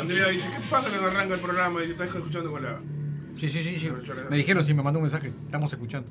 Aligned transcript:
Andrea 0.00 0.28
dice, 0.28 0.48
¿qué 0.48 0.60
pasa 0.70 0.88
cuando 0.88 1.08
arranca 1.08 1.34
el 1.34 1.40
programa? 1.40 1.84
Y 1.84 1.90
estás 1.90 2.08
escuchando 2.08 2.50
con 2.52 2.62
la... 2.62 2.80
Sí, 3.34 3.48
sí, 3.48 3.62
sí, 3.62 3.76
sí. 3.76 3.90
Me 4.30 4.36
dijeron, 4.36 4.64
sí, 4.64 4.74
me 4.74 4.82
mandó 4.82 4.98
un 4.98 5.04
mensaje. 5.04 5.28
Estamos 5.28 5.72
escuchando. 5.72 6.08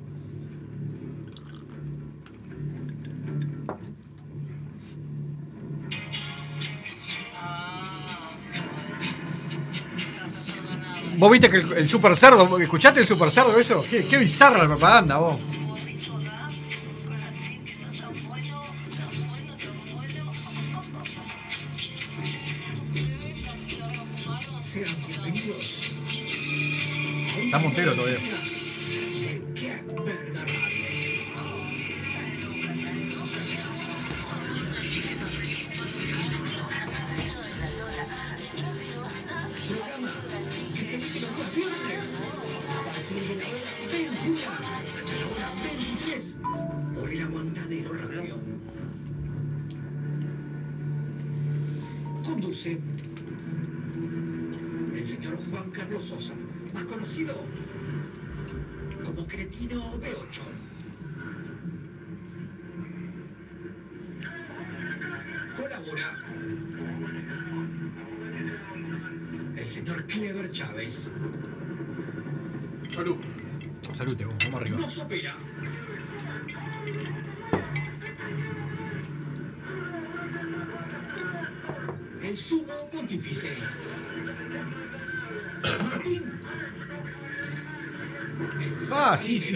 ¿Vos 11.16 11.32
viste 11.32 11.50
que 11.50 11.56
el, 11.56 11.72
el 11.72 11.88
super 11.88 12.14
cerdo, 12.14 12.58
escuchaste 12.60 13.00
el 13.00 13.06
super 13.06 13.30
cerdo 13.30 13.58
eso? 13.58 13.84
Qué, 13.90 14.04
qué 14.06 14.18
bizarra 14.18 14.58
la 14.58 14.66
propaganda, 14.66 15.18
vos. 15.18 15.40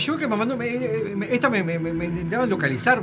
Yo 0.06 0.16
que 0.16 0.26
me 0.28 0.36
mandó. 0.36 0.56
me- 0.56 1.14
me- 1.16 1.34
esta 1.34 1.48
me, 1.50 1.62
me, 1.62 1.78
me, 1.78 2.04
intentaban 2.04 2.48
localizar. 2.50 3.02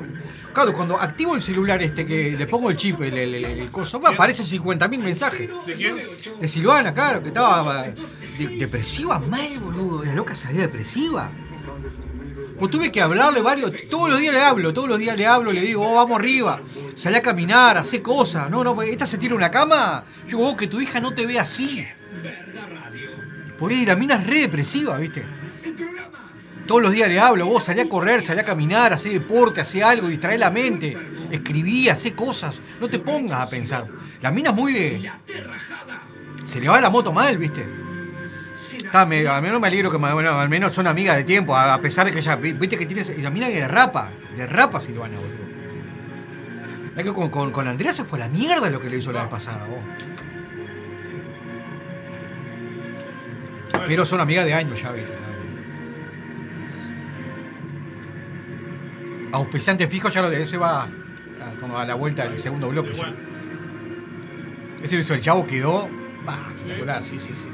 Claro, 0.54 0.74
cuando 0.74 1.00
activo 1.00 1.36
el 1.36 1.42
celular 1.42 1.82
este 1.82 2.06
que 2.06 2.32
le 2.38 2.48
pongo 2.48 2.70
el 2.70 2.78
chip, 2.78 3.02
el, 3.02 3.18
el, 3.18 3.46
el, 3.46 3.70
coso, 3.72 4.00
me 4.00 4.10
aparecen 4.10 4.46
50.000 4.46 4.98
mensajes. 5.00 5.50
¿De 5.66 5.74
quién? 5.76 5.96
De 6.40 6.48
Silvana, 6.48 6.94
claro, 6.94 7.22
que 7.22 7.30
estaba 7.30 7.88
eh, 7.88 7.96
de- 8.38 8.48
depresiva 8.58 9.20
mal, 9.20 9.60
boludo. 9.60 10.04
La 10.06 10.14
loca 10.14 10.36
salía 10.36 10.62
depresiva. 10.62 11.30
Pues 12.58 12.72
tuve 12.72 12.92
que 12.92 13.02
hablarle 13.02 13.40
varios, 13.42 13.72
todos 13.90 14.10
los 14.10 14.20
días 14.20 14.34
le 14.34 14.42
hablo, 14.42 14.74
todos 14.74 14.90
los 14.90 15.00
días 15.00 15.16
le 15.16 15.26
hablo, 15.26 15.54
le 15.54 15.62
digo, 15.62 15.90
oh, 15.90 15.96
vamos 15.96 16.20
arriba, 16.20 16.60
salí 16.94 17.16
a 17.16 17.22
caminar, 17.22 17.78
hace 17.78 18.02
cosas. 18.02 18.50
No, 18.50 18.66
no, 18.66 18.82
esta 18.82 19.08
se 19.08 19.18
tira 19.18 19.34
una 19.34 19.50
cama. 19.50 20.04
Yo 20.26 20.38
digo, 20.38 20.40
vos 20.42 20.56
que 20.56 20.68
tu 20.68 20.82
hija 20.82 21.00
no 21.00 21.14
te 21.14 21.26
ve 21.26 21.40
así. 21.40 21.88
Porque 23.58 23.86
la 23.86 23.96
mina 23.96 24.16
es 24.16 24.28
re 24.28 24.40
depresiva, 24.40 24.98
¿viste? 24.98 25.24
Todos 26.70 26.84
los 26.84 26.92
días 26.92 27.10
le 27.10 27.20
hablo, 27.20 27.48
vos 27.48 27.64
salí 27.64 27.80
a 27.80 27.90
correr, 27.90 28.22
salí 28.22 28.42
a 28.42 28.46
caminar, 28.46 28.94
hacé 28.94 29.10
deporte, 29.10 29.60
hacé 29.60 29.82
algo, 29.84 30.08
distrae 30.08 30.38
la 30.38 30.52
mente, 30.52 30.96
escribí, 31.32 31.90
hacé 31.90 32.14
cosas, 32.14 32.62
no 32.80 32.88
te 32.88 33.00
pongas 33.00 33.40
a 33.40 33.50
pensar. 33.50 33.88
La 34.22 34.30
mina 34.30 34.52
es 34.52 34.56
muy 34.56 34.74
de. 34.74 35.12
Se 36.46 36.62
le 36.62 36.70
va 36.70 36.80
la 36.80 36.92
moto 36.92 37.12
mal, 37.12 37.40
¿viste? 37.40 37.66
Está, 38.78 39.02
al 39.02 39.08
menos 39.42 39.60
me 39.60 39.66
alegro 39.66 39.90
que 39.90 39.98
bueno, 39.98 40.40
al 40.40 40.48
menos 40.48 40.72
son 40.72 40.86
amigas 40.86 41.16
de 41.16 41.24
tiempo, 41.24 41.58
a, 41.58 41.82
pesar 41.82 42.06
de 42.06 42.12
que 42.12 42.36
vi- 42.36 42.54
viste 42.54 42.78
que 42.78 42.86
tiene. 42.86 43.04
La 43.18 43.32
mina 43.32 43.48
que 43.48 43.62
derrapa, 43.62 44.12
derrapa 44.38 44.80
Silvana, 44.80 45.16
boludo. 45.18 45.50
Es 46.98 47.04
que 47.04 47.12
con, 47.14 47.32
con, 47.32 47.52
con 47.52 47.68
Andrea 47.68 47.94
se 47.94 48.04
fue 48.04 48.20
a 48.22 48.28
la 48.28 48.30
mierda 48.30 48.70
lo 48.70 48.80
que 48.80 48.92
le 48.92 48.98
hizo 48.98 49.12
la 49.12 49.22
vez 49.22 49.30
pasada, 49.32 49.66
vos. 49.66 49.80
Pero 53.88 54.06
son 54.06 54.22
amigas 54.22 54.46
de 54.46 54.54
años 54.54 54.80
ya, 54.80 54.92
viste. 54.92 55.29
Auspiciante 59.32 59.88
fijo 59.88 60.10
ya 60.10 60.22
lo 60.22 60.30
de 60.30 60.42
ese 60.42 60.58
va 60.58 60.84
a, 60.84 60.88
como 61.60 61.78
a 61.78 61.86
la 61.86 61.96
vuelta 61.96 62.28
del 62.28 62.40
segundo 62.40 62.70
bloque. 62.70 62.94
ya. 62.94 63.14
Ese 64.84 64.96
lo 64.96 65.02
hizo 65.02 65.14
el 65.14 65.22
chavo, 65.22 65.46
quedó. 65.46 65.88
bah, 66.26 66.40
espectacular, 66.58 67.04
sí, 67.04 67.20
sí, 67.20 67.34
sí. 67.34 67.50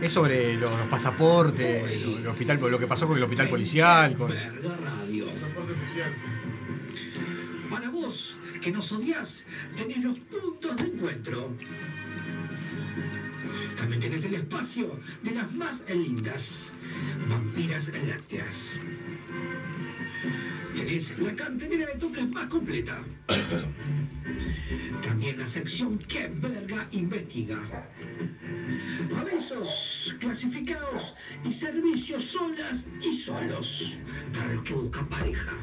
Es 0.00 0.12
sobre 0.12 0.54
los, 0.56 0.70
los 0.78 0.88
pasaportes, 0.88 2.02
lo, 2.04 2.18
el 2.18 2.26
hospital, 2.26 2.58
lo 2.60 2.78
que 2.78 2.86
pasó 2.86 3.06
con 3.08 3.16
el 3.16 3.22
hospital 3.24 3.48
policial. 3.48 4.14
con-. 4.14 4.28
Pasaporte 4.28 5.72
oficial. 5.72 6.14
Para 7.70 7.90
vos, 7.90 8.36
que 8.62 8.70
nos 8.70 8.92
odias, 8.92 9.42
tenés 9.76 9.98
los 9.98 10.18
puntos 10.18 10.76
de 10.76 10.86
encuentro. 10.86 11.50
También 13.76 14.00
tenés 14.00 14.24
el 14.24 14.34
espacio 14.34 14.98
de 15.22 15.30
las 15.32 15.52
más 15.52 15.82
lindas 15.88 16.72
vampiras 17.28 17.90
lácteas. 18.06 18.76
Tenés 20.74 21.18
la 21.18 21.34
cartelera 21.34 21.86
de 21.86 21.98
toques 21.98 22.28
más 22.28 22.46
completa. 22.46 23.02
También 25.02 25.38
la 25.38 25.46
sección 25.46 25.98
que 25.98 26.28
verga 26.28 26.86
investiga. 26.92 27.58
Avisos 29.16 30.14
clasificados 30.18 31.14
y 31.44 31.52
servicios 31.52 32.24
solas 32.24 32.84
y 33.02 33.16
solos 33.16 33.96
para 34.34 34.52
el 34.52 34.62
que 34.62 34.74
busca 34.74 35.06
pareja. 35.08 35.54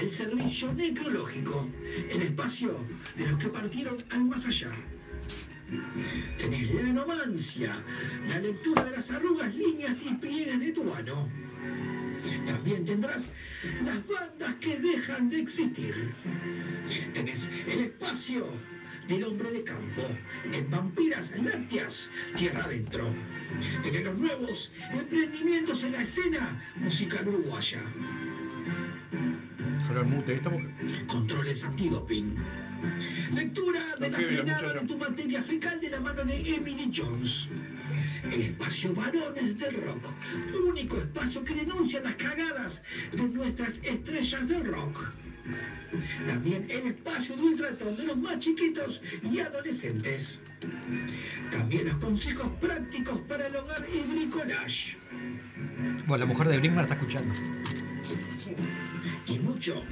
El 0.00 0.10
servicio 0.10 0.72
necrológico, 0.74 1.68
el 2.10 2.22
espacio 2.22 2.76
de 3.16 3.26
los 3.26 3.38
que 3.38 3.48
partieron 3.48 3.96
al 4.10 4.24
más 4.24 4.46
allá. 4.46 4.70
Tenés 6.38 6.74
la 6.74 6.88
anomancia, 6.88 7.82
la 8.28 8.38
lectura 8.40 8.84
de 8.84 8.92
las 8.92 9.10
arrugas, 9.10 9.54
líneas 9.54 9.98
y 10.02 10.14
pliegues 10.14 10.60
de 10.60 10.72
tu 10.72 10.92
ano. 10.94 11.28
También 12.46 12.84
tendrás 12.84 13.28
las 13.84 14.06
bandas 14.06 14.54
que 14.60 14.78
dejan 14.78 15.28
de 15.30 15.40
existir. 15.40 16.14
Tenés 17.12 17.48
el 17.66 17.80
espacio 17.80 18.46
del 19.08 19.24
hombre 19.24 19.50
de 19.50 19.64
campo, 19.64 20.02
en 20.52 20.70
Vampiras 20.70 21.30
Lácteas, 21.42 22.08
Tierra 22.36 22.64
Adentro. 22.64 23.08
Tenés 23.82 24.04
los 24.04 24.18
nuevos 24.18 24.70
emprendimientos 24.92 25.82
en 25.84 25.92
la 25.92 26.02
escena 26.02 26.62
musical 26.76 27.26
uruguaya. 27.28 27.80
Controles 31.06 31.64
antidoping. 31.64 32.34
Lectura 33.34 33.80
de 33.98 34.10
la 34.10 34.18
frenada 34.18 34.74
de 34.74 34.86
tu 34.86 34.98
materia 34.98 35.42
fecal 35.42 35.80
de 35.80 35.90
la 35.90 36.00
mano 36.00 36.24
de 36.24 36.54
Emily 36.54 36.90
Jones. 36.94 37.48
El 38.24 38.42
espacio 38.42 38.92
varones 38.94 39.58
del 39.58 39.82
rock. 39.82 40.04
Único 40.66 40.98
espacio 40.98 41.44
que 41.44 41.54
denuncia 41.54 42.00
las 42.00 42.14
cagadas 42.14 42.82
de 43.12 43.22
nuestras 43.22 43.78
estrellas 43.82 44.48
del 44.48 44.64
rock. 44.64 45.12
También 46.26 46.66
el 46.68 46.88
espacio 46.88 47.36
de 47.36 47.42
ultratón 47.42 47.96
de 47.96 48.04
los 48.04 48.16
más 48.16 48.38
chiquitos 48.38 49.00
y 49.22 49.40
adolescentes. 49.40 50.38
También 51.50 51.88
los 51.88 51.96
consejos 51.98 52.48
prácticos 52.60 53.20
para 53.20 53.46
el 53.46 53.56
hogar 53.56 53.86
y 53.92 54.12
bricolage. 54.12 54.96
Bueno, 56.06 56.24
la 56.24 56.26
mujer 56.26 56.48
de 56.48 56.58
Brinkman 56.58 56.84
está 56.84 56.94
escuchando. 56.94 57.34
Y 59.26 59.38
mucho, 59.38 59.82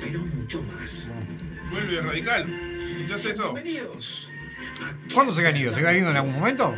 pero 0.00 0.20
mucho 0.20 0.62
más. 0.62 1.08
Vuelve 1.70 2.00
radical. 2.00 2.46
¿Escuchaste 3.00 3.32
eso? 3.32 3.52
Bienvenidos. 3.54 4.28
¿Cuándo 5.12 5.32
se 5.32 5.46
han 5.46 5.56
ido? 5.56 5.72
¿Se 5.72 5.86
han 5.86 5.96
ido 5.96 6.10
en 6.10 6.16
algún 6.16 6.34
momento? 6.34 6.74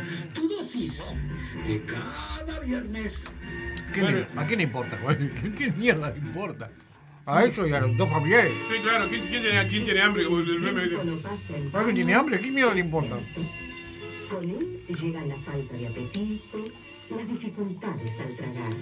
Dosis 0.71 1.03
de 1.67 1.81
cada 1.85 2.59
viernes. 2.61 3.21
¿Qué 3.93 4.01
le- 4.01 4.27
¿A 4.37 4.45
quién 4.47 4.57
le 4.59 4.63
importa? 4.63 4.97
güey? 5.03 5.17
¿Qué, 5.41 5.51
qué 5.53 5.71
mierda 5.71 6.09
le 6.11 6.19
importa? 6.19 6.71
A 7.25 7.43
eso 7.43 7.67
y 7.67 7.73
a 7.73 7.79
los 7.81 7.95
dos 7.97 8.09
familiares. 8.09 8.51
Sí, 8.69 8.79
claro. 8.81 9.07
¿Quién, 9.09 9.27
quién 9.27 9.43
tiene, 9.43 9.67
quién 9.67 9.85
tiene 9.85 10.01
hambre? 10.01 10.25
¿Alguien 11.73 11.95
tiene 11.95 12.13
hambre? 12.13 12.39
¿Qué 12.39 12.51
mierda 12.51 12.73
le 12.73 12.79
importa? 12.79 13.15
Con 14.29 14.49
él 14.49 14.79
llegan 14.87 15.29
la 15.29 15.35
falta 15.35 15.75
de 15.75 15.87
apetito, 15.87 16.57
las 17.15 17.27
dificultades 17.27 18.11
al 18.19 18.35
tragar. 18.37 18.73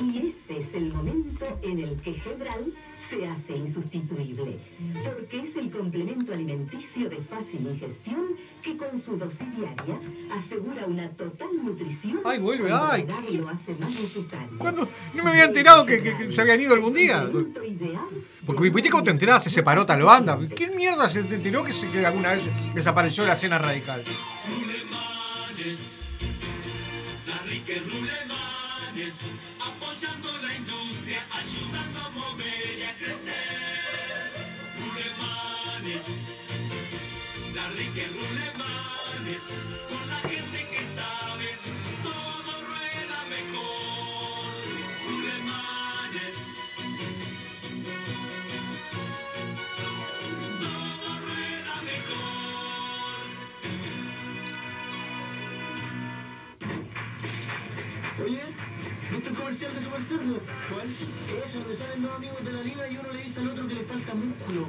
Y 0.00 0.18
ese 0.18 0.60
es 0.62 0.74
el 0.74 0.92
momento 0.92 1.58
en 1.62 1.78
el 1.80 1.96
que 2.00 2.14
Gebral 2.14 2.72
se 3.12 3.26
hace 3.28 3.56
insustituible, 3.58 4.56
porque 5.04 5.38
es 5.38 5.56
el 5.56 5.70
complemento 5.70 6.32
alimenticio 6.32 7.10
de 7.10 7.16
fácil 7.16 7.60
ingestión 7.60 8.24
que 8.62 8.76
con 8.76 9.02
su 9.04 9.16
dosis 9.16 9.56
diaria 9.56 9.98
asegura 10.30 10.86
una 10.86 11.08
total 11.10 11.48
nutrición. 11.62 12.20
Ay, 12.24 12.38
vuelve, 12.38 12.70
ay. 12.72 13.02
regar 13.02 13.22
lo 13.24 13.48
hace 13.50 13.74
más 13.78 13.90
necesario. 13.90 14.58
¿Cuándo? 14.58 14.88
No 15.14 15.24
me 15.24 15.30
había 15.30 15.44
enterado 15.44 15.84
que, 15.84 16.02
que- 16.02 16.16
que 16.16 16.32
se 16.32 16.40
habían 16.40 16.60
ido 16.60 16.72
algún 16.74 16.94
día. 16.94 17.28
Porque 18.46 18.70
viste 18.70 18.90
cuando 18.90 19.04
te 19.06 19.10
enterás, 19.10 19.44
se 19.44 19.50
separó 19.50 19.84
tal 19.84 20.02
banda. 20.02 20.38
¿Qué 20.56 20.68
mierda 20.68 21.08
se 21.08 21.22
te 21.24 21.34
enteró 21.34 21.64
que, 21.64 21.72
se, 21.72 21.88
que 21.90 22.06
alguna 22.06 22.32
vez 22.32 22.42
desapareció 22.74 23.26
la 23.26 23.34
escena 23.34 23.58
radical? 23.58 24.02
Apoyando 29.66 30.28
la 30.42 30.54
industria, 30.54 31.26
ayudando 31.30 32.00
a 32.00 32.10
mover 32.10 32.78
y 32.78 32.82
a 32.82 32.96
crecer. 32.96 33.34
Rulemanes, 34.80 36.04
darle 37.54 37.90
que 37.94 38.06
rulemanes, 38.08 38.51
comercial 59.42 59.74
de 59.74 59.80
Super 59.80 60.00
Cerdo? 60.00 60.40
¿Cuál? 60.70 60.86
Eso, 61.44 61.58
donde 61.58 61.74
salen 61.74 62.02
dos 62.02 62.14
amigos 62.14 62.44
de 62.44 62.52
la 62.52 62.62
liga 62.62 62.88
y 62.88 62.96
uno 62.96 63.12
le 63.12 63.22
dice 63.22 63.40
al 63.40 63.48
otro 63.48 63.66
que 63.66 63.74
le 63.74 63.82
falta 63.82 64.14
músculo. 64.14 64.68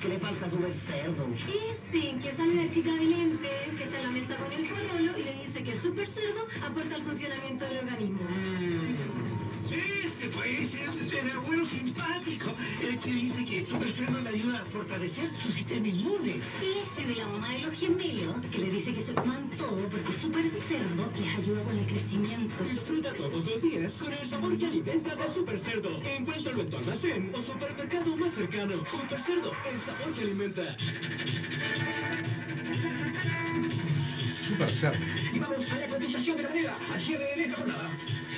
Que 0.00 0.08
le 0.08 0.18
falta 0.18 0.48
Super 0.48 0.72
Cerdo. 0.72 1.26
Ese 1.34 2.16
que 2.16 2.32
sale 2.32 2.54
la 2.54 2.70
chica 2.70 2.94
de 2.94 3.04
lente, 3.04 3.48
que 3.76 3.84
está 3.84 3.98
en 3.98 4.02
la 4.04 4.10
mesa 4.12 4.36
con 4.36 4.50
el 4.52 4.66
pololo 4.66 5.18
y 5.18 5.24
le 5.24 5.34
dice 5.34 5.62
que 5.62 5.74
Super 5.74 6.08
Cerdo 6.08 6.46
aporta 6.66 6.94
al 6.94 7.02
funcionamiento 7.02 7.64
del 7.66 7.78
organismo. 7.78 8.20
Este 8.88 9.39
pues, 10.28 10.74
el 10.74 11.10
del 11.10 11.30
abuelo 11.30 11.66
simpático, 11.66 12.54
el 12.82 12.98
que 12.98 13.10
dice 13.10 13.44
que 13.44 13.64
Super 13.64 13.90
Cerdo 13.90 14.20
le 14.20 14.28
ayuda 14.28 14.60
a 14.60 14.64
fortalecer 14.66 15.30
su 15.42 15.50
sistema 15.50 15.88
inmune. 15.88 16.40
Ese 16.60 17.06
de 17.06 17.14
la 17.16 17.26
mamá 17.26 17.48
de 17.50 17.60
los 17.60 17.74
gemelos, 17.78 18.34
que 18.50 18.58
le 18.58 18.70
dice 18.70 18.92
que 18.92 19.00
se 19.00 19.14
coman 19.14 19.48
todo 19.56 19.76
porque 19.88 20.12
Super 20.12 20.48
Cerdo 20.48 21.10
les 21.18 21.38
ayuda 21.38 21.62
con 21.62 21.78
el 21.78 21.86
crecimiento. 21.86 22.64
Disfruta 22.64 23.12
todos 23.14 23.44
los 23.46 23.62
días 23.62 23.92
con 23.94 24.12
el 24.12 24.26
sabor 24.26 24.58
que 24.58 24.66
alimenta 24.66 25.14
de 25.14 25.28
Super 25.28 25.58
Cerdo. 25.58 26.00
Encuéntralo 26.02 26.60
en 26.60 26.70
tu 26.70 26.76
almacén 26.76 27.32
o 27.34 27.40
supermercado 27.40 28.16
más 28.16 28.32
cercano. 28.32 28.84
Super 28.84 29.18
Cerdo, 29.18 29.52
el 29.72 29.80
sabor 29.80 30.14
que 30.14 30.20
alimenta. 30.22 30.76
Super 34.50 34.72
cerdo. 34.72 34.98
Y 35.32 35.38
vamos 35.38 35.70
a 35.70 35.76
la 35.76 35.88
cotización 35.88 36.36
de 36.36 36.42
la 36.42 36.48
moneda 36.48 36.78
al 36.92 37.00
cierre 37.00 37.24
de 37.36 37.42
esta 37.42 37.56
jornada. 37.56 37.90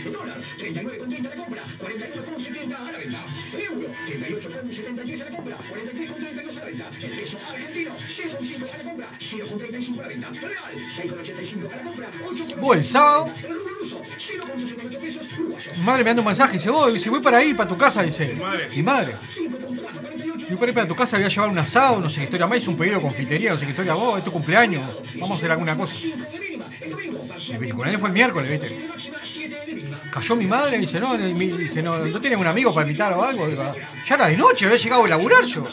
El 0.04 0.12
dólar, 0.12 0.40
39,30 0.58 1.26
a 1.26 1.34
la 1.36 1.36
compra, 1.44 1.62
49,70 1.78 2.74
a 2.76 2.92
la 2.92 2.98
venta. 2.98 3.24
El 3.52 3.64
euro, 3.64 3.88
38,73 4.08 5.20
a 5.20 5.24
la 5.30 5.36
compra, 5.36 5.56
43,32 5.70 6.50
a 6.50 6.54
la 6.54 6.64
venta. 6.64 6.90
El 7.00 7.10
peso 7.10 7.38
argentino, 7.48 7.92
0,5 8.16 8.72
a 8.72 8.76
la 8.76 8.84
compra, 8.84 9.08
0,35 9.30 9.98
a 9.98 10.02
la 10.02 10.08
venta. 10.08 10.28
El 10.28 10.36
real, 10.40 10.72
6,85 10.96 11.72
a 11.72 11.76
la 11.76 11.82
compra, 11.82 12.10
8,95 12.24 12.60
Vos, 12.60 12.76
el 12.76 12.84
sábado- 12.84 13.24
a 13.24 13.26
la 13.28 13.32
venta. 13.34 13.48
El 13.48 13.54
rublo 13.54 13.74
ruso, 13.80 14.02
0,78 14.18 14.98
pesos 15.00 15.26
uruguayos. 15.38 15.78
Mi 15.78 15.84
madre 15.84 16.04
me 16.04 16.10
manda 16.10 16.20
un 16.22 16.26
mensaje 16.26 16.54
y 16.54 16.58
dice, 16.58 16.70
voy, 16.70 16.98
si 16.98 17.08
voy 17.08 17.20
para 17.20 17.38
ahí, 17.38 17.54
para 17.54 17.68
tu 17.68 17.78
casa, 17.78 18.02
dice. 18.02 18.34
Madre. 18.34 18.68
Mi 18.74 18.82
madre. 18.82 19.14
Si 19.32 19.48
voy 19.48 20.56
para 20.56 20.68
ir 20.70 20.74
para 20.74 20.88
tu 20.88 20.96
casa, 20.96 21.16
voy 21.16 21.26
a 21.26 21.28
llevar 21.28 21.48
un 21.48 21.58
asado, 21.58 22.00
no 22.00 22.10
sé 22.10 22.18
qué 22.20 22.24
historia 22.24 22.46
más, 22.46 22.58
hice 22.58 22.70
un 22.70 22.76
pedido 22.76 22.96
de 22.96 23.02
confitería, 23.02 23.52
no 23.52 23.58
sé 23.58 23.64
qué 23.64 23.70
historia, 23.70 23.94
vos, 23.94 24.18
es 24.18 24.24
tu 24.24 24.32
cumpleaños, 24.32 24.82
vamos 25.14 25.30
a 25.30 25.34
hacer 25.36 25.50
alguna 25.52 25.76
cosa. 25.76 25.96
Mi 27.58 27.68
cumpleaños 27.70 28.00
fue 28.00 28.08
el 28.08 28.12
miércoles, 28.14 28.50
¿viste? 28.50 28.88
Cayó 30.10 30.36
mi 30.36 30.46
madre 30.46 30.76
y 30.76 30.80
dice, 30.80 31.00
no, 31.00 31.16
dice, 31.16 31.82
no, 31.82 31.98
¿no 31.98 32.20
tienes 32.20 32.38
un 32.38 32.46
amigo 32.46 32.74
para 32.74 32.86
invitar 32.86 33.12
o 33.12 33.24
algo? 33.24 33.48
Digo, 33.48 33.74
ya 34.04 34.14
era 34.14 34.26
de 34.28 34.36
noche, 34.36 34.66
había 34.66 34.78
llegado 34.78 35.04
a 35.04 35.08
laburar 35.08 35.44
yo. 35.44 35.66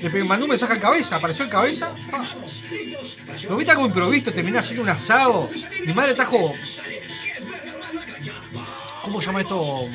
Le 0.00 0.24
mandó 0.24 0.44
un 0.44 0.50
mensaje 0.50 0.74
al 0.74 0.80
cabeza, 0.80 1.16
apareció 1.16 1.44
el 1.44 1.50
cabeza. 1.50 1.94
Lo 3.48 3.56
viste 3.56 3.72
algo 3.72 3.86
improvisto, 3.86 4.32
terminé 4.32 4.58
haciendo 4.58 4.82
un 4.82 4.88
asado. 4.88 5.50
Mi 5.86 5.92
madre 5.92 6.14
trajo. 6.14 6.54
¿Cómo 9.02 9.20
se 9.20 9.26
llama 9.26 9.40
esto? 9.40 9.88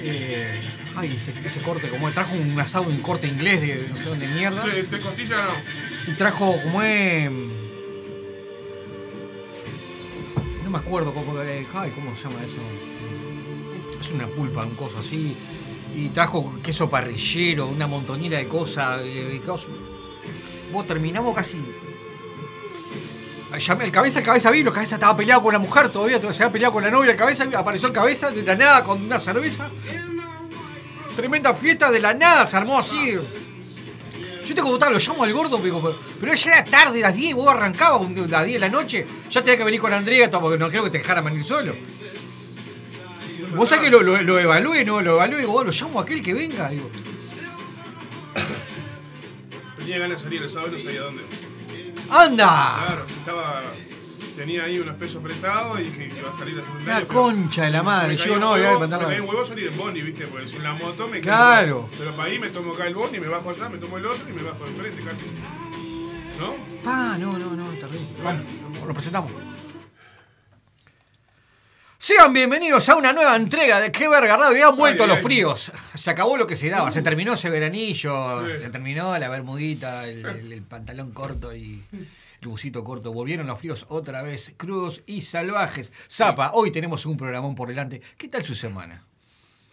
Eh, 0.00 0.60
ay, 0.96 1.16
ese, 1.16 1.34
ese 1.44 1.60
corte, 1.60 1.88
como 1.88 2.10
trajo 2.12 2.34
un 2.34 2.58
asado 2.58 2.90
en 2.90 3.00
corte 3.02 3.26
inglés 3.26 3.60
de 3.60 3.88
no 3.90 3.96
sé 3.96 4.08
dónde 4.08 4.26
mierda. 4.28 4.62
Sí, 4.62 4.82
de 4.82 5.00
costilla 5.00 5.44
no. 5.44 6.12
Y 6.12 6.14
trajo 6.14 6.60
como 6.62 6.82
es. 6.82 7.30
No 10.68 10.72
me 10.72 10.84
acuerdo 10.84 11.14
cómo, 11.14 11.40
eh, 11.40 11.66
ay, 11.72 11.90
¿cómo 11.92 12.14
se 12.14 12.24
llama 12.24 12.40
eso. 12.44 12.60
Es 13.98 14.10
una 14.10 14.26
pulpa, 14.26 14.66
un 14.66 14.74
coso 14.74 14.98
así. 14.98 15.34
Y 15.96 16.10
trajo 16.10 16.52
queso 16.62 16.90
parrillero, 16.90 17.68
una 17.68 17.86
montonera 17.86 18.36
de 18.36 18.46
cosas. 18.48 19.00
eh. 19.02 19.40
Vos 20.70 20.86
terminamos 20.86 21.34
casi. 21.34 21.56
Llamé 23.58 23.86
el 23.86 23.90
cabeza, 23.90 24.18
el 24.18 24.26
cabeza 24.26 24.50
vino, 24.50 24.68
el 24.68 24.74
cabeza 24.74 24.96
estaba 24.96 25.16
peleado 25.16 25.42
con 25.42 25.54
la 25.54 25.58
mujer 25.58 25.88
todavía, 25.88 26.20
se 26.20 26.42
había 26.42 26.52
peleado 26.52 26.74
con 26.74 26.84
la 26.84 26.90
novia, 26.90 27.12
el 27.12 27.16
cabeza 27.16 27.44
apareció 27.56 27.88
el 27.88 27.94
cabeza 27.94 28.30
de 28.30 28.42
la 28.42 28.54
nada 28.54 28.84
con 28.84 29.02
una 29.02 29.18
cerveza. 29.18 29.70
Tremenda 31.16 31.54
fiesta 31.54 31.90
de 31.90 32.00
la 32.00 32.12
nada, 32.12 32.46
se 32.46 32.58
armó 32.58 32.78
así. 32.78 33.18
Yo 34.48 34.54
te 34.54 34.62
contaba, 34.62 34.90
lo 34.90 34.98
llamo 34.98 35.24
al 35.24 35.32
gordo, 35.34 35.58
digo, 35.58 35.82
pero, 35.82 35.98
pero 36.18 36.32
ya 36.32 36.52
era 36.52 36.64
tarde, 36.64 37.02
las 37.02 37.14
10, 37.14 37.34
vos 37.34 37.48
arrancabas 37.48 38.10
las 38.30 38.46
10 38.46 38.54
de 38.54 38.58
la 38.58 38.70
noche, 38.70 39.06
ya 39.30 39.42
tenía 39.42 39.58
que 39.58 39.64
venir 39.64 39.78
con 39.78 39.92
Andrea, 39.92 40.30
todo, 40.30 40.40
porque 40.40 40.56
no 40.56 40.70
creo 40.70 40.84
que 40.84 40.90
te 40.90 40.96
dejara 40.98 41.20
venir 41.20 41.44
solo. 41.44 41.76
Vos 43.54 43.68
sabés 43.68 43.84
que 43.84 43.90
lo, 43.90 44.02
lo, 44.02 44.22
lo 44.22 44.38
evalué, 44.38 44.86
¿no? 44.86 45.02
Lo 45.02 45.16
evalué, 45.16 45.40
digo, 45.40 45.52
vos 45.52 45.66
lo 45.66 45.70
llamo 45.70 46.00
a 46.00 46.02
aquel 46.02 46.22
que 46.22 46.32
venga, 46.32 46.70
digo. 46.70 46.90
Tenía 49.76 49.98
ganas 49.98 50.16
de 50.16 50.24
salir 50.24 50.42
el 50.42 50.48
sábado 50.48 50.72
no 50.72 50.78
sabía 50.78 51.02
dónde. 51.02 51.24
¡Anda! 52.08 52.84
Claro, 52.86 53.04
estaba. 53.06 53.60
Tenía 54.38 54.62
ahí 54.62 54.78
unos 54.78 54.94
pesos 54.94 55.20
prestados 55.20 55.80
y 55.80 55.82
dije 55.82 56.08
que 56.08 56.18
iba 56.20 56.30
a 56.30 56.38
salir 56.38 56.56
a 56.60 56.62
un 56.70 56.86
La 56.86 56.94
pero 56.94 57.08
concha 57.08 57.64
de 57.64 57.70
la 57.70 57.82
madre, 57.82 58.16
yo 58.16 58.38
no, 58.38 58.50
voy 58.50 58.60
a 58.62 58.70
se 58.78 58.78
me 58.78 59.20
un 59.20 59.28
huevo 59.28 59.44
salir 59.44 59.66
en 59.66 60.06
¿viste? 60.06 60.26
Porque 60.28 60.58
la 60.60 60.74
moto 60.74 61.08
me 61.08 61.20
quedo- 61.20 61.22
Claro. 61.24 61.90
Pero 61.98 62.14
para 62.16 62.30
ahí 62.30 62.38
me 62.38 62.48
tomo 62.50 62.72
acá 62.72 62.86
el 62.86 62.94
Bondi, 62.94 63.18
me 63.18 63.26
bajo 63.26 63.50
allá, 63.50 63.68
me 63.68 63.78
tomo 63.78 63.98
el 63.98 64.06
otro 64.06 64.24
y 64.28 64.32
me 64.32 64.42
bajo 64.42 64.64
enfrente 64.64 65.02
casi. 65.02 65.26
¿No? 66.38 66.54
Pa, 66.84 67.18
no, 67.18 67.36
no, 67.36 67.50
no, 67.50 67.68
terrible. 67.72 68.06
Vamos, 68.22 68.44
lo 68.86 68.94
presentamos. 68.94 69.32
Sean 71.98 72.32
bienvenidos 72.32 72.88
a 72.88 72.94
una 72.94 73.12
nueva 73.12 73.34
entrega 73.34 73.80
de 73.80 73.90
Qué 73.90 74.08
Verga 74.08 74.36
Radio. 74.36 74.56
Ya 74.56 74.68
han 74.68 74.76
vuelto 74.76 75.02
Ay, 75.02 75.08
los 75.08 75.18
ay. 75.18 75.22
fríos. 75.24 75.72
Se 75.96 76.10
acabó 76.10 76.36
lo 76.36 76.46
que 76.46 76.54
se 76.56 76.70
daba. 76.70 76.92
Se 76.92 77.02
terminó 77.02 77.32
ese 77.32 77.50
veranillo. 77.50 78.46
Sí. 78.46 78.56
Se 78.58 78.70
terminó 78.70 79.18
la 79.18 79.28
bermudita, 79.28 80.06
el, 80.06 80.24
el- 80.24 80.52
el 80.52 80.62
pantalón 80.62 81.10
corto 81.10 81.52
y 81.54 81.82
el 82.40 82.48
busito 82.48 82.84
corto. 82.84 83.12
Volvieron 83.12 83.46
los 83.46 83.58
fríos 83.58 83.86
otra 83.88 84.22
vez, 84.22 84.54
crudos 84.56 85.02
y 85.06 85.22
salvajes. 85.22 85.92
Zapa, 86.10 86.52
hoy 86.54 86.70
tenemos 86.70 87.06
un 87.06 87.16
programón 87.16 87.54
por 87.54 87.68
delante. 87.68 88.02
¿Qué 88.16 88.28
tal 88.28 88.44
su 88.44 88.54
semana? 88.54 89.07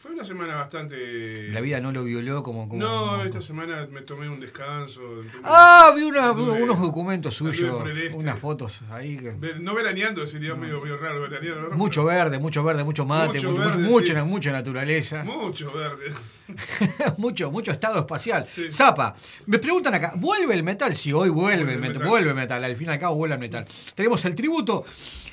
Fue 0.05 0.13
una 0.13 0.23
semana 0.23 0.55
bastante. 0.55 1.47
La 1.51 1.61
vida 1.61 1.79
no 1.79 1.91
lo 1.91 2.03
violó 2.03 2.43
como. 2.43 2.69
como 2.69 2.79
No, 2.79 3.05
como- 3.07 3.23
esta 3.23 3.41
semana 3.41 3.87
me 3.91 4.01
tomé 4.03 4.29
un 4.29 4.39
descanso. 4.39 5.01
Ah, 5.43 5.91
vi 5.95 6.03
una- 6.03 6.31
vi 6.31 6.43
Anduve- 6.43 6.61
unos 6.61 6.79
documentos 6.79 7.33
suyos, 7.33 7.83
este. 7.87 8.15
unas 8.15 8.37
fotos 8.37 8.81
ahí. 8.91 9.17
que- 9.17 9.35
No 9.59 9.73
veraneando 9.73 10.27
sería 10.27 10.53
medio, 10.53 10.79
medio 10.79 10.97
raro 10.97 11.21
veranear. 11.21 11.71
¿no? 11.71 11.75
Mucho 11.75 12.05
verde, 12.05 12.37
mucho 12.37 12.63
verde, 12.63 12.83
mucho 12.83 13.03
mate, 13.03 13.39
Mucho 13.39 13.49
mucho, 13.49 13.61
verde, 13.63 13.77
mucho, 13.79 13.89
mucha- 13.89 14.19
sí. 14.21 14.27
mucha 14.27 14.51
naturaleza. 14.51 15.23
Mucho 15.23 15.71
verde. 15.73 16.13
mucho, 17.17 17.49
mucho 17.49 17.71
estado 17.71 17.99
espacial. 17.99 18.47
Sí. 18.47 18.69
Zapa, 18.69 19.15
me 19.47 19.57
preguntan 19.57 19.95
acá, 19.95 20.13
¿vuelve 20.17 20.53
el 20.53 20.63
metal? 20.63 20.95
Sí, 20.95 21.11
hoy 21.13 21.29
vuelve, 21.29 21.55
Vuelve 21.63 21.73
el 21.73 21.79
metal, 21.79 21.93
metal. 21.95 22.07
vuelve 22.09 22.29
el 22.29 22.35
metal, 22.35 22.63
al 22.63 22.75
fin 22.75 22.87
y 22.89 22.91
al 22.91 22.99
cabo 22.99 23.15
vuelve 23.15 23.33
el 23.33 23.41
metal. 23.41 23.65
Tenemos 23.95 24.23
el 24.25 24.35
tributo 24.35 24.85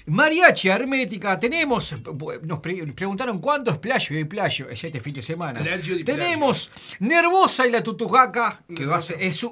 Mariachi 0.07 0.69
Hermética, 0.69 1.39
tenemos, 1.39 1.95
nos 2.43 2.59
pre- 2.59 2.93
preguntaron 2.93 3.39
cuándo 3.39 3.71
es 3.71 3.79
playo 3.79 4.17
y 4.17 4.19
hay 4.19 4.25
playo, 4.25 4.62
es 4.71 4.85
este 4.85 5.01
fin 5.01 5.15
de 5.15 5.23
semana. 5.23 5.63
Tenemos 6.05 6.71
Nervosa 7.01 7.67
y 7.67 7.71
la 7.71 7.83
Tutujaca, 7.83 8.63
que 8.75 8.87
va 8.87 8.99
a 8.99 9.01
ser, 9.03 9.17
es, 9.21 9.43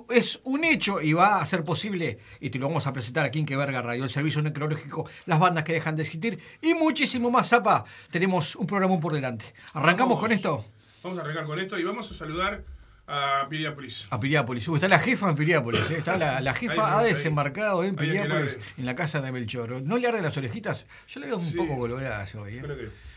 un 0.44 0.64
hecho 0.64 1.00
y 1.00 1.12
va 1.12 1.40
a 1.40 1.46
ser 1.46 1.64
posible, 1.64 2.18
y 2.40 2.50
te 2.50 2.58
lo 2.58 2.68
vamos 2.68 2.86
a 2.86 2.92
presentar 2.92 3.24
aquí 3.24 3.38
en 3.38 3.46
Que 3.46 3.56
Verga 3.56 3.82
Radio, 3.82 4.04
el 4.04 4.10
servicio 4.10 4.42
necrológico, 4.42 5.08
las 5.26 5.38
bandas 5.38 5.64
que 5.64 5.72
dejan 5.72 5.96
de 5.96 6.02
existir 6.02 6.38
y 6.60 6.74
muchísimo 6.74 7.30
más, 7.30 7.48
Zapa. 7.48 7.84
Tenemos 8.10 8.56
un 8.56 8.66
programa 8.66 8.98
por 9.00 9.12
delante. 9.12 9.46
¿Arrancamos 9.72 10.16
Vamos. 10.16 10.22
con 10.22 10.32
esto? 10.32 10.64
Vamos 11.02 11.18
a 11.18 11.22
arrancar 11.22 11.44
con 11.44 11.58
esto 11.58 11.78
y 11.78 11.84
vamos 11.84 12.10
a 12.10 12.14
saludar 12.14 12.62
a 13.06 13.46
Piriápolis. 13.48 14.06
A 14.10 14.20
Piriápolis. 14.20 14.68
Uh, 14.68 14.76
está 14.76 14.86
la 14.88 14.98
jefa 15.00 15.30
en 15.30 15.34
Piriápolis. 15.34 15.90
¿eh? 15.90 15.96
Está 15.98 16.16
la, 16.16 16.40
la 16.40 16.54
jefa 16.54 16.98
Ahí, 16.98 17.00
ha 17.00 17.02
desembarcado 17.08 17.82
en 17.82 17.98
Ahí 17.98 18.06
Piriápolis, 18.06 18.58
en 18.78 18.86
la 18.86 18.94
casa 18.94 19.20
de 19.20 19.32
Melchor. 19.32 19.82
¿No 19.82 19.98
le 19.98 20.06
arden 20.06 20.22
las 20.22 20.36
orejitas? 20.36 20.86
Yo 21.08 21.18
le 21.20 21.26
veo 21.26 21.38
un 21.38 21.50
Sí. 21.50 21.56
poco 21.56 21.76
colorada 21.76 22.24
hoy. 22.38 22.58
¿eh? 22.58 22.60
Creo 22.62 22.76
que- 22.76 23.09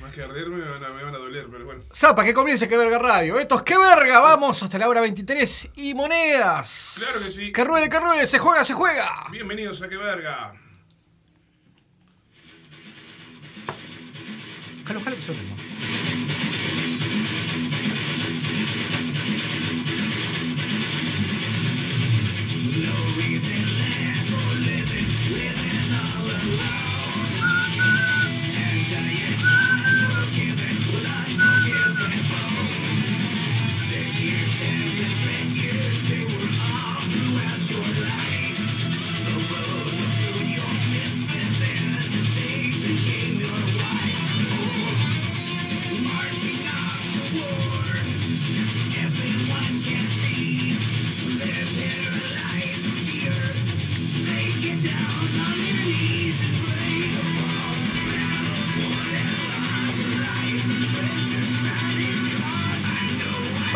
Más 0.00 0.14
que 0.14 0.22
arderme 0.22 0.56
me 0.56 0.70
van 0.70 0.82
a, 0.82 0.88
me 0.90 1.02
van 1.04 1.14
a 1.14 1.18
doler, 1.18 1.46
pero 1.50 1.66
bueno. 1.66 1.82
Zapa, 1.94 2.24
que 2.24 2.32
comience 2.32 2.66
Que 2.66 2.76
Verga 2.76 2.98
Radio. 2.98 3.38
Esto 3.38 3.56
es 3.56 3.62
Que 3.62 3.76
Verga, 3.76 4.20
vamos 4.20 4.62
hasta 4.62 4.78
la 4.78 4.88
hora 4.88 5.02
23 5.02 5.70
y 5.76 5.94
monedas. 5.94 6.94
Claro 6.98 7.26
que 7.26 7.32
sí. 7.32 7.52
Que 7.52 7.64
ruede, 7.64 7.88
que 7.90 8.00
ruede, 8.00 8.26
se 8.26 8.38
juega, 8.38 8.64
se 8.64 8.72
juega. 8.72 9.26
Bienvenidos 9.30 9.82
a 9.82 9.88
Que 9.88 9.98
Verga. 9.98 10.54
Jalo, 14.86 15.00
jalo 15.00 15.16
que 15.16 15.22
se 15.22 15.32
ritmo. 15.32 15.56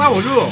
Va, 0.04 0.10
boludo. 0.10 0.50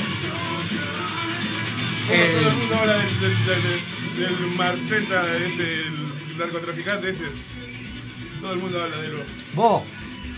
Todo 2.07 2.15
El- 2.15 2.47
el 2.47 2.53
mundo 2.55 2.75
habla 2.75 2.95
del, 2.95 3.21
del, 3.21 3.45
del, 3.45 4.39
del 4.39 4.47
Marceta, 4.57 5.23
este, 5.37 5.83
el 5.83 6.39
narcotraficante 6.39 7.11
este. 7.11 7.25
Todo 8.41 8.55
el 8.55 8.59
mundo 8.61 8.83
habla 8.83 8.97
de 8.97 9.09
él. 9.09 9.23
Vos, 9.53 9.83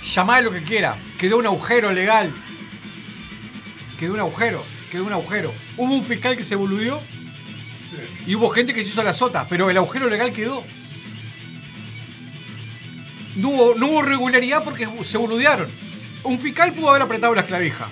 llamá 0.05 0.41
lo 0.41 0.51
que 0.51 0.65
quiera. 0.65 0.97
Quedó 1.17 1.39
un 1.39 1.47
agujero 1.47 1.93
legal. 1.93 2.33
Quedó 3.97 4.15
un 4.15 4.21
agujero. 4.21 4.65
Quedó 4.91 5.05
un 5.05 5.13
agujero. 5.13 5.55
Hubo 5.77 5.95
un 5.95 6.03
fiscal 6.05 6.37
que 6.37 6.43
se 6.43 6.57
boludeó. 6.57 7.01
Y 8.27 8.35
hubo 8.35 8.51
gente 8.51 8.75
que 8.75 8.83
se 8.83 8.89
hizo 8.89 9.05
la 9.05 9.13
sota. 9.15 9.47
Pero 9.49 9.71
el 9.71 9.77
agujero 9.77 10.09
legal 10.11 10.33
quedó. 10.33 10.65
No 13.37 13.51
hubo, 13.51 13.75
no 13.77 13.87
hubo 13.87 14.03
regularidad 14.03 14.65
porque 14.65 14.89
se 15.05 15.19
boludearon. 15.19 15.69
Un 16.25 16.39
fiscal 16.41 16.73
pudo 16.73 16.91
haber 16.91 17.03
apretado 17.03 17.33
las 17.35 17.45
clavijas. 17.45 17.89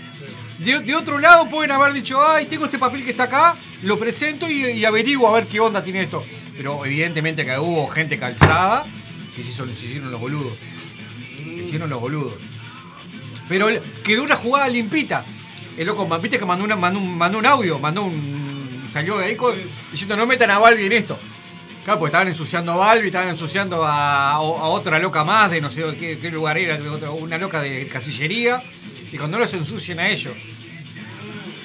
De, 0.65 0.81
de 0.81 0.95
otro 0.95 1.19
lado 1.19 1.49
pueden 1.49 1.71
haber 1.73 1.93
dicho, 1.93 2.21
ay, 2.27 2.47
tengo 2.47 2.67
este 2.67 2.79
papel 2.79 3.05
que 3.05 3.11
está 3.11 3.25
acá, 3.25 3.57
lo 3.83 3.99
presento 3.99 4.49
y, 4.49 4.65
y 4.67 4.85
averiguo 4.85 5.29
a 5.29 5.33
ver 5.35 5.47
qué 5.47 5.59
onda 5.61 5.83
tiene 5.83 6.03
esto. 6.03 6.25
Pero 6.57 6.85
evidentemente 6.85 7.45
que 7.45 7.59
hubo 7.59 7.89
gente 7.89 8.19
calzada 8.19 8.85
que 9.35 9.43
se, 9.43 9.51
hizo- 9.51 9.67
se 9.67 9.87
hicieron 9.87 10.11
los 10.11 10.21
boludos. 10.21 10.53
Se 11.37 11.63
hicieron 11.65 11.91
los 11.91 12.01
boludos. 12.01 12.35
Pero 13.49 13.69
quedó 14.05 14.23
una 14.23 14.37
jugada 14.37 14.69
limpita. 14.69 15.25
El 15.77 15.87
loco, 15.87 16.07
viste 16.19 16.39
que 16.39 16.45
mandó, 16.45 16.65
una, 16.65 16.77
mandó, 16.77 16.99
un, 17.01 17.17
mandó 17.19 17.39
un 17.39 17.47
audio, 17.47 17.79
mandó 17.79 18.03
un. 18.05 18.87
salió 18.93 19.19
de 19.19 19.27
ahí 19.27 19.37
con- 19.37 19.57
diciendo 19.91 20.17
no 20.17 20.27
metan 20.27 20.51
a 20.51 20.59
Balbi 20.59 20.87
en 20.87 20.93
esto. 20.93 21.19
Claro, 21.85 21.99
porque 21.99 22.11
estaban 22.11 22.29
ensuciando 22.29 22.73
a 22.73 22.77
Balbi, 22.77 23.07
estaban 23.07 23.29
ensuciando 23.31 23.83
a, 23.85 24.33
a 24.35 24.41
otra 24.41 24.99
loca 25.01 25.25
más 25.25 25.51
de 25.51 25.61
no 25.61 25.69
sé 25.69 25.83
qué, 25.99 26.19
qué 26.21 26.31
lugar 26.31 26.57
era, 26.57 26.79
una 27.11 27.39
loca 27.39 27.61
de 27.61 27.89
casillería. 27.89 28.63
Y 29.11 29.17
cuando 29.19 29.39
los 29.39 29.53
ensucian 29.53 29.99
a 29.99 30.09
ellos, 30.09 30.33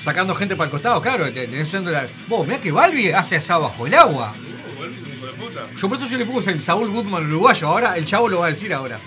sacando 0.07 0.33
gente 0.35 0.55
para 0.55 0.67
el 0.67 0.71
costado, 0.71 1.01
claro, 1.01 1.25
te- 1.33 1.47
te- 1.47 1.61
haciendo 1.61 1.91
la- 1.91 2.07
Vos, 2.29 2.47
mirá 2.47 2.61
que 2.61 2.71
Balbi 2.71 3.09
hace 3.11 3.35
asado 3.35 3.63
bajo 3.63 3.85
el 3.85 3.93
agua. 3.93 4.33
Yo 5.81 5.89
por 5.89 5.97
eso 5.97 6.07
yo 6.07 6.17
le 6.17 6.25
puse 6.25 6.49
el 6.51 6.61
Saúl 6.61 6.89
Goodman 6.89 7.25
uruguayo. 7.25 7.67
Ahora 7.67 7.97
el 7.97 8.05
chavo 8.05 8.29
lo 8.29 8.39
va 8.39 8.45
a 8.47 8.49
decir 8.49 8.73
ahora. 8.73 8.97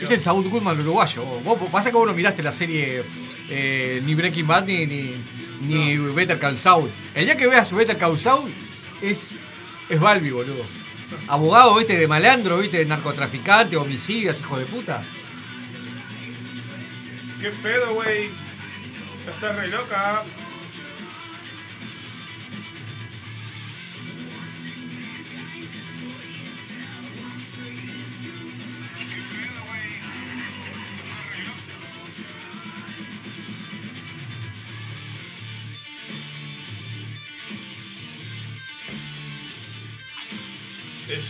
Es 0.00 0.10
el 0.12 0.20
Saúl 0.20 0.48
Goodman 0.48 0.78
uruguayo. 0.80 1.24
Vos, 1.44 1.58
pasa 1.72 1.90
que 1.90 1.96
vos 1.96 2.06
no 2.06 2.14
miraste 2.14 2.40
la 2.40 2.52
serie 2.52 3.02
eh, 3.50 4.00
ni 4.04 4.14
Breaking 4.14 4.46
Bad 4.46 4.64
ni, 4.66 4.86
ni, 4.86 5.14
ni 5.62 5.96
Better 5.96 6.38
Call 6.38 6.56
Saul. 6.56 6.88
El 7.16 7.24
día 7.24 7.36
que 7.36 7.48
veas 7.48 7.72
Better 7.72 7.98
Call 7.98 8.16
Saul 8.16 8.48
es, 9.00 9.32
es 9.88 9.98
Balbi, 10.00 10.30
boludo. 10.30 10.64
Abogado, 11.26 11.74
viste, 11.74 11.96
de 11.96 12.06
malandro, 12.06 12.58
viste, 12.58 12.78
de 12.78 12.86
narcotraficante, 12.86 13.76
homicidios, 13.76 14.38
hijo 14.38 14.56
de 14.56 14.66
puta. 14.66 15.02
¿Qué 17.40 17.50
pedo, 17.50 17.94
güey? 17.94 18.30
Estás 19.28 19.56
re 19.56 19.68
loca. 19.68 20.24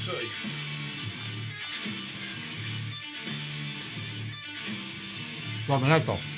Soy. 0.05 0.27
Vamos, 5.69 5.89
alto. 5.89 6.32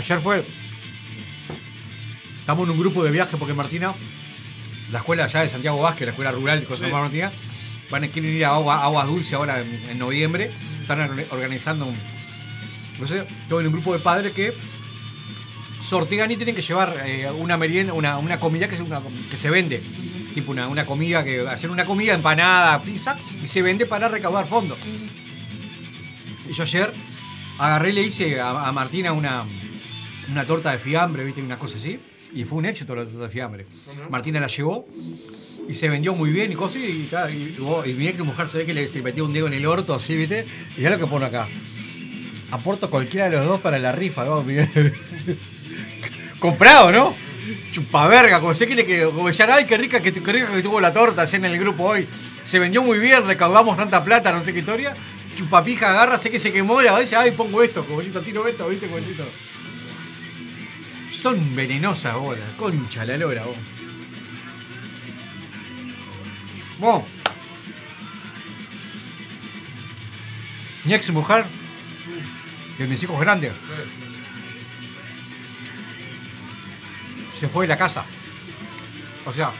Ayer 0.00 0.18
fue. 0.20 0.42
Estamos 2.40 2.64
en 2.64 2.70
un 2.70 2.78
grupo 2.78 3.04
de 3.04 3.10
viaje 3.10 3.36
porque 3.36 3.52
Martina, 3.52 3.94
la 4.90 4.98
escuela 5.00 5.24
allá 5.24 5.40
de 5.42 5.50
Santiago 5.50 5.78
Vázquez, 5.82 6.06
la 6.06 6.10
escuela 6.12 6.32
rural 6.32 6.60
de 6.60 6.66
Cosa 6.66 6.86
Sí. 6.86 6.90
Martina, 6.90 7.30
van 7.90 8.04
a 8.04 8.08
quieren 8.08 8.34
ir 8.34 8.46
a 8.46 8.54
agua, 8.54 8.82
aguas 8.82 9.06
dulces 9.06 9.34
ahora 9.34 9.60
en, 9.60 9.82
en 9.90 9.98
noviembre. 9.98 10.50
Están 10.80 11.00
or- 11.02 11.26
organizando 11.32 11.84
un. 11.84 11.94
No 12.98 13.06
sé, 13.06 13.24
todo 13.50 13.60
en 13.60 13.66
un 13.66 13.72
grupo 13.74 13.92
de 13.92 13.98
padres 13.98 14.32
que 14.32 14.54
sortean 15.82 16.30
y 16.30 16.36
tienen 16.36 16.54
que 16.54 16.62
llevar 16.62 16.96
eh, 17.04 17.30
una 17.36 17.58
merienda, 17.58 17.92
una, 17.92 18.16
una 18.16 18.40
comida 18.40 18.68
que 18.68 18.76
se, 18.76 18.82
una- 18.82 19.02
que 19.30 19.36
se 19.36 19.50
vende. 19.50 19.82
Tipo 20.34 20.50
una, 20.52 20.66
una 20.68 20.86
comida 20.86 21.22
que. 21.22 21.46
hacer 21.46 21.68
una 21.70 21.84
comida, 21.84 22.14
empanada, 22.14 22.80
pizza, 22.80 23.18
y 23.44 23.46
se 23.46 23.60
vende 23.60 23.84
para 23.84 24.08
recaudar 24.08 24.48
fondos. 24.48 24.78
Y 26.48 26.54
yo 26.54 26.62
ayer 26.62 26.90
agarré 27.58 27.90
y 27.90 27.92
le 27.92 28.02
hice 28.02 28.40
a, 28.40 28.66
a 28.66 28.72
Martina 28.72 29.12
una, 29.12 29.44
una 30.30 30.44
torta 30.46 30.72
de 30.72 30.78
fiambre, 30.78 31.24
¿viste? 31.24 31.42
Una 31.42 31.58
cosa 31.58 31.76
así. 31.76 31.98
Y 32.32 32.44
fue 32.44 32.58
un 32.58 32.66
éxito 32.66 32.94
la 32.94 33.04
torta 33.04 33.24
de 33.24 33.28
fiambre. 33.28 33.66
Martina 34.08 34.38
la 34.40 34.46
llevó 34.46 34.86
y 35.68 35.74
se 35.74 35.88
vendió 35.88 36.14
muy 36.14 36.30
bien 36.30 36.52
y 36.52 36.54
cosas. 36.54 36.82
Y, 36.82 37.06
claro, 37.10 37.30
y, 37.30 37.54
y 37.56 37.60
vos- 37.60 37.86
y 37.86 37.92
mirá 37.94 38.12
que 38.16 38.22
mujer 38.22 38.48
se 38.48 38.58
ve 38.58 38.66
que 38.66 38.74
le, 38.74 38.88
se 38.88 39.02
metió 39.02 39.24
un 39.24 39.32
dedo 39.32 39.46
en 39.48 39.54
el 39.54 39.66
orto 39.66 39.94
así, 39.94 40.14
¿viste? 40.16 40.46
Y 40.76 40.82
ya 40.82 40.90
lo 40.90 40.98
que 40.98 41.06
pone 41.06 41.26
acá. 41.26 41.48
Aporto 42.52 42.88
cualquiera 42.90 43.28
de 43.30 43.36
los 43.36 43.46
dos 43.46 43.60
para 43.60 43.78
la 43.78 43.92
rifa, 43.92 44.24
¿no? 44.24 44.44
Comprado, 46.38 46.90
¿no? 46.92 47.14
Chupaverga, 47.72 48.40
como 48.40 48.54
sé 48.54 48.66
que 48.66 48.74
le 48.74 48.86
que 48.86 49.04
como 49.04 49.26
decían, 49.28 49.50
ay, 49.52 49.64
qué 49.64 49.76
rica 49.76 50.00
que, 50.00 50.12
qué 50.12 50.32
rica 50.32 50.48
que 50.50 50.62
tuvo 50.62 50.80
la 50.80 50.92
torta 50.92 51.22
así 51.22 51.36
en 51.36 51.44
el 51.44 51.58
grupo 51.58 51.84
hoy. 51.84 52.06
Se 52.44 52.58
vendió 52.58 52.82
muy 52.82 52.98
bien, 52.98 53.26
recaudamos 53.26 53.76
tanta 53.76 54.02
plata, 54.04 54.32
no 54.32 54.42
sé 54.42 54.52
qué 54.52 54.60
historia. 54.60 54.94
Chupapija 55.36 55.90
agarra, 55.90 56.18
sé 56.18 56.30
que 56.30 56.38
se 56.38 56.52
quemó 56.52 56.82
y 56.82 56.86
a 56.86 56.94
veces, 56.98 57.14
ay, 57.18 57.30
pongo 57.32 57.62
esto, 57.62 57.84
como 57.86 58.00
tiro 58.02 58.46
esto, 58.48 58.68
viste, 58.68 58.86
como 58.86 58.98
Son 61.20 61.54
venenosas, 61.54 62.16
bolas, 62.16 62.50
concha 62.56 63.04
la 63.04 63.18
lora, 63.18 63.44
vos. 63.44 63.56
Vos. 66.78 67.04
Mi 70.84 70.94
ex 70.94 71.10
mujer, 71.10 71.44
de 72.78 72.86
mis 72.86 73.02
hijos 73.02 73.20
grandes, 73.20 73.52
se 77.38 77.48
fue 77.48 77.64
de 77.64 77.68
la 77.68 77.76
casa. 77.76 78.06
O 79.26 79.32
sea, 79.34 79.50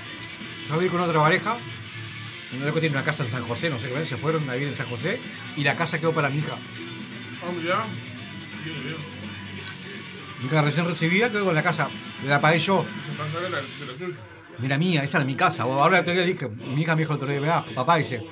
se 0.64 0.71
va 0.71 0.76
a 0.76 0.79
vivir 0.79 0.93
con 0.93 1.02
otra 1.02 1.21
pareja. 1.21 1.59
Un 2.55 2.64
loco 2.64 2.81
tiene 2.81 2.97
una 2.97 3.05
casa 3.05 3.23
en 3.23 3.31
San 3.31 3.47
José, 3.47 3.69
no 3.69 3.79
sé 3.79 3.90
qué, 3.90 4.07
se 4.07 4.17
fueron 4.17 4.49
a 4.49 4.55
vivir 4.55 4.69
en 4.69 4.76
San 4.76 4.88
José 4.88 5.21
y 5.59 5.62
la 5.62 5.76
casa 5.76 5.99
quedó 5.99 6.14
para 6.14 6.31
mi 6.31 6.38
hija. 6.38 6.57
Ah, 7.43 7.52
mirá. 7.55 7.85
Bien, 8.64 8.83
bien. 8.83 9.20
Hija 10.44 10.62
recién 10.62 10.87
recibida 10.87 11.30
quedó 11.30 11.44
con 11.44 11.54
la 11.54 11.62
casa, 11.62 11.88
la 12.26 12.40
pagué 12.40 12.59
yo. 12.59 12.85
Mira 14.59 14.78
mía, 14.78 15.02
esa 15.04 15.18
es 15.20 15.26
mi 15.26 15.35
casa. 15.35 15.62
Ahora 15.64 16.04
te 16.04 16.25
dije, 16.25 16.49
mi 16.75 16.82
hija 16.82 16.94
me 16.97 17.02
dijo 17.02 17.12
el 17.12 17.16
otro 17.16 17.28
día, 17.28 17.40
mirá, 17.40 17.64
papá 17.75 17.97
dice, 17.97 18.23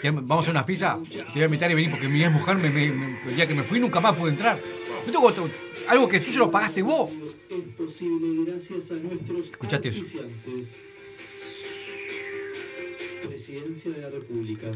"Te- 0.00 0.10
vamos 0.10 0.38
a 0.38 0.40
hacer 0.40 0.50
unas 0.52 0.64
pizzas, 0.64 0.96
te 1.08 1.18
voy 1.34 1.42
a 1.42 1.44
invitar 1.46 1.70
y 1.70 1.74
venir 1.74 1.90
porque 1.90 2.08
mi 2.08 2.22
ex 2.22 2.30
mujer 2.32 2.56
me, 2.58 2.70
me- 2.70 2.92
me- 2.92 3.20
el 3.28 3.36
día 3.36 3.46
que 3.46 3.54
me 3.54 3.62
fui 3.62 3.78
nunca 3.80 4.00
más 4.00 4.14
pude 4.14 4.30
entrar. 4.30 4.58
Yo 5.06 5.12
tengo 5.12 5.26
otro- 5.26 5.50
algo 5.88 6.08
que 6.08 6.20
tú 6.20 6.30
se 6.30 6.38
lo 6.38 6.50
pagaste 6.50 6.82
vos. 6.82 7.10
Es 7.50 7.74
posible 7.76 8.44
gracias 8.46 8.90
a 8.90 8.94
nuestros 8.94 9.46
Escuchate 9.50 9.88
eso. 9.88 10.18
Presidencia 13.30 13.92
de 13.92 14.00
la 14.00 14.10
República. 14.10 14.72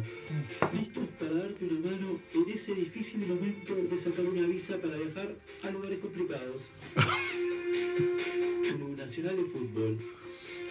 Listos 0.72 1.04
para 1.18 1.34
darte 1.34 1.64
una 1.64 1.90
mano 1.90 2.20
en 2.34 2.48
ese 2.50 2.72
difícil 2.72 3.26
momento 3.26 3.74
de 3.74 3.96
sacar 3.96 4.24
una 4.26 4.46
visa 4.46 4.76
para 4.78 4.96
viajar 4.96 5.34
a 5.64 5.70
lugares 5.70 5.98
complicados. 5.98 6.68
Club 8.62 8.96
Nacional 8.96 9.36
de 9.36 9.42
Fútbol. 9.42 9.98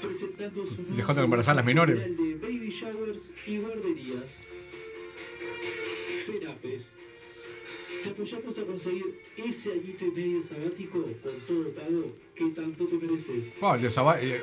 Presentando 0.02 0.66
su 0.66 0.78
Dejando 0.96 1.22
de 1.22 1.26
embarazar 1.26 1.52
a 1.52 1.56
las 1.56 1.66
menores. 1.66 2.00
de 2.18 2.36
baby 2.36 2.70
showers 2.70 3.32
y 3.48 3.58
guarderías. 3.58 4.38
Serapes. 6.26 6.92
Te 8.02 8.10
apoyamos 8.12 8.58
a 8.60 8.64
conseguir 8.64 9.20
ese 9.36 9.74
añito 9.74 10.06
y 10.06 10.12
medio 10.12 10.42
sabático 10.42 11.02
con 11.22 11.34
todo 11.46 11.70
pago 11.72 12.16
que 12.34 12.46
tanto 12.52 12.86
te 12.86 12.96
mereces. 12.96 13.52
Oh, 13.60 13.76
el 13.76 13.82
de, 13.82 13.90
Saba- 13.90 14.22
eh, 14.22 14.40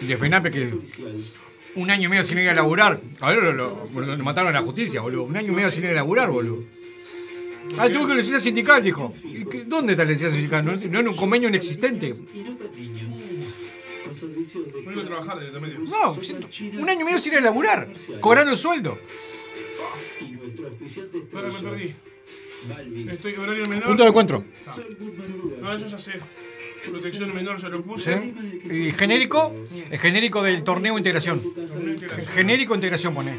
el 0.00 0.08
de 0.08 0.16
FENAPE 0.16 0.50
que 0.50 0.66
Policial. 0.68 1.22
Un 1.76 1.90
año 1.90 2.06
y 2.06 2.10
medio 2.10 2.24
sin 2.24 2.38
ir 2.38 2.48
a 2.48 2.54
laburar. 2.54 3.00
A 3.20 3.30
ver, 3.30 3.42
lo, 3.42 3.52
lo- 3.52 4.16
lo 4.16 4.24
mataron 4.24 4.50
a 4.54 4.60
la 4.60 4.64
justicia, 4.64 5.00
boludo. 5.00 5.24
Un 5.24 5.36
año 5.36 5.52
y 5.52 5.54
medio 5.56 5.70
sin 5.70 5.84
ir 5.84 5.90
a 5.90 5.94
laburar, 5.94 6.30
boludo. 6.30 6.64
Ah, 7.78 7.88
tuvo 7.88 8.06
que 8.08 8.14
licencia 8.14 8.40
sindical, 8.40 8.82
dijo. 8.82 9.14
¿Y 9.24 9.44
qué- 9.46 9.64
¿Dónde 9.64 9.92
está 9.92 10.04
la 10.04 10.10
licencia 10.12 10.34
sindical? 10.34 10.64
¿No, 10.64 10.72
en 11.00 11.08
un 11.08 11.16
convenio 11.16 11.48
inexistente? 11.48 12.12
No 15.86 16.12
un 16.80 16.88
año 16.88 17.00
y 17.00 17.04
medio 17.04 17.18
sin 17.18 17.32
ir 17.32 17.38
a 17.38 17.42
laburar. 17.42 17.88
Cobrando 18.20 18.52
el 18.52 18.58
sueldo. 18.58 18.98
Y 20.20 20.24
nuestro 20.32 20.68
auspiciante 20.68 21.18
Ahora 21.34 21.48
me 21.48 21.60
perdí. 21.70 21.94
Estoy 23.10 23.34
horario 23.34 23.66
menor. 23.66 23.86
Punto 23.88 24.02
de 24.02 24.08
encuentro. 24.10 24.44
Uruguay. 24.44 25.58
No, 25.60 25.72
eso 25.76 25.86
ya 25.88 25.98
sé. 25.98 26.12
Protección 26.90 27.34
menor 27.34 27.60
ya 27.60 27.68
lo 27.68 27.78
¿Sí? 27.78 27.82
puse. 27.84 28.34
Y 28.70 28.90
genérico, 28.92 29.54
el 29.90 29.98
genérico 29.98 30.42
del 30.42 30.62
torneo 30.64 30.98
Integración. 30.98 31.40
Genérico 32.34 32.74
integración 32.74 33.14
pone. 33.14 33.36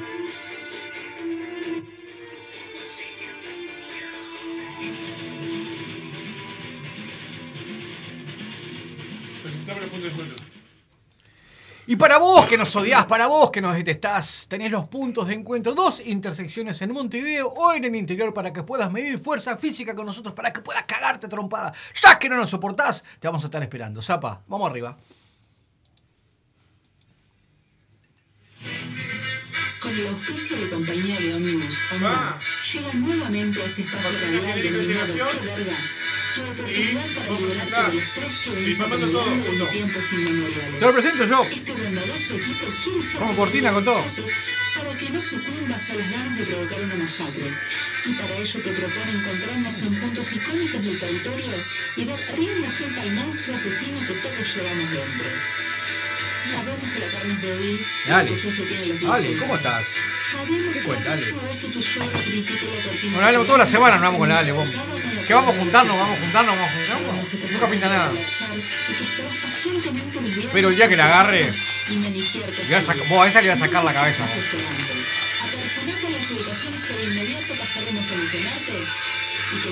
Para 12.03 12.17
vos 12.17 12.45
que 12.47 12.57
nos 12.57 12.75
odiás, 12.75 13.05
para 13.05 13.27
vos 13.27 13.49
que 13.49 13.61
nos 13.61 13.77
detestás, 13.77 14.47
tenés 14.49 14.69
los 14.69 14.89
puntos 14.89 15.25
de 15.25 15.35
encuentro, 15.35 15.73
dos 15.73 16.01
intersecciones 16.05 16.81
en 16.81 16.91
Montevideo 16.91 17.47
o 17.47 17.71
en 17.71 17.85
el 17.85 17.95
interior 17.95 18.33
para 18.33 18.51
que 18.51 18.61
puedas 18.61 18.91
medir 18.91 19.17
fuerza 19.19 19.55
física 19.55 19.95
con 19.95 20.05
nosotros, 20.05 20.33
para 20.33 20.51
que 20.51 20.59
puedas 20.59 20.83
cagarte 20.83 21.29
trompada. 21.29 21.73
Ya 22.03 22.19
que 22.19 22.27
no 22.27 22.35
nos 22.35 22.49
soportás, 22.49 23.05
te 23.21 23.29
vamos 23.29 23.41
a 23.43 23.47
estar 23.47 23.63
esperando. 23.63 24.01
Zapa, 24.01 24.41
vamos 24.47 24.69
arriba. 24.69 24.97
Con 29.81 29.91
el 29.93 30.07
auspicio 30.07 30.57
de 30.57 30.69
compañía 30.71 31.19
de 31.21 31.35
ómnibus 31.35 31.75
Ah. 32.03 32.37
llega 32.73 32.93
nuevamente 32.95 33.61
a 33.61 33.65
este 33.65 33.81
espacio 33.81 34.11
radial 34.11 34.61
denominado 34.61 35.05
integración. 35.05 35.29
¡Qué 35.39 35.45
verga! 35.45 35.77
Y 36.35 36.95
vos 37.27 37.39
presentás. 37.41 37.93
todo 39.11 39.23
junto. 39.23 39.67
Te 40.79 40.85
lo 40.85 40.93
presento 40.93 41.25
yo. 41.25 41.45
Como 43.19 43.35
cortina 43.35 43.71
con 43.71 43.85
todo. 43.85 44.03
Para 44.75 44.97
que 44.97 45.09
no 45.09 45.21
sucumbas 45.21 45.89
a 45.89 45.93
las 45.93 46.11
ganas 46.11 46.39
de 46.39 46.45
provocar 46.45 46.81
una 46.81 46.95
masacre. 46.95 47.53
Y 48.05 48.13
para 48.13 48.35
ello 48.35 48.61
te 48.61 48.71
propone 48.71 49.11
encontrarnos 49.11 49.77
en 49.79 49.99
puntos 50.01 50.31
icónicos 50.33 50.85
del 50.85 50.99
territorio 50.99 51.53
y 51.97 52.05
dar 52.05 52.19
rienda 52.35 52.77
suelta 52.77 53.01
al 53.01 53.11
monstruo 53.11 53.55
asesino 53.55 53.99
que 54.07 54.13
todos 54.13 54.55
llevamos 54.55 54.91
dentro. 54.91 55.29
Sabemos 56.51 56.89
que 56.93 56.99
la 56.99 57.07
carne 57.07 57.33
es 57.33 57.41
débil. 57.41 57.85
y 58.05 58.09
Dale. 58.09 58.29
que 58.35 58.41
tu 58.41 58.49
jefe 58.49 58.63
tiene 58.65 58.99
los 58.99 59.11
Ale, 59.11 59.27
dientes 59.27 59.41
¿cómo 59.41 59.55
estás? 59.55 59.85
Sabemos 60.33 60.73
¿Qué 60.73 60.81
cuenta, 60.81 61.13
Ale? 61.13 61.31
Bueno, 63.03 63.25
Ale, 63.25 63.37
toda 63.45 63.57
la 63.59 63.65
semana 63.67 63.95
nos 63.95 64.01
vamos 64.01 64.19
con 64.19 64.29
la 64.29 64.39
Ale, 64.39 64.51
vos. 64.51 64.67
¿Qué 65.27 65.33
vamos 65.33 65.55
juntando? 65.55 65.95
¿Vamos 65.95 66.19
juntando? 66.19 66.51
¿Vamos 66.51 66.71
juntando? 66.71 67.13
Nunca 67.51 67.67
pinta 67.67 67.89
nada. 67.89 68.11
Que 68.11 68.25
Pero 70.51 70.69
el 70.69 70.75
día 70.75 70.89
que 70.89 70.95
la 70.95 71.05
agarre, 71.05 71.49
a 71.49 71.51
vos 73.09 73.25
a 73.25 73.27
esa 73.27 73.41
le 73.41 73.49
vas 73.49 73.61
a 73.61 73.65
sacar 73.65 73.83
la 73.83 73.93
cabeza. 73.93 74.25
que 74.25 74.41
que 79.61 79.69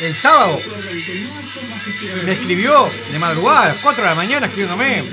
El 0.00 0.14
sábado 0.14 0.60
que 0.62 2.24
me 2.24 2.32
escribió 2.32 2.90
de 3.10 3.18
madrugada, 3.18 3.62
a 3.62 3.68
las 3.68 3.78
4 3.78 4.02
de 4.02 4.08
la 4.08 4.14
mañana 4.14 4.46
escribiéndome. 4.46 5.04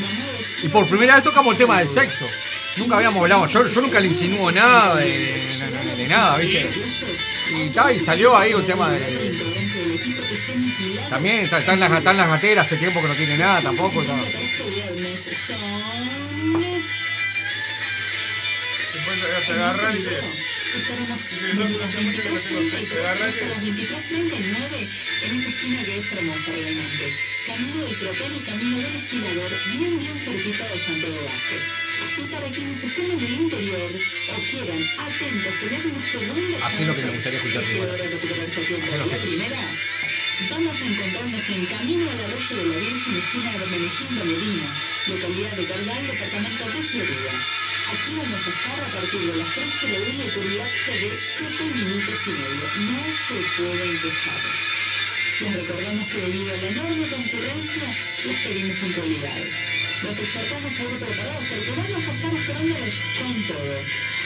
Y 0.63 0.67
por 0.69 0.87
primera 0.87 1.15
vez 1.15 1.23
tocamos 1.23 1.53
el 1.53 1.57
tema 1.57 1.79
del 1.79 1.89
sexo. 1.89 2.25
Nunca 2.77 2.97
habíamos 2.97 3.21
hablado, 3.21 3.45
yo, 3.47 3.63
nunca 3.81 3.99
le 3.99 4.07
insinúo 4.07 4.51
nada 4.51 4.95
de, 4.97 6.05
nada, 6.09 6.37
¿viste? 6.37 6.69
Y, 7.55 7.69
ta, 7.69 7.91
y 7.93 7.99
salió 7.99 8.35
ahí 8.35 8.53
un 8.53 8.65
tema 8.65 8.89
de... 8.91 9.33
También 11.09 11.45
está- 11.45 11.59
están 11.59 11.79
las, 11.79 11.91
están 11.91 12.17
las 12.17 12.27
gateras, 12.27 12.65
hace 12.65 12.77
tiempo 12.77 13.01
que 13.01 13.07
no 13.07 13.13
tiene 13.13 13.37
nada 13.37 13.61
tampoco. 13.61 14.03
Estaremos 20.75 21.19
Dice, 21.25 21.53
no, 21.55 21.69
no 21.69 21.83
hace 21.85 22.01
mucho 22.01 22.21
que 22.21 22.29
no 22.29 22.39
tengo 22.39 22.61
sexo. 22.61 22.95
Te 22.95 22.99
agarran 22.99 23.31
y 23.31 23.39
a 23.39 23.47
las 23.47 23.59
te. 23.59 23.71
23.39 23.71 24.87
en 25.23 25.39
esta 25.39 25.49
esquina 25.49 25.83
que 25.85 25.97
es 25.97 26.11
hermosa 26.11 26.51
realmente. 26.51 27.05
Camino 27.47 27.85
del 27.85 27.99
tropel 27.99 28.35
y 28.35 28.39
camino 28.39 28.77
del 28.77 28.95
esquilador, 28.95 29.51
bien 29.71 29.99
bien 29.99 30.19
cerquita 30.19 30.63
de 30.67 30.79
Santiago 30.85 31.21
Vázquez. 31.25 31.63
Y 32.17 32.23
para 32.27 32.47
quienes 32.49 32.83
estén 32.83 33.11
en 33.11 33.19
el 33.19 33.33
interior 33.33 33.91
o 33.95 34.35
quieran 34.51 34.81
atentos 34.99 35.53
tener 35.59 35.85
un 35.85 36.03
segundo 36.03 36.65
Así 36.65 36.85
lo 36.85 36.95
que 36.95 37.01
me 37.03 37.11
gustaría 37.11 37.39
escuchar. 37.39 37.63
La 39.05 39.17
primera, 39.17 39.61
vamos 40.49 40.75
a 40.75 40.85
encontrarnos 40.85 41.49
en 41.49 41.65
Camino 41.65 42.11
al 42.11 42.19
Arroyo 42.19 42.55
de 42.55 42.65
la 42.65 42.77
Virgen, 42.77 43.15
esquina 43.15 43.51
de 43.51 43.63
Hermenegildo 43.63 44.25
Medina, 44.25 44.67
localidad 45.07 45.51
de 45.55 45.65
Cardal, 45.65 46.07
departamento 46.07 46.65
de 46.65 46.83
Florida. 46.83 47.64
Aquí 47.85 48.15
vamos 48.17 48.41
a 48.41 48.49
estar 48.49 48.79
a 48.81 48.89
partir 48.93 49.21
de 49.21 49.37
las 49.37 49.53
3 49.53 49.81
de 49.81 49.87
la 49.89 50.25
y 50.25 50.29
por 50.33 50.45
un 50.45 50.57
lapso 50.57 50.91
de 50.91 51.19
7 51.37 51.63
minutos 51.75 52.19
y 52.25 52.29
medio. 52.29 52.65
No 52.89 53.01
se 53.27 53.37
pueden 53.57 54.01
quejar. 54.01 54.41
Les 55.39 55.53
recordamos 55.53 56.07
que 56.09 56.17
debido 56.17 56.53
a 56.53 56.57
la 56.57 56.67
enorme 56.67 57.07
concurrencia, 57.07 57.87
les 58.25 58.37
pedimos 58.41 58.77
puntualidad. 58.79 59.43
Los 60.01 60.17
exhortamos 60.17 60.71
a 60.73 60.83
ir 60.83 60.97
preparados 60.97 61.43
porque 61.45 61.71
vamos 61.77 62.07
a 62.07 62.13
estar 62.15 62.33
esperándolos 62.33 62.95
con 63.19 63.47
todo. 63.47 63.75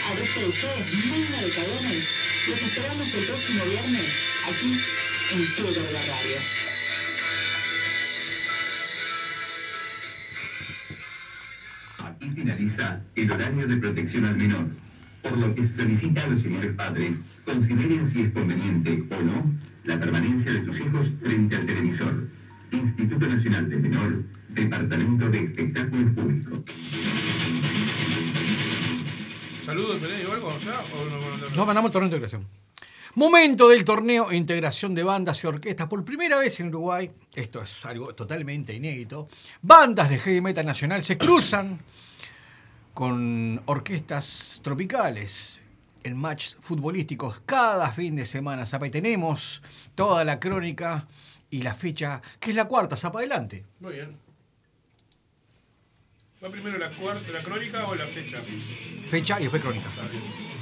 A 0.07 0.11
ustedes, 0.13 0.93
manga 1.09 1.41
de 1.41 1.49
cagones, 1.51 2.03
los 2.47 2.61
esperamos 2.61 3.13
el 3.13 3.25
próximo 3.25 3.65
viernes 3.65 4.07
aquí 4.47 4.79
en 5.31 5.55
Twitter 5.55 5.83
de 5.83 5.91
la 5.91 6.01
Radio. 6.01 6.68
Aquí 12.19 12.31
finaliza 12.31 12.99
el 13.15 13.31
horario 13.31 13.65
de 13.65 13.77
protección 13.77 14.25
al 14.25 14.35
menor, 14.35 14.65
por 15.21 15.37
lo 15.37 15.55
que 15.55 15.63
se 15.63 15.75
solicita 15.75 16.21
a 16.21 16.27
los 16.27 16.41
señores 16.41 16.75
padres 16.75 17.17
consideren 17.45 18.05
si 18.05 18.23
es 18.23 18.33
conveniente 18.33 19.05
o 19.09 19.21
no 19.21 19.53
la 19.85 19.97
permanencia 19.97 20.51
de 20.51 20.65
sus 20.65 20.81
hijos 20.81 21.09
frente 21.21 21.55
al 21.55 21.65
televisor. 21.65 22.27
Instituto 22.73 23.25
Nacional 23.25 23.69
del 23.69 23.79
Menor, 23.79 24.23
Departamento 24.49 25.29
de 25.29 25.45
Espectáculos 25.45 26.13
Públicos. 26.13 26.59
Saludos, 29.65 30.01
¿tenés 30.01 30.25
o 30.25 30.59
ya? 30.59 30.81
¿O 30.93 31.05
no, 31.05 31.21
no, 31.21 31.37
no? 31.37 31.55
Nos 31.55 31.67
mandamos 31.67 31.87
el 31.87 31.93
torneo 31.93 32.09
de 32.09 32.15
integración. 32.17 32.47
Momento 33.15 33.69
del 33.69 33.85
torneo 33.85 34.33
integración 34.33 34.93
de 34.93 35.03
bandas 35.03 35.41
y 35.45 35.47
orquestas. 35.47 35.87
Por 35.87 36.03
primera 36.03 36.37
vez 36.37 36.59
en 36.59 36.67
Uruguay, 36.67 37.09
esto 37.33 37.61
es 37.61 37.85
algo 37.85 38.13
totalmente 38.13 38.73
inédito, 38.73 39.29
bandas 39.61 40.09
de 40.09 40.19
heavy 40.19 40.41
metal 40.41 40.65
nacional 40.65 41.01
se 41.05 41.17
cruzan 41.17 41.79
con 42.99 43.61
orquestas 43.65 44.59
tropicales 44.61 45.61
en 46.03 46.17
matches 46.17 46.57
futbolísticos 46.59 47.41
cada 47.45 47.93
fin 47.93 48.17
de 48.17 48.25
semana. 48.25 48.65
Zapa, 48.65 48.87
y 48.87 48.89
tenemos 48.89 49.63
toda 49.95 50.25
la 50.25 50.37
crónica 50.37 51.07
y 51.49 51.61
la 51.61 51.73
fecha, 51.75 52.21
que 52.41 52.49
es 52.49 52.57
la 52.57 52.65
cuarta, 52.65 52.97
Zapa, 52.97 53.19
adelante. 53.19 53.63
Muy 53.79 53.93
bien. 53.93 54.17
¿Va 56.43 56.49
primero 56.49 56.77
la, 56.77 56.89
cuarta, 56.89 57.31
la 57.31 57.39
crónica 57.39 57.87
o 57.87 57.95
la 57.95 58.05
fecha? 58.05 58.37
Fecha 59.07 59.39
y 59.39 59.43
después 59.43 59.61
crónica. 59.61 59.87
Está 59.87 60.01
bien. 60.01 60.58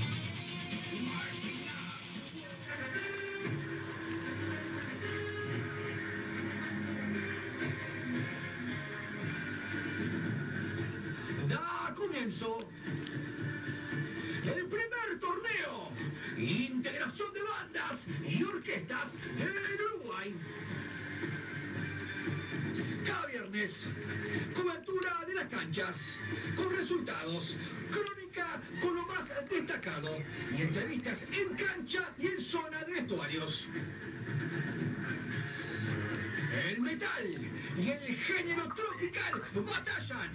Crónica 27.92 28.60
con 28.82 28.96
lo 28.96 29.02
más 29.02 29.50
destacado 29.50 30.18
y 30.56 30.62
entrevistas 30.62 31.20
en 31.32 31.56
cancha 31.56 32.10
y 32.18 32.28
en 32.28 32.44
zona 32.44 32.84
de 32.84 32.94
vestuarios. 32.94 33.68
El 36.70 36.82
metal 36.82 37.24
y 37.78 37.90
el 37.90 38.16
género 38.16 38.64
tropical 38.64 39.42
batallan 39.66 40.30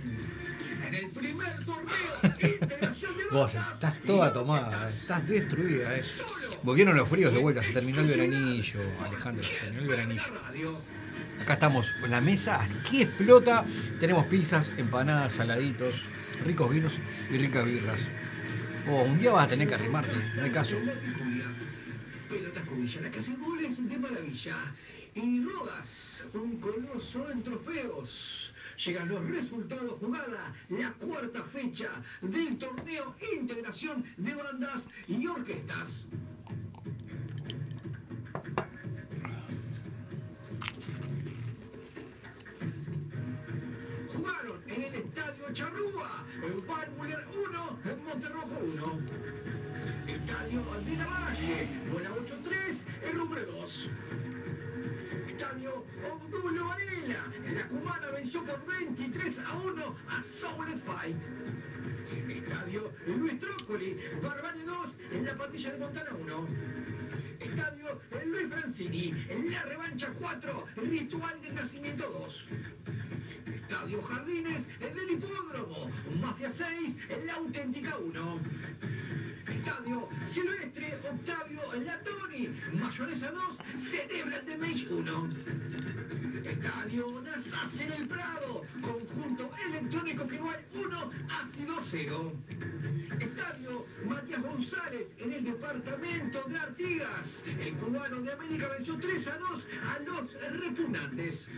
en 0.87 0.94
el 0.94 1.09
primer 1.11 1.64
torneo 1.64 2.03
integración 2.22 3.16
de 3.16 3.25
Vos 3.31 3.55
estás 3.55 4.01
toda 4.03 4.33
tomada, 4.33 4.88
estás 4.88 5.27
destruida, 5.27 5.96
eh. 5.96 6.05
Volvieron 6.62 6.96
los 6.96 7.09
fríos 7.09 7.33
de 7.33 7.40
vuelta, 7.40 7.62
se 7.62 7.72
terminó 7.72 8.03
el 8.03 8.09
veranillo, 8.09 8.81
Alejandro, 9.05 9.42
se 9.42 9.55
terminó 9.55 9.83
el 9.83 9.88
veranillo. 9.88 10.81
Acá 11.40 11.55
estamos 11.55 11.90
en 12.05 12.11
la 12.11 12.20
mesa, 12.20 12.62
aquí 12.62 13.03
explota. 13.03 13.64
Tenemos 13.98 14.27
pizzas, 14.27 14.72
empanadas, 14.77 15.33
saladitos, 15.33 16.07
ricos 16.44 16.70
vinos 16.70 16.94
y 17.31 17.38
ricas 17.38 17.64
birras. 17.64 18.09
Oh, 18.88 19.02
un 19.02 19.18
día 19.18 19.33
vas 19.33 19.46
a 19.46 19.48
tener 19.48 19.68
que 19.68 19.74
arrimarte, 19.74 20.16
no 20.37 20.42
hay 20.42 20.50
caso. 20.50 20.76
Pelotas 22.28 22.68
de 23.88 23.98
maravilla. 23.98 24.57
Y 25.14 25.42
Rodas, 25.44 26.22
un 26.33 26.57
coloso 26.59 27.31
en 27.31 27.42
trofeos. 27.42 28.55
Llegan 28.85 29.09
los 29.09 29.28
resultados 29.28 30.00
jugada, 30.00 30.55
la 30.70 30.92
cuarta 30.92 31.42
fecha 31.44 31.90
del 32.22 32.57
torneo 32.57 33.14
Integración 33.38 34.05
de 34.16 34.35
Bandas 34.35 34.88
y 35.07 35.26
Orquestas. 35.26 36.07
Estadio 45.14 45.53
Charrúa, 45.53 46.25
en 46.42 46.66
Valmuller 46.66 47.22
1, 47.37 47.79
en 47.85 48.05
Monterrojo 48.05 48.59
1. 48.64 48.98
Estadio 50.07 50.64
la 50.96 51.07
Valle, 51.07 51.68
Buena 51.92 52.11
8-3, 52.12 53.11
el 53.11 53.18
número 53.18 53.44
2. 53.44 53.90
Estadio 55.29 55.85
Obdulo 56.11 56.66
Varela, 56.66 57.27
la 57.55 57.68
cubana 57.68 58.11
venció 58.11 58.42
por 58.42 58.64
23 58.64 59.38
a 59.40 59.55
1 59.59 59.96
a 60.09 60.22
Southern 60.22 60.81
Fight. 60.81 61.16
Estadio 62.31 62.90
Luis 63.07 63.38
Trócoli, 63.38 64.01
Barbani 64.22 64.62
2, 64.62 64.88
en 65.12 65.25
la 65.27 65.35
patilla 65.35 65.72
de 65.72 65.79
Montana 65.79 66.11
1. 66.22 66.48
Estadio 67.38 68.01
Luis 68.25 68.46
Francini, 68.48 69.27
en 69.29 69.51
la 69.51 69.62
revancha 69.64 70.09
4, 70.18 70.66
Ritual 70.77 71.42
del 71.42 71.55
Nacimiento 71.55 72.09
2. 72.09 72.46
Estadio 73.72 74.02
Jardines, 74.02 74.68
el 74.80 74.94
del 74.94 75.11
Hipódromo, 75.12 75.90
Mafia 76.20 76.52
6, 76.52 76.94
la 77.24 77.35
Auténtica 77.37 77.96
1. 77.96 78.40
Estadio 79.48 80.09
Silvestre, 80.26 80.98
Octavio 81.11 81.61
Latoni, 81.85 82.48
Mayonesa 82.74 83.31
2, 83.31 83.42
celebra 83.76 84.37
el 84.38 84.46
de 84.46 84.59
Mage 84.59 84.87
1. 84.88 85.28
Estadio 86.44 87.22
Nazas 87.22 87.76
en 87.78 87.92
el 87.92 88.07
Prado, 88.07 88.62
conjunto 88.81 89.50
electrónico 89.66 90.28
que 90.28 90.37
igual 90.37 90.64
1, 90.74 91.11
ácido 91.40 91.74
0. 91.90 92.33
Estadio 93.20 93.87
Matías 94.07 94.42
González 94.42 95.14
en 95.18 95.33
el 95.33 95.44
departamento 95.44 96.44
de 96.48 96.59
Artigas. 96.59 97.42
El 97.61 97.74
cubano 97.74 98.20
de 98.20 98.33
América 98.33 98.68
venció 98.68 98.96
3 98.96 99.28
a 99.28 99.38
2 99.38 99.66
a 99.85 99.98
los 100.00 100.61
repugnantes. 100.61 101.48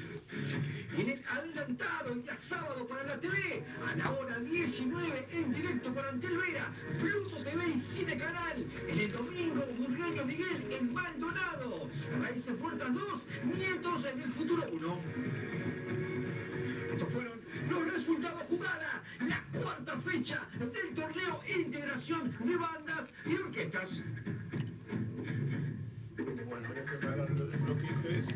Y 0.97 1.01
en 1.01 1.11
el 1.11 1.25
adelantado 1.29 2.13
el 2.13 2.23
día 2.23 2.37
sábado 2.37 2.87
para 2.87 3.05
la 3.05 3.17
TV, 3.19 3.65
a 3.87 3.97
la 3.97 4.11
hora 4.11 4.39
19 4.39 5.29
en 5.33 5.53
directo 5.53 5.93
por 5.93 6.07
Antel 6.07 6.37
Vera, 6.39 6.71
Pluto 7.01 7.37
TV 7.37 7.74
Cine 7.81 8.17
Canal. 8.17 8.67
En 8.89 9.01
el 9.01 9.13
domingo, 9.13 9.65
Burgueño 9.79 10.25
Miguel 10.25 10.67
en 10.71 10.93
Maldonado. 10.93 11.91
Raíces 12.23 12.55
Puertas 12.61 12.95
2, 12.95 13.05
Nietos 13.57 14.03
del 14.03 14.33
Futuro 14.33 14.69
1. 14.71 14.99
Estos 16.93 17.13
fueron 17.13 17.41
los 17.71 17.95
resultados 17.95 18.43
jugada, 18.49 19.03
la 19.27 19.61
cuarta 19.61 19.99
fecha 20.01 20.47
del 20.59 20.95
torneo 20.95 21.43
Integración 21.57 22.35
de 22.45 22.57
Bandas 22.57 23.05
y 23.27 23.35
Orquestas. 23.37 23.89
Bueno, 26.17 26.69
voy 26.69 26.79
a 26.79 26.85
preparar 26.85 27.29
el 27.29 27.35
bloque 27.35 27.89
3. 28.03 28.27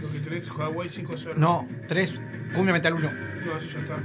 Bloque 0.00 0.20
3, 0.20 0.48
Huawei 0.50 0.88
5-0. 0.88 1.34
No, 1.36 1.68
tres, 1.86 2.20
cumbia 2.54 2.72
metal 2.72 2.94
1. 2.94 3.10
No, 3.10 3.58
eso 3.58 3.68
ya 3.72 3.80
está. 3.80 4.02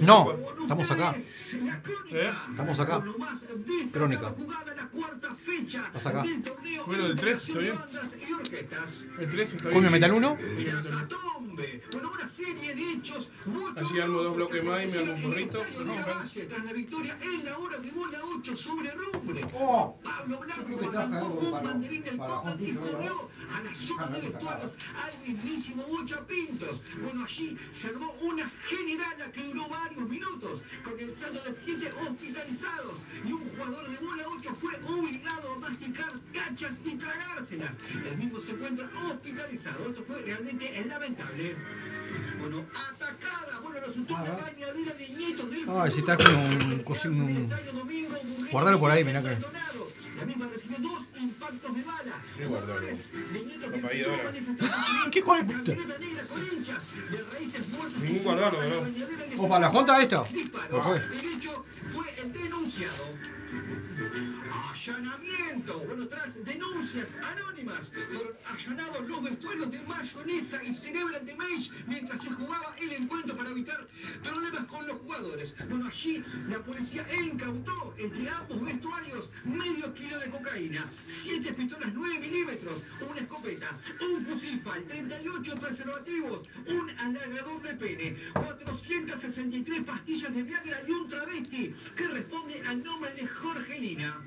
No. 0.00 0.32
Estamos 0.62 0.90
acá. 0.90 1.14
Ustedes, 1.56 1.64
la 1.64 1.82
crónica. 1.82 2.16
¿Eh? 2.18 2.32
Estamos 2.50 2.80
acá. 2.80 2.94
Con 2.98 3.06
lo 3.06 3.18
más 3.18 3.40
destacado 3.40 3.90
Crónica. 3.92 4.30
jugada, 4.30 4.74
la 4.74 4.88
cuarta 4.88 5.34
fecha 5.36 5.84
Estás 5.86 6.06
acá. 6.06 6.22
del 6.22 6.42
torneo 6.42 6.86
Bueno, 6.86 7.06
el 7.06 7.16
tres, 7.16 7.48
Integración 7.48 7.64
de 7.64 7.68
¿está 7.70 7.98
Bandas 8.00 8.28
y 8.28 8.32
Orquestas. 8.32 9.02
El 9.18 9.30
3 9.30 9.52
está 9.54 9.68
bien. 9.68 9.90
metal 9.92 10.12
1. 10.12 10.36
Cumbia 10.36 10.50
metal 10.74 10.82
uno. 10.92 10.98
Hecatombe, 10.98 11.82
Bueno, 11.92 12.10
una 12.12 12.28
serie 12.28 12.74
de 12.74 12.92
hechos 12.92 13.30
muy 13.46 13.72
Así 13.76 13.98
armo 14.00 14.22
dos 14.22 14.36
bloques 14.36 14.64
más 14.64 14.84
y 14.84 14.86
me 14.88 14.98
armo 14.98 15.12
un 15.14 15.22
burrito. 15.22 15.62
No, 15.84 15.94
Tras 15.94 16.64
la 16.64 16.72
victoria 16.72 17.16
en 17.22 17.44
la 17.44 17.58
hora 17.58 17.78
de 17.78 17.90
bola 17.90 18.18
8 18.36 18.56
sobre 18.56 18.90
Rumbre. 18.92 19.40
Oh. 19.54 19.98
Pablo 20.02 20.38
Blanco 20.38 20.90
arrancó 20.90 21.26
un 21.26 21.50
para- 21.50 21.64
banderín 21.64 22.02
del 22.04 22.16
copa 22.18 22.56
y 22.58 22.72
corrió 22.74 23.28
a 23.54 23.60
la 23.62 23.74
zona 23.74 24.06
de 24.08 24.20
vestuarios 24.28 24.72
al 25.04 25.28
mismísimo 25.28 25.82
Bocha 25.84 26.20
Pintos. 26.26 26.80
Bueno, 27.02 27.24
allí 27.24 27.56
se 27.72 27.88
armó 27.88 28.12
una 28.22 28.50
generala 28.68 29.30
que 29.32 29.42
duró 29.44 29.68
varios 29.68 30.08
minutos, 30.08 30.62
con 30.84 30.98
el 30.98 31.14
saldo 31.14 31.37
de 31.44 31.54
7 31.64 31.92
hospitalizados 32.06 32.94
y 33.26 33.32
un 33.32 33.48
jugador 33.50 33.88
de 33.90 33.96
bola 33.98 34.22
8 34.28 34.54
fue 34.60 34.74
obligado 34.94 35.52
a 35.54 35.58
masticar 35.58 36.12
cachas 36.32 36.72
y 36.84 36.94
tragárselas. 36.96 37.70
El 38.10 38.16
mismo 38.18 38.40
se 38.40 38.50
encuentra 38.52 38.88
hospitalizado. 39.10 39.88
Esto 39.88 40.04
fue 40.06 40.22
realmente 40.22 40.78
lamentable. 40.88 41.56
Bueno, 42.40 42.64
atacada, 42.90 43.60
bueno, 43.62 43.80
resultó 43.86 44.14
una 44.14 44.30
bañadera 44.32 44.94
de 44.94 45.08
nietos 45.10 45.50
del 45.50 45.64
Ay, 45.68 45.92
si 45.92 45.98
un 47.10 47.20
un- 47.20 47.48
Domingo 47.48 48.08
Burgueño 48.08 48.48
Guardalo 48.50 48.80
por 48.80 48.90
ahí, 48.90 49.04
mirá 49.04 49.22
que- 49.22 49.36
Misma 50.26 50.46
recibió 50.52 50.78
dos 50.78 51.02
impactos 51.20 51.76
de 51.76 51.82
bala. 51.82 52.12
Ahora. 52.44 52.76
manifestaron 53.70 55.10
¿Qué 55.10 55.18
hijo 55.18 55.34
de 55.36 55.44
puta? 55.44 55.72
camioneta 55.74 55.98
negra 55.98 56.22
con 56.26 56.42
hinchas 56.42 56.82
de 57.10 57.22
raíces 57.22 57.68
muertas 57.68 57.98
Ningún 58.00 58.18
que 58.18 58.24
guardalo, 58.24 58.62
llevaban 58.62 58.70
¿no? 58.70 58.76
la 58.76 58.82
bañadera 58.82 59.26
y 59.26 59.30
le 59.30 59.36
Opa, 59.40 59.58
¿la 59.58 59.68
junta 59.70 60.02
esta? 60.02 60.16
¿Lo 60.70 60.82
fue? 60.82 60.96
El 60.96 61.26
hecho 61.34 61.64
fue 61.94 62.14
el 62.20 62.32
denunciado. 62.32 63.04
Allanamiento. 64.88 65.80
Bueno, 65.86 66.08
tras 66.08 66.42
denuncias 66.44 67.14
anónimas, 67.22 67.92
fueron 68.10 68.34
allanados 68.46 69.06
los 69.06 69.22
vestuarios 69.22 69.70
de 69.70 69.82
mayonesa 69.82 70.64
y 70.64 70.72
cerebral 70.72 71.26
de 71.26 71.34
Mage 71.34 71.70
mientras 71.86 72.22
se 72.22 72.30
jugaba 72.30 72.74
el 72.80 72.92
encuentro 72.92 73.36
para 73.36 73.50
evitar 73.50 73.86
problemas 74.22 74.64
con 74.64 74.86
los 74.86 74.98
jugadores. 75.00 75.54
Bueno, 75.68 75.86
allí 75.86 76.24
la 76.48 76.58
policía 76.60 77.06
incautó 77.22 77.94
entre 77.98 78.30
ambos 78.30 78.64
vestuarios 78.64 79.30
medio 79.44 79.92
kilo 79.92 80.18
de 80.20 80.30
cocaína, 80.30 80.90
siete 81.06 81.52
pistolas 81.52 81.92
9 81.92 82.20
milímetros, 82.20 82.80
una 83.08 83.20
escopeta, 83.20 83.78
un 84.00 84.24
fusil 84.24 84.60
FAL, 84.62 84.84
38 84.84 85.54
preservativos, 85.56 86.48
un 86.66 86.90
alargador 86.98 87.62
de 87.62 87.74
pene, 87.74 88.16
463 88.32 89.84
pastillas 89.84 90.34
de 90.34 90.42
Viagra 90.42 90.82
y 90.86 90.90
un 90.92 91.08
travesti 91.08 91.74
que 91.94 92.08
responde 92.08 92.62
al 92.66 92.82
nombre 92.82 93.12
de 93.12 93.26
Jorgelina. 93.26 94.22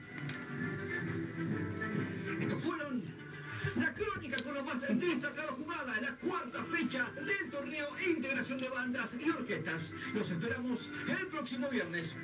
La 3.82 3.94
crónica 3.94 4.38
con 4.44 4.54
los 4.54 4.64
más 4.64 4.82
destacados 4.82 5.52
jugadas, 5.52 6.02
la 6.02 6.16
cuarta 6.16 6.64
fecha 6.66 7.10
del 7.16 7.50
torneo 7.50 7.88
Integración 8.08 8.60
de 8.60 8.70
Bandas 8.70 9.10
y 9.20 9.30
Orquestas. 9.30 9.92
Los 10.14 10.30
esperamos 10.30 10.92
el 11.08 11.28
próximo 11.28 11.68
viernes. 11.70 12.16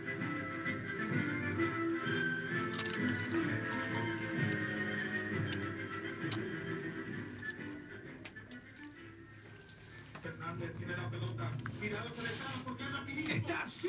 Estás 13.30 13.86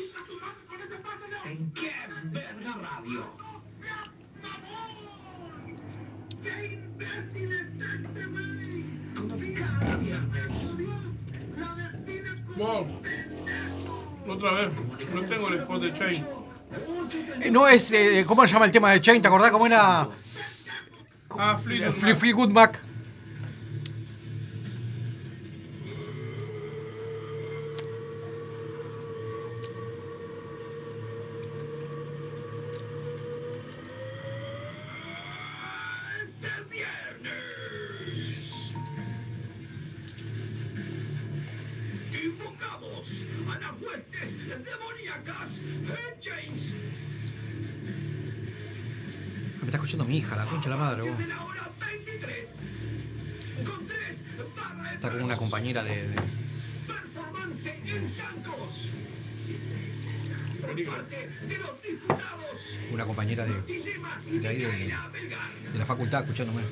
en 1.45 1.73
Qué 1.73 1.93
Verga 2.33 2.75
Radio. 2.77 3.37
Como 3.37 3.63
cada 4.41 4.61
viernes. 5.61 6.88
Wow. 12.57 12.87
Otra 14.29 14.53
vez. 14.53 14.69
No 15.15 15.21
tengo 15.25 15.49
el 15.49 15.55
spot 15.61 15.83
de 15.83 15.93
Chain. 15.95 16.27
Eh, 17.41 17.51
No 17.51 17.67
es, 17.69 17.91
eh, 17.93 18.25
¿cómo 18.27 18.47
se 18.47 18.53
llama 18.53 18.67
el 18.67 18.73
tema 18.73 18.91
de 18.91 19.01
Chain? 19.01 19.23
¿Te 19.23 19.29
acordás 19.29 19.51
cómo 19.51 19.67
era? 19.67 20.09
Ah, 21.39 21.57
Fleetwood 21.59 22.51
Mac. 22.51 22.83
Facultad 65.99 66.23
escuchándome. 66.23 66.63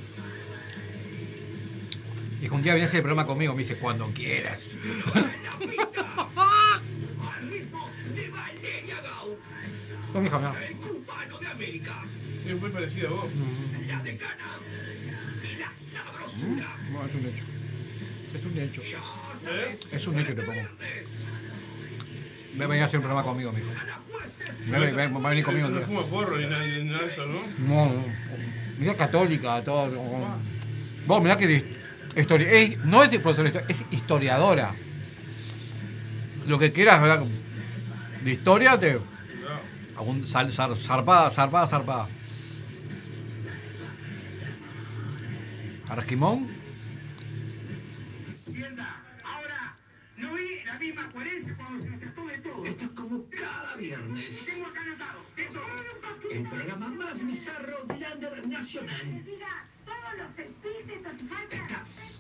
Y 2.41 2.49
que 2.49 2.55
un 2.55 2.63
día 2.63 2.75
venía 2.75 2.85
a 2.85 2.89
hacer 2.89 2.99
el 2.99 3.03
programa 3.03 3.27
conmigo, 3.27 3.55
me 3.55 3.59
dice, 3.59 3.77
cuando 3.77 4.07
quieras. 4.13 4.69
Mi 10.15 10.25
hija, 10.25 10.55
el 10.69 10.77
cubano 10.77 11.39
de 11.39 11.47
América. 11.49 12.03
Es 12.47 12.61
muy 12.61 12.71
parecido 12.71 13.09
a 13.09 13.11
vos. 13.11 13.31
La 13.89 14.03
decana 14.03 14.59
y 15.43 15.57
la 15.59 15.73
sabrosura. 15.93 16.77
No, 16.93 17.05
es 17.05 17.15
un 17.15 17.27
hecho. 17.27 17.45
Es 18.33 18.45
un 18.47 18.59
hecho. 18.59 18.83
¿Eh? 18.83 19.79
Es 19.93 20.07
un 20.07 20.19
hecho, 20.21 20.35
te 20.37 20.43
pongo. 20.43 20.61
Va 22.59 22.65
a 22.65 22.69
venir 22.69 22.83
a 22.83 22.87
hacer 22.87 22.99
un 22.99 23.03
programa 23.05 23.23
conmigo, 23.29 23.53
mijo. 23.53 23.67
Va 24.73 24.77
a 24.77 24.81
venir- 24.81 24.97
va 24.99 25.29
a- 25.29 25.31
venir 25.31 25.45
conmigo 25.45 25.69
No 25.69 25.81
fuma 25.83 26.03
porro 26.07 26.37
ni 26.39 26.47
nada, 26.47 26.65
ni 26.65 26.85
nada 26.85 27.05
de 27.05 27.13
eso, 27.13 27.27
¿no? 27.27 27.41
No, 27.69 27.87
no. 27.95 28.05
Mira 28.79 28.95
católica, 28.95 29.63
todo. 29.63 29.91
Vos, 31.07 31.23
mirá 31.23 31.37
que 31.37 31.65
historia, 32.17 32.51
es- 32.51 32.79
no 32.85 33.03
es 33.03 33.11
profesora 33.19 33.51
de 33.51 33.59
historia, 33.59 33.67
es 33.69 33.85
historiadora. 33.91 34.75
Lo 36.47 36.59
que 36.59 36.73
quieras, 36.73 37.01
¿verdad? 37.03 37.25
De 38.25 38.31
historia 38.33 38.79
te. 38.79 38.99
Algún 39.97 40.27
sal- 40.27 40.53
zar- 40.53 40.77
zarpada, 40.77 41.31
zarpada, 41.31 41.67
zarpada. 41.67 42.07
Arquimón. 45.89 46.47
Tienda, 48.45 49.03
ahora, 49.25 49.77
no 50.19 50.35
vi 50.35 50.65
la 50.67 50.79
misma 50.79 51.11
coherencia 51.13 51.55
cuando 51.57 51.83
se. 51.83 51.96
Esto 52.65 52.85
es 52.85 52.91
como 52.93 53.25
cada 53.31 53.77
viernes. 53.77 54.45
Tengo 54.47 54.67
acá 54.67 54.81
anotado. 54.83 55.21
El 56.31 56.43
programa 56.49 56.89
más 56.89 57.27
bizarro 57.27 57.85
del 57.85 58.05
Under 58.15 58.47
Nacional. 58.49 59.25
Estás 61.51 62.19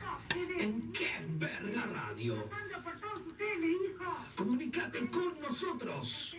en 0.58 0.92
Qué 0.92 1.10
Verga 1.38 1.86
Radio. 1.86 2.48
Comunicate 4.36 5.10
con 5.10 5.40
nosotros 5.40 6.36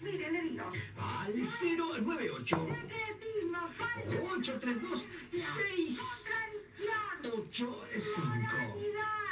mire, 0.00 0.30
le 0.30 0.38
al 0.38 1.34
098 1.34 2.66
¿Qué 2.66 2.72
decimos? 3.14 3.70
Falta 3.76 4.16
832 4.36 5.06
contradicción. 5.30 6.08
685. 7.52 9.27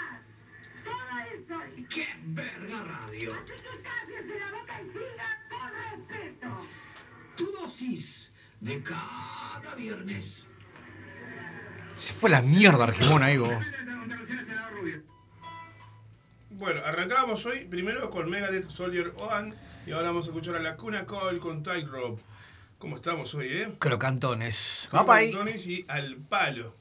Realidad. 0.86 1.46
Todo 1.48 1.60
eso. 1.62 1.86
Qué 1.88 2.06
Verga 2.26 2.82
Radio. 2.84 3.32
Así 3.34 3.52
que 3.52 3.82
cállese 3.82 4.38
la 4.38 4.50
boca 4.50 4.80
y 4.82 4.86
siga 4.86 5.46
con 5.50 6.08
respeto. 6.08 6.66
Tu 7.36 7.52
dosis 7.52 8.32
de 8.60 8.82
cada 8.82 9.74
viernes. 9.76 10.46
Se 11.94 12.12
fue 12.12 12.30
la 12.30 12.42
mierda 12.42 12.84
Arquimón 12.84 13.22
ahí, 13.22 13.38
vos. 13.38 13.52
Bueno, 16.50 16.80
arrancábamos 16.84 17.44
hoy 17.44 17.66
primero 17.66 18.08
con 18.10 18.30
Megadeth 18.30 18.70
Soldier 18.70 19.12
One 19.16 19.54
y 19.86 19.92
ahora 19.92 20.08
vamos 20.08 20.24
a 20.24 20.28
escuchar 20.28 20.56
a 20.56 20.60
la 20.60 20.76
Cuna 20.76 21.04
Cole 21.04 21.38
con 21.38 21.62
Tightrope. 21.62 22.22
¿Cómo 22.78 22.96
estamos 22.96 23.34
hoy, 23.34 23.48
eh? 23.48 23.76
Crocantones. 23.78 24.88
Antonis 24.92 25.66
y 25.66 25.84
al 25.88 26.16
palo. 26.16 26.74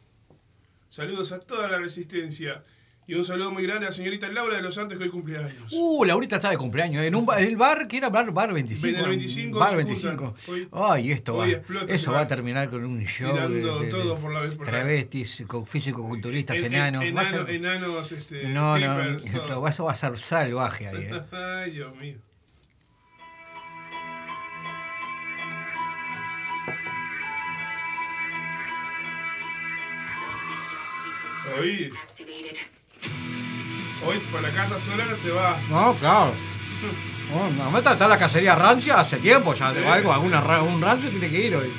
Saludos 0.89 1.33
a 1.33 1.39
toda 1.39 1.67
la 1.67 1.77
resistencia. 1.77 2.63
Y 3.07 3.13
un 3.13 3.23
saludo 3.23 3.51
muy 3.51 3.61
grande 3.61 3.85
a 3.85 3.89
la 3.89 3.95
señorita 3.95 4.27
Laura 4.29 4.55
de 4.55 4.63
los 4.63 4.73
Santos 4.73 4.97
que 4.97 5.03
hoy 5.03 5.09
cumpleaños. 5.11 5.71
Uh, 5.71 6.05
Laurita 6.05 6.37
está 6.37 6.49
de 6.49 6.57
cumpleaños. 6.57 7.03
En 7.03 7.13
un 7.13 7.23
bar, 7.23 7.39
el 7.39 7.55
bar 7.55 7.87
que 7.87 7.97
era 7.97 8.09
bar, 8.09 8.31
bar 8.31 8.51
25. 8.51 8.97
En 8.97 9.03
el 9.03 9.09
25 9.09 9.59
bar 9.59 9.69
se 9.69 9.75
25. 9.75 10.33
juntan. 10.43 10.43
Hoy- 10.47 10.67
Ay, 10.71 11.11
esto 11.11 11.35
hoy 11.35 11.51
va. 11.51 11.57
explota 11.57 11.93
Eso 11.93 12.11
va 12.13 12.21
a 12.21 12.27
terminar 12.27 12.67
con 12.71 12.83
un 12.83 12.99
show 13.05 13.27
de, 13.27 13.33
Tirando 13.59 13.79
de- 13.79 13.85
de 13.85 13.91
todo 13.91 14.15
por 14.17 14.33
la 14.33 14.39
vez 14.41 14.55
por 14.55 14.65
la- 14.65 14.71
travestis, 14.73 15.45
físico-culturistas, 15.67 16.57
En- 16.57 16.65
en- 16.65 16.73
enanos. 16.73 17.03
Enano- 17.03 17.29
ser- 17.29 17.49
enanos, 17.51 18.11
este, 18.11 18.47
no, 18.49 18.79
no, 18.79 19.01
eso, 19.03 19.61
va- 19.61 19.69
eso 19.69 19.83
va 19.85 19.91
a 19.91 19.95
ser 19.95 20.17
salvaje 20.17 20.87
ahí. 20.87 21.03
eh. 21.03 21.21
Ay, 21.31 21.71
Dios 21.71 21.95
mío. 21.97 22.17
Hoy 34.05 34.17
por 34.31 34.41
la 34.41 34.49
casa 34.49 34.79
sola 34.79 35.05
no 35.05 35.15
se 35.15 35.31
va. 35.31 35.57
No, 35.69 35.95
claro. 35.95 36.33
No, 37.25 37.63
la 37.63 37.71
meta 37.71 37.93
está 37.93 38.07
la 38.07 38.19
cacería 38.19 38.53
rancia 38.53 38.99
hace 38.99 39.17
tiempo 39.17 39.55
ya. 39.55 39.73
Sí. 39.73 39.79
Algo, 39.83 40.13
alguna, 40.13 40.41
un 40.61 40.79
rancio 40.79 41.09
tiene 41.09 41.27
que 41.27 41.47
ir 41.47 41.55
hoy. 41.55 41.73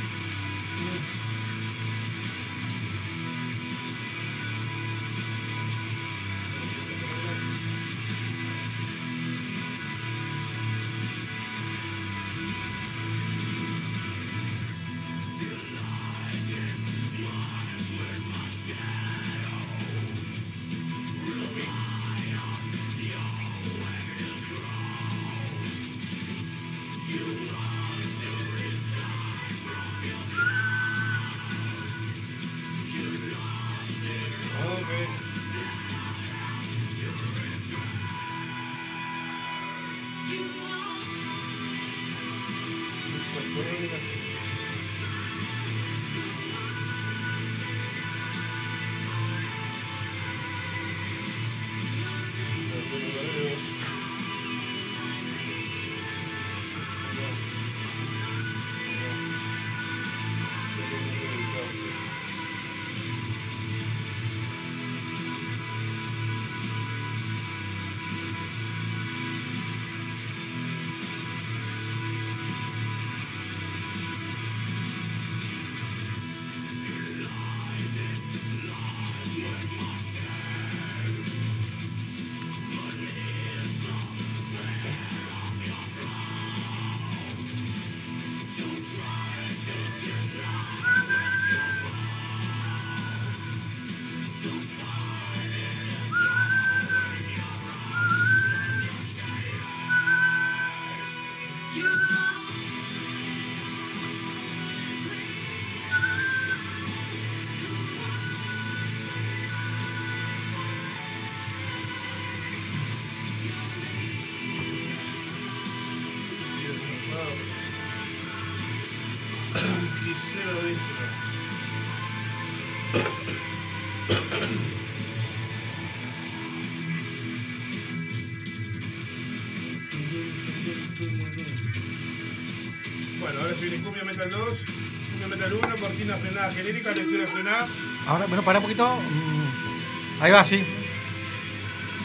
Mm, 140.36 140.38
va, 140.38 140.44
sí. 140.44 140.62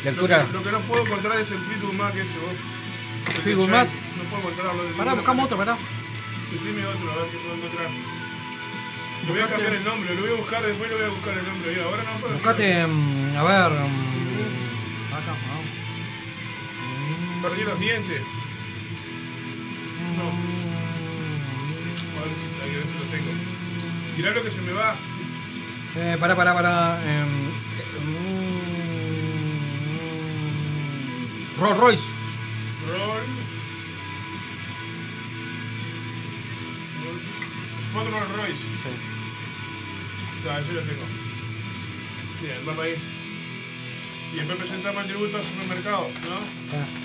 Lo 0.04 0.12
Lectura. 0.12 0.46
que, 0.48 0.54
lo 0.54 0.63
que 0.63 0.72
no 0.72 0.80
puedo 0.82 1.06
encontrar 1.06 1.39
es 1.39 1.52
el 1.52 1.60
Fleetwood 1.60 1.94
Mac 1.94 2.15
ese, 2.15 2.39
vos. 2.39 2.56
Ya 3.46 3.67
Mac. 3.67 3.89
No 4.17 4.24
puedo 4.24 4.41
encontrarlo. 4.50 4.84
Pará, 4.98 5.13
buscamos 5.13 5.46
otro, 5.46 5.58
pará. 5.58 5.78
Decime 6.52 6.86
otro, 6.86 7.12
a 7.12 7.15
ver 7.15 7.26
qué 7.32 7.38
puedo 7.38 7.56
encontrar. 7.56 7.89
Le 9.26 9.32
voy 9.32 9.41
a 9.41 9.48
cambiar 9.48 9.74
el 9.74 9.84
nombre, 9.84 10.15
lo 10.15 10.22
voy 10.22 10.32
a 10.32 10.36
buscar, 10.36 10.63
después 10.63 10.89
le 10.89 10.96
voy 10.96 11.06
a 11.06 11.10
buscar 11.10 11.38
el 11.38 11.46
nombre. 11.46 11.76
yo. 11.76 11.84
Ahora 11.84 12.04
no 12.04 12.20
puedo. 12.20 12.34
Buscate, 12.34 12.88
mm, 12.88 13.38
a 13.38 13.44
ver. 13.44 13.72
mm, 13.72 15.13
acá, 15.13 15.34
ah. 15.36 15.62
Perdí 17.44 17.63
los 17.63 17.80
dientes. 17.80 18.22
No. 20.17 20.28
A 22.17 22.24
ver 22.24 22.34
si, 22.39 22.48
a 22.62 22.65
ver 22.65 22.84
si 22.84 22.94
lo 22.98 23.06
tengo. 23.12 23.32
Mirá 24.17 24.32
lo 24.32 24.44
que 24.44 24.52
se 24.52 24.62
me 24.62 24.72
va. 24.74 24.96
Eh, 25.98 26.17
pará, 26.20 26.36
pará, 26.36 26.54
pará. 26.54 27.00
em, 27.06 27.51
Rolls 31.62 31.78
Royce. 31.78 32.10
Roll. 32.88 33.21
Spot 37.91 38.08
Rolls 38.10 38.32
Royce. 38.36 38.60
Ya, 40.43 40.60
ese 40.60 40.74
lo 40.74 40.82
tengo. 40.82 41.06
Bien, 42.41 42.67
va 42.67 42.74
para 42.74 42.88
ahí. 42.88 42.95
Y 44.34 44.36
después 44.38 44.58
presentamos 44.58 45.04
el 45.04 45.08
tributo 45.10 45.38
al 45.38 45.43
supermercado, 45.43 46.08
¿no? 46.08 46.36
Ah. 46.80 47.01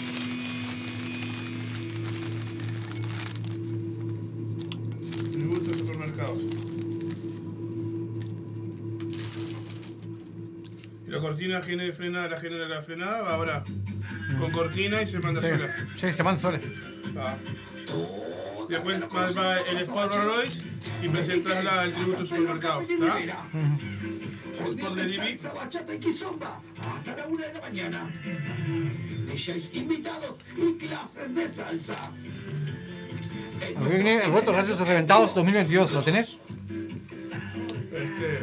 Cortina 11.46 11.62
genera 11.62 11.94
frenada, 11.94 12.28
la 12.28 12.40
genera 12.40 12.66
la 12.68 12.82
frenada, 12.82 13.22
va 13.22 13.34
ahora 13.34 13.62
con 14.38 14.50
cortina 14.50 15.02
y 15.02 15.08
se 15.10 15.18
manda 15.20 15.40
Sí, 15.40 15.46
sola. 15.46 15.74
sí, 15.94 16.12
se 16.12 16.22
van 16.22 16.38
soles. 16.38 16.64
Va. 17.16 17.38
Después 18.68 19.00
va, 19.02 19.30
va 19.30 19.60
el 19.60 19.78
Sport 19.78 20.12
Rolls 20.12 20.24
Royce 20.24 20.62
y 21.02 21.08
presentas 21.08 21.64
la, 21.64 21.84
el 21.84 21.92
tributo 21.94 22.18
al 22.18 22.26
supermercado. 22.26 22.80
¿está? 22.82 23.44
Sport 24.56 25.74
de 25.86 25.98
kizomba 26.00 26.60
hasta 26.96 27.16
la 27.16 27.26
una 27.28 27.46
de 27.46 27.54
la 27.54 27.60
mañana. 27.60 28.10
DJs 29.32 29.74
invitados 29.74 30.36
y 30.56 30.74
clases 30.74 31.34
de 31.34 31.54
salsa. 31.54 32.10
Viene 33.88 34.16
el 34.24 34.32
Rotos 34.32 34.54
Rayos 34.56 34.80
Reventados 34.80 35.34
2022. 35.34 35.92
¿Lo 35.92 36.02
tenés? 36.02 36.36
Este, 37.96 38.38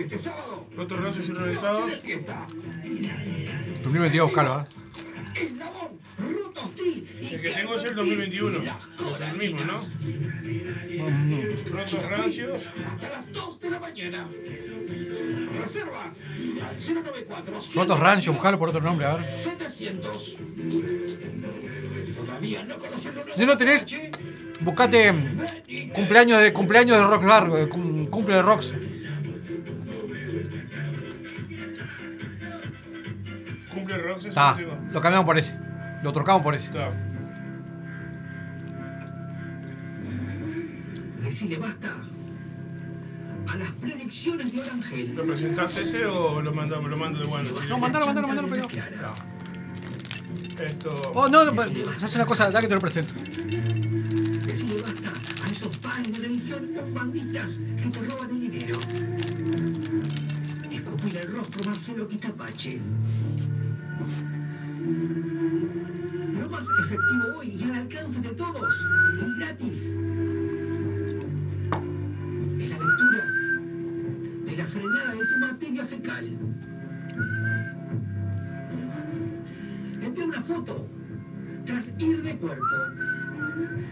este 0.00 0.30
rotos 0.76 1.00
brazos 1.00 1.28
y 1.28 1.32
reventados. 1.32 1.90
de 1.90 1.96
fiesta. 1.98 2.46
2022, 3.82 4.26
buscalo, 4.28 4.60
¿eh? 4.60 4.64
Eslabón, 5.42 5.98
Ruta 6.18 6.60
Hostil 6.60 7.08
y 7.20 7.34
El 7.34 7.40
que 7.42 7.50
tengo 7.50 7.74
es 7.74 7.84
el 7.84 7.94
2021. 7.96 8.58
Es 8.62 8.70
el 9.20 9.36
mismo, 9.36 9.60
¿no? 9.64 9.78
Rotos 11.70 12.02
rancios. 12.08 12.62
hasta 12.66 13.08
las 13.10 13.32
2 13.32 13.60
de 13.60 13.70
la 13.70 13.80
mañana. 13.80 14.26
Reservas 15.60 16.16
al 16.66 16.94
094 16.94 17.60
Rotos 17.74 18.00
Rancho, 18.00 18.32
buscalo 18.32 18.58
por 18.58 18.70
otro 18.70 18.80
nombre, 18.80 19.06
a 19.06 19.16
ver. 19.16 19.24
700. 19.24 20.36
Todavía 22.14 22.64
no 22.64 22.78
conocen 22.78 23.14
los 23.14 23.34
Si 23.34 23.44
no 23.46 23.56
tenés, 23.58 23.86
buscate 24.64 25.12
cumpleaños 25.94 26.40
de 26.42 26.52
cumpleaños 26.52 26.96
de 26.98 27.04
rock 27.04 27.24
largo, 27.24 27.56
de 27.56 27.68
cum- 27.68 28.06
cumple 28.06 28.34
de 28.36 28.42
rocks. 28.42 28.74
Cumple 33.72 33.96
Ah, 34.36 34.56
lo 34.92 35.00
cambiamos 35.00 35.26
por 35.26 35.38
ese. 35.38 35.58
Lo 36.02 36.12
trocamos 36.12 36.42
por 36.42 36.54
ese. 36.54 36.66
Está. 36.66 36.90
Decile 41.22 41.56
basta 41.58 41.88
a 43.52 43.56
las 43.56 43.70
predicciones 43.72 44.52
de 44.52 44.60
Orangel. 44.60 45.14
¿Lo 45.16 45.24
presentás 45.24 45.76
ese 45.78 46.06
o 46.06 46.40
lo 46.40 46.52
mando, 46.52 46.80
lo 46.80 46.96
mando 46.96 47.18
de 47.20 47.26
bueno? 47.26 47.50
No, 47.68 47.78
mandalo, 47.78 48.06
mandalo, 48.06 48.28
mandalo, 48.28 48.48
pero. 48.48 48.68
Esto. 50.66 51.12
Oh, 51.14 51.28
no, 51.28 51.44
no, 51.50 51.62
se 51.98 52.04
hace 52.06 52.16
una 52.16 52.26
cosa, 52.26 52.50
da 52.50 52.60
que 52.60 52.68
te 52.68 52.74
lo 52.74 52.80
presento. 52.80 53.12
Decile 54.54 54.80
basta 54.82 55.10
a 55.44 55.50
esos 55.50 55.76
padres 55.78 56.12
de 56.12 56.28
religión 56.28 56.70
o 56.78 56.94
banditas 56.94 57.58
que 57.76 57.90
te 57.90 58.04
roban 58.04 58.30
el 58.30 58.40
dinero. 58.40 58.78
Escupir 60.70 61.16
el 61.16 61.32
rostro 61.32 61.64
Marcelo 61.64 62.06
Quitapache. 62.06 62.80
Lo 66.38 66.48
más 66.50 66.66
efectivo 66.84 67.36
hoy 67.36 67.48
y 67.48 67.64
al 67.64 67.72
alcance 67.72 68.20
de 68.20 68.28
todos 68.28 68.72
y 69.18 69.38
gratis 69.40 69.78
es 72.60 72.70
la 72.70 72.78
lectura 72.78 73.24
de 74.46 74.56
la 74.56 74.66
frenada 74.66 75.14
de 75.14 75.26
tu 75.26 75.38
materia 75.40 75.84
fecal. 75.84 76.38
Envía 80.00 80.24
una 80.24 80.42
foto 80.42 80.88
tras 81.64 81.88
ir 81.98 82.22
de 82.22 82.36
cuerpo, 82.36 82.76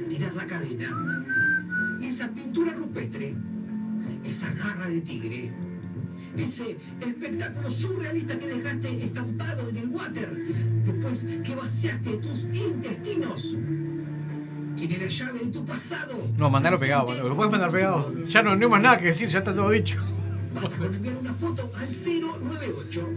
tirar 0.08 0.34
la 0.34 0.46
cadena, 0.46 1.24
y 2.00 2.06
esa 2.06 2.28
pintura 2.28 2.72
rupestre, 2.72 3.34
esa 4.24 4.52
garra 4.54 4.88
de 4.88 5.00
tigre, 5.00 5.52
ese 6.36 6.76
espectáculo 7.00 7.70
surrealista 7.70 8.38
que 8.38 8.46
dejaste 8.46 9.04
estampado 9.04 9.68
en 9.68 9.76
el 9.76 9.88
water 9.88 10.30
después 10.86 11.24
que 11.44 11.54
vaciaste 11.54 12.10
tus 12.12 12.44
intestinos. 12.44 13.54
Tiene 14.76 14.98
la 14.98 15.06
llave 15.06 15.38
de 15.40 15.46
tu 15.46 15.64
pasado. 15.64 16.14
No, 16.36 16.50
mandalo 16.50 16.78
pegado, 16.78 17.12
lo 17.28 17.36
puedes 17.36 17.52
mandar 17.52 17.70
pegado. 17.70 18.12
Ya 18.24 18.42
no, 18.42 18.56
no 18.56 18.66
hay 18.66 18.70
más 18.70 18.82
nada 18.82 18.96
que 18.96 19.06
decir, 19.06 19.28
ya 19.28 19.38
está 19.38 19.54
todo 19.54 19.70
dicho. 19.70 20.00
Basta 20.54 20.76
con 20.76 20.94
enviar 20.94 21.16
una 21.16 21.32
foto 21.32 21.70
al 21.78 21.88
098 21.88 23.08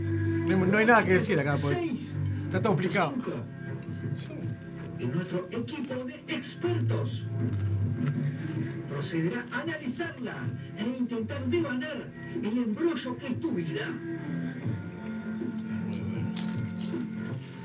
No 0.47 0.55
hay, 0.55 0.71
no 0.71 0.77
hay 0.77 0.85
nada 0.85 1.03
que 1.03 1.13
decir 1.13 1.39
acá, 1.39 1.57
pues. 1.61 1.77
6 1.77 2.15
Está 2.45 2.61
todo 2.61 2.73
explicado. 2.73 3.13
Y 4.99 5.05
nuestro 5.05 5.47
equipo 5.51 5.95
de 6.05 6.15
expertos 6.27 7.25
procederá 8.89 9.45
a 9.51 9.59
analizarla 9.61 10.35
e 10.77 10.83
intentar 10.97 11.43
devanar 11.45 12.09
el 12.41 12.57
embrollo 12.57 13.17
que 13.17 13.27
es 13.27 13.39
tu 13.39 13.51
vida. 13.51 13.87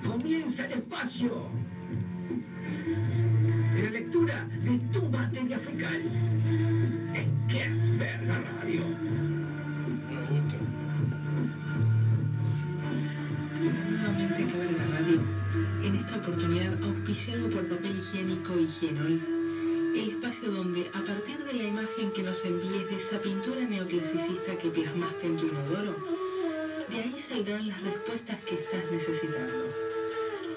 Comienza 0.05 0.67
el 0.67 0.73
espacio 0.73 1.51
de 3.75 3.83
la 3.83 3.91
lectura 3.91 4.49
de 4.65 4.79
tu 4.93 5.09
materia 5.09 5.59
fecal. 5.59 6.03
¿En 7.15 7.49
qué 7.49 7.69
verga 7.99 8.41
radio? 8.61 8.83
En 14.39 14.49
esta 14.49 15.40
oportunidad 16.23 16.83
auspiciado 16.83 17.49
por 17.49 17.67
papel 17.67 17.99
higiénico 17.99 18.53
y 18.59 18.65
Higienol. 18.65 19.21
El 19.97 20.11
espacio 20.11 20.51
donde, 20.51 20.91
a 20.93 21.01
partir 21.01 21.39
de 21.45 21.53
la 21.55 21.63
imagen 21.65 22.13
que 22.13 22.23
nos 22.23 22.45
envíes 22.45 22.89
de 22.91 22.97
esa 23.03 23.19
pintura 23.21 23.61
neoclasicista 23.63 24.59
que 24.59 24.69
plasmaste 24.69 25.27
en 25.27 25.37
tu 25.39 25.47
inodoro, 25.47 25.97
de 26.91 26.97
ahí 26.97 27.25
saldrán 27.27 27.69
las 27.69 27.83
respuestas 27.83 28.39
que 28.45 28.55
estás 28.57 28.85
necesitando. 28.93 29.65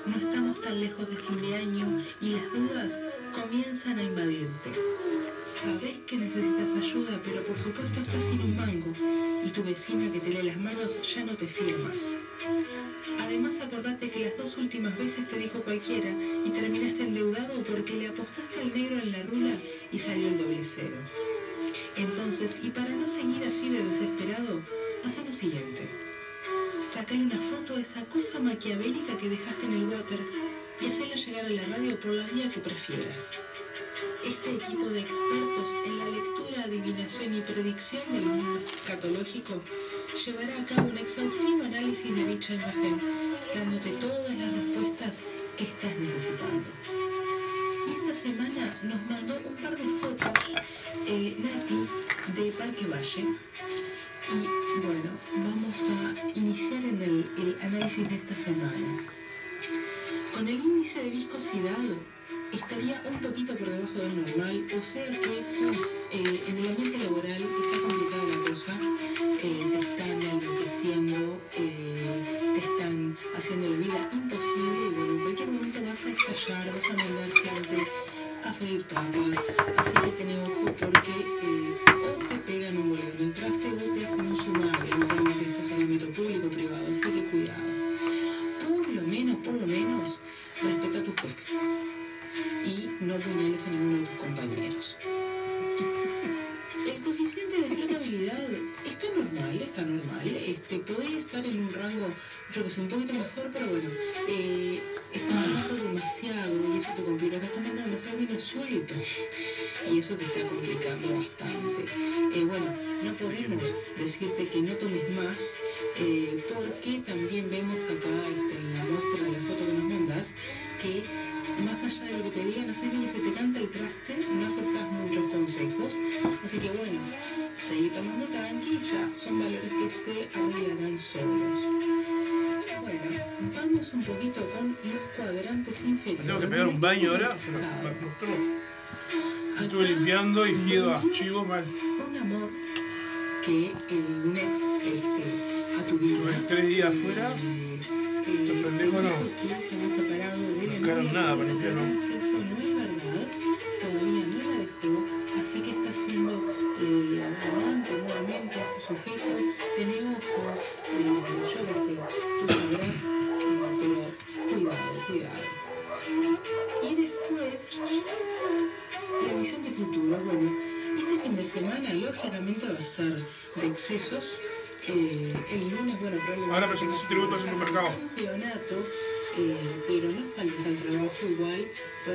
No 0.05 0.17
estamos 0.17 0.61
tan 0.61 0.79
lejos 0.81 1.09
de 1.09 1.15
fin 1.15 1.41
de 1.41 1.55
año 1.55 2.03
y 2.19 2.29
las 2.31 2.51
dudas 2.51 2.91
comienzan 3.33 3.99
a 3.99 4.03
invadirte. 4.03 4.71
Sabes 5.63 5.99
que 6.05 6.17
necesitas 6.17 6.83
ayuda, 6.83 7.21
pero 7.23 7.43
por 7.43 7.57
supuesto 7.57 8.01
estás 8.01 8.23
sin 8.29 8.41
un 8.41 8.57
mango 8.57 8.93
y 9.45 9.49
tu 9.49 9.63
vecina 9.63 10.11
que 10.11 10.19
te 10.19 10.29
lee 10.29 10.47
las 10.47 10.57
manos 10.57 10.91
ya 11.15 11.23
no 11.23 11.37
te 11.37 11.47
fía 11.47 11.77
más. 11.77 12.92
Además 13.19 13.53
acordate 13.61 14.09
que 14.09 14.25
las 14.25 14.37
dos 14.37 14.57
últimas 14.57 14.97
veces 14.97 15.27
te 15.29 15.37
dijo 15.37 15.61
cualquiera 15.61 16.09
y 16.09 16.49
terminaste 16.49 17.03
endeudado 17.03 17.63
porque 17.63 17.93
le 17.93 18.07
apostaste 18.07 18.61
al 18.61 18.73
negro 18.73 18.99
en 18.99 19.11
la 19.11 19.23
rula 19.23 19.57
y 19.91 19.99
salió 19.99 20.27
el 20.27 20.37
doble 20.37 20.61
cero. 20.63 20.97
Entonces, 21.95 22.57
y 22.61 22.69
para 22.69 22.89
no 22.89 23.07
seguir 23.07 23.43
así 23.43 23.69
de 23.69 23.83
desesperado, 23.83 24.61
haz 25.05 25.25
lo 25.25 25.33
siguiente. 25.33 25.89
Sacale 26.93 27.23
una 27.23 27.39
foto 27.49 27.75
a 27.75 27.81
esa 27.81 28.05
cosa 28.05 28.39
maquiavélica 28.39 29.17
que 29.17 29.29
dejaste 29.29 29.65
en 29.65 29.73
el 29.73 29.87
water 29.87 30.19
y 30.79 30.85
hacela 30.85 31.15
llegar 31.15 31.45
a 31.45 31.49
la 31.49 31.77
radio 31.77 31.99
por 31.99 32.13
la 32.13 32.27
vía 32.27 32.49
que 32.49 32.59
prefieras. 32.59 33.17
Este 34.23 34.51
equipo 34.51 34.89
de 34.89 35.01
expertos 35.01 35.67
en 35.85 35.99
la 35.99 36.05
lectura, 36.05 36.63
adivinación 36.63 37.37
y 37.37 37.41
predicción 37.41 38.03
del 38.09 38.25
mundo 38.25 38.61
escatológico 38.63 39.61
llevará 40.25 40.61
a 40.61 40.65
cabo 40.65 40.87
un 40.87 40.97
exhaustivo 40.97 41.63
análisis 41.63 42.15
de 42.15 42.23
dicha 42.23 42.53
imagen, 42.53 43.01
dándote 43.53 43.91
todas 43.91 44.35
las 44.37 44.53
respuestas 44.53 45.11
que 45.57 45.63
estás 45.65 45.95
necesitando. 45.99 46.63
Y 47.85 47.91
esta 47.91 48.21
semana 48.23 48.77
nos 48.83 49.01
mandó 49.09 49.35
un 49.43 49.55
par 49.57 49.75
de 49.75 49.83
fotos, 49.99 50.31
eh, 51.05 51.35
Nati, 51.39 52.41
de 52.41 52.51
Parque 52.53 52.85
Valle, 52.87 53.25
poquito 63.23 63.55
por 63.55 63.69
debajo 63.69 63.99
del 63.99 64.15
normal, 64.17 64.67
o 64.77 64.81
sea 64.81 65.07
que 65.21 65.92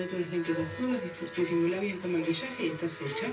toda 0.09 0.25
tu 0.25 0.31
gente 0.31 0.55
con 0.55 0.65
curvas, 0.77 1.01
disimula 1.37 1.81
bien 1.81 1.99
con 1.99 2.13
maquillaje 2.13 2.65
y 2.65 2.69
estás 2.69 2.93
hecha. 2.93 3.29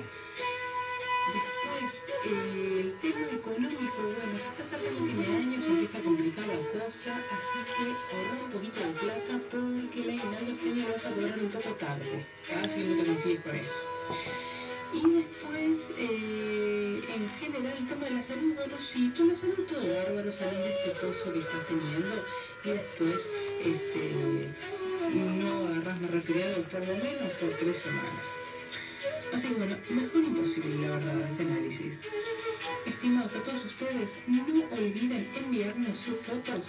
Después, 1.33 1.93
eh, 2.25 2.81
el 2.81 2.93
tema 2.99 3.27
económico, 3.31 3.99
bueno, 4.01 4.37
se 4.37 4.47
está 4.47 4.63
acercando 4.63 5.05
fin 5.05 5.17
de 5.17 5.25
año, 5.25 5.61
se 5.61 5.67
empieza 5.67 5.97
a 5.97 6.01
complicar 6.01 6.47
la 6.47 6.55
cosa, 6.55 7.11
así 7.35 7.59
que 7.75 7.85
ahorra 8.15 8.43
un 8.45 8.51
poquito 8.51 8.79
de 8.79 8.93
plata 8.93 9.33
porque 9.51 9.99
la 10.05 10.13
año 10.13 10.85
lo 10.85 10.93
vas 10.93 11.05
a 11.05 11.11
cobrar 11.11 11.39
un 11.39 11.49
poco 11.49 11.69
tarde, 11.75 12.25
así 12.63 12.83
no 12.83 13.03
te 13.03 13.09
confíes 13.09 13.39
con 13.41 13.55
eso. 13.55 13.81
Y 14.93 15.01
después, 15.11 15.77
eh, 15.97 17.01
en 17.15 17.29
general, 17.29 17.73
el 17.77 17.87
tema 17.87 18.05
de 18.05 18.11
la 18.11 18.27
salud, 18.27 18.53
bueno, 18.55 18.75
sí, 18.79 19.11
la 19.17 19.35
salud, 19.35 19.65
todo 19.67 19.93
bárbaro, 19.93 20.31
sabiendo 20.31 20.67
este 20.67 20.91
coso 21.01 21.33
que 21.33 21.39
estás 21.39 21.67
teniendo. 21.67 22.15
Y 22.63 22.69
por 26.85 26.97
lo 26.97 27.03
menos 27.03 27.33
por 27.37 27.49
tres 27.57 27.77
semanas. 27.77 28.25
Así 29.33 29.47
que 29.47 29.53
bueno, 29.55 29.77
mejor 29.89 30.23
imposible, 30.23 30.87
la 30.87 30.95
verdad, 30.95 31.21
este 31.21 31.43
análisis. 31.43 31.93
Estimados 32.85 33.33
a 33.35 33.43
todos 33.43 33.65
ustedes, 33.65 34.09
no 34.27 34.45
olviden 34.71 35.27
enviarnos 35.35 35.97
sus 35.97 36.15
fotos 36.25 36.61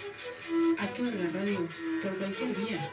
a 0.79 0.87
toda 0.87 1.11
la 1.11 1.29
radio 1.29 1.67
por 2.01 2.17
cualquier 2.17 2.55
vía. 2.55 2.91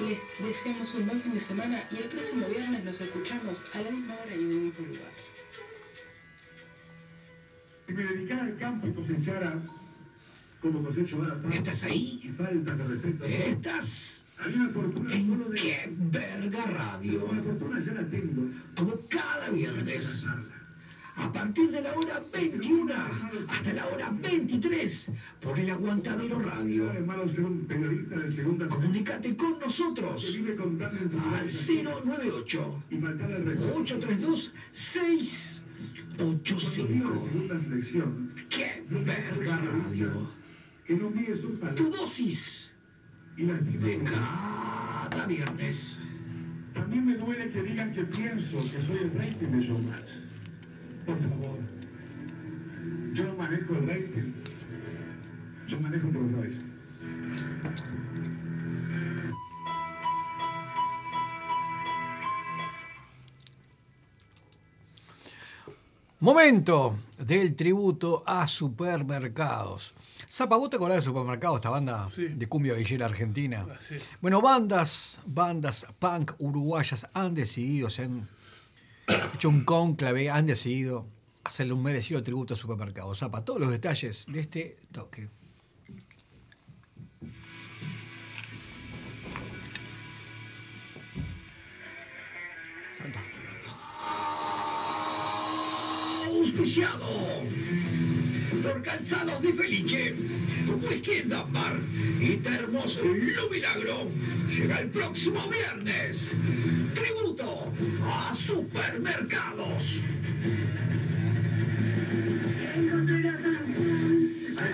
Les 0.00 0.18
deseamos 0.38 0.94
un 0.94 1.06
buen 1.06 1.22
fin 1.22 1.34
de 1.34 1.40
semana 1.40 1.88
y 1.90 1.96
el 1.96 2.04
próximo 2.08 2.46
viernes 2.46 2.84
nos 2.84 3.00
escuchamos 3.00 3.58
a 3.72 3.80
la 3.82 3.90
misma 3.90 4.14
hora 4.14 4.30
y 4.34 4.40
en 4.42 4.50
el 4.50 4.56
mismo 4.56 4.86
lugar. 4.86 5.12
Si 7.86 7.94
me 7.94 8.02
dedicara 8.04 8.44
al 8.44 8.56
campo 8.56 8.86
y 8.86 8.92
cosechara 8.92 9.60
como 10.60 10.82
cosecho 10.82 11.16
ahora, 11.16 11.38
¿Estás 11.52 11.82
ahí? 11.84 12.20
y 12.22 12.28
falta 12.28 12.74
de 12.74 12.84
respeto. 12.84 13.24
¿Estás 13.24 14.17
Había 14.40 14.56
una 14.56 14.68
fortuna 14.68 15.10
solo 15.10 15.44
en 15.46 15.50
de... 15.50 15.60
qué 15.60 15.92
verga 15.96 16.66
radio? 16.66 17.20
Fortuna. 17.20 17.80
Como 18.76 19.00
cada 19.08 19.50
viernes. 19.50 20.24
A 21.16 21.32
partir 21.32 21.70
de 21.72 21.82
la 21.82 21.92
hora 21.94 22.22
21 22.32 22.94
hasta 22.94 23.72
la 23.72 23.88
hora 23.88 24.08
23 24.22 25.10
por 25.40 25.58
el 25.58 25.68
Aguantadero 25.70 26.38
Radio. 26.38 26.92
Comunicate 28.68 29.36
con 29.36 29.58
nosotros 29.58 30.24
al 30.24 31.02
intimidades 31.02 31.70
098 31.82 32.84
y 32.90 32.96
faltar 32.98 33.32
al 33.32 33.44
respeto. 33.44 33.74
832 33.74 34.52
Cuando 36.16 36.42
digo 36.86 37.10
de 37.10 37.16
685. 37.16 37.16
segunda 37.16 37.58
selección, 37.58 38.32
¡Qué 38.48 38.84
verga 38.88 39.56
radio! 39.56 40.30
Tu 41.74 41.90
dosis 41.90 42.67
y 43.38 43.44
de 43.46 43.98
como- 43.98 44.10
cada 45.10 45.26
viernes. 45.26 45.98
También 46.74 47.06
me 47.06 47.14
duele 47.16 47.48
que 47.48 47.62
digan 47.62 47.90
que 47.92 48.02
pienso 48.04 48.58
que 48.70 48.80
soy 48.80 48.98
el 48.98 49.12
rating 49.14 49.48
de 49.52 49.60
Showmatch. 49.60 50.08
Por 51.06 51.16
favor. 51.16 51.58
Yo 53.12 53.24
no 53.24 53.36
manejo 53.36 53.74
el 53.76 53.86
rating. 53.88 54.32
Yo 55.66 55.80
manejo 55.80 56.10
Rolls 56.10 56.32
Royce. 56.32 56.72
Momento 66.20 66.96
del 67.18 67.54
tributo 67.54 68.22
a 68.26 68.46
supermercados. 68.46 69.94
Zapa, 70.30 70.56
¿vos 70.56 70.68
te 70.70 70.76
acordás 70.76 70.96
de 70.98 71.02
Supermercados, 71.02 71.56
esta 71.56 71.70
banda 71.70 72.08
Sí. 72.10 72.26
de 72.28 72.48
cumbia 72.48 72.74
villera 72.74 73.06
argentina? 73.06 73.66
Ah, 73.68 73.78
sí. 73.86 73.96
Bueno, 74.20 74.40
bandas, 74.42 75.20
bandas 75.26 75.86
punk 75.98 76.32
uruguayas 76.38 77.06
han 77.14 77.34
decidido, 77.34 77.88
se 77.90 78.04
han 78.04 78.28
hecho 79.34 79.48
un 79.48 79.64
cónclave, 79.64 80.30
han 80.30 80.46
decidido 80.46 81.06
hacerle 81.44 81.72
un 81.72 81.82
merecido 81.82 82.22
tributo 82.22 82.54
a 82.54 82.56
Supermercados. 82.56 83.18
Zapa, 83.20 83.44
todos 83.44 83.60
los 83.60 83.70
detalles 83.70 84.26
de 84.28 84.40
este 84.40 84.76
toque. 84.92 85.30
Por 98.68 98.82
Calzados 98.82 99.40
de 99.42 99.52
Felice, 99.52 100.08
en 100.08 101.28
Mar 101.50 101.76
y 102.20 102.36
Termos 102.36 102.98
Lo 103.02 103.50
Milagro. 103.50 104.10
Llega 104.48 104.80
el 104.80 104.88
próximo 104.88 105.40
viernes. 105.48 106.30
Tributo 106.94 107.72
a 108.04 108.34
supermercados. 108.34 110.00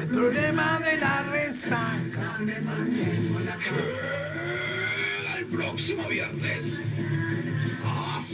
El 0.00 0.08
problema 0.08 0.80
de 0.80 0.96
la 0.98 1.22
resaca. 1.30 2.38
Llega 5.20 5.38
el 5.38 5.46
próximo 5.46 6.08
viernes. 6.08 6.84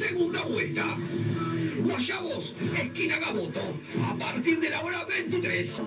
Segunda 0.00 0.42
vuelta. 0.44 0.96
Guayabos, 1.84 2.54
esquina 2.74 3.18
Gaboto, 3.18 3.60
a 4.02 4.14
partir 4.14 4.58
de 4.58 4.70
la 4.70 4.80
hora 4.80 5.04
23. 5.04 5.82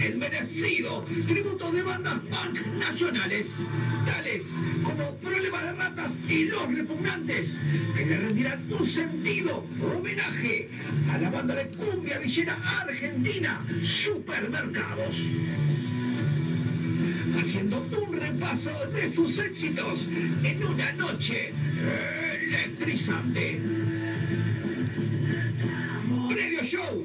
El 0.00 0.18
merecido 0.18 1.04
tributo 1.26 1.72
de 1.72 1.82
bandas 1.82 2.20
punk 2.30 2.60
nacionales, 2.78 3.46
tales 4.04 4.44
y 6.28 6.44
los 6.44 6.74
repugnantes 6.74 7.58
que 7.96 8.04
le 8.04 8.16
rendirán 8.18 8.62
un 8.78 8.86
sentido 8.86 9.64
homenaje 9.82 10.68
a 11.10 11.16
la 11.16 11.30
banda 11.30 11.54
de 11.54 11.68
cumbia 11.70 12.18
villera 12.18 12.58
argentina, 12.82 13.58
Supermercados. 13.82 15.16
Haciendo 17.40 17.86
un 18.02 18.12
repaso 18.12 18.70
de 18.92 19.14
sus 19.14 19.38
éxitos 19.38 20.06
en 20.44 20.64
una 20.66 20.92
noche 20.92 21.54
electrizante. 22.48 23.60
Previo 26.28 26.62
show 26.62 27.04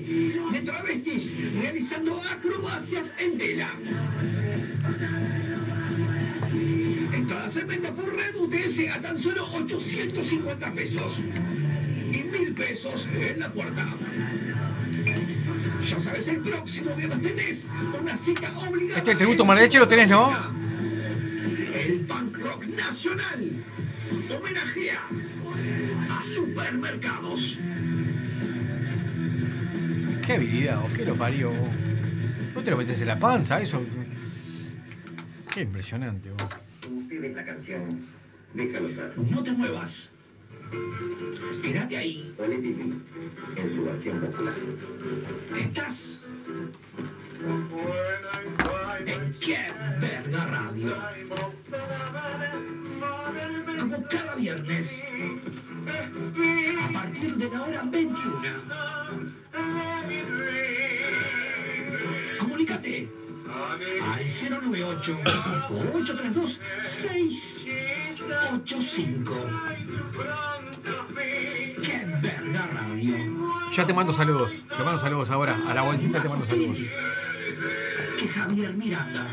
de 0.52 0.60
travestis 0.62 1.32
realizando 1.62 2.22
acrobacias 2.22 3.06
en 3.20 3.38
tela. 3.38 3.70
Entradas 7.14 7.56
en 7.58 7.68
venta 7.68 7.92
por 7.92 8.16
Red 8.16 8.34
a 8.92 9.02
tan 9.02 9.22
solo 9.22 9.48
850 9.54 10.72
pesos. 10.72 11.14
Y 12.12 12.24
mil 12.24 12.54
pesos 12.54 13.08
en 13.14 13.40
la 13.40 13.50
puerta. 13.50 13.86
Ya 15.90 16.00
sabes, 16.00 16.28
el 16.28 16.40
próximo 16.40 16.96
viernes 16.96 17.22
tenés 17.22 17.68
una 18.00 18.18
cita 18.18 18.52
obligada. 18.60 19.00
Este 19.00 19.16
tributo 19.16 19.46
Maladeche 19.46 19.80
lo 19.80 19.88
tenés, 19.88 20.10
¿no? 20.10 20.32
El 21.74 22.00
punk 22.02 22.38
rock 22.38 22.66
nacional 22.68 23.64
homenajea 24.32 25.00
a 26.10 26.24
supermercados. 26.36 27.58
Qué 30.26 30.34
habilidad, 30.34 30.82
vos, 30.82 30.94
qué 30.94 31.06
lo 31.06 31.16
parió. 31.16 31.50
vos. 31.50 31.70
No 32.56 32.62
te 32.62 32.72
lo 32.72 32.78
metes 32.78 33.02
en 33.02 33.08
la 33.08 33.20
panza, 33.20 33.62
eso. 33.62 33.84
Qué 35.54 35.62
impresionante, 35.62 36.32
vos. 36.32 36.44
La 37.36 37.46
canción. 37.46 38.02
Déjalo 38.54 38.90
ser. 38.90 39.18
No 39.18 39.44
te 39.44 39.52
muevas. 39.52 40.12
Quédate 41.62 41.98
ahí. 41.98 42.34
Ole 42.38 42.58
Pipi, 42.58 42.94
en 43.56 43.76
su 43.76 43.84
versión 43.84 44.20
popular. 44.20 44.54
Estás 45.58 46.20
Qué 49.40 49.68
Verga 50.00 50.46
Radio. 50.46 50.96
Como 53.80 54.04
cada 54.08 54.36
viernes, 54.36 55.04
a 56.82 56.90
partir 56.94 57.36
de 57.36 57.50
la 57.50 57.64
hora 57.64 57.84
21. 57.84 58.42
Comunícate 62.40 63.10
al 64.02 64.26
098 64.26 65.18
832 65.70 66.60
685. 66.82 69.36
Qué 71.82 72.06
Verga 72.22 72.68
Radio. 72.74 73.16
Ya 73.74 73.86
te 73.86 73.94
mando 73.94 74.14
saludos. 74.14 74.54
Te 74.78 74.84
mando 74.84 74.98
saludos 74.98 75.30
ahora. 75.32 75.60
A 75.68 75.74
la 75.74 75.82
vueltita 75.82 76.22
te 76.22 76.30
mando 76.30 76.46
saludos. 76.46 76.78
Que 78.18 78.28
Javier 78.28 78.74
Miranda. 78.74 79.30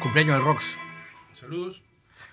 Cumpleaños 0.00 0.34
del 0.36 0.44
Rox. 0.44 0.64
Saludos. 1.32 1.82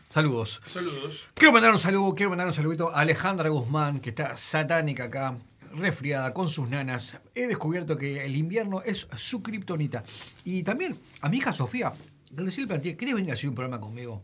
Saludos. 0.09 0.61
Saludos. 0.71 1.27
Quiero 1.33 1.53
mandar 1.53 1.71
un 1.71 1.79
saludo, 1.79 2.13
quiero 2.13 2.29
mandar 2.29 2.45
un 2.47 2.53
saludito 2.53 2.93
a 2.93 2.99
Alejandra 2.99 3.49
Guzmán, 3.49 4.01
que 4.01 4.09
está 4.09 4.35
satánica 4.35 5.05
acá, 5.05 5.37
resfriada 5.75 6.33
con 6.33 6.49
sus 6.49 6.69
nanas. 6.69 7.19
He 7.35 7.47
descubierto 7.47 7.97
que 7.97 8.25
el 8.25 8.35
invierno 8.35 8.81
es 8.81 9.07
su 9.15 9.41
kriptonita. 9.43 10.03
Y 10.43 10.63
también 10.63 10.97
a 11.21 11.29
mi 11.29 11.37
hija 11.37 11.53
Sofía, 11.53 11.91
que 12.35 12.43
recién 12.43 12.65
le 12.65 12.67
planteé, 12.69 12.97
¿querés 12.97 13.15
venir 13.15 13.31
a 13.31 13.33
hacer 13.33 13.49
un 13.49 13.55
programa 13.55 13.79
conmigo? 13.81 14.23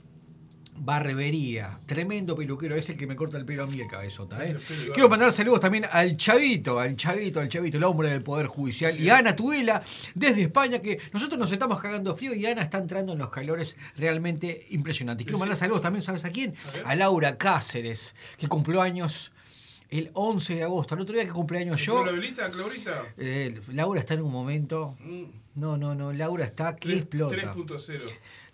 barbería. 0.76 1.80
Tremendo 1.86 2.36
peluquero, 2.36 2.76
es 2.76 2.90
el 2.90 2.98
que 2.98 3.08
me 3.08 3.16
corta 3.16 3.38
el 3.38 3.46
pelo 3.46 3.64
a 3.64 3.68
mí 3.68 3.80
el 3.80 3.88
cabezota. 3.88 4.44
¿eh? 4.46 4.58
Quiero 4.94 5.10
mandar 5.10 5.32
saludos 5.34 5.60
también 5.60 5.86
al 5.92 6.18
Chavito, 6.18 6.80
al 6.80 6.96
Chavito, 6.96 7.40
al 7.40 7.50
Chavito, 7.50 7.78
el 7.78 7.84
hombre 7.84 8.10
del 8.10 8.22
Poder 8.22 8.48
Judicial. 8.48 9.00
Y 9.00 9.10
a 9.10 9.18
Ana 9.18 9.36
Tudela, 9.36 9.84
desde 10.16 10.44
España, 10.44 10.80
que 10.80 11.00
nosotros 11.12 11.40
nos 11.40 11.52
estamos 11.52 11.80
cagando 11.82 12.16
frío 12.16 12.34
y 12.34 12.46
Ana 12.46 12.62
está 12.64 12.78
entrando 12.78 13.14
en 13.14 13.20
los 13.20 13.30
calores 13.30 13.78
realmente 13.98 14.68
impresionantes. 14.70 15.26
Quiero 15.26 15.40
mandar 15.40 15.58
saludos 15.58 15.82
también, 15.82 16.02
¿sabes 16.04 16.26
a 16.26 16.32
quién? 16.32 16.54
A 16.86 16.96
Laura 16.96 17.38
Cáceres, 17.38 18.16
que 18.38 18.48
cumplió 18.48 18.82
años 18.82 19.32
el 19.90 20.10
11 20.14 20.56
de 20.56 20.64
agosto. 20.64 20.96
El 20.96 21.02
otro 21.02 21.16
día 21.16 21.26
que 21.26 21.32
cumpleaños 21.32 21.80
yo. 21.86 22.04
¿La 22.04 22.12
velita, 22.12 22.50
Claurita? 22.50 23.04
eh, 23.18 23.60
Laura 23.74 24.00
está 24.00 24.16
en 24.16 24.22
un 24.22 24.32
momento. 24.32 24.98
No, 25.56 25.78
no, 25.78 25.94
no. 25.94 26.12
Laura 26.14 26.46
está 26.46 26.76
que 26.76 26.94
explota. 26.94 27.54
3.0. 27.54 28.00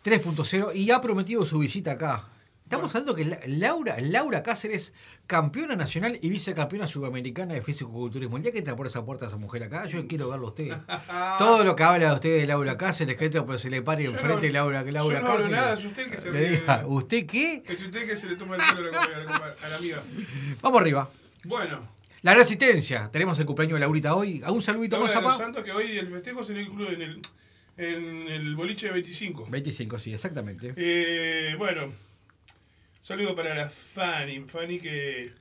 3.0 0.03 0.75
y 0.75 0.91
ha 0.91 1.01
prometido 1.01 1.45
su 1.45 1.59
visita 1.59 1.91
acá. 1.91 2.27
Estamos 2.63 2.89
hablando 2.93 3.15
que 3.15 3.25
La- 3.25 3.39
Laura, 3.47 3.95
Laura 3.99 4.43
Cáceres, 4.43 4.93
campeona 5.25 5.75
nacional 5.75 6.19
y 6.21 6.29
vicecampeona 6.29 6.87
sudamericana 6.87 7.55
de 7.55 7.63
físico-culturismo. 7.63 8.37
El 8.37 8.43
día 8.43 8.51
que 8.51 8.59
entra 8.59 8.75
por 8.75 8.85
esa 8.85 9.03
puerta 9.03 9.25
esa 9.25 9.37
mujer 9.37 9.63
acá, 9.63 9.87
yo 9.87 10.05
quiero 10.07 10.29
verlo 10.29 10.45
a 10.45 10.49
usted. 10.49 10.77
Todo 11.39 11.63
lo 11.63 11.75
que 11.75 11.81
habla 11.83 12.09
de 12.09 12.13
usted 12.13 12.37
de 12.41 12.45
Laura 12.45 12.77
Cáceres, 12.77 13.15
que 13.17 13.25
entra, 13.25 13.43
pero 13.43 13.57
se 13.57 13.71
le 13.71 13.81
pare 13.81 14.05
enfrente 14.05 14.47
no- 14.49 14.53
Laura, 14.53 14.83
que 14.85 14.91
Laura 14.91 15.17
yo 15.17 15.23
no 15.23 15.31
hablo 15.31 15.39
Cáceres. 15.45 15.59
nada, 15.59 15.79
es 15.79 15.85
usted 15.85 16.11
que 16.11 16.21
se 16.21 16.31
le 16.31 16.39
ríe. 16.39 16.49
diga, 16.59 16.83
¿usted 16.85 17.25
qué? 17.25 17.63
Es 17.65 17.81
usted 17.81 18.05
que 18.07 18.15
se 18.17 18.27
le 18.27 18.35
toma 18.35 18.55
el 18.55 18.61
pelo 18.75 18.89
a 18.89 18.91
la, 18.91 19.55
a 19.67 19.73
a 19.73 19.77
amiga. 19.77 20.03
Vamos 20.61 20.79
arriba. 20.81 21.09
Bueno, 21.45 21.79
La 22.21 22.35
resistencia. 22.35 23.09
Tenemos 23.11 23.39
el 23.39 23.47
cumpleaños 23.47 23.77
de 23.77 23.79
Laurita 23.79 24.13
hoy. 24.13 24.43
¿Algún 24.45 24.61
saludito 24.61 24.97
Laura 24.97 25.11
más, 25.15 25.23
papá? 25.23 25.37
Santos 25.37 25.63
que 25.63 25.71
hoy 25.71 25.97
el 25.97 26.07
festejo 26.07 26.43
en 26.49 26.57
el, 27.01 27.21
en 27.79 28.27
el 28.27 28.55
boliche 28.55 28.87
de 28.87 28.93
25. 28.93 29.47
25, 29.49 29.97
sí, 29.99 30.13
exactamente. 30.13 30.73
Eh, 30.75 31.55
bueno, 31.57 31.91
saludo 32.99 33.35
para 33.35 33.55
la 33.55 33.69
Fanny. 33.69 34.41
Fanny 34.41 34.79
que, 34.79 35.31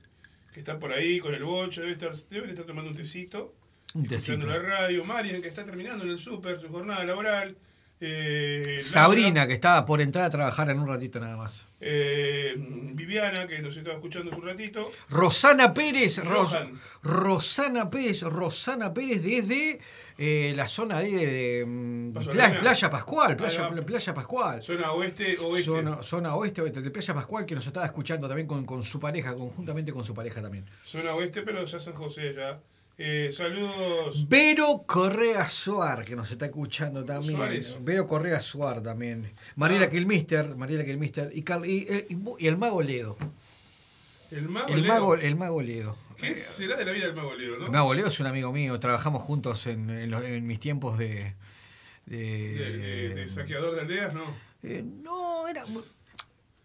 que 0.53 0.59
está 0.59 0.79
por 0.79 0.93
ahí 0.93 1.19
con 1.19 1.33
el 1.33 1.43
bocho, 1.43 1.81
debe 1.81 1.93
estar, 1.93 2.15
debe 2.29 2.49
estar 2.49 2.65
tomando 2.65 2.89
un 2.91 2.97
tecito. 2.97 3.55
Un 3.93 4.05
Escuchando 4.05 4.47
tecito. 4.47 4.47
la 4.47 4.59
radio. 4.59 5.03
Marian 5.03 5.41
que 5.41 5.47
está 5.47 5.65
terminando 5.65 6.03
en 6.05 6.11
el 6.11 6.19
súper 6.19 6.59
su 6.61 6.69
jornada 6.69 7.03
laboral. 7.03 7.57
Eh, 8.01 8.77
Sabrina, 8.79 9.27
Laura, 9.27 9.47
que 9.47 9.53
estaba 9.53 9.85
por 9.85 9.99
entrar 10.01 10.25
a 10.25 10.29
trabajar 10.29 10.69
en 10.69 10.79
un 10.79 10.87
ratito 10.87 11.19
nada 11.19 11.35
más. 11.35 11.67
eh, 11.81 12.53
Viviana 12.57 13.45
que 13.47 13.59
nos 13.59 13.75
estaba 13.75 13.95
escuchando 13.95 14.31
hace 14.31 14.39
un 14.39 14.47
ratito. 14.47 14.89
Rosana 15.09 15.73
Pérez, 15.73 16.23
Ros-. 16.23 16.57
Rosana 17.03 17.89
Pérez, 17.89 18.21
Rosana 18.21 18.93
Pérez 18.93 19.21
desde 19.23 19.79
eh, 20.17 20.53
la 20.55 20.67
zona 20.67 20.99
de, 20.99 21.11
de, 21.11 21.65
mm. 21.65 22.13
Playa 22.59 22.89
Pascual, 22.89 23.35
Playa. 23.35 23.69
Playa 23.85 24.13
Pascual. 24.13 24.63
Zona 24.63 24.91
oeste, 24.93 25.37
oeste. 25.39 25.63
Zona, 25.65 26.01
zona 26.03 26.35
oeste, 26.35 26.61
oeste, 26.61 26.81
de 26.81 26.91
Playa 26.91 27.13
Pascual, 27.13 27.45
que 27.45 27.55
nos 27.55 27.67
estaba 27.67 27.85
escuchando 27.85 28.27
también 28.27 28.47
con, 28.47 28.65
con 28.65 28.83
su 28.83 28.99
pareja, 28.99 29.33
conjuntamente 29.33 29.91
con 29.91 30.05
su 30.05 30.13
pareja 30.13 30.41
también. 30.41 30.65
Zona 30.85 31.13
oeste, 31.15 31.41
pero 31.41 31.65
ya 31.65 31.79
San 31.79 31.93
José 31.93 32.33
ya 32.33 32.59
Eh, 33.01 33.31
saludos. 33.31 34.27
Vero 34.27 34.83
Correa 34.85 35.47
Suar, 35.47 36.03
que 36.03 36.17
nos 36.17 36.29
está 36.31 36.47
escuchando 36.47 37.05
también. 37.05 37.37
Suárez. 37.37 37.77
Vero 37.81 38.05
Correa 38.07 38.41
Suar 38.41 38.81
también. 38.83 39.31
Mariela 39.55 39.85
Ah. 39.85 39.89
Kilmister, 39.89 40.55
Mariela 40.57 40.83
Kilmister 40.83 41.31
y, 41.33 41.43
Carl- 41.43 41.65
y, 41.65 41.87
y- 42.09 42.19
y 42.39 42.47
el 42.47 42.57
mago 42.57 42.81
Ledo. 42.81 43.15
El 44.31 44.49
mago. 44.49 44.67
El 44.67 44.81
Leo. 44.81 44.91
mago, 44.93 45.15
el 45.15 45.35
mago 45.37 45.61
Ledo. 45.61 45.97
¿Qué 46.17 46.35
será 46.35 46.75
de 46.75 46.83
la 46.83 46.91
vida 46.91 47.05
del 47.05 47.15
mago 47.15 47.33
Leo, 47.35 47.57
no? 47.57 47.65
El 47.67 47.71
mago 47.71 47.93
Ledo 47.93 48.09
es 48.09 48.19
un 48.19 48.27
amigo 48.27 48.51
mío, 48.51 48.77
trabajamos 48.81 49.21
juntos 49.21 49.65
en, 49.67 49.89
en 49.89 50.11
los- 50.11 50.23
en 50.23 50.45
mis 50.45 50.59
tiempos 50.59 50.97
de... 50.99 51.35
de- 52.05 52.17
De, 52.17 52.77
de- 52.77 53.15
de 53.15 53.27
saqueador 53.29 53.75
de 53.75 53.81
aldeas, 53.81 54.13
no. 54.13 54.23
Eh, 54.61 54.83
no, 54.83 55.47
era... 55.47 55.63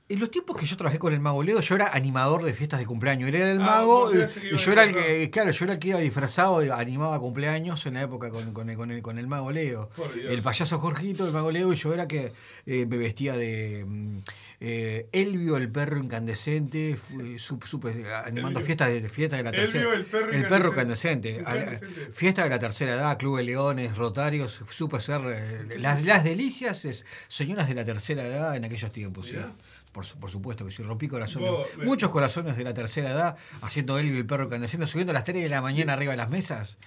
En 0.07 0.21
los 0.21 0.31
tiempos 0.31 0.59
que 0.59 0.67
yo 0.67 0.77
trabajé 0.77 0.99
con 0.99 1.15
el 1.15 1.21
mago 1.21 1.43
Leo, 1.43 1.61
yo 1.61 1.75
era 1.77 1.95
animador 1.95 2.43
de 2.45 2.53
fiestas 2.53 2.79
de 2.79 2.85
cumpleaños. 2.85 3.27
Él 3.31 3.37
era 3.37 3.51
el 3.53 3.61
Ah, 3.63 3.65
mago 3.65 3.87
vos 4.01 4.15
y, 4.15 4.49
el 4.51 4.57
yo 4.59 4.73
era 4.73 4.85
el 4.85 4.95
que, 4.95 5.31
claro, 5.31 5.51
yo 5.51 5.65
era 5.65 5.73
el 5.75 5.79
que 5.81 5.89
iba 5.89 5.99
disfrazado 5.99 6.63
y 6.63 6.69
animaba 6.69 7.19
cumpleaños 7.19 7.87
en 7.87 7.95
la 7.95 8.03
época 8.03 8.31
con, 8.31 8.53
con 8.53 8.69
el, 8.69 8.77
con, 8.77 8.91
el, 8.91 9.01
con 9.01 9.19
el 9.19 9.27
mago 9.27 9.51
Leo. 9.51 9.89
El 10.29 10.43
payaso 10.43 10.79
Jorgito, 10.79 11.27
el 11.27 11.33
mago 11.33 11.51
Leo, 11.51 11.73
y 11.73 11.77
yo 11.77 11.95
era 11.95 12.07
que 12.07 12.33
eh, 12.67 12.85
me 12.85 12.99
vestía 12.99 13.35
de 13.35 13.87
mm, 13.89 14.19
eh, 14.61 15.09
Elvio, 15.13 15.57
el 15.57 15.71
perro 15.71 15.97
incandescente, 15.99 16.99
fui- 16.99 17.37
sup- 17.39 17.65
supe, 17.65 17.89
animando 18.27 18.61
Elvio. 18.61 18.67
fiestas 18.67 18.89
de, 18.91 19.09
fiestas 19.09 19.39
de 19.39 19.45
la 19.45 19.51
Elvio, 19.51 19.63
tercera 19.73 19.95
el 19.95 20.05
perro 20.05 20.49
perro 20.51 20.69
incandescente. 20.69 21.31
incandescente. 21.31 22.09
A-. 22.11 22.13
Fiesta 22.13 22.45
de 22.45 22.51
la 22.51 22.59
tercera 22.59 22.93
edad, 22.93 23.17
Club 23.19 23.39
de 23.39 23.45
Leones, 23.45 23.97
Rotarios, 23.97 24.61
supe 24.69 24.99
eh, 24.99 25.79
las, 25.79 26.03
las 26.05 26.25
delicias, 26.25 26.85
es, 26.85 27.07
señoras 27.29 27.69
de 27.69 27.75
la 27.75 27.87
tercera 27.87 28.23
edad 28.27 28.55
en 28.55 28.67
aquellos 28.67 28.93
tiempos. 28.93 29.29
sí. 29.29 29.37
Por, 29.95 30.05
su- 30.05 30.19
por 30.19 30.29
supuesto 30.29 30.67
que 30.67 30.73
sí, 30.73 30.83
rompí 30.83 31.07
corazones. 31.07 31.49
Vos. 31.53 31.69
Muchos 31.85 32.11
corazones 32.11 32.57
de 32.57 32.65
la 32.65 32.75
tercera 32.75 33.11
edad, 33.11 33.37
haciendo 33.63 33.97
él 34.01 34.07
y 34.13 34.19
el 34.19 34.27
perro 34.27 34.47
incandescente, 34.47 34.89
subiendo 34.89 35.13
a 35.13 35.15
las 35.15 35.23
3 35.23 35.41
de 35.45 35.49
la 35.49 35.63
mañana 35.63 35.93
arriba 35.93 36.11
de 36.11 36.17
las 36.17 36.29
mesas, 36.31 36.79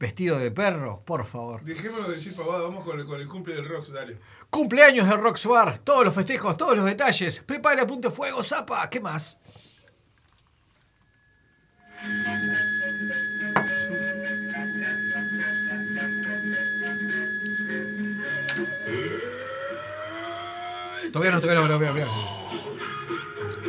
vestido 0.00 0.36
de 0.40 0.50
perro, 0.50 1.00
por 1.04 1.26
favor. 1.26 1.62
Dejémonos 1.62 2.08
de 2.08 2.16
decir 2.16 2.34
pavada, 2.34 2.62
vamos 2.64 2.82
con 2.84 2.98
el, 2.98 3.06
con 3.06 3.20
el 3.20 3.28
cumple 3.28 3.54
del 3.54 3.68
Rox, 3.68 3.92
dale. 3.92 4.18
Cumpleaños 4.50 5.08
de 5.08 5.16
Rox 5.16 5.46
Bar, 5.46 5.78
todos 5.78 6.04
los 6.04 6.12
festejos, 6.12 6.56
todos 6.56 6.76
los 6.76 6.84
detalles. 6.86 7.40
Prepara 7.46 7.82
a 7.82 7.86
punto 7.86 8.10
fuego, 8.10 8.42
zapa, 8.42 8.90
¿qué 8.90 8.98
más? 9.00 9.38
Todavía 21.12 21.32
no, 21.32 21.40
todavía 21.40 21.66
no, 21.68 21.78
todavía 21.78 22.04
no. 22.04 22.35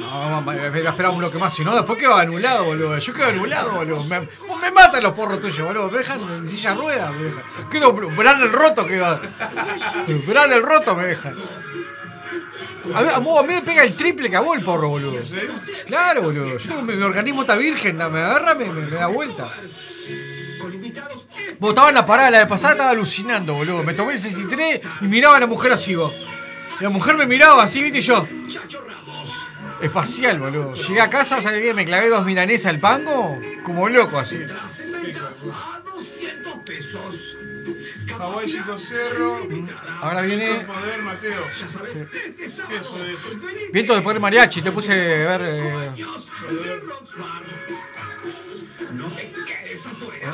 No, 0.10 0.52
esperar 0.52 1.12
un 1.12 1.18
bloque 1.18 1.38
más, 1.38 1.54
si 1.54 1.64
no, 1.64 1.76
después 1.76 2.00
quedo 2.00 2.16
anulado, 2.16 2.64
boludo. 2.66 2.98
Yo 2.98 3.14
quedo 3.14 3.28
anulado, 3.28 3.72
boludo. 3.74 4.04
Me, 4.06 4.20
me 4.22 4.72
matan 4.72 5.04
los 5.04 5.14
porros 5.14 5.40
tuyos, 5.40 5.68
boludo. 5.68 5.92
Me 5.92 6.00
dejan 6.00 6.22
en 6.22 6.48
silla 6.48 6.72
de 6.72 6.78
ruedas, 6.78 7.12
me 7.14 7.24
dejan. 7.24 7.44
Quedo 7.70 7.94
Bran 7.94 8.42
el 8.42 8.52
roto, 8.52 8.86
quedo. 8.86 9.20
Bran 10.26 10.52
el 10.52 10.62
roto 10.64 10.96
me 10.96 11.06
dejan. 11.06 11.36
A 12.96 13.02
mí, 13.04 13.10
a 13.38 13.44
me 13.44 13.62
pega 13.64 13.84
el 13.84 13.94
triple 13.96 14.30
que 14.30 14.38
a 14.38 14.40
vos 14.40 14.58
el 14.58 14.64
porro, 14.64 14.88
boludo. 14.90 15.20
Claro, 15.86 16.22
boludo. 16.22 16.58
Yo 16.58 16.82
mi, 16.82 16.96
mi 16.96 17.04
organismo 17.04 17.42
está 17.42 17.56
virgen, 17.58 17.98
me 17.98 18.04
agarra, 18.04 18.56
me, 18.56 18.66
me- 18.66 18.86
me 18.88 18.96
da 18.98 19.08
vuelta. 19.08 19.50
Vos 21.60 21.70
estaba 21.72 21.90
en 21.90 21.96
la 21.96 22.06
parada, 22.06 22.30
la 22.32 22.40
de 22.40 22.46
pasada 22.48 22.74
estaba 22.74 22.92
alucinando, 22.92 23.56
boludo. 23.56 23.84
Me 23.84 23.94
tomé 23.94 24.14
el 24.14 24.20
63 24.20 24.80
y 25.02 25.06
miraba 25.06 25.36
a 25.38 25.40
la 25.42 25.48
mujer 25.48 25.72
así, 25.74 25.96
vos. 25.96 26.14
La 26.80 26.90
mujer 26.90 27.18
me 27.18 27.26
miraba 27.26 27.64
así, 27.64 27.82
viste, 27.82 28.00
y 28.00 28.02
yo. 28.02 28.26
Espacial, 29.82 30.40
boludo. 30.40 30.74
Llegué 30.74 31.02
a 31.02 31.10
casa, 31.10 31.42
¿sabes 31.42 31.62
qué? 31.62 31.74
Me 31.74 31.86
clavé 31.86 32.10
dos 32.10 32.26
milanesas 32.26 32.68
al 32.74 32.80
pango, 32.80 33.38
como 33.64 33.90
loco 33.90 34.18
así. 34.20 34.40
Tras 34.46 34.80
en 34.80 34.92
venta 35.04 35.20
a 35.76 35.80
200 35.80 36.54
pesos. 36.66 37.36
Hawái 38.18 38.52
Capacidad 38.52 38.64
Chico 38.64 38.80
Cerro. 38.80 39.40
limitada. 39.48 40.00
Ahora 40.02 40.22
viene 40.22 40.66
Poder, 40.66 41.02
Mateo. 41.04 41.44
Eso 41.52 41.86
es. 41.86 41.94
venite 43.42 43.70
Viento 43.72 43.94
de 43.96 44.02
poder 44.02 44.20
mariachi, 44.20 44.62
te 44.62 44.72
puse 44.72 44.92
a 44.94 45.38
ver 45.38 45.42
eh, 45.44 45.92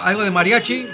algo 0.01 0.23
de 0.23 0.31
mariachi. 0.31 0.87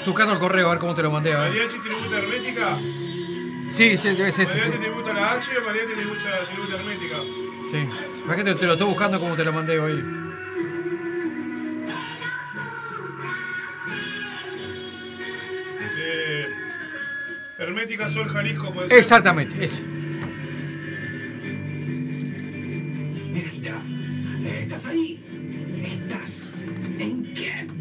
Estoy 0.00 0.12
buscando 0.12 0.32
el 0.32 0.40
correo, 0.40 0.68
a 0.68 0.70
ver 0.70 0.78
cómo 0.78 0.94
te 0.94 1.02
lo 1.02 1.10
mandé, 1.10 1.34
a 1.34 1.40
ver. 1.40 1.50
Mariachi 1.50 1.78
tributa 1.78 2.16
hermética. 2.16 2.74
Sí, 3.70 3.98
sí, 3.98 3.98
sí, 3.98 4.16
sí, 4.16 4.32
sí. 4.32 4.44
Mariachi 4.46 4.72
sí. 4.72 4.78
tributa 4.78 5.12
la 5.12 5.32
H, 5.32 5.50
Mariachi 5.60 5.92
tributa, 5.92 6.46
tributa 6.46 6.74
hermética. 6.76 7.16
Sí. 7.70 7.88
Que 8.34 8.54
te, 8.54 8.66
lo 8.66 8.72
estoy 8.72 8.88
buscando 8.88 9.20
como 9.20 9.36
te 9.36 9.44
lo 9.44 9.52
mandé 9.52 9.78
hoy. 9.78 10.02
Eh, 15.98 16.48
hermética 17.58 18.08
Sol 18.08 18.26
Jalisco, 18.26 18.72
puede 18.72 18.88
ser. 18.88 18.98
Exactamente, 18.98 19.62
ese. 19.62 19.82
Viejita, 23.34 23.82
¿estás 24.62 24.86
ahí? 24.86 25.22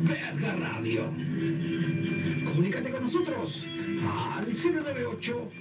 Verga 0.10 0.56
radio. 0.56 1.14
Comunícate 2.44 2.90
con 2.90 3.04
nosotros 3.04 3.68
al 4.36 4.48
098 4.48 5.52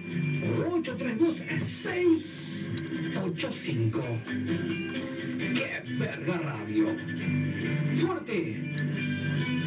832 0.73 1.43
685. 1.63 4.03
¡Qué 4.25 5.83
verga 5.99 6.39
radio! 6.39 6.97
Fuerte, 7.95 8.75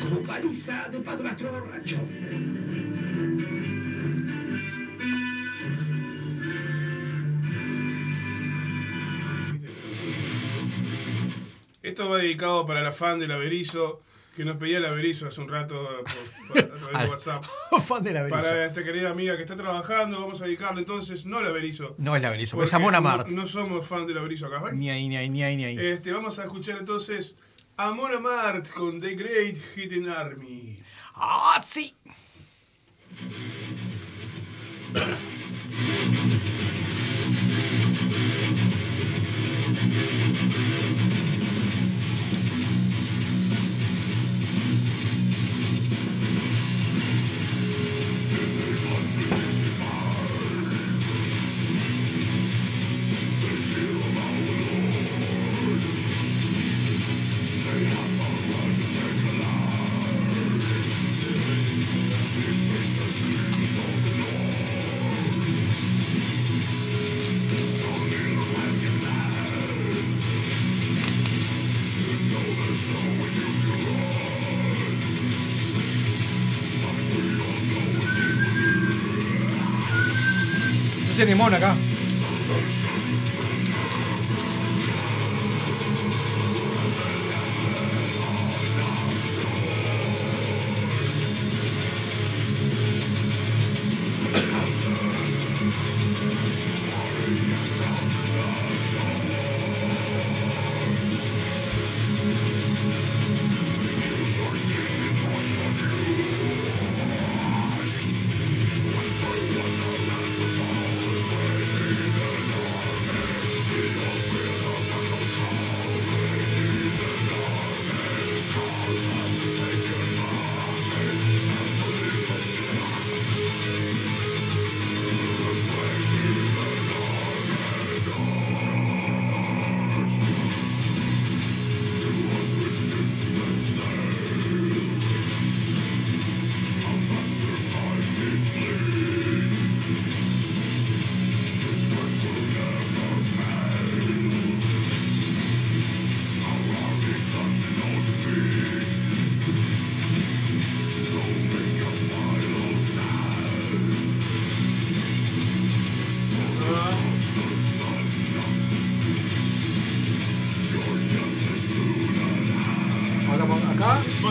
como 0.01 0.23
paliza 0.23 0.89
de 0.89 0.99
padrastro 0.99 1.51
borracho. 1.51 1.99
Esto 11.83 12.09
va 12.09 12.17
dedicado 12.17 12.65
para 12.65 12.81
la 12.81 12.91
fan 12.91 13.19
del 13.19 13.29
Averizo, 13.31 14.01
que 14.35 14.45
nos 14.45 14.57
pedía 14.57 14.77
el 14.77 14.85
Averizo 14.85 15.27
hace 15.27 15.41
un 15.41 15.49
rato 15.49 15.75
por- 16.47 16.47
por- 16.47 16.57
a 16.59 16.67
través 16.77 16.91
de 16.93 16.97
Al- 16.97 17.09
WhatsApp. 17.09 17.45
Fan 17.85 18.03
de 18.03 18.13
la 18.13 18.27
Para 18.29 18.41
Berizo. 18.51 18.63
esta 18.63 18.83
querida 18.83 19.09
amiga 19.09 19.35
que 19.35 19.41
está 19.43 19.55
trabajando, 19.55 20.19
vamos 20.21 20.41
a 20.41 20.45
dedicarle 20.45 20.79
entonces, 20.81 21.25
no 21.25 21.41
la 21.41 21.49
Berizo. 21.49 21.93
No 21.97 22.15
es 22.15 22.21
la 22.21 22.29
Berizo, 22.29 22.61
es 22.63 22.73
Amon 22.73 22.93
no, 22.93 22.97
Amart. 22.99 23.27
no 23.29 23.45
somos 23.47 23.85
fan 23.87 24.07
de 24.07 24.13
la 24.13 24.21
Berizo 24.21 24.47
acá, 24.47 24.59
¿vale? 24.59 24.77
Ni 24.77 24.89
ahí, 24.89 25.07
ni 25.09 25.17
ahí, 25.17 25.29
ni 25.29 25.43
ahí, 25.43 25.57
ni 25.57 25.65
ahí. 25.65 25.77
Este, 25.79 26.11
vamos 26.11 26.39
a 26.39 26.43
escuchar 26.43 26.77
entonces 26.79 27.35
Amon 27.77 28.13
Amart 28.15 28.69
con 28.71 29.01
The 29.01 29.15
Great 29.15 29.57
Hidden 29.75 30.09
Army. 30.09 30.79
¡Ah, 31.15 31.61
sí! 31.63 31.93
Limón 81.41 81.53
acá. 81.55 81.80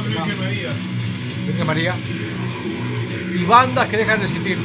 Virgen 0.07 0.39
María. 0.39 0.73
Virgen 1.47 1.67
María. 1.67 1.95
Y 3.35 3.45
bandas 3.45 3.89
que 3.89 3.97
dejan 3.97 4.19
de 4.19 4.27
existir. 4.27 4.59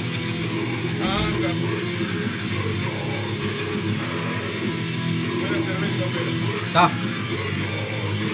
Está. 6.66 6.90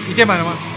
Y 0.09 0.13
tema 0.13 0.37
nomás. 0.37 0.70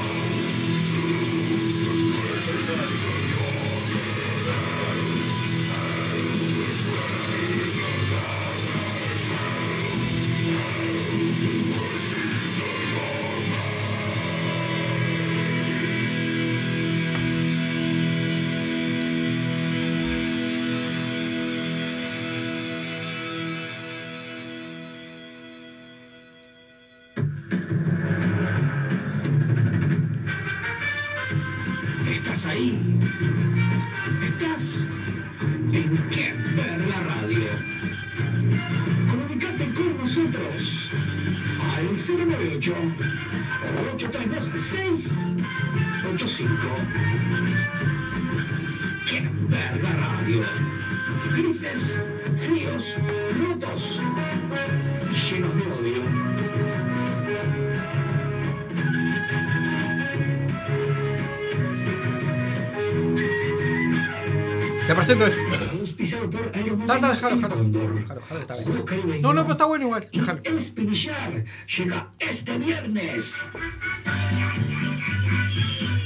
Presento 65.16 65.26
esto. 65.26 66.28
Aeromodelos 66.54 67.12
está, 67.14 67.28
déjalo, 67.28 67.36
déjalo. 67.36 68.20
Está 68.40 68.56
bien. 68.96 69.22
No, 69.22 69.32
no, 69.32 69.42
pero 69.42 69.52
está 69.52 69.66
bueno 69.66 69.86
igual. 69.86 70.08
Déjalo. 70.12 70.40
Espinillar 70.44 71.44
llega 71.66 72.08
este 72.18 72.58
viernes. 72.58 73.42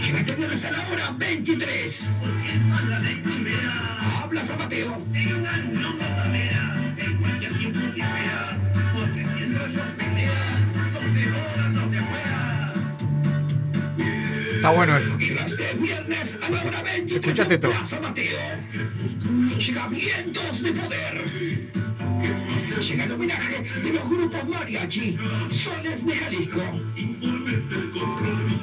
Llega 0.01 0.19
este 0.19 0.35
viernes 0.35 0.65
a 0.65 0.71
la 0.73 0.79
hora 0.91 1.15
23. 1.17 2.11
A 4.01 4.29
Plaza 4.29 4.57
Mateo. 4.57 4.99
Está 14.55 14.71
bueno 14.71 14.97
esto. 14.97 15.17
Este 15.19 15.75
viernes 15.75 16.39
a 16.43 16.51
la 16.51 16.63
hora 16.63 16.83
23. 16.83 17.17
Escuchate. 17.17 17.59
Plaza 17.59 17.98
Llega 18.19 19.87
Vientos 19.87 20.63
de 20.63 20.73
Poder. 20.73 21.25
Llega 22.81 23.05
el 23.05 23.13
homenaje 23.13 23.63
de 23.63 23.93
los 23.93 24.11
grupos 24.11 24.49
mariachi, 24.49 25.17
Soles 25.49 26.05
de 26.05 26.17
Jalisco. 26.17 26.63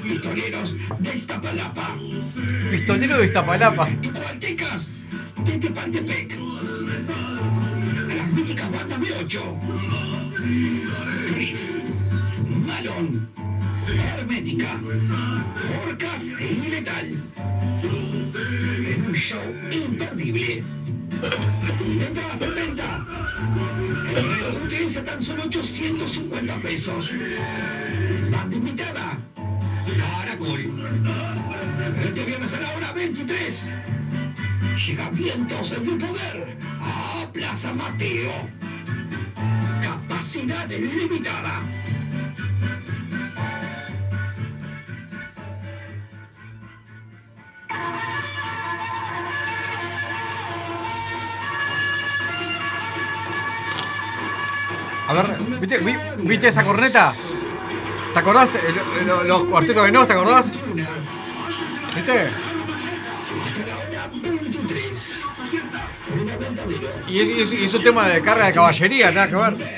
Pistoleros 0.03 0.75
de 0.99 1.15
Iztapalapa. 1.15 1.97
Pistolero 2.69 3.17
de 3.17 3.25
Iztapalapa. 3.27 3.87
A 55.07 55.13
ver, 55.13 55.37
¿viste, 55.59 55.77
vi- 55.79 55.95
¿viste 56.19 56.47
esa 56.47 56.63
corneta? 56.63 57.13
¿Te 58.13 58.19
acordás? 58.19 58.57
Los 59.25 59.45
cuartetos 59.45 59.85
de 59.85 59.91
Nos, 59.91 60.07
¿te 60.07 60.13
acordás? 60.13 60.51
¿Viste? 60.53 60.91
Hasta 61.95 63.65
la 63.67 63.77
hora 63.77 64.09
23. 64.11 65.21
Una 66.21 66.37
verdadero 66.37 66.89
Y 67.07 67.19
es, 67.19 67.29
y 67.29 67.41
es- 67.41 67.53
y 67.53 67.65
es 67.65 67.73
un 67.73 67.83
tema 67.83 68.07
de 68.07 68.21
carga 68.21 68.45
de 68.47 68.53
caballería, 68.53 69.11
nada 69.11 69.27
que 69.29 69.35
ver. 69.35 69.74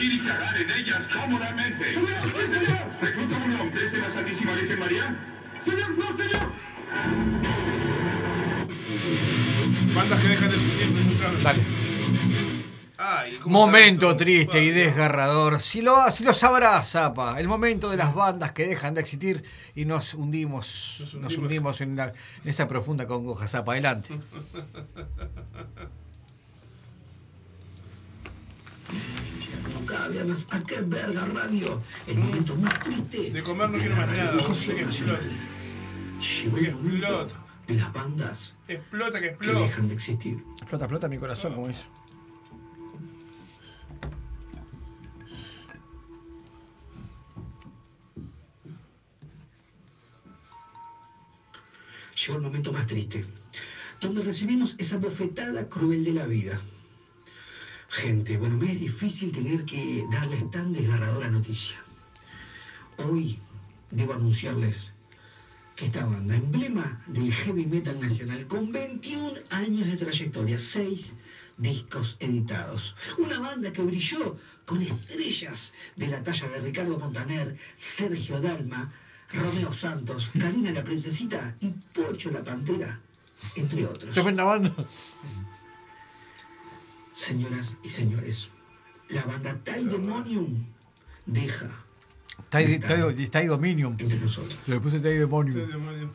Venir 0.00 0.14
y 0.14 0.26
cagar 0.26 0.56
en 0.56 0.70
ellas 0.70 1.08
cómodamente. 1.12 1.84
Señor, 1.92 2.08
sí, 2.24 2.52
señor. 2.52 2.78
¿Fruta 3.12 3.36
un 3.36 3.58
nombre 3.58 3.88
de 3.88 3.98
la 3.98 4.08
Santísima 4.08 4.52
Virgen 4.54 4.78
María? 4.78 5.16
Señor, 5.64 5.90
no, 5.90 6.16
señor. 6.16 6.52
Bandas 9.94 10.22
que 10.22 10.28
dejan 10.28 10.50
de 10.50 10.56
existir, 10.56 10.92
preguntaron. 10.94 11.42
Dale. 11.42 11.62
Ay, 13.02 13.38
¿cómo 13.42 13.60
Momento 13.60 14.14
triste 14.14 14.62
y 14.62 14.70
desgarrador. 14.70 15.60
Si 15.62 15.80
lo, 15.80 16.10
si 16.10 16.22
lo 16.22 16.34
sabrás, 16.34 16.90
Zapa. 16.92 17.40
El 17.40 17.48
momento 17.48 17.88
de 17.90 17.96
las 17.96 18.14
bandas 18.14 18.52
que 18.52 18.66
dejan 18.66 18.92
de 18.94 19.00
existir 19.00 19.42
y 19.74 19.86
nos 19.86 20.12
hundimos, 20.14 20.96
Nos 21.00 21.14
nos 21.14 21.32
hundimos. 21.38 21.38
hundimos 21.38 21.80
en, 21.80 21.96
la- 21.96 22.08
en 22.08 22.48
esa 22.50 22.68
profunda 22.68 23.06
congoja, 23.06 23.48
Zapa. 23.48 23.72
Adelante. 23.72 24.18
Cada 29.86 30.08
viernes, 30.08 30.46
¿a 30.50 30.60
qué 30.62 30.80
verga 30.82 31.26
radio? 31.26 31.82
El 32.06 32.18
momento 32.18 32.54
más 32.56 32.78
triste. 32.80 33.30
De 33.30 33.42
comer 33.42 33.70
no 33.70 33.78
quiero 33.78 33.96
más 33.96 34.06
nada, 34.12 34.32
que. 34.32 34.74
Llegó 36.20 36.56
que 36.56 36.66
el 36.68 36.74
momento 36.74 37.28
de 37.66 37.74
las 37.74 37.92
bandas 37.92 38.54
Explota, 38.68 39.20
que 39.20 39.26
que 39.26 39.26
explota. 39.34 39.60
dejan 39.60 39.88
de 39.88 39.94
existir. 39.94 40.44
Explota, 40.60 40.84
explota 40.84 41.08
mi 41.08 41.18
corazón, 41.18 41.54
como 41.54 41.68
dice. 41.68 41.84
Llegó 52.16 52.36
el 52.36 52.42
momento 52.42 52.72
más 52.72 52.86
triste, 52.86 53.24
donde 54.00 54.22
recibimos 54.22 54.74
esa 54.78 54.98
bofetada 54.98 55.68
cruel 55.68 56.04
de 56.04 56.12
la 56.12 56.26
vida. 56.26 56.60
Gente, 57.90 58.36
bueno, 58.36 58.56
me 58.56 58.72
es 58.72 58.78
difícil 58.78 59.32
tener 59.32 59.64
que 59.64 60.04
darles 60.12 60.48
tan 60.52 60.72
desgarradora 60.72 61.28
noticia. 61.28 61.76
Hoy 62.98 63.40
debo 63.90 64.12
anunciarles 64.12 64.92
que 65.74 65.86
esta 65.86 66.04
banda, 66.04 66.36
emblema 66.36 67.02
del 67.08 67.32
heavy 67.32 67.66
metal 67.66 67.98
nacional, 68.00 68.46
con 68.46 68.70
21 68.70 69.32
años 69.50 69.88
de 69.88 69.96
trayectoria, 69.96 70.56
6 70.56 71.14
discos 71.56 72.16
editados. 72.20 72.94
Una 73.18 73.40
banda 73.40 73.72
que 73.72 73.82
brilló 73.82 74.38
con 74.66 74.80
estrellas 74.80 75.72
de 75.96 76.06
la 76.06 76.22
talla 76.22 76.48
de 76.48 76.60
Ricardo 76.60 76.96
Montaner, 76.96 77.58
Sergio 77.76 78.40
Dalma, 78.40 78.92
Romeo 79.32 79.72
Santos, 79.72 80.30
Karina 80.38 80.70
la 80.70 80.84
Princesita 80.84 81.56
y 81.60 81.70
Pocho 81.70 82.30
la 82.30 82.44
Pantera, 82.44 83.00
entre 83.56 83.84
otros. 83.84 84.14
Tremenda 84.14 84.44
banda. 84.44 84.72
Señoras 87.20 87.76
y 87.82 87.90
señores, 87.90 88.48
la 89.10 89.22
banda 89.24 89.54
Tai 89.62 89.84
Demonium 89.84 90.64
deja 91.26 91.68
Dominium. 93.46 93.94
entre 93.98 94.18
nosotros. 94.18 94.56
Le 94.66 94.80
puse 94.80 94.96
ahí 95.06 95.18
Demonium. 95.18 96.08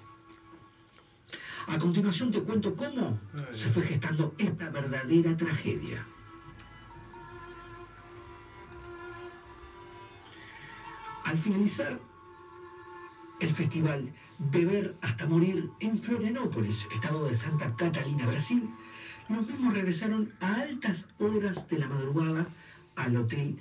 A 1.67 1.77
continuación 1.77 2.31
te 2.31 2.41
cuento 2.41 2.75
cómo 2.75 3.19
se 3.51 3.69
fue 3.69 3.83
gestando 3.83 4.33
esta 4.39 4.71
verdadera 4.71 5.37
tragedia. 5.37 6.03
Al 11.25 11.37
finalizar 11.37 11.99
el 13.41 13.53
festival 13.53 14.11
Beber 14.39 14.95
hasta 15.01 15.27
Morir 15.27 15.69
en 15.81 16.01
Florianópolis, 16.01 16.87
estado 16.91 17.27
de 17.27 17.35
Santa 17.35 17.75
Catalina, 17.75 18.25
Brasil, 18.25 18.67
los 19.29 19.47
mismos 19.47 19.73
regresaron 19.73 20.31
a 20.39 20.61
altas 20.61 21.05
horas 21.19 21.67
de 21.67 21.79
la 21.79 21.87
madrugada 21.87 22.45
al 22.95 23.15
hotel 23.15 23.57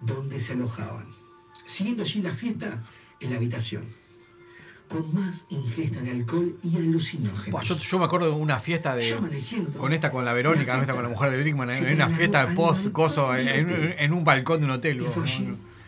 donde 0.00 0.38
se 0.38 0.52
alojaban, 0.52 1.06
siguiendo 1.64 2.04
allí 2.04 2.22
la 2.22 2.32
fiesta 2.32 2.82
en 3.20 3.30
la 3.30 3.36
habitación, 3.36 3.84
con 4.88 5.12
más 5.14 5.44
ingesta 5.48 6.00
de 6.00 6.12
alcohol 6.12 6.56
y 6.62 6.76
alucinógenos. 6.76 7.64
Yo, 7.66 7.76
yo 7.76 7.98
me 7.98 8.04
acuerdo 8.04 8.30
de 8.30 8.36
una 8.36 8.60
fiesta 8.60 8.94
de. 8.94 9.18
Con 9.76 9.92
esta, 9.92 10.10
con 10.10 10.24
la 10.24 10.32
Verónica, 10.32 10.76
La 10.76 10.82
esta 10.82 10.94
con 10.94 11.02
la 11.02 11.08
mujer 11.08 11.30
de 11.30 11.42
Brickman, 11.42 11.70
en 11.70 11.94
una 11.94 12.08
fiesta 12.08 12.42
al 12.42 12.54
post 12.54 12.92
coso 12.92 13.34
en, 13.34 14.12
un 14.12 14.24
balcón 14.24 14.60
de 14.60 14.66
un 14.66 14.72
hotel, 14.72 15.04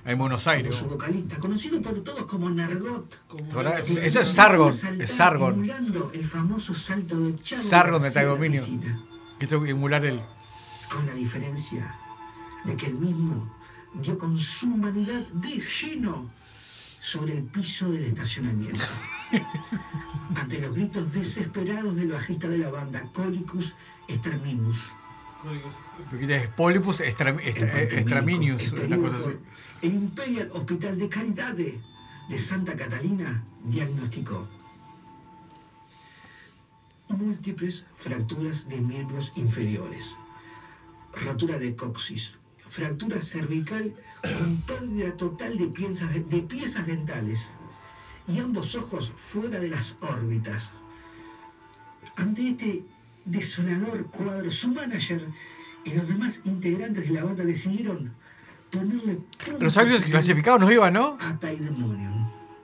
en 0.05 0.19
Buenos 0.19 0.49
Aires. 0.49 0.75
como 0.75 0.79
su 0.79 0.85
vos. 0.89 0.99
vocalista, 0.99 1.37
conocido 1.37 1.81
por 1.83 2.03
todos 2.03 2.25
como 2.25 2.55
que 2.55 4.07
Eso 4.07 4.21
es 4.21 4.29
Sargon, 4.29 4.77
es 4.99 5.11
Sargon. 5.11 5.71
el 6.13 6.25
famoso 6.25 6.75
salto 6.75 7.19
de 7.21 7.37
Sargon 7.45 8.03
de 8.03 8.11
García 8.11 9.01
Que 9.41 9.47
tengo 9.47 9.65
que 9.65 9.71
emular 9.71 10.05
el. 10.05 10.21
Con 10.93 11.07
la 11.07 11.15
diferencia 11.15 11.95
de 12.65 12.77
que 12.77 12.87
el 12.87 12.95
mismo 12.95 13.51
dio 13.95 14.19
con 14.19 14.39
su 14.39 14.67
humanidad 14.67 15.27
de 15.29 15.59
lleno 15.61 16.31
sobre 17.01 17.39
el 17.39 17.45
piso 17.45 17.91
del 17.91 18.05
estacionamiento. 18.05 18.85
Ante 20.37 20.61
los 20.61 20.75
gritos 20.75 21.11
desesperados 21.13 21.97
del 21.97 22.13
bajista 22.13 22.49
de 22.49 22.59
la 22.59 22.71
banda, 22.71 23.03
Colicus 23.15 23.75
extra- 27.01 27.33
parte 27.35 27.99
Extraminius, 27.99 28.73
una 28.73 28.99
cosa 28.99 29.17
así. 29.17 29.37
El 29.81 29.95
Imperial 29.95 30.51
Hospital 30.53 30.99
de 30.99 31.09
Caridade 31.09 31.81
de 32.29 32.39
Santa 32.39 32.77
Catalina 32.77 33.43
diagnosticó 33.65 34.47
múltiples 37.11 37.85
fracturas 37.97 38.69
de 38.69 38.81
miembros 38.81 39.33
inferiores, 39.37 40.15
rotura 41.25 41.59
de 41.59 41.75
coxis, 41.77 42.35
fractura 42.69 43.21
cervical 43.21 43.93
con 44.39 44.57
pérdida 44.63 45.17
total 45.17 45.59
de 45.59 45.67
piezas, 45.67 46.11
de 46.13 46.41
piezas 46.43 46.87
dentales 46.87 47.47
y 48.29 48.39
ambos 48.39 48.75
ojos 48.75 49.13
fuera 49.17 49.59
de 49.59 49.69
las 49.69 49.97
órbitas. 50.01 50.71
Ante 52.17 52.49
este 52.51 52.85
desolador 53.25 54.07
cuadro, 54.07 54.51
su 54.51 54.69
manager 54.69 55.27
y 55.85 55.95
los 55.95 56.07
demás 56.07 56.41
integrantes 56.45 57.09
de 57.09 57.15
la 57.15 57.25
banda 57.25 57.45
decidieron 57.45 58.13
ponerle 58.71 59.19
Los 59.59 59.77
final 59.77 60.05
clasificados 60.05 60.61
no 60.61 60.71
iban, 60.71 60.93
¿no? 60.93 61.17
a. 61.21 62.10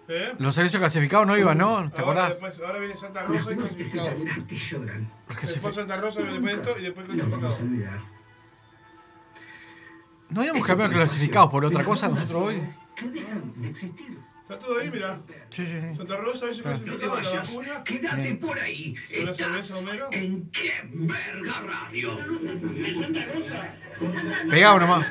¿Eh? 0.09 0.35
Los 0.39 0.57
avisos 0.59 0.79
clasificados 0.79 1.27
no 1.27 1.37
iban, 1.37 1.59
¿no? 1.59 1.91
¿Te 1.91 2.01
Ahora, 2.01 2.27
acordás? 2.27 2.29
después, 2.31 2.61
ahora 2.61 2.79
viene 2.79 2.97
Santa 2.97 3.23
Rosa 3.25 3.53
y 3.53 3.57
clasificado. 3.57 4.11
Después 5.41 5.75
Santa 5.75 5.97
Rosa, 5.97 6.23
después 6.23 6.43
de 6.45 6.53
esto 6.53 6.79
y 6.79 6.83
después 6.83 7.07
clasificado. 7.07 7.57
¿No 10.29 10.41
habíamos 10.41 10.67
cambiado 10.67 10.93
clasificados 10.93 11.51
por 11.51 11.65
otra 11.65 11.85
cosa 11.85 12.09
nosotros 12.09 12.43
hoy? 12.45 12.63
Que 12.95 13.09
dejan 13.09 13.53
de 13.57 13.69
existir. 13.69 14.19
Está 14.49 14.61
todo 14.61 14.79
ahí, 14.79 14.91
mira. 14.93 15.21
Sí, 15.51 15.67
sí, 15.67 15.73
sí. 15.81 15.97
Santa 15.97 16.17
Rosa, 16.19 16.47
dice 16.47 16.63
No 16.63 16.79
te 16.97 17.07
la 17.07 17.13
vayas, 17.15 17.49
vacuna. 17.53 17.83
quédate 17.83 18.35
por 18.37 18.57
ahí. 18.57 18.95
¿Una 19.21 19.31
Estás 19.33 19.37
cerveza 19.39 19.77
Homero? 19.79 20.09
en 20.13 20.49
qué 20.51 20.71
verga 20.93 21.63
radio. 21.67 22.17
Pegado 24.49 24.79
nomás. 24.79 25.07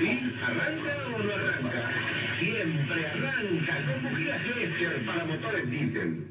¿Y 0.00 0.30
arranca 0.44 0.96
o 1.06 1.22
no 1.22 1.32
arranca? 1.32 1.90
Siempre 2.38 3.06
arranca 3.06 3.92
con 3.92 4.02
bujía 4.10 4.38
Gescher 4.38 5.06
para 5.06 5.24
motores 5.24 5.70
diésel. 5.70 6.30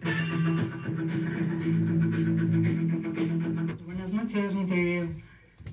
Buenas 3.86 4.14
noches, 4.14 4.54
Montevideo. 4.54 5.10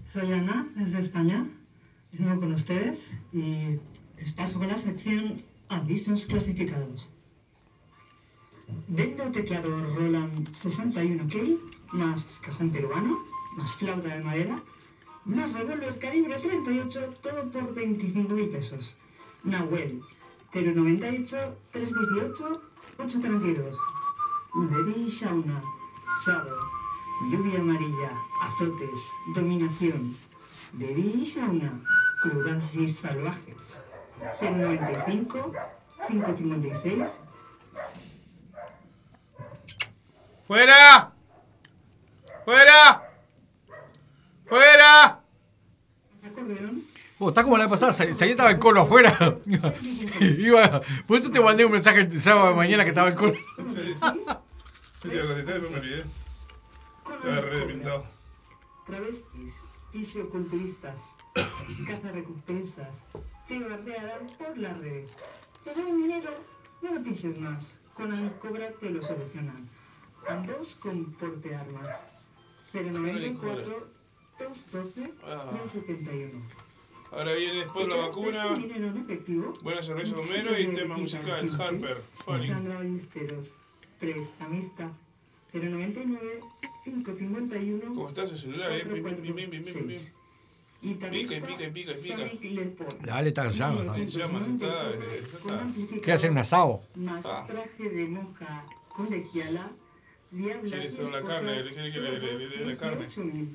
Soy 0.03 0.33
Ana, 0.33 0.67
desde 0.75 0.99
España. 0.99 1.47
De 2.11 2.19
nuevo 2.19 2.41
con 2.41 2.53
ustedes 2.53 3.17
y 3.33 3.79
les 4.25 4.33
paso 4.33 4.59
con 4.59 4.69
la 4.69 4.79
sección 4.79 5.43
Avisos 5.69 6.25
clasificados. 6.25 7.11
Vendo 8.89 9.25
teclado 9.31 9.69
Roland 9.95 10.49
61K, 10.49 11.59
más 11.93 12.41
cajón 12.43 12.71
peruano, 12.71 13.23
más 13.59 13.77
flauta 13.77 14.17
de 14.17 14.25
madera, 14.25 14.63
más 15.27 15.53
revólver 15.53 15.99
calibre 15.99 16.37
38, 16.39 17.15
todo 17.21 17.51
por 17.51 17.75
25.000 17.75 18.51
pesos. 18.51 18.97
Web 19.45 20.01
098 20.55 21.59
318 21.73 22.63
832. 22.97 23.77
Baby 24.55 25.07
Shauna, 25.07 25.63
Sado, 26.25 26.57
lluvia 27.31 27.61
amarilla, 27.61 28.11
azotes, 28.41 29.13
dominación. 29.35 30.17
Baby 30.73 31.25
Shauna, 31.25 31.83
crudas 32.23 32.75
y 32.77 32.89
salvajes. 32.89 33.84
095 34.41 35.53
556 36.07 37.21
¡Fuera! 40.47 41.13
¡Fuera! 42.45 43.11
¡Fuera! 44.45 45.21
acordeón. 46.27 46.85
Oh, 47.19 47.29
está 47.29 47.43
como 47.43 47.57
la 47.57 47.65
vez 47.65 47.71
pasada, 47.71 47.93
se, 47.93 48.13
se 48.13 48.31
estaba 48.31 48.51
el 48.51 48.59
colo 48.59 48.83
afuera. 48.83 49.17
Iba, 50.21 50.83
por 51.07 51.19
eso 51.19 51.31
te 51.31 51.41
mandé 51.41 51.65
un 51.65 51.73
mensaje 51.73 52.01
el 52.01 52.21
sábado 52.21 52.51
de 52.51 52.55
mañana 52.57 52.83
que 52.83 52.91
estaba 52.91 53.09
el 53.09 53.15
colo. 53.15 53.35
Contestar, 53.57 54.15
después 54.15 55.71
me 55.71 55.79
olvidé. 55.79 56.05
Estaba 56.99 57.41
re 57.41 57.67
pintado. 57.67 58.05
Travestis, 58.85 59.65
fisioculturistas, 59.91 61.15
cazarrecompensas, 61.87 63.09
cibardearán 63.47 64.27
por 64.39 64.57
las 64.59 64.79
redes. 64.79 65.19
Te 65.63 65.75
deben 65.75 65.97
dinero, 65.97 66.31
no 66.83 66.95
lo 66.95 67.03
pienses 67.03 67.39
más. 67.39 67.79
Con 67.95 68.13
Aniscobra 68.13 68.71
te 68.73 68.91
lo 68.91 69.01
solucionan. 69.03 69.69
Ambos 70.29 70.75
con 70.77 71.13
portearmas. 71.13 72.07
094 72.73 73.89
212 74.39 75.13
371. 75.23 76.43
Ahora 77.13 77.35
viene 77.35 77.59
después 77.61 77.87
la 77.87 77.97
vacuna. 77.97 78.31
Sin 78.43 78.63
dinero 78.63 78.89
en 78.89 78.97
efectivo. 78.99 79.53
Buena 79.63 79.83
cerveza 79.83 80.17
necesitas 80.17 80.49
Homero 80.49 80.61
y 80.73 80.75
tema 80.75 80.97
musical, 80.97 81.61
Harper, 81.61 82.03
Funny. 82.25 82.39
Sandra 82.39 82.75
Ballesteros, 82.77 83.59
prestamista 84.01 84.91
099 85.53 86.41
551 86.85 87.95
¿Cómo 87.95 88.09
está 88.09 88.25
ese 88.25 88.39
celular? 88.39 88.73
eh? 88.73 88.83
Guitarrista 90.85 91.35
Pica 91.47 91.65
y 91.67 91.71
pica. 91.71 91.93
Dale, 93.05 93.29
está 93.29 93.49
llama. 93.51 93.81
está. 93.81 93.95
Sí, 93.95 94.07
llama, 94.07 94.39
está, 94.41 94.47
1997, 94.47 95.39
con 95.43 95.51
está. 95.53 95.63
amplificador 95.63 96.05
¿Qué 96.05 96.13
hacer 96.13 96.31
un 96.31 96.39
asado? 96.39 96.83
Más 96.95 97.27
Ah. 97.27 97.45
traje 97.47 97.89
de 97.89 98.05
monja 98.07 98.65
colegiala, 98.89 99.71
diablas 100.31 100.63
Quiere 100.63 100.81
y 100.81 100.89
ser 100.89 101.09
la 101.09 101.19
esposas, 101.19 101.41
carne, 101.43 101.63
quiere 101.73 101.93
que 101.93 102.01
le- 102.01 102.19
le- 102.19 102.39
le 102.49 102.57
dé 102.59 102.67
la 102.67 102.77
carne. 102.77 103.07
18.000. 103.07 103.49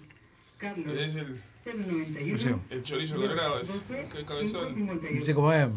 Carlos, 0.58 0.98
Es 0.98 1.16
el, 1.16 1.42
091. 1.66 2.32
No 2.32 2.38
sé. 2.38 2.56
el 2.70 2.84
chorizo 2.84 3.16
es- 3.16 3.22
doce, 3.68 4.08
Qué 4.12 4.26
cabezón. 4.26 4.74
558. 4.74 5.20
Dice 5.20 5.34
cómo 5.34 5.54
es. 5.54 5.68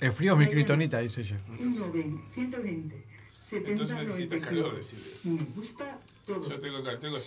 El 0.00 0.12
frío 0.12 0.32
es 0.32 0.38
mi 0.38 0.46
critonita, 0.48 0.98
dice 1.00 1.20
ella. 1.20 1.38
120, 1.58 2.32
120, 2.32 3.04
70, 3.38 3.70
Entonces 3.72 3.96
necesitas 3.98 4.40
calor, 4.40 4.72
95. 4.72 4.76
decirle. 4.76 5.44
Me 5.44 5.54
gusta 5.54 6.00
todo. 6.24 6.48
Yo 6.48 6.58
tengo. 6.58 6.82
Tengo, 6.82 7.18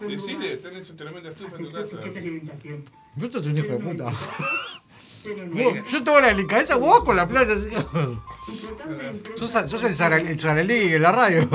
Lugar. 0.00 0.58
tenés 0.62 0.86
su 0.86 0.94
tremenda 0.96 1.30
estufa 1.30 1.56
en 1.56 1.64
tu 1.66 1.72
casa. 1.72 1.96
de 1.98 2.18
alimentación. 2.18 2.84
Vos 3.16 3.32
sos 3.32 3.46
un 3.46 3.56
hijo 3.58 3.68
de 3.68 3.78
puta. 3.78 4.12
090. 5.24 5.80
Vos, 5.80 5.90
yo 5.92 6.04
tengo 6.04 6.20
la 6.20 6.26
delicadeza, 6.28 6.76
vos 6.76 7.02
con 7.04 7.16
la 7.16 7.26
playa. 7.28 7.54
Sos, 9.36 9.84
el, 9.84 9.94
Sara- 9.94 10.18
el 10.18 10.38
Sarelí 10.38 10.94
en 10.94 11.02
la 11.02 11.12
radio. 11.12 11.46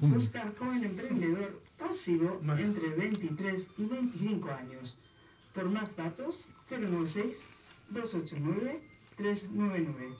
Busca 0.00 0.52
joven 0.58 0.84
emprendedor 0.84 1.60
pasivo 1.78 2.40
entre 2.58 2.88
23 2.90 3.68
y 3.78 3.84
25 3.86 4.50
años. 4.50 4.98
Por 5.54 5.68
más 5.70 5.96
datos, 5.96 6.48
096-289-399. 9.18 10.14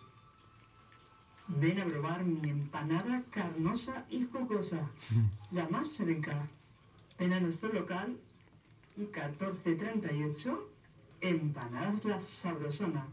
Ven 1.51 1.81
a 1.81 1.85
probar 1.87 2.25
mi 2.25 2.51
empanada 2.51 3.23
carnosa 3.31 4.05
y 4.11 4.27
jugosa, 4.31 4.91
la 5.51 5.67
más 5.69 5.89
seca. 5.93 6.49
Ven 7.19 7.33
a 7.33 7.41
nuestro 7.41 7.73
local 7.73 8.17
y 8.97 9.01
1438, 9.01 10.71
Empanadas 11.21 12.05
La 12.05 12.21
Sabrosona. 12.21 13.07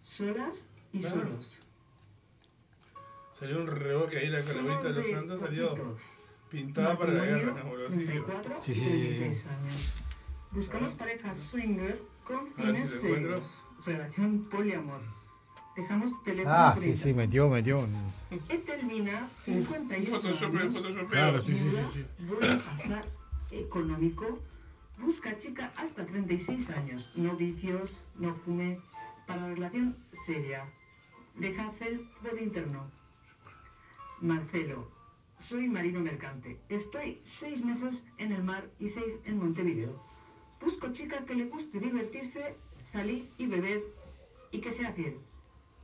solas 0.01 0.67
y 0.93 0.99
Ah. 1.05 1.09
solos. 1.09 1.59
Salió 3.37 3.59
un 3.59 3.67
reboque 3.67 4.17
ahí 4.19 4.29
la 4.29 4.39
calaverita 4.43 4.83
de 4.83 4.89
los 4.93 5.07
santos, 5.09 5.39
salió 5.39 5.73
pintada 6.49 6.97
para 6.97 7.13
la 7.13 7.25
guerra. 7.25 7.63
Boludo, 7.63 7.87
sí. 7.87 7.93
34 8.05 8.61
Sí, 8.61 8.71
y 8.71 8.75
sí, 8.75 8.81
sí, 8.81 8.89
sí. 9.13 9.19
36 9.19 9.47
años. 9.47 9.93
Buscamos 10.51 10.93
parejas 10.93 11.37
swinger 11.37 12.01
con 12.25 12.45
fines 12.47 12.95
encuentro. 13.03 13.39
Relación 13.86 14.43
poliamor. 14.49 15.01
Dejamos 15.75 16.21
teléfono 16.23 16.53
Ah, 16.55 16.75
sí, 16.79 16.97
sí, 16.97 17.13
metió, 17.13 17.49
metió. 17.49 17.88
Etelmina, 18.49 19.27
58 19.45 20.11
Photoshop, 20.11 20.55
años. 20.55 20.73
Photoshop. 20.73 21.09
Claro, 21.09 21.41
sí, 21.41 21.53
sí, 21.57 21.69
sí. 21.93 22.05
Vuelve 22.25 22.51
a 22.51 22.59
casar 22.63 23.05
económico. 23.51 24.39
Busca 24.97 25.36
chica 25.36 25.71
hasta 25.77 26.05
36 26.05 26.69
años. 26.71 27.11
No 27.15 27.36
vicios, 27.36 28.05
no 28.17 28.34
fume. 28.34 28.79
Para 29.25 29.47
relación 29.47 29.95
seria. 30.11 30.65
Deja 31.36 31.67
hacer 31.67 32.01
por 32.21 32.38
interno. 32.39 32.86
Marcelo. 34.19 34.89
Soy 35.38 35.67
marino 35.67 36.01
mercante. 36.01 36.59
Estoy 36.69 37.19
seis 37.23 37.63
meses 37.63 38.03
en 38.17 38.32
el 38.32 38.43
mar 38.43 38.69
y 38.79 38.89
seis 38.89 39.15
en 39.25 39.38
Montevideo. 39.39 40.03
Busco 40.59 40.91
chica 40.91 41.25
que 41.25 41.34
le 41.34 41.45
guste 41.45 41.79
divertirse, 41.79 42.55
salir 42.82 43.29
y 43.38 43.47
beber 43.47 43.84
y 44.51 44.59
que 44.59 44.71
sea 44.71 44.91
fiel. 44.91 45.17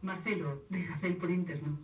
Marcelo, 0.02 0.64
deja 0.70 0.96
hacer 0.96 1.18
por 1.18 1.32
interno. 1.32 1.78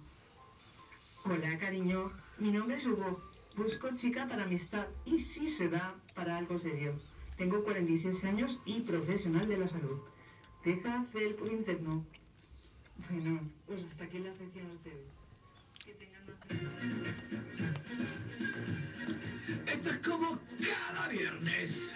Hola, 1.25 1.57
cariño. 1.57 2.11
Mi 2.37 2.51
nombre 2.51 2.75
es 2.75 2.85
Hugo. 2.85 3.21
Busco 3.55 3.89
chica 3.95 4.27
para 4.27 4.43
amistad 4.43 4.87
y 5.05 5.19
si 5.19 5.47
se 5.47 5.69
da 5.69 5.95
para 6.15 6.37
algo 6.37 6.57
serio. 6.57 6.99
Tengo 7.37 7.63
46 7.63 8.23
años 8.25 8.59
y 8.65 8.81
profesional 8.81 9.47
de 9.47 9.57
la 9.57 9.67
salud. 9.67 9.99
Deja 10.63 11.01
hacer 11.01 11.35
por 11.35 11.51
interno. 11.51 12.05
Bueno, 13.09 13.41
pues 13.65 13.83
hasta 13.85 14.05
aquí 14.05 14.19
las 14.19 14.35
secciones 14.35 14.83
de 14.83 14.91
hoy. 14.91 15.05
Que 15.83 15.93
tengan 15.93 16.23
una... 16.23 16.37
Esto 19.71 19.89
es 19.89 19.97
como 19.97 20.39
cada 20.59 21.07
viernes. 21.09 21.93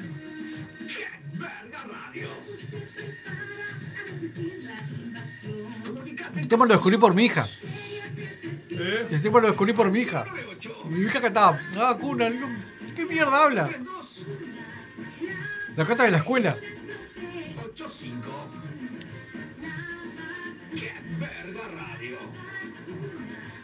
El 6.35 6.47
tema 6.47 6.65
lo 6.65 6.73
descubrí 6.73 6.97
por 6.97 7.13
mi 7.13 7.25
hija. 7.25 7.47
¿Eh? 8.69 9.07
El 9.11 9.21
tema 9.21 9.39
lo 9.39 9.47
descubrí 9.47 9.73
por 9.73 9.91
mi 9.91 9.99
hija. 9.99 10.25
Mi 10.89 11.01
hija 11.01 11.21
cantaba. 11.21 11.59
Ah, 11.77 11.97
cuna, 11.99 12.29
digo, 12.29 12.47
¿qué 12.95 13.05
mierda 13.05 13.43
habla? 13.43 13.69
La 15.75 15.85
canta 15.85 16.03
de 16.03 16.11
la 16.11 16.17
escuela. 16.17 16.55
85. 17.73 18.49
¡Qué 20.71 20.93
verga 21.19 21.67
radio! 21.67 22.17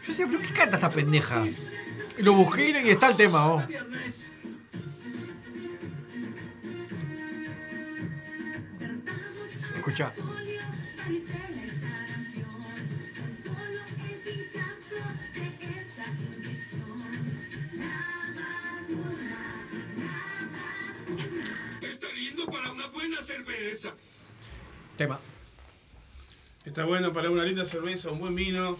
Yo 0.02 0.08
decía, 0.08 0.26
¿pero 0.26 0.40
qué 0.40 0.54
canta 0.54 0.76
esta 0.76 0.90
pendeja? 0.90 1.44
Y 2.18 2.22
lo 2.22 2.34
busqué 2.34 2.70
y 2.70 2.90
está 2.90 3.08
el 3.08 3.16
tema, 3.16 3.46
vos. 3.46 3.64
Escuchá. 9.86 10.10
Está 21.82 22.06
lindo 22.12 22.46
para 22.46 22.72
una 22.72 22.86
buena 22.88 23.22
cerveza. 23.22 23.94
Tema. 24.96 25.18
Está 26.64 26.84
bueno 26.84 27.12
para 27.12 27.30
una 27.30 27.44
linda 27.44 27.64
cerveza, 27.66 28.10
un 28.10 28.18
buen 28.20 28.34
vino, 28.34 28.78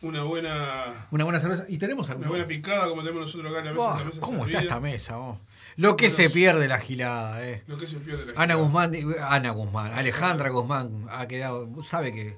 una 0.00 0.22
buena, 0.22 1.06
Una 1.10 1.24
buena 1.24 1.40
cerveza. 1.40 1.64
Y 1.68 1.78
tenemos 1.78 2.06
una 2.06 2.12
alguna. 2.14 2.30
buena 2.30 2.46
picada 2.46 2.88
como 2.88 3.02
tenemos 3.02 3.22
nosotros 3.22 3.50
acá 3.50 3.60
en 3.60 3.66
la 3.66 3.72
mesa. 3.72 4.20
¿Cómo 4.20 4.44
está 4.44 4.58
servida. 4.58 4.60
esta 4.60 4.80
mesa, 4.80 5.16
vos? 5.16 5.38
Lo 5.76 5.96
que 5.96 6.10
se 6.10 6.30
pierde 6.30 6.68
la 6.68 6.78
gilada, 6.78 7.46
eh. 7.48 7.62
Lo 7.66 7.78
que 7.78 7.86
se 7.86 7.98
pierde 7.98 8.26
la 8.26 8.32
Ana 8.40 8.54
gente. 8.54 9.02
Guzmán, 9.02 9.16
Ana 9.28 9.50
Guzmán, 9.50 9.92
Alejandra 9.92 10.50
Guzmán 10.50 11.06
ha 11.10 11.26
quedado, 11.26 11.68
sabe 11.82 12.12
que. 12.12 12.36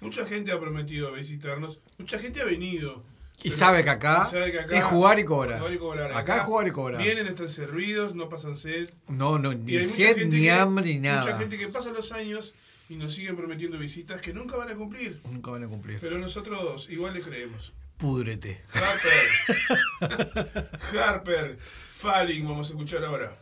Mucha 0.00 0.26
gente 0.26 0.52
ha 0.52 0.60
prometido 0.60 1.12
visitarnos, 1.12 1.80
mucha 1.98 2.18
gente 2.18 2.42
ha 2.42 2.44
venido. 2.44 3.02
Y 3.42 3.50
sabe 3.50 3.84
que 3.84 3.90
acá 3.90 4.24
y 4.26 4.30
sabe 4.30 4.50
que 4.50 4.76
es 4.78 4.84
jugar 4.84 5.18
y 5.18 5.24
cobrar. 5.24 5.58
jugar 5.58 5.74
y 5.74 5.78
cobrar. 5.78 6.12
Acá 6.14 6.36
es 6.36 6.42
jugar 6.42 6.68
y 6.68 6.70
cobrar. 6.70 7.02
Vienen, 7.02 7.26
están 7.26 7.50
servidos, 7.50 8.14
no 8.14 8.28
pasan 8.30 8.56
sed. 8.56 8.90
No, 9.08 9.38
no, 9.38 9.52
ni 9.52 9.76
mucha 9.76 9.88
sed, 9.88 10.26
ni 10.26 10.42
que- 10.42 10.50
hambre, 10.50 10.86
ni 10.86 11.00
Mucha 11.00 11.16
nada. 11.24 11.38
gente 11.38 11.58
que 11.58 11.68
pasa 11.68 11.90
los 11.90 12.12
años 12.12 12.54
y 12.88 12.96
nos 12.96 13.14
siguen 13.14 13.36
prometiendo 13.36 13.78
visitas 13.78 14.20
que 14.22 14.32
nunca 14.32 14.56
van 14.56 14.70
a 14.70 14.74
cumplir. 14.74 15.20
Nunca 15.30 15.50
van 15.50 15.64
a 15.64 15.68
cumplir. 15.68 15.98
Pero 16.00 16.18
nosotros 16.18 16.88
igual 16.90 17.12
le 17.14 17.20
creemos. 17.20 17.72
Púdrete. 17.98 18.60
Harper. 18.72 20.00
Harper. 20.98 21.58
Falling, 21.96 22.46
vamos 22.46 22.68
a 22.68 22.72
escuchar 22.72 23.02
ahora. 23.06 23.32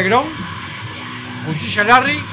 Teca 0.00 0.08
Legrón, 0.08 0.24
Cuchilla 1.44 1.84
Larry. 1.84 2.29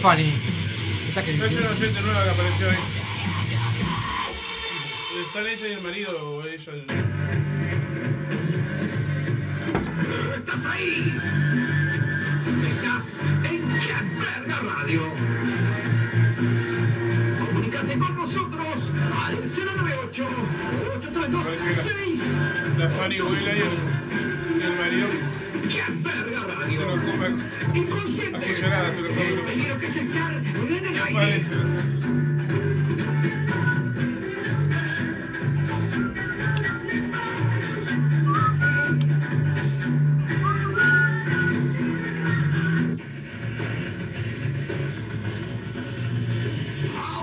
Fanny? 0.00 0.32
Esta 1.08 1.22
que- 1.22 1.32
Es 1.32 1.38
una 1.60 1.70
oyente 1.70 2.00
nueva 2.00 2.24
que 2.24 2.30
apareció 2.30 2.70
ahí. 2.70 2.76
¿Están 5.26 5.46
ella 5.46 5.68
y 5.68 5.72
el 5.72 5.80
marido 5.82 6.30
o 6.36 6.42
ella? 6.42 6.72
¡Estás 10.38 10.66
ahí! 10.66 11.14
Estás 12.70 13.16
en 13.50 14.18
Verga 14.18 14.60
Radio. 14.74 15.02
Comunícate 17.46 17.98
con 17.98 18.16
nosotros 18.16 18.76
al 19.26 19.34
098 19.36 20.26
832 20.96 21.46
6 21.74 22.22
La 22.78 22.88
Fanny 22.88 23.20
Huela 23.20 23.52
y 23.54 23.60
el, 23.60 24.62
el 24.62 24.78
marido. 24.78 25.08
Verga 26.02 26.40
Se 26.40 26.76
Radio. 26.76 26.80
lo 26.86 27.00
come 27.00 27.28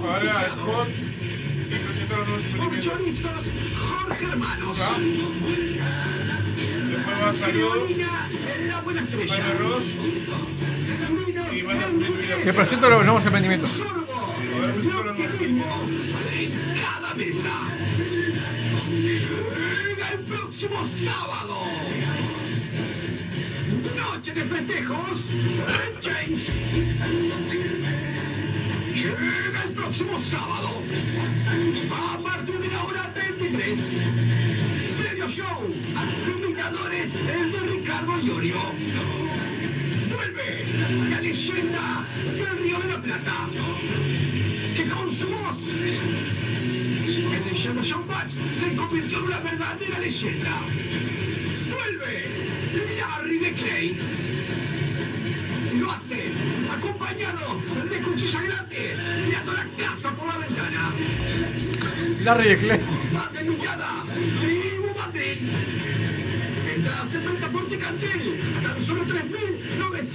Ahora 0.07 0.47
Spot 0.47 0.87
y 1.67 2.09
nuevos 2.09 2.41
Jorge 3.79 4.25
Hermanos. 4.25 4.77
Después 6.89 7.15
va 7.21 7.29
en 8.53 8.67
la 8.67 8.81
buena 8.81 9.01
estrella. 9.01 9.53
Ross 9.59 10.06
Te 12.47 12.53
presento 12.53 12.89
los 12.89 13.03
nuevos 13.03 13.25
emprendimientos. 13.25 13.69
Cada 16.81 17.13
mesa. 17.13 17.51
El 20.13 20.19
próximo 20.19 20.87
sábado. 21.03 21.55
Noche 23.97 24.33
de 24.33 24.45
festejos 24.45 25.19
James. 26.01 26.47
Llega 28.95 29.63
el 29.65 29.71
próximo 29.73 30.17
sábado. 30.31 30.69
A 31.91 32.17
partir 32.23 32.59
de 32.59 32.67
la 32.69 32.83
hora 32.85 33.13
23. 33.13 33.79
Previo 35.01 35.27
show. 35.27 35.67
De 37.25 37.59
Ricardo. 38.39 39.26
En 49.67 49.75
una 49.75 49.75
verdadera 49.75 49.99
leyenda. 49.99 50.61
Vuelve 51.69 52.29
Larry 52.99 53.37
de. 53.37 53.97
Y 55.73 55.77
lo 55.77 55.91
hace 55.91 56.31
acompañado 56.71 57.59
de 57.89 58.01
cuchilla 58.01 58.41
grande, 58.41 58.95
tirando 59.25 59.53
la 59.53 59.65
casa 59.77 60.11
por 60.11 60.27
la 60.27 60.37
ventana. 60.37 60.91
Larry 62.23 62.49
de 62.49 62.57
Clay. 62.57 62.79
Más 63.13 63.33
denunciada, 63.33 63.96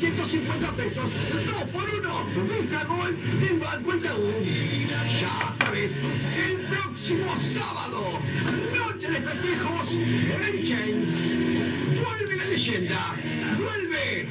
3.950 0.03 0.71
pesos. 0.75 1.05
Dos 1.47 1.71
por 1.71 1.89
uno, 1.89 2.25
Visa 2.51 2.85
Gol 2.87 3.17
en 3.49 3.61
Banco 3.61 3.95
Itaú. 3.95 4.33
Ya 5.21 5.55
sabes, 5.65 5.93
el 6.45 6.57
próximo 6.67 7.37
sábado, 7.55 8.19
noche 8.77 9.09
de 9.09 9.21
festejos 9.21 9.93
en 9.93 10.65
Chains. 10.65 11.09
Vuelve 12.03 12.37
la 12.37 12.45
leyenda, 12.47 13.15
vuelve 13.57 14.27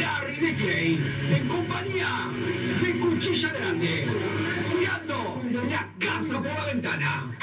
Larry 0.00 0.36
de 0.36 1.36
en 1.36 1.48
compañía 1.48 2.08
de 2.82 2.98
Cuchilla 2.98 3.52
Grande, 3.52 4.08
tirando 4.76 5.42
la 5.70 5.88
casa 6.00 6.42
por 6.42 6.54
la 6.54 6.64
ventana. 6.64 7.36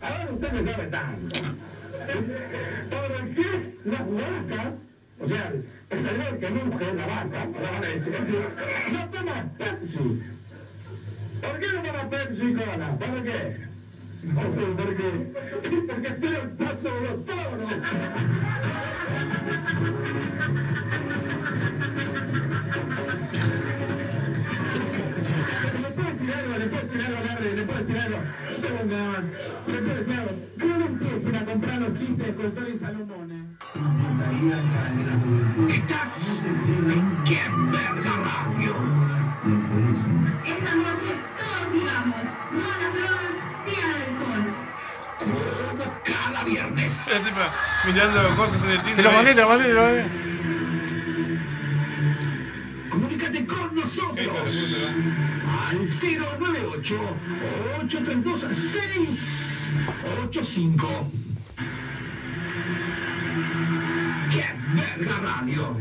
Ahora 0.00 0.28
usted 0.30 0.52
me 0.52 0.62
sabe 0.62 0.86
tanto. 0.86 1.40
¿Para 2.04 3.24
qué 3.34 3.76
las 3.84 4.00
vacas 4.00 4.82
O 5.20 5.26
sea, 5.26 5.52
el 5.90 5.98
señor 5.98 6.38
que 6.38 6.48
muge 6.50 6.94
la 6.94 7.06
vaca 7.06 7.48
para 7.52 7.72
la 7.72 7.88
leche 7.88 8.10
no 8.92 9.08
toma 9.10 9.46
Pepsi. 9.58 10.22
¿Por 11.40 11.58
qué 11.58 11.66
no 11.72 11.82
toma 11.82 12.10
Pepsi 12.10 12.54
Cola? 12.54 12.98
¿Para 12.98 13.22
qué? 13.22 13.56
No 14.22 14.50
sé 14.50 14.60
por 14.60 14.96
qué. 14.96 15.10
Porque 15.86 16.08
espera 16.08 16.38
el 16.42 16.48
paso 16.50 16.88
de 16.94 17.00
los 17.00 17.24
toros. 17.24 17.70
¿Le 25.80 25.90
puedo 25.90 26.08
decir 26.08 26.32
algo? 26.32 26.58
¿Le 26.58 26.66
puedo 26.66 26.82
decir 26.82 27.00
algo, 27.00 27.24
Larry? 27.24 27.56
¿Le 27.56 27.62
puedo 27.62 27.78
decir 27.78 27.98
algo? 27.98 28.18
Nada 28.88 29.04
más. 29.04 29.72
¿Le 29.72 29.78
puedo 29.78 29.96
decir 29.96 30.14
algo? 30.14 30.53
Empiecen 31.24 31.48
a 31.48 31.52
comprar 31.52 31.80
los 31.80 31.94
chistes 31.94 32.36
con 32.36 32.52
Tony 32.52 32.76
Salomones. 32.76 33.44
Estás 35.70 36.44
en 36.44 37.24
¡Qué 37.24 37.40
verga 37.72 38.14
radio! 38.28 38.74
Esta 40.44 40.74
noche 40.74 41.06
todos 41.38 41.72
digamos, 41.72 42.24
no 42.52 42.60
a 42.60 42.76
las 42.76 42.92
drogas, 42.92 43.32
sí 43.64 43.74
al 43.80 43.94
alcohol. 44.04 44.44
Como 45.18 45.38
cada 46.04 46.44
viernes. 46.44 46.92
Mirando 47.86 48.36
cosas 48.36 48.62
en 48.64 48.70
el 48.70 48.78
Tinder. 48.82 48.96
Te 48.96 49.02
lo 49.02 49.12
mandé, 49.12 49.34
te 49.34 49.40
lo 49.40 49.48
mandé, 49.48 49.64
te 49.64 49.72
lo 49.74 49.82
mandé. 49.82 50.04
Comunícate 52.90 53.32
con 53.46 53.74
nosotros 53.74 54.76
al 55.68 55.78
098 55.78 56.96
832 57.84 58.40
685. 58.40 61.10
¡Qué 64.30 64.44
verga 64.74 65.18
radio! 65.18 65.76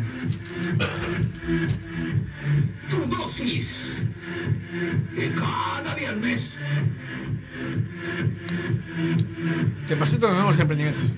Tu 2.89 2.97
dosis 3.15 3.67
de 5.15 5.31
cada 5.31 5.95
viernes. 5.95 6.55
Te 9.87 9.95
presento 9.95 10.27
los 10.27 10.35
nuevos 10.37 10.59
emprendimientos. 10.59 11.09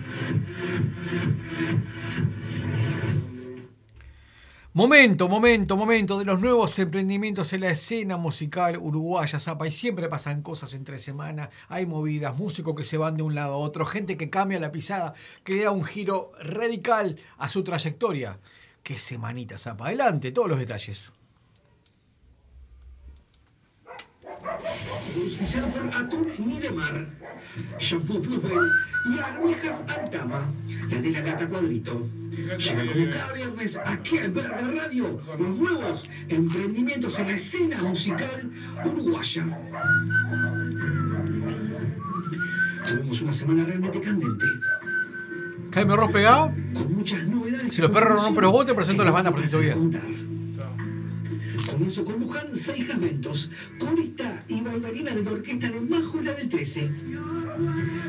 Momento, 4.75 5.29
momento, 5.29 5.77
momento 5.77 6.19
de 6.19 6.25
los 6.25 6.41
nuevos 6.41 6.77
emprendimientos 6.79 7.53
en 7.53 7.61
la 7.61 7.69
escena 7.69 8.17
musical 8.17 8.77
uruguaya, 8.77 9.39
Zapa. 9.39 9.65
Y 9.65 9.71
siempre 9.71 10.09
pasan 10.09 10.41
cosas 10.41 10.73
entre 10.73 10.99
semana. 10.99 11.49
Hay 11.69 11.85
movidas, 11.85 12.35
músicos 12.35 12.75
que 12.75 12.83
se 12.83 12.97
van 12.97 13.15
de 13.15 13.23
un 13.23 13.35
lado 13.35 13.53
a 13.53 13.57
otro, 13.57 13.85
gente 13.85 14.17
que 14.17 14.29
cambia 14.29 14.59
la 14.59 14.73
pisada, 14.73 15.13
que 15.45 15.63
da 15.63 15.71
un 15.71 15.85
giro 15.85 16.31
radical 16.41 17.17
a 17.37 17.47
su 17.47 17.63
trayectoria. 17.63 18.37
Qué 18.83 18.99
semanita, 18.99 19.57
Zapa. 19.57 19.85
Adelante, 19.85 20.33
todos 20.33 20.49
los 20.49 20.59
detalles. 20.59 21.13
Por 25.73 25.95
Atún 25.95 26.27
Midemar, 26.39 27.07
Shampoo 27.79 28.21
Purple 28.21 28.69
y 29.13 29.19
Armijas 29.19 29.81
Altama, 29.87 30.49
la 30.89 31.01
de 31.01 31.11
la 31.11 31.21
lata 31.21 31.47
cuadrito. 31.47 32.07
Llega 32.31 32.85
como 32.85 33.09
cada 33.09 33.33
viernes 33.33 33.77
aquí 33.85 34.17
en 34.17 34.33
Verga 34.33 34.61
Radio 34.61 35.19
los 35.39 35.49
nuevos 35.57 36.03
emprendimientos 36.27 37.17
en 37.19 37.27
la 37.27 37.33
escena 37.33 37.81
musical 37.81 38.51
uruguaya. 38.83 39.45
Tuvimos 42.87 43.21
una 43.21 43.33
semana 43.33 43.63
realmente 43.65 43.99
candente, 44.01 44.45
Jaime 45.73 45.95
Ross 45.95 46.11
pegado. 46.11 46.49
con 46.73 46.95
muchas 46.95 47.23
novedades. 47.27 47.75
Si 47.75 47.81
los 47.81 47.91
perros 47.91 48.21
rompen 48.21 48.43
los 48.43 48.51
botes, 48.51 48.75
presento 48.75 49.03
las 49.03 49.13
bandas 49.13 49.33
prostituidas. 49.33 49.75
Contar. 49.75 50.34
Comienzo 51.75 52.05
con 52.05 52.21
Luján 52.21 52.55
Seijas 52.55 52.97
Ventos, 53.01 53.49
corista 53.79 54.45
y 54.47 54.61
bailarina 54.61 55.11
de 55.11 55.23
la 55.23 55.31
orquesta 55.31 55.67
de 55.69 55.81
Májula 55.81 56.31
del 56.31 56.47
13. 56.47 56.89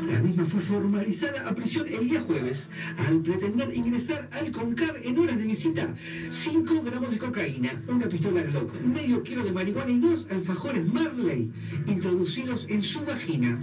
La 0.09 0.21
misma 0.21 0.45
fue 0.45 0.61
formalizada 0.61 1.45
a 1.45 1.53
prisión 1.53 1.85
el 1.85 2.07
día 2.07 2.21
jueves 2.21 2.69
al 3.09 3.19
pretender 3.19 3.75
ingresar 3.75 4.29
al 4.31 4.51
CONCAR 4.51 4.95
en 5.03 5.19
horas 5.19 5.37
de 5.37 5.43
visita 5.43 5.93
5 6.29 6.81
gramos 6.81 7.11
de 7.11 7.17
cocaína, 7.17 7.83
una 7.89 8.07
pistola 8.07 8.41
Glock, 8.43 8.73
medio 8.79 9.21
kilo 9.21 9.43
de 9.43 9.51
marihuana 9.51 9.91
y 9.91 9.99
dos 9.99 10.25
alfajores 10.29 10.87
Marley 10.87 11.51
introducidos 11.87 12.67
en 12.69 12.81
su 12.81 13.03
vagina. 13.03 13.59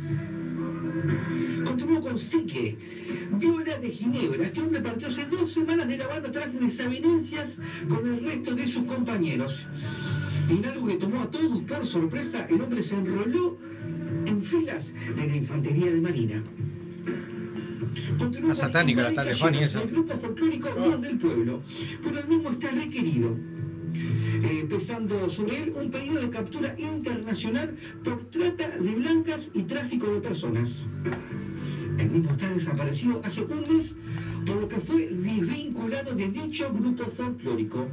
Continuó 1.85 2.01
con 2.01 2.19
Sique, 2.19 2.79
Viola 3.33 3.77
de 3.77 3.91
Ginebra. 3.91 4.45
Este 4.45 4.63
hombre 4.63 4.81
partió 4.81 5.07
hace 5.09 5.27
dos 5.27 5.53
semanas 5.53 5.87
de 5.87 5.99
la 5.99 6.07
banda 6.07 6.33
tras 6.33 6.59
desavenencias 6.59 7.59
con 7.87 8.07
el 8.07 8.25
resto 8.25 8.55
de 8.55 8.67
sus 8.67 8.87
compañeros. 8.87 9.67
En 10.49 10.65
algo 10.65 10.87
que 10.87 10.95
tomó 10.95 11.21
a 11.21 11.31
todos 11.31 11.63
por 11.65 11.85
sorpresa, 11.87 12.47
el 12.49 12.63
hombre 12.63 12.83
se 12.83 12.95
enroló 12.95 13.59
en 14.25 14.43
filas 14.43 14.93
de 15.15 15.27
la 15.27 15.37
Infantería 15.37 15.93
de 15.93 16.01
Marina. 16.01 16.43
Continuó 18.19 18.49
La 18.49 18.55
satánica, 18.55 19.03
la 19.03 19.13
Fanny, 19.13 19.29
Gallegos, 19.59 19.61
esa. 19.69 19.79
del 19.81 19.91
grupo 19.91 20.15
folclórico 20.19 20.71
Voz 20.79 21.03
del 21.03 21.19
Pueblo, 21.19 21.61
pero 22.03 22.19
el 22.19 22.29
mismo 22.29 22.51
está 22.51 22.71
requerido. 22.71 23.37
eh, 24.43 24.67
pesando 24.69 25.29
sobre 25.31 25.63
él 25.63 25.73
un 25.77 25.91
pedido 25.91 26.21
de 26.21 26.31
captura 26.31 26.75
internacional 26.79 27.75
por 28.03 28.25
trata 28.31 28.69
de 28.79 28.95
blancas 28.95 29.51
y 29.55 29.63
tráfico 29.63 30.07
de 30.13 30.21
personas. 30.21 30.85
El 31.99 32.11
mismo 32.11 32.31
está 32.33 32.49
desaparecido 32.49 33.21
hace 33.25 33.43
un 33.43 33.61
mes, 33.61 33.95
por 34.47 34.57
lo 34.57 34.69
que 34.69 34.77
fue 34.77 35.09
desvinculado 35.09 36.15
de 36.15 36.29
dicho 36.29 36.73
grupo 36.73 37.05
folclórico. 37.17 37.87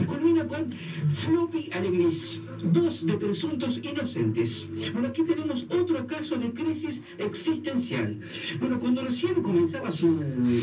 Y 0.00 0.04
culmina 0.04 0.46
con 0.46 0.72
Floppy 1.14 1.70
Alegris, 1.72 2.40
dos 2.72 3.06
de 3.06 3.14
presuntos 3.14 3.80
inocentes. 3.82 4.68
Bueno, 4.92 5.08
aquí 5.08 5.22
tenemos 5.22 5.64
otro 5.68 6.06
caso 6.06 6.36
de 6.36 6.52
crisis 6.52 7.02
existencial. 7.18 8.18
Bueno, 8.58 8.78
cuando 8.78 9.02
recién 9.02 9.34
comenzaba 9.42 9.90
su 9.90 10.18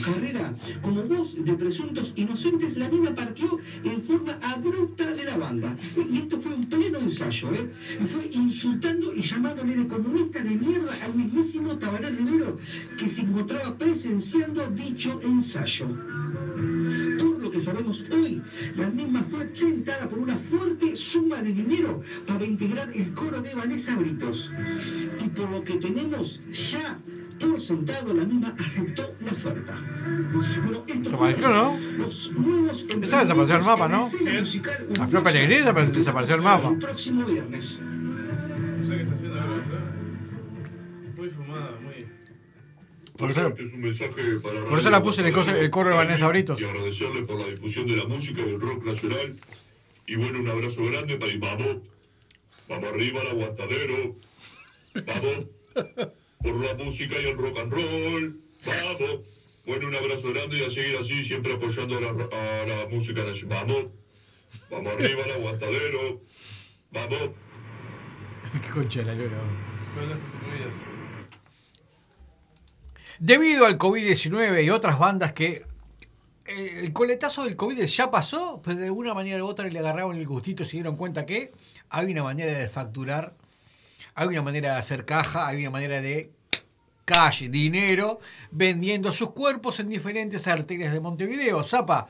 carrera 0.05 0.55
como 0.81 1.03
voz 1.03 1.33
de 1.35 1.53
presuntos 1.53 2.13
inocentes, 2.15 2.77
la 2.77 2.89
misma 2.89 3.15
partió 3.15 3.59
en 3.83 4.01
forma 4.01 4.37
abrupta 4.41 5.11
de 5.11 5.23
la 5.23 5.37
banda. 5.37 5.77
Y 6.11 6.19
esto 6.19 6.39
fue 6.39 6.53
un 6.53 6.63
pleno 6.65 6.99
ensayo, 6.99 7.53
¿eh? 7.53 7.69
Fue 8.11 8.29
insultando 8.31 9.13
y 9.13 9.21
llamándole 9.21 9.75
de 9.75 9.87
comunista 9.87 10.43
de 10.43 10.55
mierda 10.55 10.91
al 11.03 11.15
mismísimo 11.15 11.77
Tabaré 11.77 12.09
Rivero, 12.09 12.57
que 12.97 13.07
se 13.07 13.21
encontraba 13.21 13.77
presenciando 13.77 14.67
dicho 14.71 15.19
ensayo. 15.23 15.87
Que 17.51 17.61
sabemos 17.61 18.03
hoy, 18.11 18.41
la 18.75 18.89
misma 18.89 19.23
fue 19.29 19.45
tentada 19.45 20.07
por 20.09 20.19
una 20.19 20.35
fuerte 20.35 20.95
suma 20.95 21.37
de 21.37 21.53
dinero 21.53 22.01
para 22.27 22.43
integrar 22.45 22.89
el 22.93 23.13
coro 23.13 23.41
de 23.41 23.53
Vanessa 23.55 23.95
Britos. 23.95 24.51
Y 25.23 25.29
por 25.29 25.49
lo 25.49 25.63
que 25.63 25.75
tenemos 25.75 26.39
ya 26.51 26.97
por 27.39 27.61
sentado, 27.61 28.13
la 28.13 28.25
misma 28.25 28.53
aceptó 28.59 29.13
la 29.25 29.31
oferta. 29.31 29.79
Bueno, 30.33 30.83
esto 30.87 30.99
Desapareció, 31.03 31.49
¿no? 31.49 31.77
Los 31.99 32.31
nuevos 32.33 32.85
Esa 33.01 33.21
desapareció 33.21 33.57
el 33.57 33.63
mapa, 33.63 33.87
¿no? 33.87 34.09
la 34.97 35.07
Flor 35.07 35.23
Pellegrini 35.23 35.61
desap- 35.61 35.91
desapareció 35.91 36.35
el 36.35 36.41
mapa. 36.41 36.69
El 36.69 36.77
próximo 36.79 37.25
viernes. 37.25 37.77
Por 43.17 43.31
eso, 43.31 43.47
Este 43.47 43.63
es 43.63 43.73
un 43.73 43.81
mensaje 43.81 44.39
para 44.41 44.63
por 44.65 44.77
eso 44.79 44.89
la 44.89 45.01
puse 45.01 45.21
en 45.21 45.27
el, 45.27 45.33
coso- 45.33 45.55
el 45.55 45.69
coro 45.69 45.89
de 45.89 45.95
Vanessa 45.95 46.27
Britos. 46.27 46.59
Y 46.59 46.63
agradecerle 46.65 47.23
por 47.23 47.39
la 47.39 47.47
difusión 47.47 47.87
de 47.87 47.95
la 47.97 48.05
música 48.05 48.41
y 48.41 48.45
del 48.45 48.59
rock 48.61 48.83
nacional. 48.85 49.35
Y 50.05 50.15
bueno, 50.15 50.39
un 50.39 50.47
abrazo 50.47 50.83
grande 50.85 51.17
para 51.17 51.31
y 51.31 51.37
vamos. 51.37 51.77
Vamos 52.69 52.89
arriba 52.93 53.21
al 53.21 53.27
aguantadero. 53.27 54.15
Vamos. 54.93 55.45
Por 56.43 56.55
la 56.65 56.73
música 56.83 57.15
y 57.21 57.25
el 57.25 57.37
rock 57.37 57.57
and 57.59 57.71
roll. 57.73 58.39
Vamos. 58.65 59.19
Bueno, 59.65 59.87
un 59.87 59.95
abrazo 59.95 60.31
grande 60.31 60.59
y 60.59 60.63
a 60.63 60.69
seguir 60.69 60.95
así, 60.97 61.23
siempre 61.25 61.53
apoyando 61.53 61.97
a 61.97 62.01
la, 62.01 62.09
a 62.09 62.65
la 62.67 62.87
música 62.89 63.23
nacional. 63.23 63.65
Vamos. 63.67 63.85
Vamos 64.69 64.93
arriba 64.93 65.23
al 65.23 65.31
aguantadero. 65.31 66.19
Vamos. 66.91 67.31
Qué 68.61 68.69
concha 68.69 69.01
la 69.03 69.13
lora. 69.13 69.37
Debido 73.19 73.65
al 73.65 73.77
COVID-19 73.77 74.63
y 74.63 74.69
otras 74.69 74.99
bandas 74.99 75.31
que 75.31 75.65
eh, 76.45 76.81
el 76.83 76.93
coletazo 76.93 77.45
del 77.45 77.55
COVID 77.55 77.83
ya 77.85 78.11
pasó, 78.11 78.61
pues 78.63 78.77
de 78.77 78.85
alguna 78.85 79.13
manera 79.13 79.43
u 79.43 79.47
otra 79.47 79.67
le 79.67 79.79
agarraron 79.79 80.15
el 80.15 80.25
gustito 80.25 80.63
y 80.63 80.65
se 80.65 80.73
dieron 80.73 80.95
cuenta 80.95 81.25
que 81.25 81.51
hay 81.89 82.11
una 82.11 82.23
manera 82.23 82.51
de 82.51 82.69
facturar, 82.69 83.33
hay 84.15 84.27
una 84.27 84.41
manera 84.41 84.73
de 84.73 84.79
hacer 84.79 85.05
caja, 85.05 85.47
hay 85.47 85.57
una 85.61 85.71
manera 85.71 86.01
de 86.01 86.31
cash, 87.05 87.43
dinero, 87.49 88.19
vendiendo 88.51 89.11
sus 89.11 89.31
cuerpos 89.31 89.79
en 89.79 89.89
diferentes 89.89 90.47
arterias 90.47 90.93
de 90.93 90.99
Montevideo. 90.99 91.63
Zapa, 91.63 92.07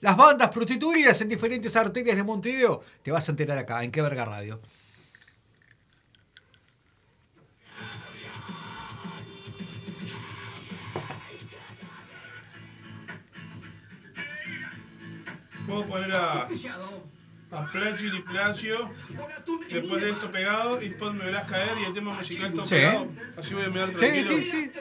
las 0.00 0.16
bandas 0.16 0.50
prostituidas 0.50 1.20
en 1.20 1.30
diferentes 1.30 1.74
arterias 1.76 2.16
de 2.16 2.22
Montevideo. 2.22 2.82
Te 3.02 3.10
vas 3.10 3.26
a 3.28 3.32
enterar 3.32 3.58
acá, 3.58 3.82
en 3.82 3.90
Qué 3.90 4.02
Verga 4.02 4.24
Radio. 4.24 4.60
Puedo 15.66 15.86
poner 15.86 16.12
a, 16.12 16.48
a 17.52 17.66
Placio 17.72 18.14
y 18.16 18.22
Placio 18.22 18.90
después 19.70 20.02
de 20.02 20.10
esto 20.10 20.30
pegado 20.30 20.82
y 20.82 20.88
después 20.90 21.12
me 21.14 21.24
verás 21.24 21.48
caer 21.48 21.78
y 21.80 21.84
el 21.84 21.94
tema 21.94 22.12
musical 22.14 22.52
todo 22.52 22.66
Sí. 22.66 22.74
pegado. 22.74 23.06
Así 23.38 23.54
voy 23.54 23.64
a 23.64 23.68
mirar 23.68 23.88
Sí, 23.90 23.94
tranquilo. 23.96 24.28
sí, 24.36 24.42
sí. 24.42 24.72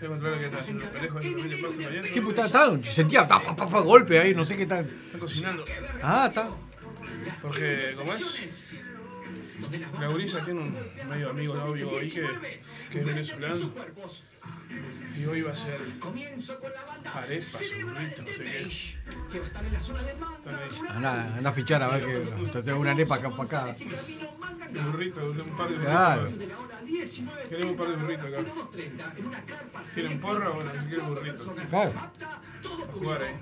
Voy 0.00 0.32
a 0.34 0.38
que 0.38 0.44
está 0.46 0.58
haciendo 0.58 0.84
el. 0.84 2.12
¿Qué 2.12 2.22
puta 2.22 2.46
está? 2.46 2.82
Sentía 2.82 3.26
pa, 3.26 3.42
pa, 3.42 3.56
pa, 3.68 3.80
golpe 3.80 4.18
ahí, 4.18 4.34
no 4.34 4.44
sé 4.44 4.56
qué 4.56 4.66
tal. 4.66 4.84
Están 4.84 5.20
cocinando. 5.20 5.64
Ah, 6.02 6.26
está. 6.28 6.50
Porque, 7.42 7.92
¿cómo 7.96 8.12
es? 8.14 8.72
La 10.00 10.06
gurisa 10.08 10.42
tiene 10.44 10.60
un 10.60 10.76
medio 11.08 11.30
amigo 11.30 11.54
novio 11.56 11.98
ahí 11.98 12.10
que, 12.10 12.26
que 12.90 13.00
es 13.00 13.04
venezolano. 13.06 13.72
Y 15.18 15.24
hoy 15.24 15.40
va 15.42 15.52
a 15.52 15.56
ser 15.56 15.78
arepas, 17.14 17.62
burritos, 17.82 18.24
no 18.24 18.32
sé 18.32 18.44
qué. 18.44 18.66
A 21.48 21.52
fichar 21.52 21.82
a 21.82 21.88
ver 21.88 22.04
que 22.06 22.18
te 22.52 22.62
tengo 22.62 22.78
una 22.80 22.90
arepa 22.92 23.16
acá 23.16 23.30
para 23.30 23.42
acá. 23.44 23.74
Un 24.70 24.92
burrito, 24.92 25.30
un 25.30 25.56
par 25.56 25.68
de 25.70 25.76
Claro. 25.76 26.30
burritos. 26.30 26.58
Queremos 27.48 27.70
un 27.70 27.76
par 27.76 27.88
de 27.88 27.96
burritos 27.96 28.26
acá. 28.26 28.38
¿Quieren 29.94 30.20
porra? 30.20 30.48
Bueno, 30.50 30.70
si 30.72 30.78
quieren 30.86 31.06
burritos. 31.08 31.46
Claro. 31.70 31.92
A 31.98 32.10
jugar 32.92 33.22
ahí. 33.22 33.34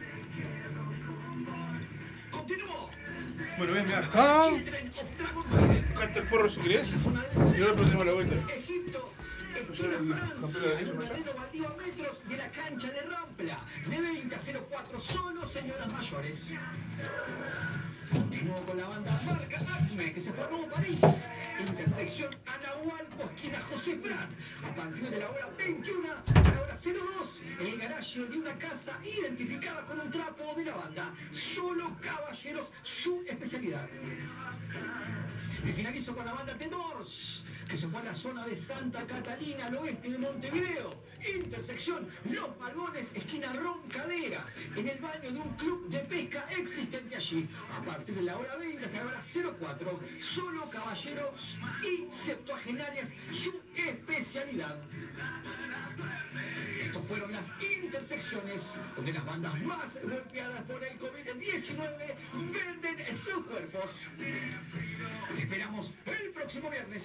Bueno, 3.58 3.72
ven, 3.72 3.86
mira. 3.86 4.08
Ah, 4.14 4.48
Acá 5.94 6.04
está 6.04 6.18
el 6.20 6.28
porro 6.28 6.50
si 6.50 6.60
querés. 6.60 6.86
Y 7.56 7.60
ahora 7.62 7.74
ponemos 7.74 8.06
la 8.06 8.12
vuelta. 8.12 8.36
Baldío 11.36 11.76
metros 11.76 12.28
de 12.28 12.36
la 12.36 12.48
cancha 12.48 12.90
de 12.90 13.02
Rampla. 13.02 13.58
De 13.88 14.00
20 14.00 14.34
a 14.34 14.38
04, 14.38 15.00
solo 15.00 15.48
señoras 15.48 15.92
mayores. 15.92 16.48
Continúo 18.10 18.64
con 18.66 18.76
la 18.78 18.88
banda 18.88 19.20
Marca 19.26 19.60
Acme, 19.60 20.12
que 20.12 20.20
se 20.20 20.32
formó 20.32 20.66
París. 20.68 21.00
Intersección 21.66 22.34
Anahualco, 22.46 23.30
esquina 23.34 23.60
José 23.60 23.96
Prat. 23.96 24.30
A 24.64 24.74
partir 24.74 25.10
de 25.10 25.18
la 25.18 25.30
hora 25.30 25.48
21 25.58 26.08
a 26.12 26.40
la 26.40 26.60
hora 26.62 26.78
02, 26.82 27.66
el 27.68 27.78
garaje 27.78 28.20
de 28.20 28.38
una 28.38 28.52
casa 28.54 28.98
identificada 29.04 29.82
con 29.86 30.00
un 30.00 30.10
trapo 30.10 30.54
de 30.56 30.64
la 30.64 30.76
banda. 30.76 31.12
Solo 31.32 31.96
caballeros, 32.00 32.68
su 32.82 33.24
especialidad. 33.26 33.88
Y 35.64 35.72
finalizo 35.72 36.14
con 36.14 36.24
la 36.24 36.32
banda 36.32 36.54
Tenors, 36.56 37.45
que 37.68 37.76
se 37.76 37.88
fue 37.88 38.00
a 38.00 38.04
la 38.04 38.14
zona 38.14 38.46
de 38.46 38.56
Santa 38.56 39.04
Catalina, 39.04 39.66
al 39.66 39.76
oeste 39.76 40.10
de 40.10 40.18
Montevideo. 40.18 40.94
Intersección 41.34 42.06
Los 42.30 42.56
Balbones, 42.58 43.06
esquina 43.14 43.52
Roncadera, 43.52 44.44
en 44.76 44.88
el 44.88 44.98
baño 44.98 45.32
de 45.32 45.40
un 45.40 45.52
club 45.54 45.88
de 45.88 45.98
pesca 46.00 46.44
existente 46.56 47.16
allí. 47.16 47.48
A 47.76 47.84
partir 47.84 48.14
de 48.14 48.22
la 48.22 48.36
hora 48.36 48.56
20 48.56 48.84
hasta 48.84 48.98
la 48.98 49.06
hora 49.06 49.20
04, 49.58 50.00
solo 50.20 50.70
caballeros 50.70 51.56
y 51.82 52.12
septuagenarias, 52.12 53.08
su 53.32 53.52
especialidad. 53.76 54.76
Estas 56.96 57.08
fueron 57.08 57.32
las 57.32 57.44
intersecciones 57.60 58.62
donde 58.94 59.12
las 59.12 59.24
bandas 59.26 59.60
más 59.60 60.02
golpeadas 60.02 60.62
por 60.62 60.82
el 60.82 60.98
COVID-19 60.98 62.14
venden 62.52 63.18
sus 63.18 63.44
cuerpos. 63.46 63.90
Te 64.18 65.42
esperamos 65.42 65.92
el 66.06 66.30
próximo 66.30 66.70
viernes. 66.70 67.02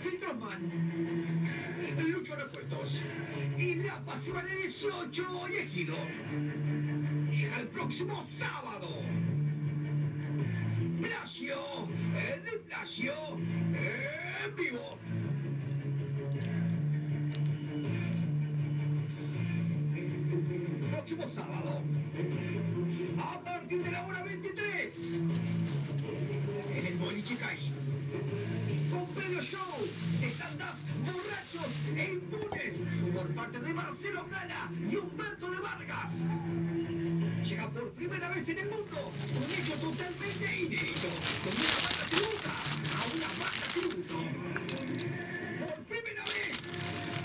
Auspiciado 0.00 0.40
por 0.40 0.50
Filtroman, 0.50 0.70
Lucho 2.10 2.36
Repuestos 2.36 3.02
y 3.58 3.74
la 3.76 4.02
pasiva 4.04 4.42
de 4.42 4.56
18 4.56 5.48
y 5.50 5.56
Ejido. 5.56 5.96
Llega 7.30 7.60
el 7.60 7.68
próximo 7.68 8.26
sábado. 8.38 8.88
Placio, 11.02 11.56
el 12.14 12.44
de 12.44 12.52
en 14.44 14.56
vivo. 14.56 14.98
Próximo 20.90 21.24
sábado, 21.34 21.82
a 23.18 23.40
partir 23.40 23.82
de 23.82 23.90
la 23.90 24.06
hora 24.06 24.22
23, 24.22 24.94
en 26.76 26.86
el 26.86 26.98
Boliche. 26.98 27.36
Con 28.20 29.06
premio 29.14 29.40
show, 29.40 29.88
stand-up, 30.20 30.76
borrachos 31.06 31.72
e 31.96 32.04
impunes, 32.12 32.74
por 33.14 33.26
parte 33.28 33.58
de 33.60 33.72
Marcelo 33.72 34.24
Plana 34.26 34.70
y 34.90 34.96
Humberto 34.96 35.50
de 35.50 35.58
Vargas. 35.58 36.12
Llega 37.48 37.70
por 37.70 37.90
primera 37.92 38.28
vez 38.28 38.46
en 38.46 38.58
el 38.58 38.68
mundo 38.68 39.12
un 39.36 39.50
hecho 39.50 39.74
totalmente 39.76 40.60
inédito, 40.60 41.08
con 41.44 41.54
una 41.56 41.76
banda 41.80 42.04
tributa 42.10 42.54
a 42.92 43.02
una 43.16 43.28
banda 43.40 43.66
tributo. 43.72 44.16
Por 45.60 45.78
primera 45.84 46.24
vez, 46.24 46.58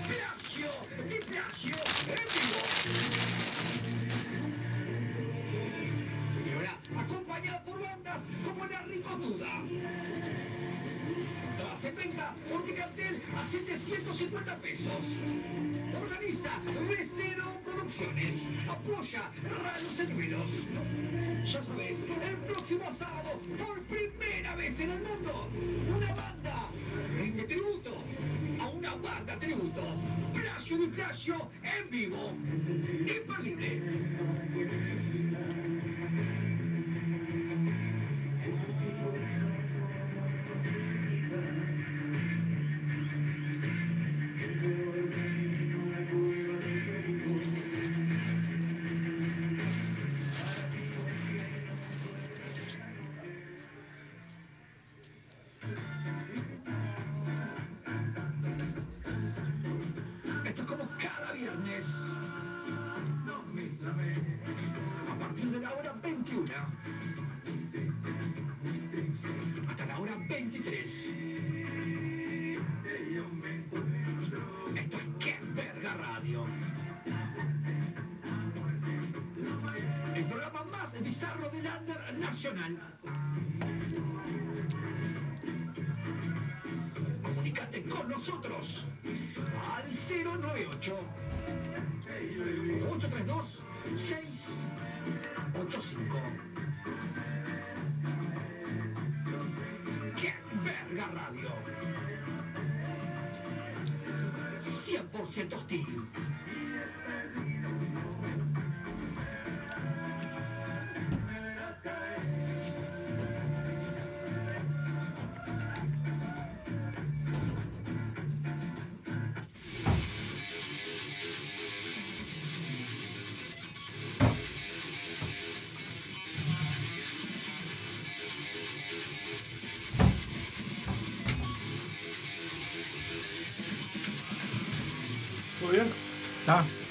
Placio, 0.07 0.71
Di 1.09 1.19
Placio, 1.27 1.75
en 2.07 2.25
vivo. 2.31 2.61
Y 6.45 6.47
ahora, 6.53 6.73
acompañado 6.97 7.59
por 7.65 7.81
bandas 7.81 8.19
como 8.45 8.65
La 8.65 8.81
Ricotuda. 8.83 9.51
En 11.85 11.95
venta 11.95 12.33
por 12.49 12.75
cartel 12.75 13.21
a 13.37 13.51
750 13.51 14.55
pesos. 14.55 15.01
Organiza 16.01 16.49
Recero 16.89 17.45
Producciones. 17.63 18.35
Apoya 18.67 19.29
Radio 19.63 19.89
Señuelos. 19.95 20.51
Ya 21.45 21.63
sabes, 21.63 21.97
el 21.99 22.37
próximo 22.37 22.85
sábado, 22.97 23.39
por 23.59 23.79
primera 23.83 24.55
vez 24.55 24.79
en 24.79 24.91
el 24.91 24.99
mundo, 25.03 25.47
una 25.95 26.07
banda 26.15 26.69
rinde 27.19 27.43
tributo 27.43 27.95
a 28.59 28.69
una 28.69 28.95
banda 28.95 29.35
tributo. 29.37 29.81
Placio 30.33 30.77
de 30.79 30.87
Placio 30.87 31.49
en 31.61 31.89
vivo. 31.91 32.33
Imperdible. 32.99 33.81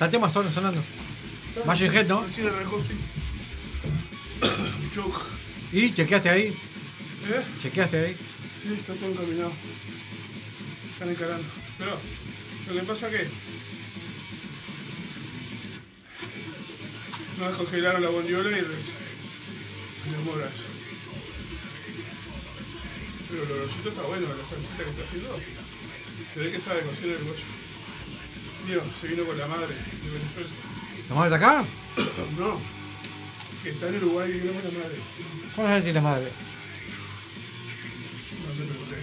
Está 0.04 0.10
tema 0.18 0.28
son- 0.28 0.52
sonando. 0.52 0.82
Machine 1.64 1.96
Head, 1.96 2.06
¿no? 2.08 2.18
Arrancó, 2.20 2.82
sí. 2.82 2.94
Y 5.78 5.94
chequeaste 5.94 6.28
ahí. 6.28 6.42
¿Eh? 6.48 7.42
Chequeaste 7.62 8.04
ahí. 8.04 8.14
Sí, 8.62 8.74
está 8.74 8.92
todo 8.92 9.10
encaminado. 9.12 9.50
Están 10.92 11.08
encarando. 11.08 11.46
Pero 11.78 11.98
lo 12.74 12.80
que 12.82 12.86
pasa 12.86 13.08
que 13.08 13.26
no 17.38 17.48
descongelaron 17.48 18.02
la 18.02 18.10
bondiola 18.10 18.50
y 18.50 18.54
les, 18.60 18.64
se 18.66 20.10
demora 20.18 20.44
eso. 20.44 20.64
Pero 23.30 23.42
el 23.44 23.52
olorcito 23.52 23.88
está 23.88 24.02
bueno, 24.02 24.26
la 24.28 24.46
salsita 24.48 24.84
que 24.84 24.90
está 24.90 25.02
haciendo. 25.04 25.40
Se 26.34 26.40
ve 26.40 26.50
que 26.52 26.60
sabe 26.60 26.82
cocinar 26.82 27.16
el 27.16 27.22
bollo. 27.24 27.63
Tío, 28.66 28.82
se 28.98 29.08
vino 29.08 29.24
con 29.26 29.36
la 29.36 29.46
madre 29.46 29.74
de 29.74 30.10
Venezuela. 30.10 30.48
¿La 31.10 31.14
madre 31.14 31.34
está 31.34 31.46
acá? 31.46 31.64
No, 32.38 32.60
que 33.62 33.70
está 33.70 33.88
en 33.88 33.96
Uruguay 33.96 34.30
y 34.30 34.40
vino 34.40 34.52
con 34.54 34.64
la 34.64 34.70
madre. 34.78 34.98
¿Cómo 35.54 35.68
se 35.68 35.80
tiene 35.82 35.92
la 35.92 36.00
madre? 36.00 36.32
No 38.40 38.52
te 38.52 38.64
pregunté. 38.64 38.96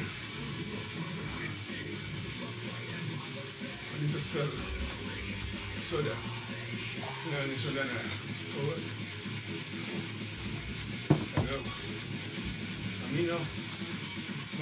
Bonito 3.94 4.20
ser 4.20 4.50
sola. 5.90 6.16
Una 7.30 7.40
venezolana. 7.40 8.02
joven. 8.56 8.82
A 13.06 13.12
mí 13.16 13.24
no. 13.28 13.38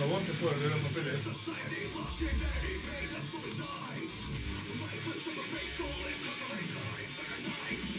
A 0.04 0.06
vos 0.08 0.24
te 0.24 0.32
puedo 0.34 0.52
arreglar 0.52 0.78
los 0.78 0.92
papeles. 0.92 1.20
First 5.00 5.28
of 5.28 5.34
the 5.34 5.42
face, 5.56 5.80
all 5.80 5.88
in, 5.88 6.20
cause 6.28 6.44
I 6.44 6.60
ain't 6.60 6.76
dying 6.76 7.12
like 7.16 7.32
a 7.32 7.42
knife 7.48 7.99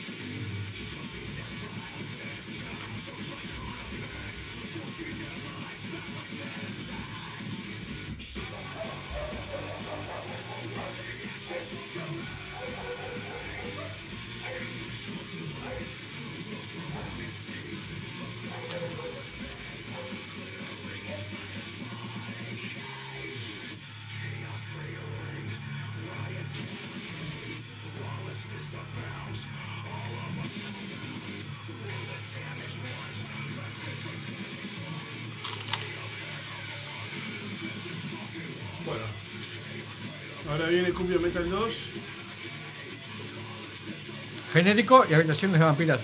Genérico 44.53 45.07
y 45.09 45.15
habitaciones 45.15 45.59
de 45.59 45.65
vampiras. 45.65 46.01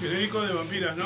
Genérico 0.00 0.42
de 0.42 0.54
vampiras, 0.54 0.96
¿no? 0.96 1.04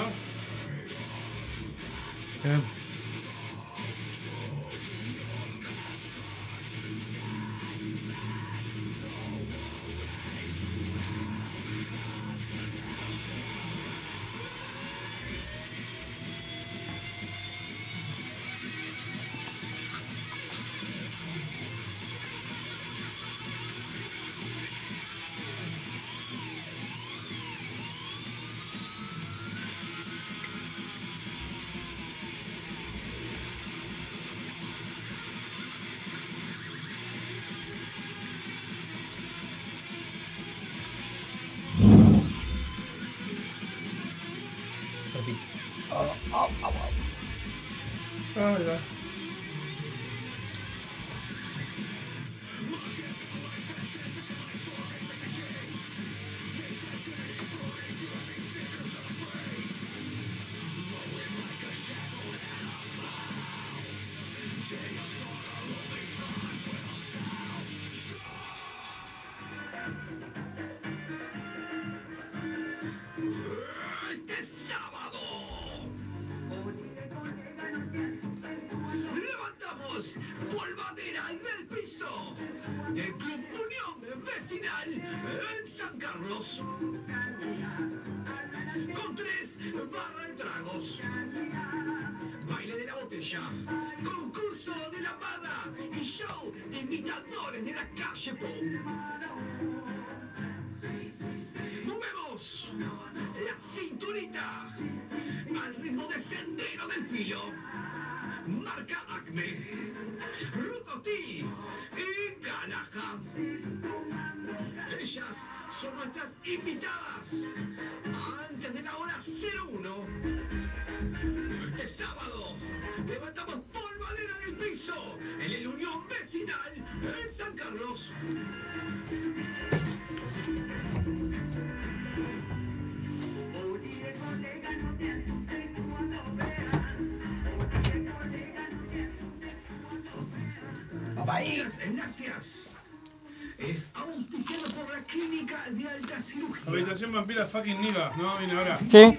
Vampira 147.15 147.47
fucking 147.47 147.81
nigga. 147.81 148.13
No, 148.17 148.37
viene 148.39 148.53
ahora. 148.55 148.79
Sí. 148.79 149.19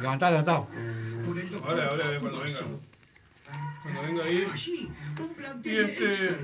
Levantá, 0.00 0.30
levantá. 0.30 0.52
Ahora, 0.52 1.88
ahora, 1.88 2.04
ahora, 2.04 2.20
cuando 2.20 2.40
venga. 2.40 2.58
Cuando 3.82 4.02
venga 4.02 4.24
ahí. 4.24 4.46
Y 5.64 5.76
este. 5.76 6.38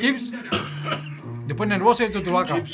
Chips. 0.00 0.32
Después 1.46 1.68
nervosa 1.68 2.04
y 2.04 2.10
tu 2.10 2.22
tubaca. 2.22 2.54
De 2.54 2.64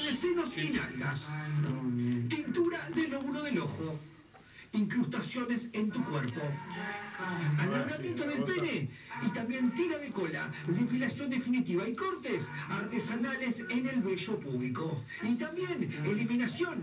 tira 10.26 10.42
de 10.44 10.48
cola, 10.48 10.50
depilación 10.66 11.30
definitiva 11.30 11.88
y 11.88 11.94
cortes 11.94 12.46
artesanales 12.68 13.60
en 13.70 13.88
el 13.88 14.02
vello 14.02 14.38
público. 14.38 15.02
Y 15.22 15.34
también 15.34 15.90
eliminación 16.04 16.80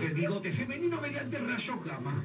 del 0.00 0.14
bigote 0.14 0.52
femenino 0.52 1.00
mediante 1.00 1.38
rayos 1.38 1.84
gamma. 1.84 2.24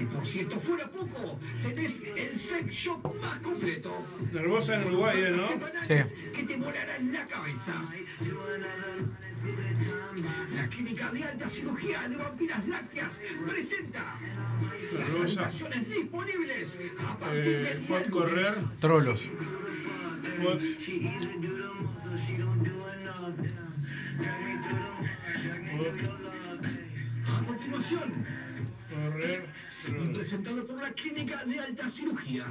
Y 0.00 0.04
por 0.06 0.26
si 0.26 0.40
esto 0.40 0.60
fuera 0.60 0.86
poco, 0.90 1.38
tenés 1.62 1.94
el 2.16 2.38
sex 2.38 2.72
shop 2.72 3.20
más 3.20 3.40
completo. 3.42 3.92
Nervosa 4.32 4.80
en 4.80 4.86
Uruguay, 4.88 5.18
¿eh, 5.18 5.30
¿no? 5.36 5.48
Sí. 5.82 5.94
Que 6.34 6.42
te 6.42 6.56
volarán 6.56 7.12
la 7.12 7.24
cabeza. 7.26 7.74
La 10.54 10.66
clínica 10.68 11.10
de 11.10 11.24
alta 11.24 11.48
cirugía 11.48 12.08
de 12.08 12.16
vampiras 12.16 12.66
lácteas 12.68 13.12
presenta 13.46 14.18
las 14.98 15.14
habitaciones 15.14 15.88
disponibles 15.88 16.76
a 16.98 17.18
partir 17.18 17.40
Eh, 17.44 17.80
del 17.88 18.10
correr. 18.10 18.54
Trolos. 18.80 19.20
A 27.26 27.44
continuación, 27.46 28.12
Correr. 28.88 29.44
Presentado 29.86 30.66
por 30.66 30.80
la 30.80 30.90
clínica 30.92 31.44
de 31.44 31.60
alta 31.60 31.88
cirugía. 31.88 32.44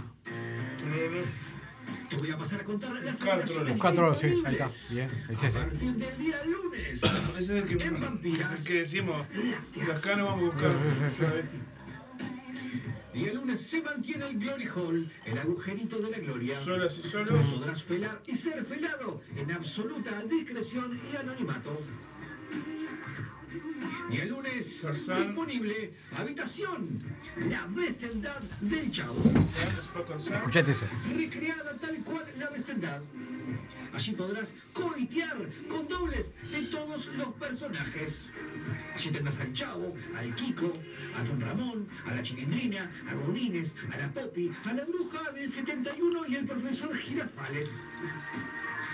Te 2.09 2.15
voy 2.17 2.31
a 2.31 2.37
pasar 2.37 2.61
a 2.61 2.63
contar 2.63 2.91
las 2.93 3.19
Busca 3.67 3.93
trolos, 3.93 4.19
sí. 4.19 4.41
Ahí 4.45 4.53
está. 4.53 4.69
Bien. 4.91 5.09
Es 5.29 5.43
A 5.43 5.47
ese. 5.47 5.59
partir 5.59 5.93
del 5.95 6.17
día 6.17 6.43
lunes. 6.45 6.83
Ese 6.83 7.39
es 7.39 7.49
el 7.49 7.63
que, 7.65 7.73
el 7.83 8.63
que 8.63 8.73
decimos. 8.73 9.27
De 9.33 9.91
acá 9.93 10.15
no 10.15 10.25
vamos 10.25 10.61
a 10.63 10.67
buscar. 10.69 11.43
Y 13.13 13.25
el 13.25 13.35
lunes 13.35 13.61
se 13.61 13.81
mantiene 13.81 14.27
el 14.27 14.39
Glory 14.39 14.67
Hall, 14.67 15.11
el 15.25 15.37
agujerito 15.37 15.99
de 15.99 16.11
la 16.11 16.17
gloria. 16.19 16.59
Solas 16.59 16.97
y 16.97 17.03
solos. 17.03 17.39
Podrás 17.47 17.83
pelar 17.83 18.21
y 18.27 18.35
ser 18.35 18.63
pelado 18.63 19.21
en 19.35 19.51
absoluta 19.51 20.21
discreción 20.23 20.99
y 21.11 21.15
anonimato. 21.17 21.77
Y 24.11 24.17
el 24.17 24.29
lunes 24.29 24.81
Tarzán. 24.81 25.27
disponible 25.27 25.93
habitación, 26.17 26.99
la 27.49 27.65
vecindad 27.67 28.39
del 28.61 28.91
Chavo, 28.91 29.17
Escuchate 30.33 30.71
eso. 30.71 30.85
recreada 31.15 31.75
tal 31.77 31.97
cual 32.03 32.23
la 32.37 32.49
vecindad. 32.49 33.01
Allí 33.93 34.11
podrás 34.11 34.49
coitear 34.73 35.37
con 35.69 35.87
dobles 35.87 36.25
de 36.51 36.61
todos 36.63 37.05
los 37.15 37.29
personajes. 37.35 38.29
Allí 38.93 39.09
tendrás 39.09 39.39
al 39.39 39.53
Chavo, 39.53 39.93
al 40.17 40.35
Kiko, 40.35 40.73
a 41.17 41.23
Don 41.23 41.39
Ramón, 41.39 41.87
a 42.05 42.13
la 42.13 42.21
Chilindrina, 42.21 42.91
a 43.09 43.13
Godínez, 43.15 43.71
a 43.93 43.97
la 43.97 44.07
Popi, 44.11 44.51
a 44.65 44.73
la 44.73 44.83
Bruja 44.85 45.31
del 45.31 45.51
71 45.51 46.27
y 46.27 46.35
el 46.35 46.45
profesor 46.45 46.95
Girafales. 46.95 47.69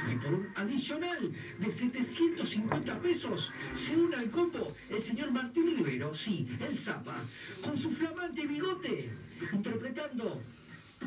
Y 0.10 0.16
por 0.16 0.34
un 0.34 0.48
adicional 0.56 1.32
de 1.60 1.72
750 1.72 3.00
pesos 3.00 3.52
se 3.76 3.96
une 3.96 4.16
al 4.16 4.30
combo 4.32 4.68
el 4.90 5.04
señor 5.04 5.32
Martín 5.32 5.76
Rivero, 5.78 6.14
sí, 6.14 6.48
el 6.68 6.78
Zapa, 6.78 7.16
con 7.64 7.78
su 7.78 7.92
flamante 7.92 8.46
bigote, 8.48 9.10
interpretando 9.54 10.42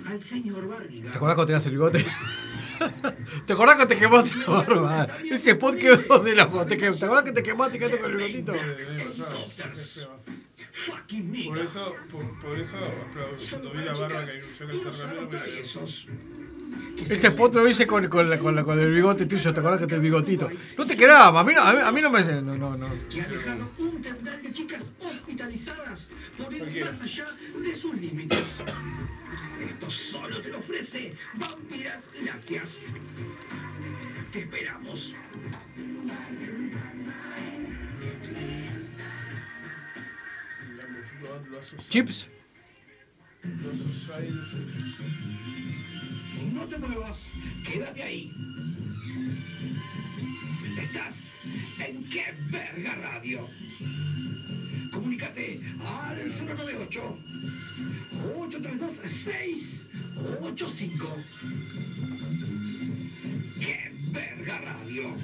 al 0.07 0.23
señor 0.23 0.69
Barriga. 0.69 1.11
¿Te 1.11 1.16
acordás 1.16 1.35
cuando 1.35 1.47
tenías 1.47 1.66
el 1.66 1.73
bigote? 1.73 2.07
¿Te 3.47 3.53
acordás 3.53 3.77
que 3.77 3.87
te 3.87 3.97
quemaste 3.99 4.37
la 4.37 4.47
barba? 4.47 5.07
Ese 5.31 5.53
spot 5.53 5.77
quedó 5.77 6.19
de 6.21 6.35
la 6.35 6.47
te, 6.66 6.79
quem- 6.79 6.99
¿Te 6.99 7.05
acordás 7.05 7.25
que 7.25 7.33
te 7.33 7.43
quemaste 7.43 7.77
y 7.77 7.79
quedaste 7.81 8.01
con 8.01 8.11
el 8.11 8.16
bigotito? 8.16 8.53
Por 11.47 11.59
eso, 11.59 11.95
por, 12.11 12.41
por 12.41 12.59
eso, 12.59 12.77
cuando 13.51 13.71
vi 13.73 13.85
la 13.85 13.93
barba 13.93 14.25
que 14.27 14.41
yo 14.41 14.47
que 14.59 14.93
ramiro, 14.93 15.29
me 15.31 15.61
esos. 15.61 16.07
Ese 17.09 17.26
spot 17.28 17.55
lo 17.56 17.68
hice 17.68 17.86
con, 17.86 18.09
con, 18.09 18.28
la- 18.30 18.38
con, 18.38 18.55
la- 18.56 18.64
con 18.64 18.78
el 18.78 18.90
bigote 18.92 19.26
tuyo, 19.26 19.52
¿te 19.52 19.60
acordás 19.60 19.80
que 19.80 19.86
te 19.86 19.94
el 19.96 20.01
bigotito? 20.01 20.48
No 20.78 20.86
te 20.86 20.96
quedaba, 20.96 21.40
a 21.40 21.44
mí 21.44 21.52
no, 21.55 21.62
a 21.62 21.72
mí, 21.72 21.78
a 21.82 21.92
mí 21.92 22.01
no 22.01 22.10
me... 22.10 22.22
No, 22.42 22.56
no, 22.56 22.76
no. 22.76 22.86
que 23.10 23.20
ha 23.22 23.28
dejado 23.28 23.68
un 23.78 24.02
tendal 24.02 24.42
de 24.42 24.52
chicas 24.52 24.82
hospitalizadas 25.01 26.09
por 26.38 26.52
ir 26.55 26.84
más 26.84 27.01
allá 27.02 27.26
de 27.62 27.76
sus 27.78 27.94
límites. 27.96 28.44
Esto 29.60 29.90
solo 29.90 30.40
te 30.40 30.48
lo 30.48 30.59
ofrece 30.59 31.12
Vampiras 31.34 32.05
Lácteas. 32.24 32.68
Te 34.32 34.40
esperamos. 34.40 35.12
Chips. 41.90 42.28
No 46.53 46.65
te 46.66 46.77
muevas, 46.79 47.31
quédate 47.65 48.03
ahí. 48.03 48.31
Estás 50.79 51.37
en 51.81 52.05
Qué 52.11 52.35
Verga 52.51 52.95
Radio. 52.97 53.49
Comunícate 54.93 55.61
al 55.87 56.27
098 56.27 57.16
832 58.37 58.93
685. 59.11 61.16
Qué 63.61 63.93
Verga 64.11 64.59
Radio. 64.59 65.16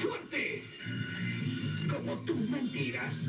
Fuerte 0.00 0.64
como 1.88 2.14
tus 2.24 2.50
mentiras. 2.50 3.28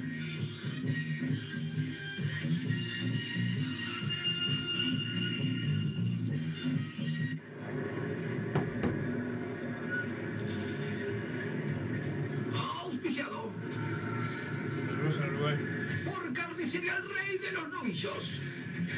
De 18.06 18.14
los 18.14 18.24
Novillos. 18.24 18.42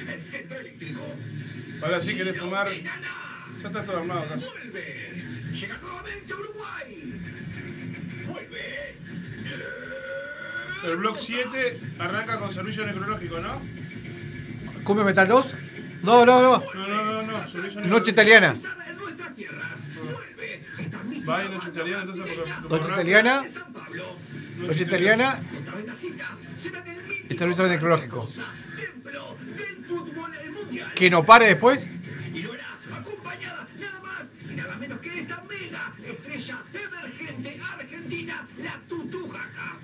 El 0.09 0.19
centro 0.19 0.59
eléctrico. 0.59 1.01
Ahora 1.83 1.99
sí 1.99 2.15
querés 2.15 2.37
fumar. 2.39 2.67
Ya 2.69 3.67
está 3.67 3.83
todo 3.83 3.97
armado 3.97 4.25
casi. 4.27 4.45
Vuelve. 4.45 5.13
Llega 5.59 5.77
nuevamente 5.77 6.33
a 6.33 6.35
Uruguay. 6.35 7.13
Vuelve. 8.27 8.93
El 10.85 10.97
block 10.97 11.17
7 11.19 11.77
arranca 11.99 12.37
con 12.39 12.53
servicio 12.53 12.85
necrológico, 12.85 13.39
¿no? 13.39 13.61
¿Cumbia 14.83 15.03
Metal 15.05 15.27
2? 15.27 15.53
No, 16.03 16.25
no, 16.25 16.41
no. 16.41 16.63
No, 16.73 16.87
no, 16.87 17.05
no, 17.05 17.23
no. 17.23 17.49
Servicio 17.49 17.81
Noche 17.81 18.11
italiana. 18.11 18.55
Va 21.27 21.43
en 21.43 21.53
noche 21.53 21.69
italiana, 21.69 22.03
entonces 22.03 22.35
porque. 22.37 22.69
Noche 22.69 22.91
italiana. 22.93 23.43
Noche 24.59 24.83
italiana. 24.83 25.39
Establecimiento 27.29 27.67
necrológico. 27.67 28.29
Que 30.97 31.09
no 31.11 31.23
pare 31.23 31.45
después. 31.45 31.87
Y 32.33 32.41
nada 34.55 34.75
menos 34.77 34.99
que 34.99 35.19
esta 35.19 35.39
mega 35.43 35.93
estrella 36.03 36.57
emergente 36.73 37.61
argentina, 37.71 38.47
la 38.63 38.79
Tutujaca. 38.89 39.77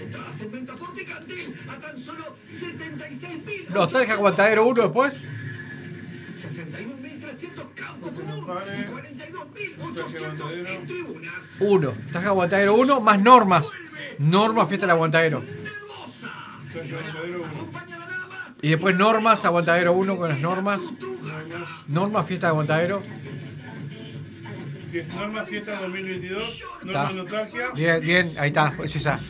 Entradas 0.00 0.40
en 0.40 0.50
venta 0.50 0.74
por 0.76 0.94
Ticantil 0.94 1.54
a 1.68 1.76
tan 1.76 2.02
solo 2.02 2.38
76 2.48 3.44
mil. 3.44 3.66
Nostalgia 3.68 4.14
Aguantadero 4.14 4.66
1 4.66 4.82
después. 4.84 5.20
61.300 5.20 7.74
campos 7.74 8.14
común 8.14 8.38
y 8.38 8.40
42.800 8.40 10.68
en 10.68 10.86
tribunas. 10.86 11.34
1. 11.60 11.92
Taja 12.14 12.28
Aguantadero 12.28 12.76
1 12.76 13.00
más 13.00 13.20
normas. 13.20 13.66
Normas 14.20 14.68
Fiesta 14.68 14.86
del 14.86 14.92
Aguantadero. 14.92 15.44
Y 18.60 18.70
después 18.70 18.96
normas 18.96 19.44
Aguantadero 19.44 19.92
1 19.92 20.16
con 20.16 20.28
las 20.28 20.40
normas. 20.40 20.80
Normas 21.86 22.26
Fiesta 22.26 22.48
de 22.48 22.50
Aguantadero. 22.50 23.02
Norma 25.16 25.44
Fiesta 25.44 25.80
2022. 25.80 26.42
Está. 26.42 26.84
Norma 26.84 27.12
Nostalgia. 27.12 27.70
Bien, 27.74 28.00
bien, 28.00 28.32
ahí 28.38 28.48
está, 28.48 28.74
es 28.82 28.96
esa. 28.96 29.20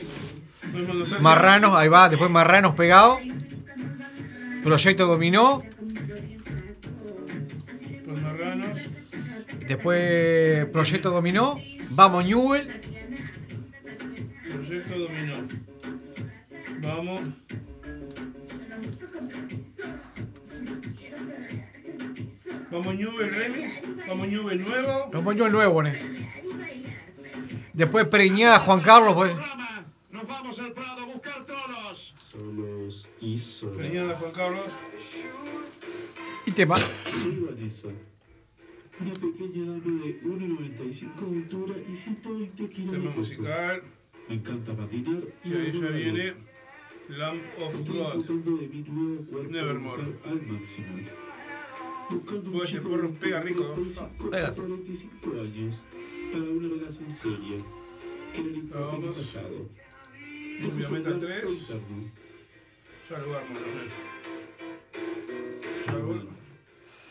Marranos, 1.21 1.75
ahí 1.75 1.89
va, 1.89 2.09
después 2.09 2.31
Marranos 2.31 2.75
pegado. 2.75 3.19
Proyecto 4.63 5.07
Dominó. 5.07 5.63
Los 8.07 8.23
marranos. 8.23 8.79
Después 9.67 10.67
Proyecto 10.67 11.11
Dominó. 11.11 11.59
Vamos 11.93 12.25
Newell. 12.25 12.67
Proyecto 14.53 14.99
Dominó. 14.99 15.37
Vamos. 16.83 17.21
Vamos 22.71 22.95
Newell 22.97 23.31
Remix. 23.31 23.83
Vamos 24.09 24.29
Newell 24.29 24.63
Nuevo. 24.63 25.11
Ponió 25.25 25.47
el 25.47 25.53
nuevo, 25.53 25.85
¿eh? 25.87 25.99
Después 27.73 28.07
Preñada 28.09 28.59
Juan 28.59 28.81
Carlos, 28.81 29.15
pues. 29.15 29.33
Nos 30.11 30.27
vamos 30.27 30.59
al 30.59 30.73
Prado 30.73 31.03
a 31.03 31.05
buscar 31.07 31.45
trolos. 31.45 32.15
Solos 32.31 33.09
y 33.21 33.39
solos. 33.39 33.77
Preñada 33.77 34.15
Juan 34.15 34.33
Carlos. 34.33 34.65
Y 36.47 36.51
tema. 36.53 36.77
Sí, 36.77 37.45
Vanessa. 37.49 37.89
Una 39.01 39.15
pequeña 39.15 39.65
dama 39.73 40.03
de 40.05 40.21
1,95 40.23 41.31
de 41.31 41.37
altura 41.37 41.75
y 41.91 41.95
120 41.97 42.69
kilos 42.69 42.93
de 42.93 42.99
Tema 42.99 43.11
peso. 43.11 43.19
musical. 43.19 43.83
Me 44.29 44.35
encanta 44.35 44.75
patinar 44.75 45.23
Y 45.45 45.53
ahí 45.55 45.81
ya 45.81 45.89
viene 45.89 46.35
Lamb 47.11 47.41
of 47.61 47.75
Estoy 47.77 47.97
God. 47.97 48.15
disfrutando 48.17 48.57
de 48.61 48.69
mi 48.69 48.83
nuevo 48.83 49.25
cuerpo 49.31 49.51
Nevermore. 49.53 50.03
al 50.27 50.43
máximo. 50.43 50.87
Este 52.11 52.67
chico 52.79 52.89
porro 52.89 53.11
pega 53.13 53.41
rico. 53.41 53.65
35 53.73 54.31
Pega. 54.31 54.49
a 54.49 54.53
45 54.55 55.41
años 55.41 55.77
para 56.33 56.45
una 56.45 56.69
relación 56.69 57.13
seria. 57.13 57.59
Que 58.35 58.43
no 58.43 58.49
le 58.51 58.59
importa 58.59 58.97
mi 58.97 59.03
Vamos. 59.03 59.17
pasado. 59.19 59.69
Cumbia 60.61 60.77
Dejo 60.79 60.93
Metal 60.93 61.19
celular 61.21 61.21
3. 61.21 61.43
por 61.43 61.53
interno. 61.53 62.11
Ya 63.11 63.19
lo 63.19 63.37
armo, 63.37 63.55
también. 63.55 63.89
Ya 65.87 65.93
lo 65.93 65.99
armo. 65.99 66.39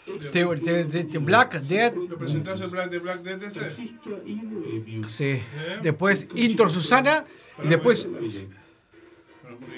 Te- 0.06 0.56
te- 0.64 0.86
te- 0.86 1.04
te- 1.04 1.18
Black 1.18 1.60
Dead. 1.62 1.94
¿Lo 1.94 2.18
presentás 2.18 2.62
el 2.62 2.70
Black 2.70 2.90
de 2.92 3.00
Black 3.00 3.22
ese? 3.48 3.60
Bohemio. 4.06 5.08
Sí. 5.10 5.40
Después 5.84 6.28
Intor 6.36 6.72
Susana. 6.72 7.26
Y 7.64 7.68
después. 7.68 8.08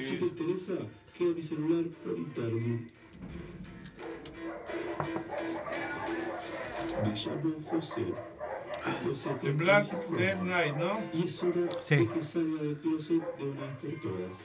Si 0.01 0.15
te 0.17 0.25
interesa, 0.25 0.73
queda 1.17 1.33
mi 1.33 1.41
celular 1.41 1.83
José. 7.69 8.01
José 9.05 9.29
The 9.41 9.51
Black 9.51 9.87
35 9.89 10.17
Dead. 10.17 10.41
Night, 10.41 10.75
¿no? 10.75 10.99
Y 11.13 11.25
es 11.25 11.43
hora 11.43 11.67
Sí. 11.79 11.95
de 11.97 12.07
que 12.07 12.23
salga 12.23 12.61
del 12.61 12.77
closet 12.77 13.37
de 13.37 13.43
una 13.43 13.61
vez 13.61 13.71
por 13.81 14.01
todas. 14.01 14.35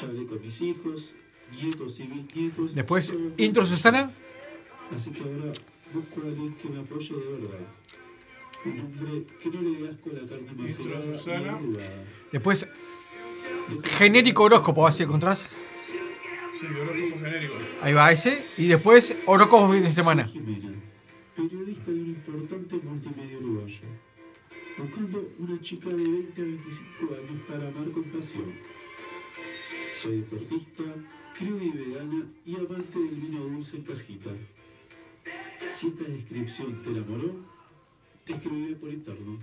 Ya 0.00 0.06
hablé 0.06 0.26
con 0.26 0.40
mis 0.40 0.60
hijos, 0.60 1.12
nietos 1.60 1.98
y 2.00 2.02
bisnietos. 2.04 2.74
Después 2.74 3.14
Intro 3.36 3.66
Susana. 3.66 4.10
Así 4.94 5.10
que 5.10 5.22
ahora 5.22 5.52
busco 5.92 6.20
a 6.20 6.24
alguien 6.28 6.54
que 6.54 6.68
me 6.68 6.80
apoye 6.80 7.14
de 7.14 7.20
verdad. 7.48 7.66
Un 8.64 8.80
hombre 8.80 9.22
que 9.42 9.48
no 9.50 9.62
le 9.62 9.78
dé 9.82 9.88
asco 9.88 10.10
la 10.12 10.28
carne 10.28 10.52
macerada 10.56 11.04
y 11.04 11.18
Susana. 11.18 11.56
arrugada. 11.56 12.02
Después 12.32 12.66
genérico 13.84 14.42
horóscopo, 14.44 14.86
así 14.86 15.02
encontrás. 15.04 15.44
Sí, 16.60 16.66
horóscopo 16.66 17.24
genérico. 17.24 17.54
Ahí 17.80 17.94
va 17.94 18.12
ese. 18.12 18.44
Y 18.58 18.66
después 18.66 19.16
horóscopo 19.24 19.72
fin 19.72 19.82
de 19.82 19.92
semana. 19.92 20.24
Jimena, 20.24 20.70
periodista 21.34 21.90
de 21.90 22.00
un 22.00 22.06
importante 22.08 22.76
multimedia 22.76 23.38
uruguayo, 23.38 23.80
buscando 24.76 25.32
una 25.38 25.58
chica 25.62 25.88
de 25.88 25.96
20 25.96 26.42
a 26.42 26.44
25 26.44 27.14
años 27.14 27.42
para 27.48 27.68
amar 27.68 27.90
con 27.92 28.04
pasión. 28.04 28.52
Soy 29.96 30.20
deportista, 30.20 30.82
cruda 31.38 31.64
y 31.64 31.70
vegana 31.70 32.26
y 32.44 32.56
amante 32.56 32.98
del 32.98 33.14
vino 33.14 33.40
dulce 33.40 33.76
en 33.76 33.82
cajita. 33.84 34.30
Si 35.66 35.88
esta 35.88 36.04
descripción 36.04 36.82
te 36.82 36.90
enamoró, 36.90 37.36
te 38.26 38.34
escribiré 38.34 38.76
por 38.76 38.90
interno. 38.90 39.38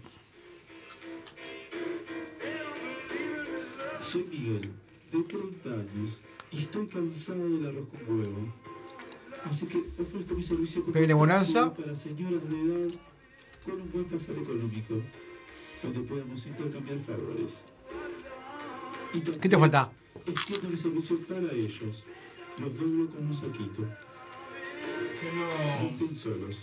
Soy 4.00 4.24
Miguel, 4.24 4.72
de 5.12 5.24
30 5.24 5.70
años, 5.70 6.20
y 6.52 6.60
estoy 6.60 6.88
cansado 6.88 7.44
del 7.50 7.66
arroz 7.68 7.88
con 7.90 8.20
huevo. 8.20 8.54
Así 9.46 9.66
que 9.66 9.78
ofrezco 10.02 10.34
mi 10.34 10.44
servicio 10.44 10.82
como 10.84 10.94
Viene 10.94 11.14
Bonanza. 11.14 11.74
para 11.74 11.96
señoras 11.96 12.42
de 12.50 12.58
edad 12.62 12.92
con 13.66 13.82
un 13.82 13.92
buen 13.92 14.06
pasar 14.06 14.36
económico, 14.38 14.96
donde 15.84 16.00
podamos 16.02 16.46
intercambiar 16.46 17.00
favores. 17.00 17.64
Y 19.14 19.20
también 19.20 19.42
¿Qué 19.42 19.50
te 19.50 19.58
falta? 19.58 19.92
Extiendo 20.26 20.70
mi 20.70 20.78
servicio 20.78 21.20
para 21.22 21.52
ellos. 21.54 22.04
Los 22.60 22.76
doblo 22.76 23.10
con 23.10 23.28
un 23.28 23.34
saquito. 23.34 23.84
Que 25.20 25.84
No 25.84 25.90
estén 25.90 26.16
solos. 26.16 26.58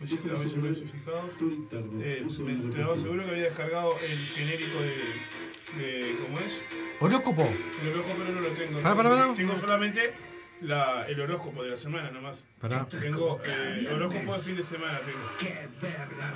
Había 0.00 0.32
especificado. 0.32 1.28
Por 1.38 1.52
interno. 1.52 2.02
Eh, 2.02 2.24
arrepentir. 2.24 2.72
seguro 3.02 3.24
que 3.24 3.30
había 3.30 3.42
descargado 3.44 3.92
el 4.08 4.18
genérico 4.18 4.80
de. 4.80 5.51
De 5.78 6.16
¿Cómo 6.22 6.38
es? 6.40 6.60
Horóscopo. 7.00 7.48
El 7.82 7.88
horóscopo, 7.90 8.24
no 8.24 8.40
lo 8.40 8.48
tengo. 8.48 8.80
Pará, 8.80 8.94
pará, 8.94 9.08
pará. 9.10 9.34
Tengo 9.34 9.56
solamente 9.58 10.12
la, 10.60 11.06
el 11.08 11.20
horóscopo 11.20 11.62
de 11.64 11.70
la 11.70 11.76
semana 11.76 12.10
nomás. 12.10 12.44
Pará. 12.60 12.86
Tengo 12.88 13.40
eh, 13.44 13.88
horóscopo 13.92 14.34
de 14.36 14.42
fin 14.42 14.56
de 14.56 14.62
semana. 14.62 14.98
Tengo. 15.00 15.18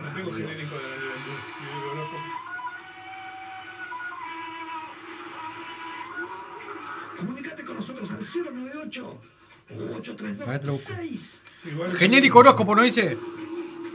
No 0.03 0.15
tengo 0.15 0.33
genérico 0.33 0.77
de 0.77 0.83
la 0.83 0.97
juventud. 0.97 1.39
Tengo 1.61 1.93
horóscopo. 1.93 2.23
Comunicate 7.19 7.65
con 7.65 7.77
nosotros 7.77 8.11
al 8.11 8.19
098 8.19 9.21
832 9.99 10.49
A 10.49 10.51
ver, 10.53 10.61
te 10.61 10.67
lo 10.67 10.73
busco. 10.75 10.93
Igual- 11.65 11.97
Genérico 11.97 12.39
horóscopo, 12.41 12.75
¿no 12.77 12.83
dice? 12.83 13.17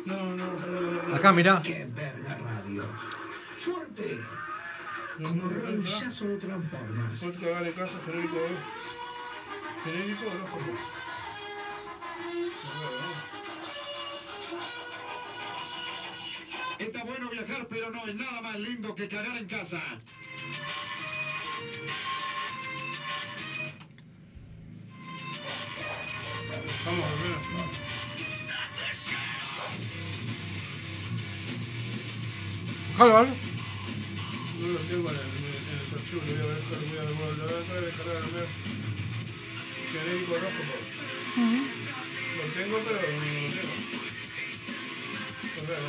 No, 0.05 0.15
no, 0.15 0.35
no, 0.35 0.81
no, 0.81 0.91
no. 1.09 1.15
Acá, 1.15 1.31
mirá. 1.31 1.61
¡Qué 1.63 1.85
verga 1.95 2.38
radio! 2.38 2.81
¡Fuerte! 2.84 4.19
No, 5.22 5.30
Como 5.30 5.41
no, 5.43 5.49
no, 5.52 5.53
no. 5.53 5.68
rodillazo 5.68 6.26
de 6.27 6.38
Transformers. 6.38 7.19
Puedes 7.19 7.39
cagar 7.39 7.68
en 7.68 7.73
casa, 7.73 7.99
genérico, 8.06 8.38
eh. 8.38 8.57
Genérico 9.84 10.26
horóscopo. 10.27 10.72
Está 16.80 17.03
bueno 17.03 17.30
viajar, 17.30 17.68
pero 17.69 17.91
no 17.91 18.06
es 18.07 18.15
nada 18.15 18.41
más 18.41 18.60
lindo 18.60 18.95
que 18.95 19.07
cagar 19.07 19.38
en 19.38 19.45
casa. 19.48 19.81
Vamos, 26.85 27.06
mira. 27.23 27.38
Ojalá, 32.95 33.14
¿vale? 33.14 33.30
No 33.30 33.35
lo 33.35 33.51
tengo 34.91 35.09
en 35.09 35.15
el, 35.15 35.23
en 35.23 35.31
el 35.72 35.88
archivo, 35.95 36.19
lo 36.27 36.31
voy 36.35 36.51
a 36.51 36.59
voy 36.91 36.99
a 36.99 37.07
lo 37.07 37.15
voy 37.15 37.55
a 37.55 37.80
tengo, 42.55 42.76
pero 42.84 42.99
no 42.99 43.07
lo 43.07 43.51
tengo. 43.55 43.73
O 45.55 45.63
sea. 45.65 45.80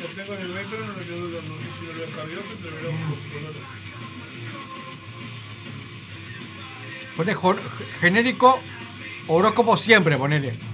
Lo 0.00 0.08
tengo 0.08 0.32
en 0.34 0.40
el 0.40 0.48
pero 0.70 0.82
no 0.86 0.92
lo 0.92 1.02
tengo, 1.04 1.26
no 1.28 1.54
sé 1.60 1.68
si 1.78 1.84
lo 1.86 1.92
descargué 1.92 2.36
pero 2.62 2.76
lo. 2.80 2.88
Pone 7.16 7.32
genérico 8.00 8.48
siempre, 9.76 10.16
ponele. 10.16 10.73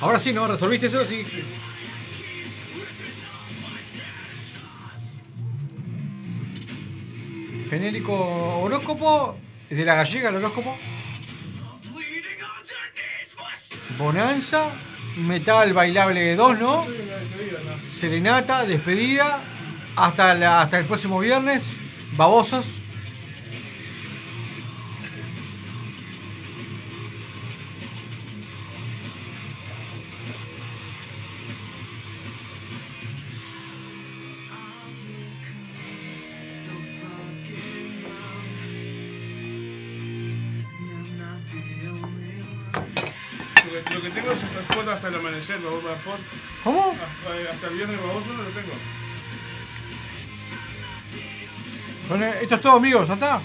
Ahora 0.00 0.20
sí, 0.20 0.32
¿no? 0.32 0.46
¿Resolviste 0.46 0.86
eso? 0.86 1.04
Sí. 1.04 1.24
Genérico 7.68 8.14
horóscopo. 8.60 9.38
De 9.68 9.84
la 9.84 9.96
gallega 9.96 10.30
el 10.30 10.36
horóscopo. 10.36 10.78
Bonanza. 13.98 14.70
Metal 15.16 15.72
bailable 15.72 16.20
de 16.20 16.36
2, 16.36 16.58
¿no? 16.58 16.86
Serenata, 17.92 18.64
despedida. 18.64 19.40
Hasta 19.96 20.78
el 20.78 20.84
próximo 20.86 21.18
viernes. 21.18 21.64
Babosos. 22.18 22.77
Amigos. 52.78 53.08
¿Ya 53.08 53.14
está? 53.14 53.40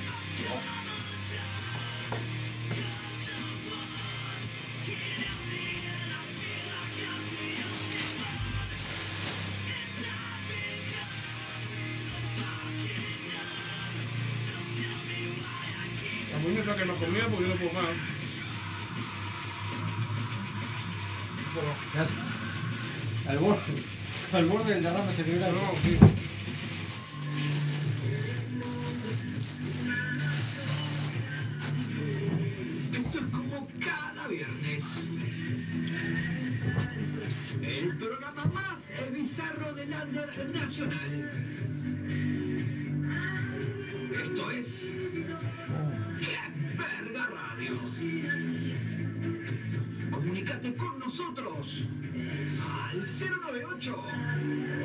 098 53.64 53.96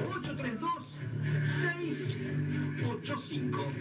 832 0.07 0.99
685. 1.45 3.73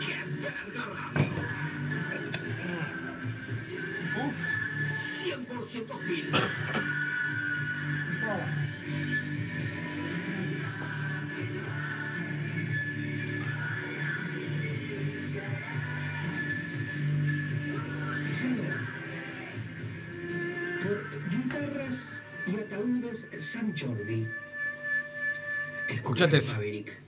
¡Qué! 0.00 0.16
Uf. 4.20 4.38
100% 5.22 5.90
hostil. 5.90 6.26
San 23.52 23.74
Jordi. 23.76 24.26
Escuchate 25.88 26.36
eso. 26.38 26.52
Maverick. 26.52 27.00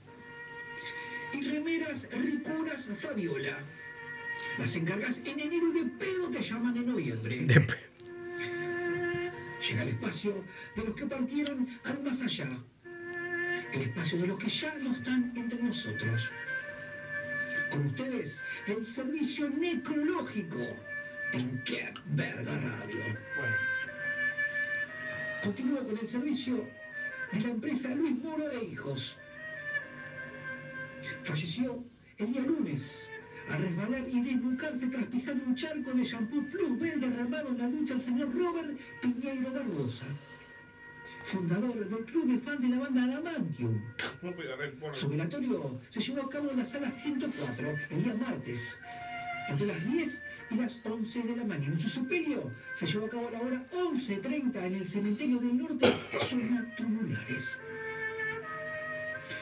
Y 1.33 1.41
remeras 1.51 2.07
ricuras 2.11 2.87
Fabiola. 2.99 3.59
Las 4.57 4.75
encargas 4.75 5.17
en 5.23 5.39
enero 5.39 5.67
y 5.71 5.83
de 5.83 5.89
pedo 5.91 6.29
te 6.29 6.41
llaman 6.41 6.75
en 6.77 6.87
noviembre. 6.87 7.37
De 7.45 7.61
pe- 7.61 7.75
Llega 9.67 9.83
el 9.83 9.89
espacio 9.89 10.43
de 10.75 10.83
los 10.83 10.95
que 10.95 11.05
partieron 11.05 11.67
al 11.83 12.01
más 12.01 12.21
allá. 12.21 12.49
El 13.71 13.81
espacio 13.83 14.17
de 14.17 14.27
los 14.27 14.39
que 14.39 14.49
ya 14.49 14.73
no 14.81 14.93
están 14.93 15.31
entre 15.35 15.61
nosotros. 15.61 16.29
Con 17.69 17.85
ustedes, 17.85 18.41
el 18.67 18.85
servicio 18.85 19.47
necrológico 19.49 20.59
en 21.33 21.63
Qué 21.63 21.93
Verga 22.07 22.57
Radio. 22.57 22.97
Bueno. 23.37 23.70
Continúo 25.43 25.83
con 25.83 25.97
el 25.97 26.07
servicio 26.07 26.67
de 27.31 27.39
la 27.41 27.49
empresa 27.49 27.89
Luis 27.95 28.15
Moro 28.23 28.51
e 28.51 28.63
Hijos. 28.63 29.17
Falleció 31.23 31.83
el 32.17 32.31
día 32.31 32.41
lunes 32.41 33.09
al 33.49 33.63
resbalar 33.63 34.03
y 34.07 34.21
desnucarse 34.21 34.85
tras 34.87 35.05
pisar 35.05 35.35
un 35.35 35.55
charco 35.55 35.93
de 35.93 36.03
shampoo 36.03 36.43
Plus 36.43 36.79
Bell 36.79 37.01
derramado 37.01 37.49
en 37.49 37.57
la 37.57 37.67
ducha 37.67 37.95
el 37.95 38.01
señor 38.01 38.31
Robert 38.35 38.77
Piñeiro 39.01 39.51
Barbosa, 39.51 40.05
fundador 41.23 41.89
del 41.89 42.05
club 42.05 42.25
de 42.27 42.37
fan 42.37 42.61
de 42.61 42.69
la 42.69 42.79
banda 42.79 43.03
Adamantium. 43.03 43.81
No. 44.21 44.93
Su 44.93 45.09
velatorio 45.09 45.79
se 45.89 46.01
llevó 46.01 46.21
a 46.21 46.29
cabo 46.29 46.51
en 46.51 46.57
la 46.57 46.65
sala 46.65 46.91
104 46.91 47.75
el 47.89 48.03
día 48.03 48.13
martes, 48.13 48.77
entre 49.49 49.65
las 49.65 49.91
10 49.91 50.21
y 50.51 50.55
las 50.55 50.77
11 50.83 51.23
de 51.23 51.35
la 51.35 51.43
mañana. 51.45 51.79
Su 51.79 51.89
sepelio 51.89 52.51
se 52.75 52.85
llevó 52.87 53.05
a 53.05 53.09
cabo 53.09 53.27
a 53.27 53.31
la 53.31 53.41
hora 53.41 53.67
11.30 53.71 54.55
en 54.65 54.75
el 54.75 54.87
cementerio 54.87 55.39
del 55.39 55.57
norte, 55.57 55.93
zona 56.29 56.75
tumulares. 56.75 57.57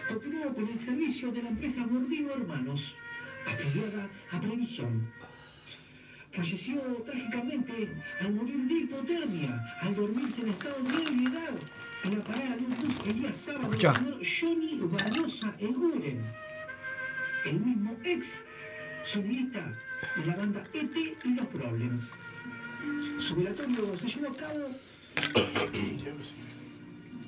Continúa 0.07 0.53
con 0.53 0.67
el 0.67 0.79
servicio 0.79 1.31
de 1.31 1.43
la 1.43 1.49
empresa 1.49 1.85
Gordino 1.85 2.31
Hermanos, 2.33 2.95
afiliada 3.45 4.09
a 4.31 4.41
Previsión. 4.41 5.11
Falleció 6.31 6.79
trágicamente 7.05 7.91
al 8.21 8.33
morir 8.33 8.57
de 8.67 8.73
hipotermia, 8.75 9.63
al 9.81 9.95
dormirse 9.95 10.41
en 10.41 10.49
estado 10.49 10.83
de 10.83 11.03
ebriedad, 11.03 11.53
en 12.03 12.17
la 12.17 12.23
parada 12.23 12.55
de 12.55 12.65
un 12.65 12.75
bus 12.75 12.95
el 13.07 13.19
día 13.19 13.33
sábado, 13.33 13.63
Escuchá. 13.63 13.89
el 13.89 14.25
señor 14.25 14.59
Johnny 14.59 14.79
Barbosa 14.81 15.55
Eguren, 15.59 16.19
el 17.45 17.59
mismo 17.59 17.97
ex 18.03 18.41
solista 19.03 19.71
de 20.15 20.25
la 20.25 20.35
banda 20.35 20.63
ET 20.73 20.95
y 21.23 21.33
los 21.33 21.45
Problems. 21.47 22.09
Su 23.19 23.35
velatorio 23.35 23.97
se 23.97 24.07
llevó 24.07 24.29
a 24.29 24.35
cabo 24.35 24.69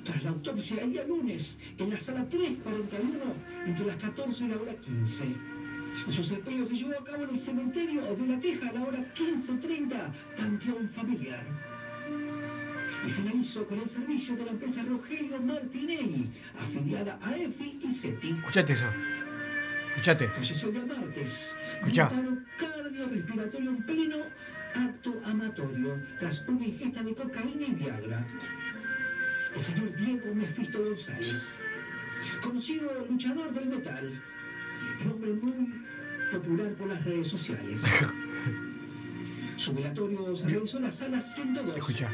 tras 0.04 0.22
la 0.24 0.30
autopsia 0.30 0.82
el 0.82 0.92
día 0.92 1.04
lunes 1.04 1.58
en 1.78 1.90
la 1.90 1.98
sala 1.98 2.26
341 2.28 3.34
entre 3.66 3.86
las 3.86 3.96
14 3.96 4.44
y 4.44 4.48
la 4.48 4.56
hora 4.56 4.74
15. 4.74 5.24
Y 6.08 6.12
su 6.12 6.24
sepelio 6.24 6.66
se 6.66 6.74
llevó 6.74 6.92
a 6.98 7.04
cabo 7.04 7.24
en 7.24 7.30
el 7.30 7.38
cementerio 7.38 8.02
de 8.16 8.26
La 8.26 8.40
Teja 8.40 8.68
a 8.68 8.72
la 8.72 8.82
hora 8.82 8.98
15.30, 9.14 10.12
panteón 10.36 10.90
familiar. 10.90 11.44
Y 13.06 13.10
finalizo 13.10 13.66
con 13.66 13.78
el 13.80 13.88
servicio 13.88 14.34
de 14.36 14.44
la 14.44 14.52
empresa 14.52 14.82
Rogelio 14.82 15.40
Martinelli, 15.40 16.30
afiliada 16.60 17.18
a 17.22 17.36
EFI 17.36 17.80
y 17.82 17.92
CETI. 17.92 18.30
Escuchate 18.30 18.72
eso. 18.72 18.86
Escuchate. 19.90 20.28
Falleció 20.28 20.68
el 20.68 20.74
día 20.74 20.86
martes. 20.86 21.54
Escuchá. 21.82 22.10
de 22.10 22.28
un 22.28 22.46
paro 22.60 22.82
cardiorrespiratorio 22.82 23.70
en 23.70 23.82
pleno 23.82 24.16
acto 24.74 25.20
amatorio 25.24 25.98
tras 26.16 26.44
una 26.46 26.64
ingesta 26.64 27.02
de 27.02 27.12
cocaína 27.12 27.66
y 27.66 27.74
Viagra. 27.74 28.24
El 29.56 29.60
señor 29.60 29.96
Diego 29.96 30.32
Mefisto 30.32 30.82
González, 30.82 31.44
conocido 32.40 32.88
luchador 33.10 33.52
del 33.52 33.66
metal, 33.66 34.22
un 35.04 35.10
hombre 35.10 35.32
muy 35.32 35.74
popular 36.30 36.72
por 36.74 36.86
las 36.86 37.04
redes 37.04 37.26
sociales. 37.26 37.80
Su 39.56 39.74
velatorio 39.74 40.36
se 40.36 40.48
realizó 40.48 40.76
en 40.76 40.84
la 40.84 40.90
sala 40.92 41.20
102 41.20 41.76
Escucha. 41.76 42.10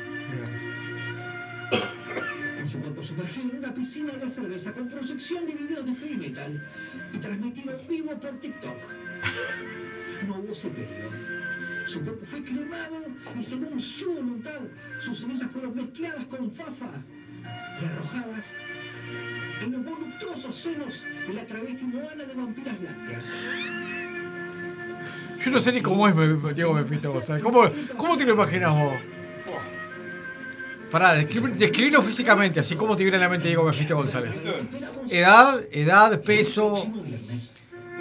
con 2.59 2.69
su 2.71 2.79
cuerpo 2.81 3.03
sumergido 3.03 3.51
en 3.51 3.59
una 3.59 3.75
piscina 3.75 4.13
de 4.15 4.29
cerveza 4.31 4.73
con 4.73 4.89
proyección 4.89 5.47
de 5.47 5.53
videos 5.53 5.85
de 5.85 5.95
heavy 5.95 6.17
metal 6.17 6.63
y 7.13 7.19
transmitido 7.19 7.79
en 7.79 7.89
vivo 7.89 8.19
por 8.19 8.33
TikTok. 8.41 8.98
No 10.27 10.37
hubo 10.39 10.55
sepelio. 10.55 11.09
Su 11.87 12.01
cuerpo 12.03 12.27
fue 12.27 12.45
cremado 12.45 12.97
y 13.39 13.43
según 13.43 13.81
su 13.81 14.13
voluntad, 14.13 14.61
sus 15.01 15.19
cenizas 15.21 15.49
fueron 15.51 15.75
mezcladas 15.75 16.25
con 16.27 16.51
fafa 16.53 16.91
y 17.81 17.85
arrojadas 17.87 18.45
en 19.63 19.73
los 19.73 19.85
voluptuosos 19.85 20.55
senos 20.55 21.03
de 21.27 21.33
la 21.35 21.47
travesti 21.47 21.85
Moana 21.85 22.25
de 22.25 22.35
Vampiras 22.35 22.77
Lácteas. 22.83 23.25
Yo 25.45 25.51
no 25.51 25.61
sé 25.61 25.73
ni 25.73 25.81
cómo 25.81 26.07
es 26.09 26.55
Diego 26.55 26.75
Mephisto 26.75 27.13
González. 27.13 27.43
¿Cómo, 27.43 27.63
¿Cómo 27.97 28.17
te 28.17 28.25
lo 28.27 28.35
imaginas 28.35 28.71
vos? 28.73 28.95
Pará, 30.91 31.17
descri- 31.19 31.53
describilo 31.55 32.03
físicamente, 32.03 32.61
así 32.61 32.75
como 32.75 32.97
te 32.97 33.03
viene 33.03 33.17
a 33.19 33.21
la 33.21 33.29
mente 33.29 33.49
Diego 33.49 33.65
Mephisto 33.65 33.97
González. 33.97 34.33
Edad, 35.11 35.61
edad, 35.71 36.21
peso. 36.23 36.87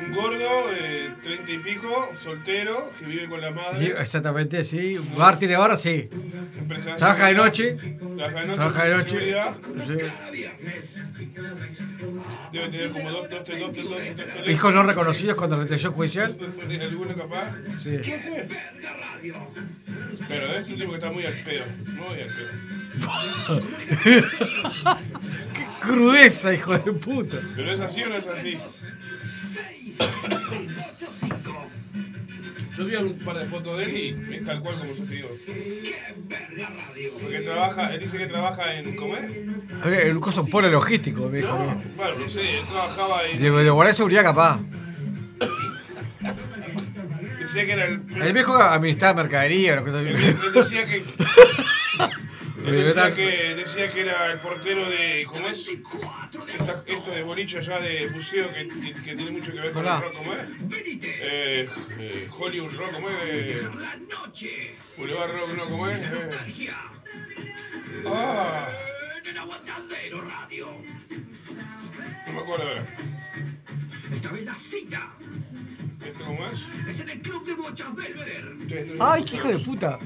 Un 0.07 0.15
gordo 0.15 0.67
de 0.69 1.11
30 1.23 1.51
y 1.51 1.57
pico, 1.59 2.09
soltero, 2.23 2.91
que 2.97 3.05
vive 3.05 3.27
con 3.27 3.41
la 3.41 3.51
madre. 3.51 3.93
Exactamente, 3.99 4.63
sí. 4.63 4.97
Bar 5.17 5.37
tiene 5.37 5.57
bar, 5.57 5.77
sí. 5.77 6.09
Trabaja 6.97 7.27
de 7.27 7.33
noche. 7.35 7.75
Trabaja 8.15 8.39
de 8.41 8.47
noche. 8.47 8.55
Trabaja 8.55 8.85
de 8.85 8.95
noche. 8.95 9.33
Sí. 9.85 9.97
Debe 12.53 12.69
tener 12.69 12.89
como 12.91 13.09
dos, 13.11 13.29
dos, 13.29 13.43
tres, 13.43 13.59
dos, 13.59 13.73
tres, 13.73 13.85
dos, 13.85 13.97
tres. 13.97 14.15
Hijos 14.55 14.73
no 14.73 14.83
reconocidos 14.83 15.35
con 15.35 15.51
retención 15.51 15.91
judicial. 15.93 16.33
¿Alguno 16.81 17.13
capaz? 17.15 17.51
Sí. 17.77 17.97
No 17.97 18.03
sé. 18.19 18.47
Pero 20.27 20.53
es 20.53 20.67
un 20.69 20.77
tipo 20.77 20.89
que 20.91 20.97
está 20.97 21.11
muy 21.11 21.25
al 21.25 21.33
pedo. 21.33 21.65
Muy 21.97 22.21
al 22.21 22.29
pedo. 22.29 22.49
Qué 25.53 25.65
crudeza, 25.81 26.53
hijo 26.53 26.77
de 26.77 26.91
puta. 26.93 27.37
¿Pero 27.55 27.71
es 27.71 27.79
así 27.79 28.03
o 28.03 28.09
no 28.09 28.15
es 28.15 28.27
así? 28.27 28.57
Yo 32.77 32.85
vi 32.85 32.95
un 32.95 33.17
par 33.19 33.39
de 33.39 33.45
fotos 33.45 33.77
de 33.79 33.85
él 33.85 33.97
y 33.97 34.35
es 34.35 34.45
tal 34.45 34.61
cual 34.61 34.75
como 34.77 34.93
yo 34.93 35.03
digo. 35.05 35.29
Porque 37.21 37.39
trabaja, 37.39 37.93
él 37.93 37.99
dice 37.99 38.17
que 38.19 38.27
trabaja 38.27 38.73
en. 38.75 38.95
¿Cómo 38.95 39.15
es? 39.17 40.13
Un 40.13 40.19
coso 40.19 40.45
polo 40.45 40.69
logístico, 40.69 41.27
me 41.27 41.37
dijo. 41.39 41.57
Bueno, 41.95 42.19
no 42.19 42.29
sé, 42.29 42.59
él 42.59 42.67
trabajaba 42.67 43.25
en. 43.25 43.41
De, 43.41 43.49
de 43.49 43.69
guardar 43.71 43.95
seguridad 43.95 44.23
capaz. 44.23 44.59
Decía 47.39 47.65
que 47.65 47.71
era 47.71 47.85
el. 47.85 48.01
El 48.21 48.33
viejo 48.33 48.55
administraba 48.55 49.23
mercadería, 49.23 49.81
cosa 49.81 49.99
así. 49.99 50.09
Él 50.09 50.53
decía 50.53 50.85
que. 50.85 51.03
Él 52.67 52.83
decía 52.85 53.15
que, 53.15 53.55
decía 53.55 53.91
que 53.91 54.01
era 54.01 54.31
el 54.31 54.39
portero 54.39 54.89
de. 54.89 55.25
¿Cómo 55.27 55.47
es? 55.47 55.67
Esta- 55.67 56.83
esto 56.85 57.11
de 57.11 57.23
bolicho 57.23 57.59
allá 57.59 57.79
de 57.79 58.07
buceo 58.09 58.47
que, 58.53 58.67
que, 58.67 58.93
que 59.03 59.15
tiene 59.15 59.31
mucho 59.31 59.51
que 59.51 59.59
ver 59.61 59.71
con 59.71 59.83
Hola. 59.83 59.95
el 59.97 60.01
rock, 60.03 60.13
¿cómo 60.17 60.33
es? 60.33 60.41
Eh, 60.71 61.69
eh, 61.99 62.27
Hollywood 62.37 62.73
Rock, 62.75 62.91
¿cómo 62.93 63.09
es? 63.09 63.15
Eh, 63.23 63.69
Boulevard 64.97 65.31
Rock, 65.31 65.49
¿no? 65.57 65.65
¿Cómo 65.69 65.87
es? 65.89 66.01
Eh, 66.01 66.69
ah, 68.07 68.67
no 72.27 72.33
me 72.33 72.39
acuerdo 72.39 72.67
ahora. 72.67 72.83
Esta 74.15 74.31
vez 74.31 74.45
la 74.45 74.55
cita 74.55 75.07
¿Esto 76.05 76.23
cómo 76.25 76.45
es? 76.45 76.87
es 76.87 76.99
en 76.99 77.09
el 77.09 77.21
club 77.21 77.45
de 77.45 77.53
bochas 77.53 77.95
Belvedere. 77.95 78.95
Ay, 78.99 79.23
qué 79.23 79.35
hijo 79.35 79.47
de 79.47 79.59
puta. 79.59 79.97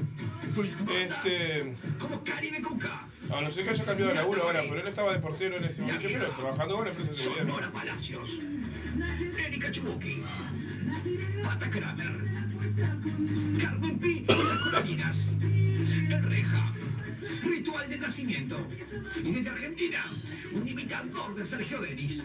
Este. 0.52 1.74
Como 1.98 2.22
Caribe 2.24 2.60
con 2.62 2.78
K. 2.78 2.88
A 3.32 3.40
no 3.40 3.50
ser 3.50 3.64
que 3.64 3.70
haya 3.70 3.84
cambiado 3.84 4.10
de 4.10 4.16
laburo 4.16 4.42
ahora, 4.42 4.62
pero 4.62 4.80
él 4.80 4.86
estaba 4.86 5.12
de 5.12 5.18
portero 5.20 5.56
en 5.56 5.64
ese 5.64 5.82
momento, 5.82 6.08
pero 6.12 6.30
trabajando 6.32 6.74
con 6.74 6.84
la 6.84 6.90
empresa 6.90 7.12
de 7.12 7.18
seguridad. 7.18 7.44
Sonora 7.46 7.70
Palacios. 7.70 8.30
Erika 9.46 9.70
Chubuki. 9.70 10.22
Pata 11.44 11.70
Kramer. 11.70 12.12
Carmen 13.60 13.98
y 14.02 14.20
las 14.26 14.58
Coloninas. 14.58 15.16
El 15.40 16.22
Reja. 16.24 16.72
Ritual 17.44 17.88
de 17.88 17.98
nacimiento. 17.98 18.66
Y 19.22 19.32
desde 19.32 19.50
Argentina, 19.50 20.04
un 20.54 20.68
imitador 20.68 21.34
de 21.34 21.46
Sergio 21.46 21.80
Denis. 21.80 22.22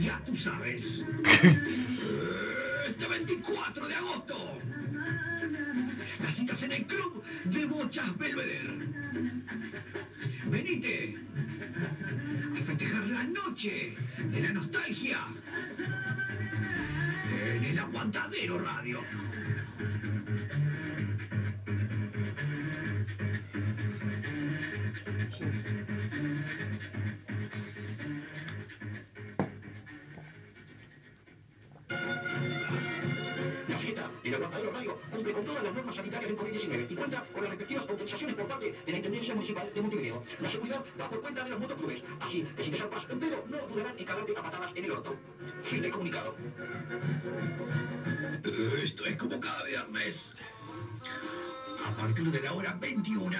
Ya 0.00 0.20
tú 0.24 0.36
sabes. 0.36 1.04
Este 2.88 3.06
24 3.06 3.88
de 3.88 3.94
agosto. 3.94 4.58
Las 6.22 6.34
citas 6.34 6.62
en 6.62 6.72
el 6.72 6.86
club 6.86 7.22
de 7.44 7.66
Bochas 7.66 8.16
Belvedere. 8.18 8.78
Venite 10.46 11.14
a 12.52 12.64
festejar 12.64 13.08
la 13.08 13.24
noche 13.24 13.94
de 14.18 14.40
la 14.40 14.52
nostalgia 14.52 15.18
en 17.56 17.64
el 17.64 17.78
Aguantadero 17.78 18.58
Radio. 18.58 19.00
Del 34.48 34.68
Aguantadero 34.68 34.72
Radio 34.72 34.98
cumple 35.10 35.32
con 35.32 35.44
todas 35.44 35.62
las 35.62 35.74
normas 35.74 35.96
sanitarias 35.96 36.30
del 36.30 36.38
COVID-19 36.38 36.86
y 36.90 36.94
cuenta 36.94 37.24
con 37.32 37.42
las 37.42 37.50
respectivas 37.50 37.88
autorizaciones 37.88 38.36
por 38.36 38.48
parte 38.48 38.72
de 38.86 38.92
la 38.92 38.96
Intendencia 38.96 39.34
Municipal 39.34 39.70
de 39.74 39.82
Montevideo. 39.82 40.24
La 40.40 40.50
seguridad 40.50 40.84
va 41.00 41.10
por 41.10 41.20
cuenta 41.20 41.44
de 41.44 41.50
los 41.50 41.60
motoclubes, 41.60 42.02
así 42.20 42.46
que 42.56 42.64
si 42.64 42.70
te 42.70 42.78
zarpas 42.78 43.04
en 43.10 43.20
pedo, 43.20 43.44
no 43.48 43.58
dudarán 43.68 43.98
en 43.98 44.04
cagarte 44.04 44.32
a 44.36 44.42
patadas 44.42 44.72
en 44.74 44.84
el 44.84 44.90
orto. 44.90 45.16
Fin 45.64 45.82
del 45.82 45.90
comunicado. 45.90 46.34
Esto 48.82 49.04
es 49.04 49.16
como 49.16 49.40
cada 49.40 49.64
viernes. 49.64 50.34
A 51.86 51.90
partir 51.92 52.30
de 52.30 52.40
la 52.40 52.52
hora 52.52 52.76
21 52.80 53.36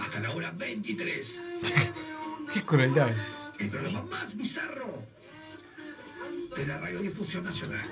hasta 0.00 0.20
la 0.20 0.30
hora 0.30 0.52
23. 0.56 1.40
Qué 2.52 2.62
crueldad. 2.62 3.14
El 3.58 3.68
programa 3.70 4.02
más 4.02 4.36
bizarro 4.36 5.17
de 6.58 6.66
la 6.66 6.76
radiodifusión 6.78 7.44
nacional. 7.44 7.88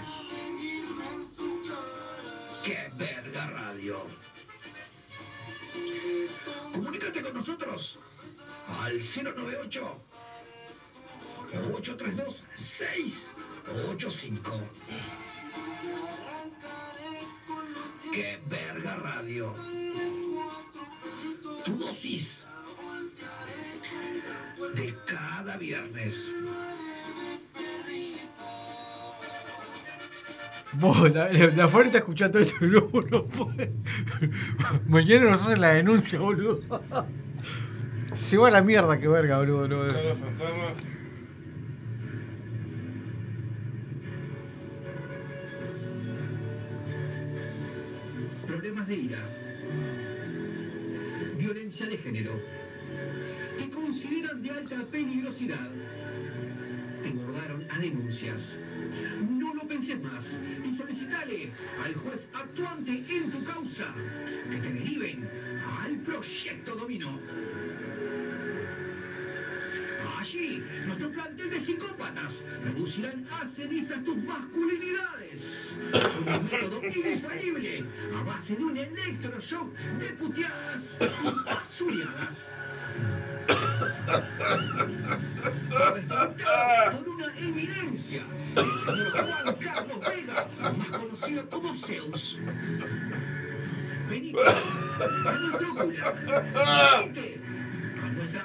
¡Qué 2.64 2.90
verga 2.96 3.46
radio! 3.46 4.04
Comunícate 6.72 7.22
con 7.22 7.34
nosotros 7.34 8.00
al 8.80 8.98
098 8.98 10.00
832 11.74 12.42
685. 12.56 14.50
¡Qué 18.12 18.40
verga 18.48 18.96
radio! 18.96 19.54
Tu 21.64 21.76
dosis 21.78 22.44
de 24.74 24.92
cada 25.06 25.56
viernes. 25.56 26.30
Vos, 30.78 31.10
la, 31.14 31.32
la, 31.32 31.46
la 31.56 31.68
Flor 31.68 31.86
está 31.86 31.98
escuchando 31.98 32.38
esto 32.38 32.64
y 32.66 32.68
no, 32.68 32.90
no 33.10 33.24
puede. 33.24 33.72
Mañana 34.86 35.30
nos 35.30 35.42
hacen 35.42 35.60
la 35.60 35.68
denuncia, 35.72 36.18
boludo. 36.18 36.60
Se 38.14 38.36
va 38.36 38.48
a 38.48 38.50
la 38.50 38.62
mierda, 38.62 38.98
que 38.98 39.08
verga, 39.08 39.38
boludo. 39.38 39.68
no. 39.68 39.84
Problemas 48.46 48.86
de 48.86 48.94
ira. 48.96 49.18
Violencia 51.38 51.86
de 51.86 51.96
género. 51.98 52.32
Que 53.58 53.70
consideran 53.70 54.42
de 54.42 54.50
alta 54.50 54.76
peligrosidad. 54.90 55.70
Te 57.06 57.12
bordaron 57.12 57.64
a 57.70 57.78
denuncias. 57.78 58.56
No 59.30 59.54
lo 59.54 59.60
penses 59.60 60.02
más 60.02 60.36
y 60.64 60.74
solicitale 60.74 61.52
al 61.84 61.94
juez 61.94 62.26
actuante 62.34 63.04
en 63.08 63.30
tu 63.30 63.44
causa 63.44 63.94
que 64.50 64.56
te 64.56 64.72
deriven 64.72 65.28
al 65.84 65.98
proyecto 65.98 66.74
Dominó. 66.74 67.16
Allí, 70.18 70.64
nuestro 70.84 71.10
plantel 71.10 71.50
de 71.50 71.60
psicópatas 71.60 72.42
reducirán 72.64 73.24
a 73.30 73.46
cenizas 73.46 74.02
tus 74.02 74.16
masculinidades. 74.24 75.78
Un 76.26 76.44
método 76.44 76.82
infalible 76.84 77.84
a 78.16 78.22
base 78.24 78.56
de 78.56 78.64
un 78.64 78.76
electroshock 78.76 79.72
de 80.00 80.08
puteadas 80.14 80.98
y 81.00 81.44
basureadas. 81.44 82.48
Con 85.76 87.08
una 87.14 87.26
evidencia, 87.38 88.22
el 88.56 88.64
señor 88.80 89.10
Juan 89.12 89.56
Carlos 89.62 90.00
Vega, 90.00 90.48
más 90.78 90.88
conocido 90.88 91.50
como 91.50 91.74
Zeus. 91.74 92.38
Venite 94.08 94.40
a 94.40 95.32
nuestro 95.34 95.74
gulag. 95.74 96.14
Venite 96.24 97.40
a 98.02 98.08
nuestra 98.08 98.42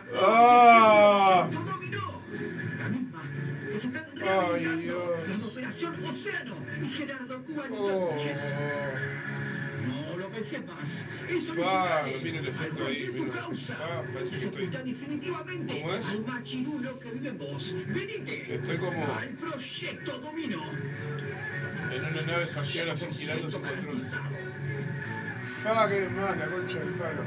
más 11.31 11.55
Fa, 11.55 12.03
viene 12.21 12.39
el 12.39 12.47
efecto 12.47 12.85
ahí, 12.85 13.03
el 13.03 13.09
efecto. 13.09 13.51
Ah, 13.79 14.03
parece 14.13 14.39
que 14.39 14.63
estoy. 14.63 14.67
¿Cómo 15.31 15.93
es? 15.93 16.05
Estoy 18.49 18.77
como 18.77 19.07
en 21.91 22.05
una 22.05 22.21
nave 22.21 22.43
espacial 22.43 22.89
así 22.89 23.05
girando 23.11 23.51
sin 23.51 23.61
control. 23.61 24.01
Fa, 25.63 25.89
que 25.89 26.09
más, 26.09 26.37
la 26.37 26.45
concha 26.45 26.79
del 26.79 26.93
palo. 26.93 27.23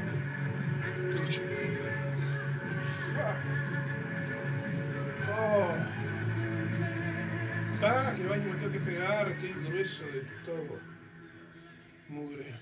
Fa. 3.15 3.29
Oh. 5.37 5.95
Ah, 7.83 8.13
que 8.17 8.23
baño 8.27 8.45
me 8.45 8.55
tengo 8.55 8.71
que 8.71 8.79
pegar, 8.79 9.31
estoy 9.31 9.53
grueso 9.63 10.03
de 10.05 10.21
todo. 10.45 10.79
Mugre. 12.09 12.55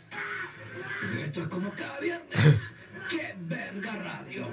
Esto 1.33 1.45
es 1.45 1.49
como 1.49 1.71
cada 1.71 1.99
viernes. 1.99 2.71
¡Qué 3.09 3.33
verga 3.39 3.95
radio! 3.95 4.45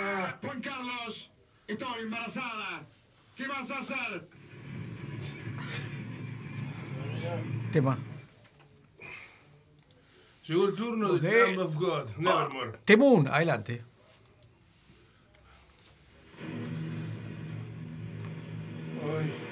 Ah, 0.00 0.34
Juan 0.40 0.62
Carlos, 0.62 1.30
estoy 1.68 2.00
embarazada. 2.04 2.82
¿Qué 3.34 3.46
vas 3.46 3.70
a 3.70 3.78
hacer? 3.80 4.26
Tema. 7.70 7.98
Llegó 10.44 10.68
el 10.68 10.74
turno 10.74 11.12
de 11.18 11.28
De- 11.28 11.46
Lamb 11.54 11.58
of 11.66 11.74
God, 11.76 12.08
Nevermore. 12.16 12.78
Temun, 12.86 13.28
adelante. 13.28 13.84
Ay. 19.04 19.45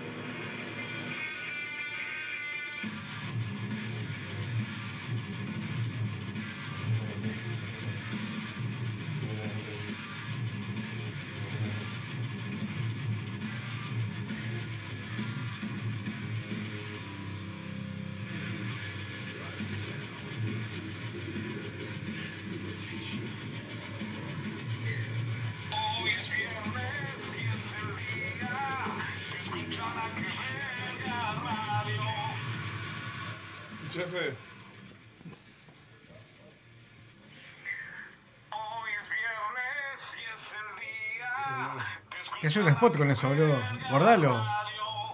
Un 42.62 42.68
spot 42.68 42.96
con 42.96 43.10
eso, 43.10 43.28
boludo. 43.28 43.58
Guardalo. 43.90 44.44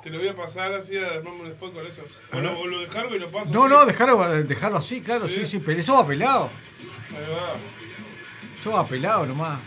te 0.02 0.10
lo 0.10 0.18
voy 0.18 0.28
a 0.28 0.34
pasar 0.36 0.72
así 0.72 0.96
a 0.96 1.06
armarme 1.14 1.40
un 1.42 1.46
spot 1.48 1.74
con 1.74 1.86
eso. 1.86 2.02
O 2.32 2.40
lo, 2.40 2.58
o 2.60 2.66
lo 2.66 2.80
descargo 2.80 3.14
y 3.14 3.18
lo 3.18 3.28
paso. 3.30 3.46
No, 3.52 3.64
así. 3.64 3.74
no, 3.74 3.86
dejarlo, 3.86 4.28
dejarlo 4.44 4.78
así, 4.78 5.00
claro, 5.00 5.28
sí, 5.28 5.46
sí, 5.46 5.58
pero 5.64 5.78
eso 5.80 5.94
va 5.94 6.06
pelado. 6.06 6.50
Ahí 7.10 7.32
va. 7.34 7.52
Eso 8.56 8.72
va 8.72 8.86
pelado 8.86 9.26
nomás. 9.26 9.58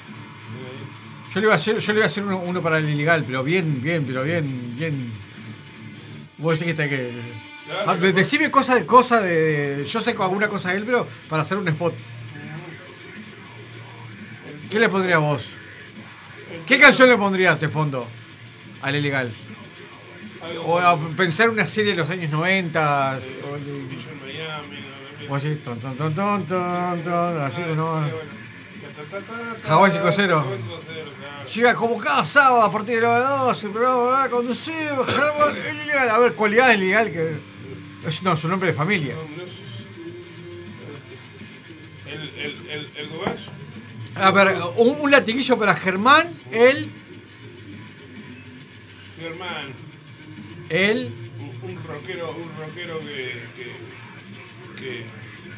Yo 1.34 1.40
le 1.40 1.45
iba 1.48 1.54
a 1.54 1.56
hacer, 1.56 1.80
yo 1.80 1.94
le 1.94 2.00
iba 2.00 2.06
a 2.06 2.08
hacer 2.08 2.24
uno, 2.24 2.38
uno 2.40 2.62
para 2.62 2.78
el 2.78 2.88
ilegal, 2.90 3.24
pero 3.26 3.44
bien, 3.44 3.82
bien, 3.82 4.06
pero 4.06 4.24
bien, 4.24 4.76
bien. 4.78 5.12
Vos 6.38 6.60
decís 6.60 6.76
que 6.76 6.84
está 6.84 6.90
que. 6.90 7.12
Claro, 7.66 7.91
Ah, 7.91 7.95
decime 7.95 8.52
cosas 8.52 8.76
de 8.76 8.86
cosa 8.86 9.22
de, 9.22 9.78
de- 9.78 9.86
Yo 9.86 10.02
sé 10.02 10.12
alguna 10.20 10.48
cosa 10.50 10.72
de 10.72 10.78
él, 10.78 10.84
pero 10.86 11.08
para 11.30 11.41
hacer 11.44 11.58
un 11.58 11.68
spot. 11.70 11.94
¿Qué 14.70 14.80
le 14.80 14.90
pondrías 14.90 15.20
vos? 15.20 15.54
¿Qué 16.65 16.80
canción 16.80 17.10
le 17.10 17.18
pondrías 17.18 17.60
de 17.60 17.69
fondo 17.69 18.07
al 18.81 18.95
ilegal? 18.95 19.31
O 20.65 20.77
a 20.77 20.98
pensar 21.15 21.49
una 21.49 21.65
serie 21.65 21.91
de 21.91 21.98
los 21.98 22.10
años 22.10 22.31
90 22.31 23.19
o 23.49 23.57
no, 25.30 25.35
así, 25.35 25.56
ton, 25.56 25.80
ton, 25.80 25.95
ton, 25.95 26.14
ton, 26.14 26.45
ton, 26.45 27.03
ton, 27.03 27.41
así, 27.41 27.61
¿no? 27.76 27.94
Ta, 29.10 29.19
ta, 29.19 29.68
Hawái 29.68 29.91
ta, 29.91 30.03
5-0. 30.03 30.03
Hawái 30.03 30.11
5-0, 30.11 30.27
claro. 30.27 31.49
Llega 31.53 31.76
como 31.76 31.98
cada 31.98 32.23
sábado 32.23 32.61
a 32.64 32.72
partir 32.72 32.95
de 32.95 33.02
las 33.02 33.40
12, 33.40 33.69
programa 33.69 34.02
va 34.02 34.23
a 34.23 34.30
conducir, 34.30 34.76
ilegal. 34.76 36.10
A 36.10 36.18
ver, 36.19 36.34
cualidades 36.34 36.77
ilegal 36.77 37.11
que. 37.11 37.40
No, 38.22 38.35
su 38.35 38.48
nombre 38.49 38.68
de 38.68 38.73
familia. 38.73 39.15
No, 39.15 39.22
no 39.22 39.27
sé. 39.27 39.64
El, 42.11 42.22
el, 42.38 42.69
el, 42.69 42.90
el 42.98 43.10
A 44.15 44.31
ver, 44.31 44.56
un, 44.77 44.99
un 45.02 45.11
latiguillo 45.11 45.57
para 45.57 45.73
Germán, 45.76 46.30
él, 46.52 46.90
Germán, 49.19 49.73
él, 50.69 51.14
un, 51.40 51.72
un 51.72 51.84
rockero, 51.84 52.31
un 52.31 52.52
rockero 52.60 52.99
que, 52.99 53.44
que, 53.56 54.81
que, 54.81 55.06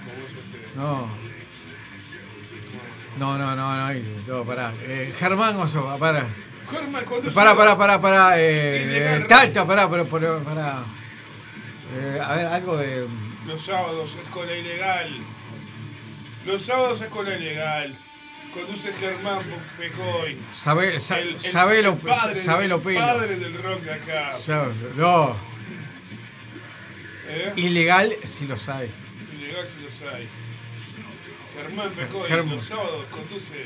¿cómo 0.04 0.26
es 0.26 0.34
este? 0.38 0.78
no. 0.78 1.26
No, 3.18 3.38
no, 3.38 3.56
no, 3.56 3.74
no, 3.94 3.94
no, 4.28 4.44
pará. 4.44 4.74
Eh, 4.82 5.14
Germán 5.18 5.56
Oso, 5.56 5.96
pará. 5.98 6.28
Germán, 6.70 7.06
cuando 7.06 7.32
Pará, 7.32 7.52
se- 7.52 7.58
pará, 7.58 7.78
pará, 7.78 8.02
pará. 8.02 8.40
Eh, 8.42 9.20
eh, 9.22 9.26
tacta, 9.26 9.66
pará, 9.66 9.90
pero, 9.90 10.06
pero, 10.06 10.44
pará. 10.44 10.84
Eh, 11.98 12.20
a 12.22 12.36
ver, 12.36 12.46
algo 12.48 12.76
de. 12.76 13.08
Los 13.48 13.64
sábados, 13.64 14.18
escuela 14.22 14.54
ilegal. 14.58 15.10
Los 16.46 16.62
sábados, 16.64 17.00
escuela 17.02 17.36
ilegal. 17.38 17.98
Conduce 18.56 18.94
Germán 18.94 19.40
Pecoy. 19.78 20.38
Sabe, 20.56 21.00
sa- 21.02 21.20
El- 21.20 21.30
el- 21.36 21.40
sabelo, 21.40 21.92
el 21.92 21.98
padre, 21.98 22.36
sabelo 22.42 22.82
pelo. 22.82 23.00
padre 23.02 23.36
del 23.36 23.62
rock 23.62 23.82
de 23.82 23.94
acá. 23.94 24.32
No, 24.96 25.36
¿Eh? 27.28 27.54
ilegal 27.58 28.14
si 28.26 28.48
lo 28.48 28.58
sabe. 28.58 28.90
Ilegal 29.38 29.68
si 29.68 29.84
los 29.84 30.14
hay. 30.14 30.28
Germán 31.56 31.90
Pecoy, 31.92 32.28
Germán. 32.30 32.56
los 32.56 32.66
sábados 32.66 33.06
conduce 33.12 33.66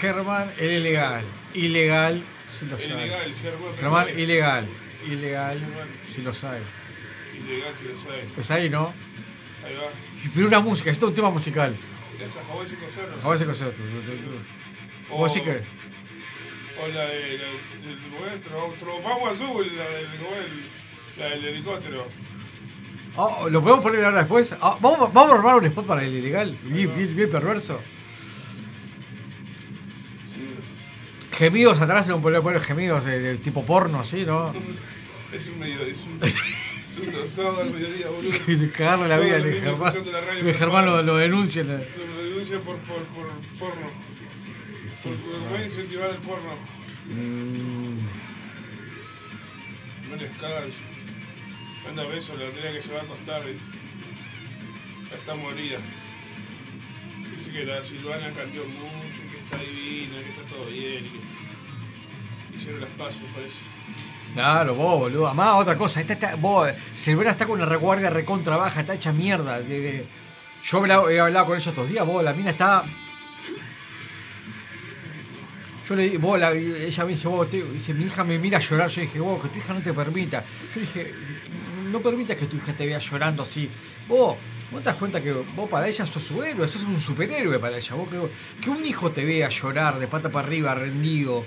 Germán, 0.00 0.50
el 0.58 0.70
ilegal. 0.72 1.24
Ilegal 1.54 2.22
si 2.58 2.66
lo 2.66 2.76
el 2.76 2.82
sabe. 2.88 3.00
ilegal, 3.06 3.34
Germán 3.42 3.74
Germán, 3.78 4.06
Pecoy. 4.06 4.22
ilegal. 4.22 4.66
Ilegal 5.06 5.62
si 6.14 6.22
lo 6.22 6.32
sabe. 6.34 6.60
Ilegal 7.34 7.72
si 7.78 7.84
los 7.84 7.98
hay. 8.06 8.28
Pues 8.34 8.50
ahí, 8.50 8.70
¿no? 8.70 8.92
Ahí 9.66 9.74
va. 9.74 9.90
Pero 10.34 10.46
una 10.46 10.60
música, 10.60 10.90
esto 10.90 11.06
es 11.06 11.10
un 11.10 11.14
tema 11.16 11.30
musical. 11.30 11.74
Esa 12.20 12.40
Hawái 12.48 12.66
5-0. 12.68 13.24
A 13.24 13.28
ver 13.30 13.38
si 13.38 13.44
cosa. 13.44 13.66
O- 15.10 15.16
Vos 15.18 15.32
sí 15.32 15.40
que. 15.40 15.50
O 16.82 16.88
la 16.88 17.02
de. 17.06 17.38
La, 17.38 17.44
del- 17.46 18.10
bueno, 18.18 18.36
tro- 18.48 18.78
Trovamos 18.78 19.32
azul, 19.34 19.66
la 19.76 19.88
del, 19.88 20.08
la 21.18 21.26
del 21.26 21.44
helicóptero. 21.46 22.06
Ah, 23.16 23.46
¿Lo 23.50 23.60
podemos 23.60 23.82
poner 23.82 24.04
ahora 24.04 24.18
después? 24.18 24.52
Ah, 24.60 24.76
¿vamos, 24.80 25.12
¿Vamos 25.12 25.32
a 25.32 25.34
armar 25.36 25.56
un 25.56 25.66
spot 25.66 25.86
para 25.86 26.04
el 26.04 26.14
ilegal? 26.14 26.56
Bien, 26.64 26.94
bien, 26.94 27.16
bien 27.16 27.30
perverso. 27.30 27.80
Gemidos 31.32 31.80
atrás, 31.80 32.06
no 32.06 32.20
podemos 32.20 32.44
poner 32.44 32.60
gemidos 32.60 33.04
de, 33.04 33.18
de 33.20 33.36
tipo 33.38 33.64
porno, 33.64 34.04
¿sí? 34.04 34.24
¿No? 34.26 34.52
Es 35.32 35.46
un 35.46 35.60
medio. 35.60 35.80
Es 35.82 35.96
un, 35.98 36.18
es 36.24 37.14
un 37.14 37.28
sábado 37.30 37.60
al 37.62 37.70
mediodía, 37.70 38.08
boludo. 38.08 38.72
Cagarle 38.76 39.06
la 39.08 39.18
vida 39.20 39.38
niños 39.38 39.62
Germán. 39.62 39.94
la 40.12 40.52
Germán 40.54 40.86
lo, 40.86 41.02
lo 41.02 41.16
denuncian 42.50 42.62
por, 42.62 42.76
por, 42.78 43.02
por 43.06 43.26
porno. 43.58 43.86
Por, 45.02 45.14
por, 45.48 45.60
incentivar 45.60 46.10
el 46.10 46.16
porno. 46.16 46.52
Mm, 47.08 47.98
No 50.10 50.16
les 50.16 50.30
cagas. 50.38 50.68
Anda 51.88 52.04
beso, 52.04 52.34
la 52.36 52.50
tenía 52.50 52.72
que 52.80 52.86
llevar 52.86 53.00
a 53.02 53.04
acostar. 53.04 53.42
Ya 53.44 55.16
está 55.16 55.34
morida. 55.34 55.78
Dice 57.38 57.50
que 57.52 57.64
la 57.64 57.82
Silvana 57.84 58.30
cambió 58.36 58.64
mucho, 58.64 59.22
que 59.30 59.38
está 59.38 59.56
divina, 59.58 60.18
que 60.22 60.30
está 60.30 60.42
todo 60.54 60.66
bien. 60.66 61.06
Y 61.06 61.08
que 62.52 62.56
hicieron 62.58 62.80
las 62.82 62.90
paces, 62.90 63.22
parece. 63.34 63.54
Claro, 64.34 64.74
vos, 64.74 64.98
boludo. 65.00 65.26
Además, 65.26 65.54
otra 65.56 65.76
cosa. 65.76 66.00
Esta 66.00 66.12
está, 66.12 66.36
vos, 66.36 66.68
Silvana 66.94 67.30
está 67.30 67.46
con 67.46 67.56
una 67.58 67.66
reguardia 67.66 68.10
recontra 68.10 68.56
baja, 68.56 68.80
está 68.80 68.94
hecha 68.94 69.12
mierda. 69.12 69.60
de- 69.60 69.80
de- 69.80 70.06
yo 70.62 70.86
he 71.10 71.20
hablado, 71.20 71.46
con 71.46 71.56
ella 71.58 71.70
estos 71.70 71.88
días, 71.88 72.06
vos, 72.06 72.22
la 72.22 72.32
mina 72.32 72.50
está. 72.50 72.84
Yo 75.88 75.96
le 75.96 76.18
vos, 76.18 76.38
la- 76.38 76.52
ella 76.52 77.04
me 77.04 77.12
dice, 77.12 77.26
vos, 77.28 77.50
dice, 77.50 77.94
mi 77.94 78.04
hija 78.04 78.22
me 78.24 78.38
mira 78.38 78.58
a 78.58 78.60
llorar. 78.60 78.88
Yo 78.90 79.00
dije, 79.00 79.18
vos, 79.18 79.42
que 79.42 79.48
tu 79.48 79.58
hija 79.58 79.74
no 79.74 79.80
te 79.80 79.92
permita. 79.92 80.44
Yo 80.74 80.80
dije, 80.80 81.12
no 81.90 82.00
permitas 82.00 82.36
que 82.36 82.46
tu 82.46 82.56
hija 82.56 82.72
te 82.72 82.86
vea 82.86 82.98
llorando 82.98 83.42
así. 83.42 83.68
Vos, 84.06 84.36
vos 84.70 84.80
te 84.82 84.86
das 84.86 84.94
cuenta 84.96 85.20
que 85.20 85.32
vos 85.32 85.68
para 85.68 85.88
ella 85.88 86.06
sos 86.06 86.22
su 86.22 86.42
héroe, 86.42 86.68
sos 86.68 86.82
un 86.84 87.00
superhéroe 87.00 87.58
para 87.58 87.76
ella. 87.76 87.94
Vos, 87.96 88.08
que, 88.08 88.62
que 88.62 88.70
un 88.70 88.84
hijo 88.86 89.10
te 89.10 89.24
vea 89.24 89.48
llorar 89.48 89.98
de 89.98 90.06
pata 90.06 90.30
para 90.30 90.46
arriba, 90.46 90.74
rendido, 90.74 91.44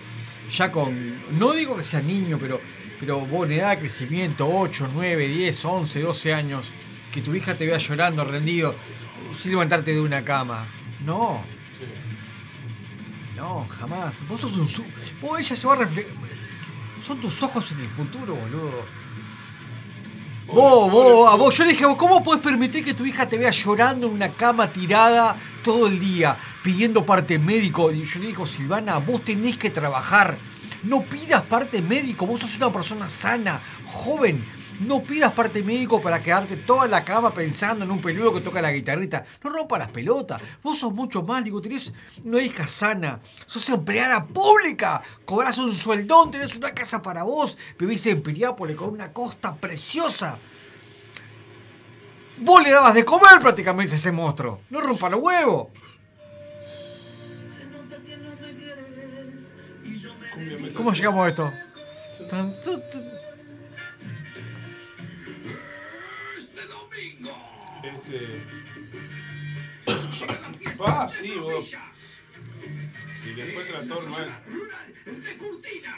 ya 0.52 0.72
con, 0.72 0.94
no 1.40 1.54
digo 1.54 1.78
que 1.78 1.84
sea 1.86 2.02
niño, 2.02 2.38
pero, 2.38 2.60
pero 3.00 3.22
vos 3.22 3.46
en 3.46 3.54
edad 3.54 3.70
de 3.72 3.80
crecimiento, 3.80 4.50
8, 4.50 4.90
9, 4.94 5.28
10, 5.30 5.64
11, 5.66 6.02
12 6.02 6.34
años, 6.34 6.74
que 7.14 7.22
tu 7.22 7.34
hija 7.34 7.56
te 7.56 7.66
vea 7.66 7.78
llorando, 7.78 8.26
rendido, 8.26 8.76
sin 9.34 9.52
levantarte 9.52 9.94
de 9.94 10.02
una 10.02 10.24
cama. 10.24 10.66
No, 11.06 11.42
Sí. 11.80 11.86
no, 13.36 13.66
jamás. 13.70 14.26
Vos 14.28 14.42
sos 14.42 14.56
un... 14.58 14.68
su- 14.68 14.84
Vos 15.22 15.40
ella 15.40 15.56
se 15.56 15.68
va 15.68 15.74
a 15.74 15.78
reflejar... 15.78 16.12
Son 17.06 17.20
tus 17.20 17.42
ojos 17.44 17.72
en 17.74 17.80
el 17.82 17.88
futuro, 17.88 18.36
boludo. 18.36 18.86
Vos, 20.48 20.92
vos, 20.92 21.34
a 21.34 21.36
vos, 21.36 21.58
yo 21.58 21.64
le 21.64 21.72
dije, 21.72 21.86
¿cómo 21.98 22.22
puedes 22.24 22.42
permitir 22.44 22.84
que 22.86 22.94
tu 22.94 23.06
hija 23.06 23.28
te 23.28 23.38
vea 23.38 23.50
llorando 23.52 24.08
en 24.08 24.14
una 24.14 24.30
cama 24.30 24.68
tirada 24.72 25.36
todo 25.64 25.88
el 25.88 26.00
día, 26.00 26.38
pidiendo 26.62 27.04
parte 27.06 27.40
médico? 27.40 27.92
Y 27.92 28.04
yo 28.06 28.20
le 28.20 28.28
digo, 28.28 28.46
Silvana, 28.46 28.98
vos 29.00 29.24
tenés 29.24 29.58
que 29.58 29.70
trabajar. 29.70 30.38
No 30.84 31.02
pidas 31.02 31.42
parte 31.44 31.82
médico, 31.82 32.26
vos 32.28 32.42
sos 32.42 32.56
una 32.58 32.72
persona 32.72 33.10
sana, 33.10 33.60
joven. 33.86 34.44
No 34.82 35.04
pidas 35.04 35.32
parte 35.34 35.64
médico 35.64 36.02
para 36.02 36.22
quedarte 36.22 36.58
toda 36.58 36.88
la 36.88 37.04
cama 37.04 37.34
pensando 37.34 37.86
en 37.86 37.92
un 37.92 38.02
peludo 38.02 38.34
que 38.34 38.42
toca 38.42 38.62
la 38.62 38.72
guitarrita. 38.72 39.26
No 39.44 39.50
rompas 39.50 39.80
las 39.80 39.90
pelotas. 39.90 40.42
Vos 40.62 40.80
sos 40.80 40.94
mucho 40.94 41.24
más, 41.24 41.44
digo, 41.44 41.62
tenés 41.62 41.94
una 42.24 42.42
hija 42.42 42.68
sana. 42.68 43.20
Sos 43.46 43.70
empleada 43.70 44.26
pública. 44.26 45.02
Cobrás 45.26 45.58
un 45.58 45.74
sueldón, 45.74 46.32
tenés 46.32 46.56
una 46.56 46.74
casa 46.74 47.02
para 47.02 47.24
vos. 47.24 47.58
Vivís 47.78 48.06
en 48.08 48.22
Piriápolis 48.22 48.76
con 48.76 48.90
una 48.90 49.14
costa 49.14 49.56
preciosa. 49.56 50.38
Vos 52.38 52.64
le 52.64 52.72
dabas 52.72 52.94
de 52.94 53.06
comer 53.06 53.40
prácticamente 53.40 53.94
a 53.94 53.98
ese 53.98 54.12
monstruo. 54.12 54.62
No 54.70 54.82
rompa 54.82 55.10
los 55.10 55.22
huevos. 55.22 55.68
¿Cómo 60.76 60.92
llegamos 60.94 61.26
a 61.26 61.30
esto? 61.30 61.54
Este. 68.04 68.42
Ah, 70.86 71.08
sí, 71.08 71.34
vos. 71.36 71.66
Si 73.22 73.34
le 73.36 73.46
fue 73.54 73.64
trator 73.64 74.10
mal. 74.10 74.28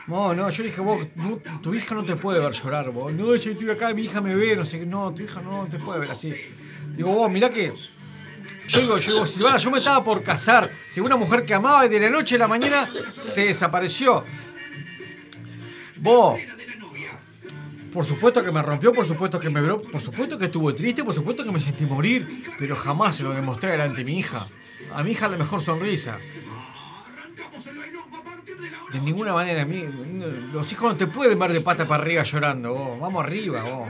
No, 0.08 0.36
no, 0.36 0.50
yo 0.52 0.64
dije, 0.64 0.80
vos, 0.82 1.08
tu 1.64 1.74
hija 1.74 1.96
no 1.96 2.06
te 2.06 2.16
puede 2.16 2.40
ver 2.40 2.52
llorar, 2.52 2.92
vos. 2.92 3.12
No, 3.14 3.36
yo 3.36 3.52
estoy 3.52 3.70
acá, 3.72 3.94
mi 3.96 4.04
hija 4.04 4.22
me 4.22 4.36
ve, 4.36 4.56
no 4.56 4.64
sé 4.64 4.80
qué. 4.80 4.86
No, 4.86 5.12
tu 5.14 5.24
hija 5.24 5.42
no 5.42 5.68
te 5.68 5.80
puede 5.80 6.02
ver 6.02 6.12
así. 6.12 6.36
Digo, 6.96 7.14
vos, 7.14 7.32
mirá 7.32 7.50
que. 7.50 7.74
Yo 8.68 8.80
digo, 8.80 8.98
yo 9.00 9.14
digo, 9.14 9.26
Silvana, 9.26 9.58
yo 9.58 9.72
me 9.72 9.80
estaba 9.80 10.04
por 10.04 10.22
casar. 10.24 10.70
Tengo 10.94 11.08
una 11.08 11.18
mujer 11.18 11.46
que 11.46 11.56
amaba 11.56 11.86
y 11.86 11.90
de 11.90 12.00
la 12.00 12.10
noche 12.10 12.36
a 12.36 12.40
la 12.40 12.48
mañana 12.48 12.88
se 13.18 13.46
desapareció. 13.46 14.24
Vos. 15.98 16.40
Por 17.96 18.04
supuesto 18.06 18.44
que 18.44 18.52
me 18.52 18.62
rompió, 18.62 18.92
por 18.92 19.06
supuesto 19.06 19.40
que 19.40 19.50
me 19.50 19.62
bro- 19.62 19.82
por 19.90 20.02
supuesto 20.02 20.38
que 20.38 20.46
estuvo 20.48 20.76
triste, 20.76 21.06
por 21.06 21.14
supuesto 21.14 21.46
que 21.46 21.52
me 21.54 21.62
sentí 21.62 21.86
morir, 21.86 22.44
pero 22.60 22.76
jamás 22.76 23.16
se 23.16 23.24
lo 23.24 23.32
demostré 23.34 23.72
delante 23.72 24.00
de 24.00 24.04
mi 24.04 24.20
hija. 24.20 24.48
A 24.94 25.02
mi 25.02 25.12
hija 25.12 25.30
la 25.30 25.38
mejor 25.38 25.62
sonrisa. 25.62 26.18
De 28.92 29.00
ninguna 29.00 29.34
manera, 29.34 29.62
a 29.62 29.66
mí, 29.66 29.82
los 30.54 30.70
hijos 30.74 30.92
no 30.92 30.98
te 30.98 31.08
pueden 31.08 31.40
ver 31.40 31.54
de 31.54 31.62
pata 31.62 31.88
para 31.88 32.04
arriba 32.04 32.24
llorando, 32.24 32.74
vos. 32.74 33.00
Vamos 33.00 33.24
arriba, 33.24 33.64
vos. 33.64 33.90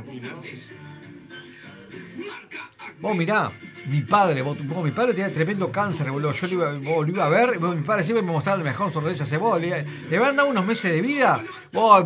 Vos 3.01 3.15
mirá, 3.15 3.51
mi 3.87 4.01
padre, 4.01 4.41
vos, 4.41 4.57
mi 4.59 4.91
padre 4.91 5.13
tenía 5.13 5.31
tremendo 5.31 5.71
cáncer, 5.71 6.09
boludo. 6.09 6.31
Yo 6.31 6.47
lo 6.47 7.07
iba, 7.07 7.25
a 7.25 7.29
ver, 7.29 7.59
vos, 7.59 7.75
mi 7.75 7.83
padre 7.83 8.03
siempre 8.03 8.23
me 8.23 8.31
mostraba 8.31 8.57
la 8.57 8.63
mejor 8.63 8.91
sonrisa 8.91 9.23
hacia 9.23 9.37
vos. 9.37 9.59
Le, 9.59 9.85
le 10.09 10.17
habían 10.17 10.35
dado 10.35 10.49
unos 10.49 10.65
meses 10.65 10.91
de 10.91 11.01
vida. 11.01 11.41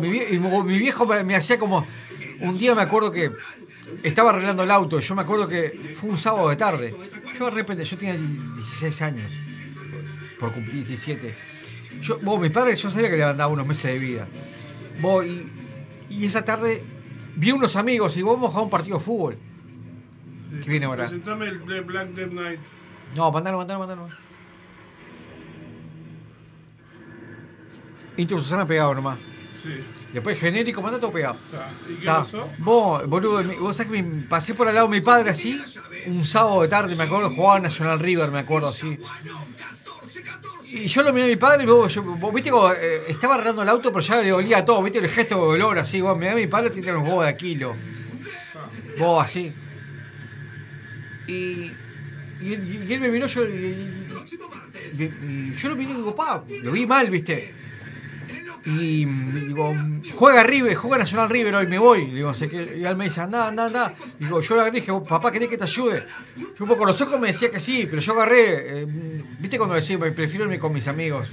Mi, 0.00 0.78
viejo 0.78 1.06
me, 1.06 1.36
hacía 1.36 1.58
como. 1.58 1.86
Un 2.40 2.58
día 2.58 2.74
me 2.74 2.82
acuerdo 2.82 3.12
que 3.12 3.30
estaba 4.02 4.30
arreglando 4.30 4.62
el 4.62 4.70
auto. 4.70 4.98
Yo 4.98 5.14
me 5.14 5.22
acuerdo 5.22 5.48
que 5.48 5.94
fue 5.94 6.10
un 6.10 6.18
sábado 6.18 6.48
de 6.48 6.56
tarde. 6.56 6.94
Yo 7.38 7.46
de 7.46 7.50
repente, 7.52 7.84
yo 7.84 7.96
tenía 7.96 8.16
16 8.16 9.02
años. 9.02 9.32
Por 10.38 10.52
cumplir 10.52 10.74
17. 10.74 11.34
Yo, 12.02 12.18
mi 12.38 12.50
padre, 12.50 12.76
yo 12.76 12.90
sabía 12.90 13.10
que 13.10 13.16
le 13.16 13.22
habían 13.22 13.38
dado 13.38 13.50
unos 13.52 13.66
meses 13.66 13.92
de 13.92 13.98
vida. 13.98 14.28
Y, 16.10 16.24
esa 16.24 16.44
tarde 16.44 16.82
vi 17.36 17.52
unos 17.52 17.76
amigos 17.76 18.16
y 18.16 18.22
vos 18.22 18.54
a 18.54 18.60
un 18.60 18.70
partido 18.70 18.98
de 18.98 19.04
fútbol. 19.04 19.38
¿Qué 20.50 20.68
viene 20.70 20.86
ahora? 20.86 21.04
Presentame 21.06 21.46
el 21.46 21.58
Black 21.82 22.08
Death 22.08 22.30
Knight. 22.30 22.60
No, 23.14 23.30
mandalo, 23.32 23.58
mandalo, 23.58 23.80
mandalo. 23.80 24.08
Intro 28.16 28.38
Susana 28.38 28.66
pegado 28.66 28.94
nomás. 28.94 29.18
Sí. 29.62 29.70
Después 30.12 30.38
genérico, 30.38 30.82
manda 30.82 30.98
todo 30.98 31.12
pegado. 31.12 31.36
Está. 31.44 31.68
¿Y 31.88 31.94
qué 32.00 32.06
pasó? 32.06 32.50
Vos, 32.58 33.06
boludo, 33.08 33.42
vos 33.60 33.76
sabés 33.76 33.92
que 33.92 34.02
me 34.02 34.22
pasé 34.24 34.54
por 34.54 34.66
al 34.68 34.74
lado 34.74 34.88
de 34.88 34.98
mi 34.98 35.00
padre 35.00 35.30
así, 35.30 35.62
un 36.06 36.24
sábado 36.24 36.62
de 36.62 36.68
tarde, 36.68 36.96
me 36.96 37.04
acuerdo, 37.04 37.30
jugaba 37.30 37.60
National 37.60 37.98
River, 38.00 38.30
me 38.30 38.40
acuerdo 38.40 38.68
así. 38.68 38.98
Y 40.64 40.86
yo 40.86 41.02
lo 41.02 41.12
miré 41.12 41.26
a 41.26 41.28
mi 41.28 41.36
padre 41.36 41.64
y 41.64 41.66
vos, 41.66 41.92
yo- 41.94 42.02
vos 42.02 42.32
viste 42.34 42.50
como 42.50 42.70
eh, 42.72 43.02
estaba 43.08 43.34
arreglando 43.34 43.62
el 43.62 43.68
auto, 43.68 43.90
pero 43.92 44.00
ya 44.00 44.16
le 44.20 44.28
dolía 44.30 44.64
todo, 44.64 44.82
viste 44.82 44.98
el 44.98 45.08
gesto 45.08 45.36
de 45.36 45.40
dolor 45.58 45.78
así, 45.78 46.00
vos 46.00 46.16
mirá 46.18 46.32
a 46.32 46.36
mi 46.36 46.46
padre 46.46 46.70
tiene 46.70 46.92
unos 46.92 47.08
huevos 47.08 47.26
de 47.26 47.36
kilo. 47.36 47.74
Vos 48.98 49.24
así. 49.24 49.52
Y, 51.30 52.52
él- 52.54 53.00
me 53.00 53.10
miró, 53.10 53.26
yo, 53.26 53.44
y, 53.44 53.86
yo 55.56 55.68
lo 55.68 55.76
miré 55.76 55.94
pa, 56.16 56.42
lo 56.62 56.72
vi 56.72 56.86
mal, 56.86 57.10
viste. 57.10 57.52
Y 58.66 59.04
digo, 59.06 59.74
juega 60.12 60.42
River, 60.42 60.74
juega 60.74 60.98
Nacional 60.98 61.30
River 61.30 61.54
hoy, 61.54 61.66
me 61.66 61.78
voy. 61.78 62.06
Digo, 62.10 62.34
sé 62.34 62.48
que, 62.48 62.78
y 62.78 62.84
él 62.84 62.96
me 62.96 63.04
dice, 63.04 63.20
anda, 63.20 63.48
anda, 63.48 63.66
anda. 63.66 63.94
Digo, 64.18 64.40
yo 64.40 64.54
le 64.54 64.60
agarré 64.60 64.80
dije, 64.80 64.92
papá, 65.08 65.32
¿querés 65.32 65.48
que 65.48 65.56
te 65.56 65.64
ayude? 65.64 66.04
Yo 66.36 66.64
un 66.64 66.68
poco 66.68 66.84
los 66.84 67.00
ojos 67.00 67.18
me 67.18 67.28
decía 67.28 67.50
que 67.50 67.60
sí, 67.60 67.86
pero 67.88 68.02
yo 68.02 68.12
agarré, 68.12 68.82
eh, 68.82 68.86
viste 69.38 69.56
cuando 69.56 69.76
me 69.76 70.10
prefiero 70.10 70.44
irme 70.44 70.58
con 70.58 70.72
mis 70.72 70.88
amigos. 70.88 71.30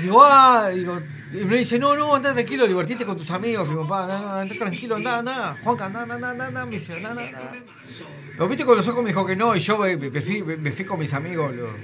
Digo, 0.00 0.22
ah, 0.22 0.68
digo, 0.72 0.98
y 1.32 1.44
me 1.44 1.58
dice, 1.58 1.78
no, 1.78 1.96
no, 1.96 2.14
anda 2.14 2.32
tranquilo, 2.32 2.66
divertite 2.66 3.04
con 3.04 3.16
tus 3.18 3.30
amigos. 3.32 3.68
Digo, 3.68 3.82
papá, 3.82 4.04
anda, 4.04 4.16
anda, 4.18 4.40
anda 4.42 4.54
tranquilo, 4.54 4.96
anda, 4.96 5.18
anda, 5.18 5.56
Juanca, 5.62 5.86
anda, 5.86 6.02
anda, 6.02 6.14
anda, 6.30 6.46
anda, 6.46 6.66
me 6.66 6.70
dice, 6.72 6.94
anda, 6.94 7.10
anda, 7.10 7.22
anda. 7.26 7.52
Lo 8.40 8.48
viste 8.48 8.64
con 8.64 8.74
los 8.74 8.88
ojos 8.88 9.02
me 9.02 9.10
dijo 9.10 9.26
que 9.26 9.36
no, 9.36 9.54
y 9.54 9.60
yo 9.60 9.76
me, 9.76 9.98
me 9.98 10.22
fui, 10.22 10.42
me 10.42 10.72
fui 10.72 10.86
con 10.86 10.98
mis 10.98 11.12
amigos, 11.12 11.54
boludo. 11.54 11.74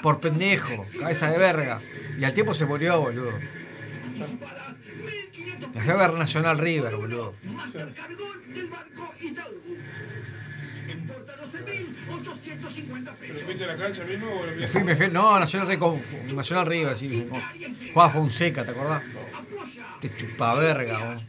Por 0.00 0.18
pendejo, 0.18 0.86
cabeza 0.98 1.30
de 1.30 1.36
verga. 1.36 1.78
Y 2.18 2.24
al 2.24 2.32
tiempo 2.32 2.54
se 2.54 2.64
murió, 2.64 2.98
boludo. 3.02 3.30
La 5.74 5.82
fue 5.84 5.92
a 5.92 5.96
ver 5.96 6.14
Nacional 6.14 6.56
River, 6.56 6.96
boludo. 6.96 7.34
¿Pero 13.20 13.34
fuiste 13.44 13.64
a 13.64 13.66
la 13.66 13.76
cancha 13.76 14.04
mismo 14.04 14.26
o 14.26 14.46
lo 14.46 14.56
Me 14.56 14.68
fui, 14.68 14.84
me 14.84 14.96
fui, 14.96 15.08
no, 15.08 15.38
Nacional 15.38 15.68
River, 15.68 15.78
con- 15.80 16.34
Nacional 16.34 16.64
River, 16.64 16.96
sí. 16.96 17.26
Jugaba 17.92 18.10
Fonseca, 18.10 18.64
¿te 18.64 18.70
acordás? 18.70 19.02
Te 20.00 20.16
chupaverga, 20.16 20.98
vos. 21.14 21.24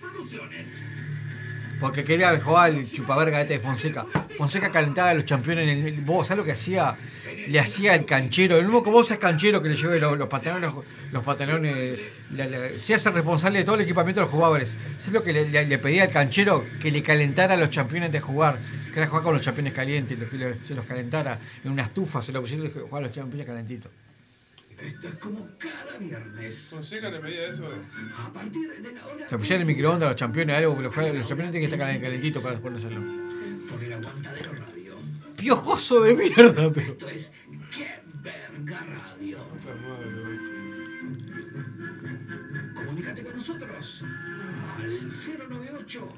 Porque 1.81 2.03
quería 2.03 2.39
jugar 2.39 2.69
el 2.69 2.89
chupaverga 2.89 3.41
este 3.41 3.55
de 3.55 3.59
Fonseca. 3.59 4.05
Fonseca 4.37 4.69
calentaba 4.69 5.09
a 5.09 5.13
los 5.15 5.25
campeones 5.25 5.67
en 5.67 5.87
el. 5.87 6.01
Vos, 6.01 6.27
¿sabés 6.27 6.37
lo 6.37 6.45
que 6.45 6.51
hacía? 6.51 6.95
Le 7.47 7.59
hacía 7.59 7.95
el 7.95 8.05
canchero, 8.05 8.57
el 8.57 8.65
mismo 8.65 8.83
que 8.83 8.91
vos 8.91 9.09
es 9.09 9.17
canchero 9.17 9.63
que 9.63 9.69
le 9.69 9.75
lleve 9.75 9.99
los, 9.99 10.15
los 10.15 10.29
pantalones, 10.29 10.69
los 11.11 11.23
pantalones, 11.23 11.99
se 12.77 12.93
hace 12.93 13.09
responsable 13.09 13.59
de 13.59 13.65
todo 13.65 13.75
el 13.75 13.81
equipamiento 13.81 14.21
de 14.21 14.25
los 14.25 14.31
jugadores. 14.31 14.77
¿Sabés 14.99 15.13
lo 15.13 15.23
que 15.23 15.33
le, 15.33 15.77
pedía 15.79 16.03
al 16.03 16.11
canchero? 16.11 16.63
Que 16.79 16.91
le 16.91 17.01
calentara 17.01 17.55
a 17.55 17.57
los 17.57 17.69
campeones 17.69 18.11
de 18.11 18.19
jugar, 18.19 18.59
que 18.93 18.99
era 18.99 19.07
jugar 19.07 19.23
con 19.23 19.33
los 19.33 19.43
campeones 19.43 19.73
calientes, 19.73 20.19
que 20.19 20.55
se 20.67 20.75
los 20.75 20.85
calentara 20.85 21.39
en 21.65 21.71
una 21.71 21.81
estufa, 21.81 22.21
se 22.21 22.31
lo 22.31 22.41
pusiera 22.41 22.63
y 22.63 22.69
jugar 22.69 23.03
a 23.03 23.07
los 23.07 23.15
campeones 23.15 23.47
calentitos. 23.47 23.91
Esto 24.85 25.07
es 25.09 25.15
como 25.15 25.47
cada 25.57 25.97
viernes. 25.99 26.67
Fonseca 26.69 27.09
le 27.09 27.19
pedía 27.19 27.47
eso. 27.47 27.67
A 28.17 28.31
partir 28.33 28.69
de 28.81 28.93
la 28.93 29.05
hora 29.05 29.27
Le 29.29 29.37
pusieron 29.37 29.61
el 29.61 29.67
microondas 29.67 30.07
a 30.07 30.11
los 30.11 30.19
campeones, 30.19 30.55
algo 30.57 30.75
que 30.77 30.83
los, 30.83 30.95
los 30.95 31.27
campeones 31.27 31.51
tienen 31.51 31.69
que 31.69 31.75
estar 31.75 31.79
calen- 31.79 32.01
calentitos 32.01 32.41
para 32.41 32.55
después 32.55 32.75
hacerlo. 32.77 33.01
por 33.69 33.83
el 33.83 33.93
aguantadero 33.93 34.53
radio. 34.53 34.97
Piojoso 35.37 36.01
de 36.01 36.15
mierda, 36.15 36.71
pero. 36.73 36.91
Esto 36.93 37.09
es 37.09 37.31
Qué 37.75 37.87
Verga 38.23 38.79
Radio. 38.85 39.43
Puta 39.49 39.75
madre, 39.75 40.09
boludo. 40.09 40.41
Comunícate 42.75 43.23
con 43.23 43.35
nosotros 43.37 44.03
al 44.77 45.09
098 45.09 46.13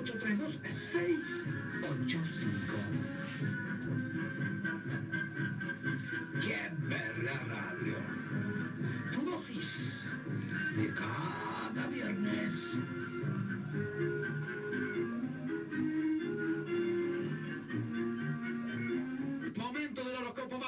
832 0.00 0.60
685. 0.72 2.74
Qué 6.40 6.58
Verga 6.88 7.34
Radio. 7.48 7.71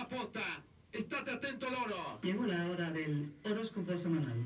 Posta. 0.08 0.62
Estate 0.92 1.30
atento, 1.30 1.70
loro. 1.70 2.20
Llegó 2.22 2.46
la 2.46 2.66
hora 2.66 2.90
del 2.90 3.32
horóscopo 3.44 3.96
semanal. 3.96 4.36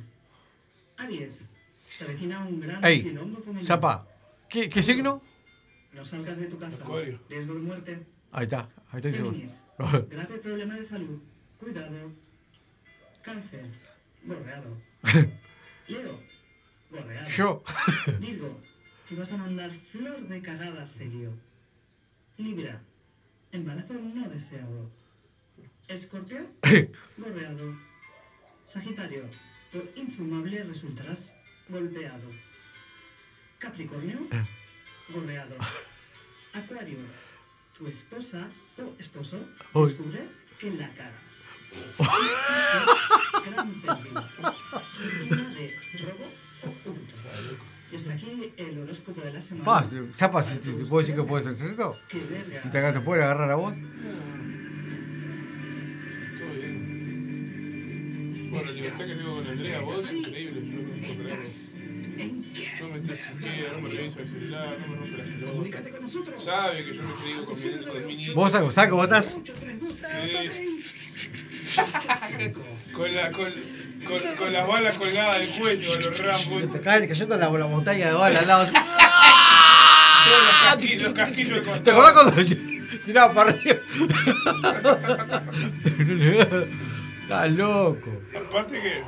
Aries, 0.98 1.50
se 1.88 2.04
avecina 2.04 2.44
un 2.44 2.60
gran 2.60 2.84
Ey, 2.84 3.02
quilombo 3.02 3.38
femenino. 3.38 3.66
Zapa, 3.66 4.04
¿qué, 4.48 4.68
qué 4.68 4.82
signo? 4.82 5.22
No 5.92 6.04
salgas 6.04 6.38
de 6.38 6.46
tu 6.46 6.58
casa. 6.58 6.82
Acuario. 6.82 7.20
Riesgo 7.28 7.54
de 7.54 7.60
muerte. 7.60 8.06
Ahí 8.32 8.44
está, 8.44 8.68
ahí 8.90 9.00
está 9.00 9.10
Géminis, 9.10 9.66
grave 9.78 10.38
problema 10.38 10.74
de 10.74 10.84
salud. 10.84 11.18
Cuidado. 11.58 12.12
Cáncer, 13.22 13.66
gorreado. 14.24 14.76
Leo, 15.88 16.20
gorreado. 16.90 17.28
Yo. 17.30 17.62
Virgo, 18.20 18.60
te 19.08 19.14
vas 19.14 19.32
a 19.32 19.36
mandar 19.38 19.70
flor 19.70 20.28
de 20.28 20.42
cagada 20.42 20.84
serio. 20.86 21.32
Libra, 22.36 22.80
embarazo 23.52 23.94
no 23.94 24.28
deseado. 24.28 24.90
Escorpio, 25.88 26.46
gorreado. 27.16 27.74
Sagitario, 28.62 29.24
por 29.72 29.88
infumable 29.96 30.62
resultarás 30.64 31.34
golpeado. 31.68 32.28
Capricornio, 33.58 34.18
gorreado. 35.08 35.56
Acuario, 36.52 36.98
tu 37.76 37.86
esposa 37.86 38.46
o 38.78 38.94
esposo 38.98 39.38
descubre 39.74 40.28
que 40.58 40.70
la 40.72 40.88
cagas. 40.92 41.42
Gran 43.46 43.72
pérdida. 43.80 44.24
Víctima 45.02 45.48
de 45.54 45.74
robo 46.04 46.26
o 46.64 46.90
hurto. 46.90 47.14
Y 47.90 47.96
hasta 47.96 48.12
aquí 48.12 48.52
el 48.58 48.78
horóscopo 48.82 49.20
de 49.22 49.32
la 49.32 49.40
semana. 49.40 49.64
Pa, 49.64 49.84
Zapa, 50.14 50.42
si 50.42 50.58
te, 50.58 50.72
te 50.72 50.84
puedo 50.84 50.98
decir 50.98 51.14
que 51.14 51.22
puede 51.22 51.44
ser 51.44 51.54
cierto. 51.54 51.98
Si 52.10 52.18
te, 52.70 52.92
te 52.92 53.00
pueden 53.00 53.24
agarrar 53.24 53.50
a 53.50 53.54
vos. 53.54 53.74
Bueno, 58.50 58.66
la 58.66 58.72
libertad 58.72 59.04
que 59.06 59.14
tengo 59.14 59.34
con 59.36 59.46
Andrea, 59.46 59.80
vos, 59.80 60.04
es 60.04 60.12
increíble. 60.12 60.62
Yo 60.64 60.76
no 60.82 60.88
puedo 61.00 61.24
creerlo. 61.24 61.44
No 62.80 62.88
me 62.88 63.00
textea, 63.00 63.72
no 63.72 63.80
me 63.80 63.88
revisa 63.90 64.20
el 64.20 64.28
celular, 64.28 64.76
no 64.80 64.86
me 64.88 64.96
rompe 64.96 65.16
las 65.18 65.26
pelotas. 65.28 66.44
Sabe 66.44 66.84
que 66.84 66.94
yo 66.96 67.02
me 67.02 67.12
escribo 67.14 67.44
con 67.44 67.56
mi, 67.62 67.84
con 67.84 68.06
mi 68.06 68.16
niño. 68.16 68.34
¿Vos 68.34 68.52
sabés 68.52 68.88
cómo 68.88 69.04
estás? 69.04 69.42
Sí. 71.68 71.80
con, 72.92 73.14
la, 73.14 73.30
con, 73.30 73.52
con, 74.04 74.20
con 74.38 74.52
las 74.52 74.66
balas 74.66 74.98
colgadas 74.98 75.38
del 75.40 75.60
cuello, 75.60 76.00
los 76.00 76.18
ramos. 76.18 76.72
Te 76.72 76.80
caes 76.80 77.06
cayendo 77.06 77.36
la, 77.36 77.50
la 77.50 77.66
montaña 77.66 78.06
de 78.08 78.14
balas 78.14 78.42
al 78.42 78.48
lado. 78.48 78.66
Todos 80.24 80.42
los 80.42 80.56
casquillos, 80.64 81.02
los 81.04 81.12
casquillos 81.12 81.66
del 81.66 81.82
¿Te 81.82 81.90
acordás 81.90 82.12
cuando 82.12 82.42
tiraba 83.04 83.34
para 83.34 83.50
arriba? 83.50 83.76
Estás 87.28 87.50
loco. 87.52 88.10
Aparte 88.48 88.80
que. 88.80 89.02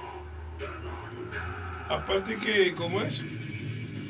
Aparte 1.88 2.36
que, 2.36 2.74
¿cómo 2.74 3.00
es? 3.00 3.22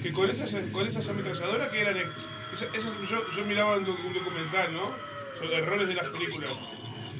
Que 0.03 0.13
con 0.13 0.29
esas, 0.29 0.53
con 0.73 0.85
esas 0.85 1.09
ametralladoras 1.09 1.69
que 1.69 1.81
eran. 1.81 1.97
esa- 1.97 2.67
esas- 2.77 3.09
yo, 3.09 3.19
yo 3.37 3.45
miraba 3.45 3.77
un 3.77 3.85
documental, 3.85 4.75
¿no? 4.75 4.91
Sobre 5.39 5.59
errores 5.59 5.87
de 5.87 5.95
las 5.95 6.09
películas. 6.09 6.51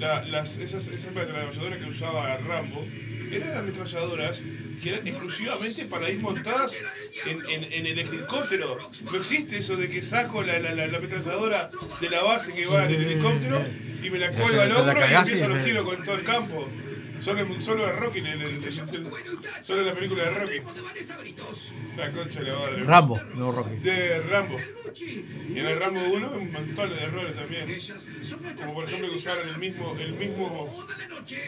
La- 0.01 0.25
las, 0.27 0.57
esas, 0.57 0.87
esas 0.89 1.09
ametralladoras 1.17 1.79
que 1.83 1.89
usaba 1.91 2.37
Rambo 2.39 2.85
eran 3.33 3.57
ametralladoras 3.59 4.41
que 4.83 4.89
eran 4.95 5.07
exclusivamente 5.07 5.85
para 5.85 6.09
ir 6.09 6.21
montadas 6.21 6.75
en, 7.27 7.43
en, 7.51 7.65
en 7.71 7.87
el 7.87 7.99
helicóptero. 7.99 8.79
No 9.13 9.19
existe 9.19 9.59
eso 9.59 9.77
de 9.77 9.91
que 9.91 10.03
saco 10.03 10.43
la, 10.43 10.59
la, 10.59 10.75
la, 10.75 10.87
la 10.87 10.99
ametralladora 10.99 11.71
de 12.01 12.09
la 12.11 12.23
base 12.23 12.55
que 12.55 12.65
va 12.67 12.87
en 12.87 12.95
el 12.95 13.03
helicóptero 13.03 13.63
y 14.03 14.09
me 14.11 14.19
la 14.19 14.31
cuelgo 14.33 14.63
al 14.63 14.73
hombro 14.73 15.01
y- 15.01 15.15
empiezo 15.33 15.49
los 15.49 15.65
tiros 15.65 15.85
con 15.85 16.03
todo 16.03 16.15
el 16.15 16.25
campo. 16.25 16.67
Solo, 17.23 17.47
solo 17.63 17.87
de 17.87 17.93
Rocky, 17.93 18.19
en 18.21 18.27
el- 18.27 18.43
en 18.43 18.65
el- 18.65 19.11
solo 19.63 19.83
la 19.83 19.93
película 19.93 20.25
de 20.25 20.31
Rocky. 20.31 20.61
La 21.97 22.11
concha 22.13 22.41
de 22.41 22.51
la 22.51 22.59
madre. 22.59 22.83
Rambo, 22.85 23.21
no 23.35 23.53
Rocky. 23.53 23.77
De 23.77 24.21
Rambo. 24.31 24.57
Y 24.97 25.59
en 25.59 25.67
el 25.67 25.79
Rambo 25.79 26.01
1 26.01 26.31
un 26.31 26.53
montón 26.53 26.91
de 26.91 27.03
errores 27.03 27.35
también. 27.37 27.79
Como 28.57 28.75
por 28.75 28.85
ejemplo 28.85 29.11
que 29.11 29.17
usaron 29.17 29.49
el 29.49 29.59
mismo, 29.59 29.97
el 30.01 30.13
mismo, 30.15 30.87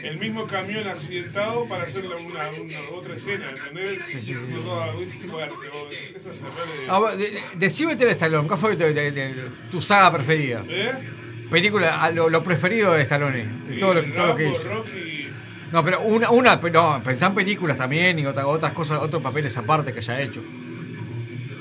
el 0.03 0.19
mismo 0.19 0.47
camión 0.47 0.87
accidentado 0.89 1.67
para 1.67 1.85
hacer 1.85 2.05
una, 2.07 2.17
una- 2.17 2.51
una 2.51 2.81
otra 2.91 3.15
escena, 3.17 3.51
¿entendés? 3.51 4.01
Sí, 4.07 4.21
sí, 4.21 4.35
sí. 4.35 4.55
Ah, 6.89 6.99
vos, 6.99 7.17
de- 7.17 7.43
Decime 7.55 7.97
Ter 7.97 8.09
Stallone, 8.09 8.47
¿cuál 8.49 8.59
fue 8.61 8.77
tu 9.71 9.81
saga 9.81 10.13
preferida? 10.13 10.65
¿Eh? 10.69 10.93
Película, 11.51 12.03
ah, 12.03 12.11
lo, 12.11 12.29
lo 12.31 12.43
preferido 12.43 12.93
de 12.95 13.03
Stallone, 13.03 13.45
de 13.69 13.77
todo 13.77 13.95
lo, 13.95 14.03
todo 14.05 14.27
lo 14.29 14.35
que 14.37 14.49
hizo. 14.49 14.69
Rocky, 14.69 15.12
No, 15.73 15.83
pero 15.85 16.01
una, 16.03 16.31
una 16.31 16.61
pero 16.61 16.97
no, 16.99 17.03
pensá 17.03 17.27
en 17.29 17.35
películas 17.35 17.77
también 17.79 18.19
y 18.19 18.27
otra- 18.27 18.47
otras 18.47 18.73
cosas, 18.73 18.99
otros 19.01 19.23
papeles 19.23 19.57
aparte 19.57 19.93
que 19.93 20.01
haya 20.01 20.21
hecho. 20.21 20.43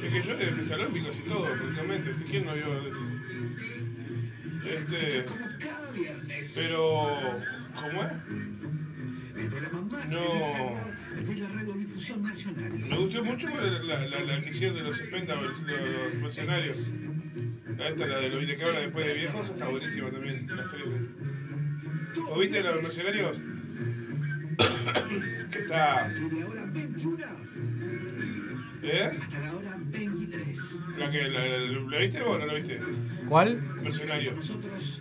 Es 0.04 0.12
que 0.14 0.22
yo 0.28 0.36
de 0.36 0.46
Stallone 0.64 0.92
vi 0.94 1.02
casi 1.02 1.20
todo, 1.22 1.46
prácticamente. 1.46 2.12
Este, 2.12 2.24
¿Quién 2.26 2.46
no 2.46 2.54
vio? 2.54 2.66
Este. 4.66 5.26
Pero. 6.56 7.18
¿Cómo 7.76 8.04
es? 8.04 8.12
No. 10.10 10.22
Me 12.90 12.98
gustó 12.98 13.24
mucho 13.24 13.48
la, 13.50 14.06
la, 14.06 14.20
la 14.22 14.42
que 14.42 14.50
hicieron 14.50 14.76
de 14.78 14.84
los 14.84 15.00
Expendables, 15.00 15.66
de 15.66 15.78
los 15.78 16.14
mercenarios. 16.22 16.92
La 17.78 17.88
esta, 17.88 18.06
la 18.06 18.18
de 18.20 18.30
lo 18.30 18.40
que 18.58 18.64
habla 18.66 18.80
después 18.82 19.06
de 19.06 19.14
viejos, 19.14 19.50
está 19.50 19.68
buenísima 19.70 20.12
también, 20.12 20.48
las 20.48 20.70
tres. 20.70 20.84
¿O 22.30 22.40
viste 22.40 22.62
los 22.62 22.82
mercenarios? 22.82 23.42
Que 25.52 25.60
está. 25.60 26.08
De 26.10 26.40
la 26.40 26.48
hora 26.48 26.66
21 26.66 27.26
¿Eh? 28.84 29.12
hasta 29.22 29.40
la 29.40 29.54
hora 29.56 29.78
23. 29.78 30.58
¿La, 30.98 31.12
que, 31.12 31.22
la, 31.30 31.46
la, 31.46 31.58
la 31.60 31.98
viste 32.00 32.22
o 32.24 32.38
no 32.38 32.46
la 32.46 32.54
viste? 32.56 32.80
¿Cuál? 33.30 33.62
Mercenario. 33.84 34.34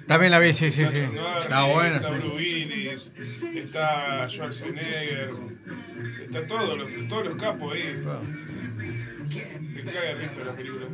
También 0.07 0.31
la 0.33 0.39
vi, 0.39 0.53
sí, 0.53 0.71
sí, 0.71 0.87
sí. 0.87 0.99
Está 1.41 1.65
buena, 1.65 1.97
Está 1.97 2.09
sí. 2.09 2.15
Bruce 2.15 2.37
Willis, 2.37 3.13
está 3.55 4.29
Schwarzenegger, 4.29 5.31
está 6.25 6.47
todos 6.47 6.79
los, 6.79 7.09
todos 7.09 7.25
los 7.25 7.37
capos 7.37 7.75
ahí. 7.75 8.05
Se 9.31 9.83
caga 9.91 10.15
risa 10.15 10.45
la 10.45 10.53
película. 10.53 10.87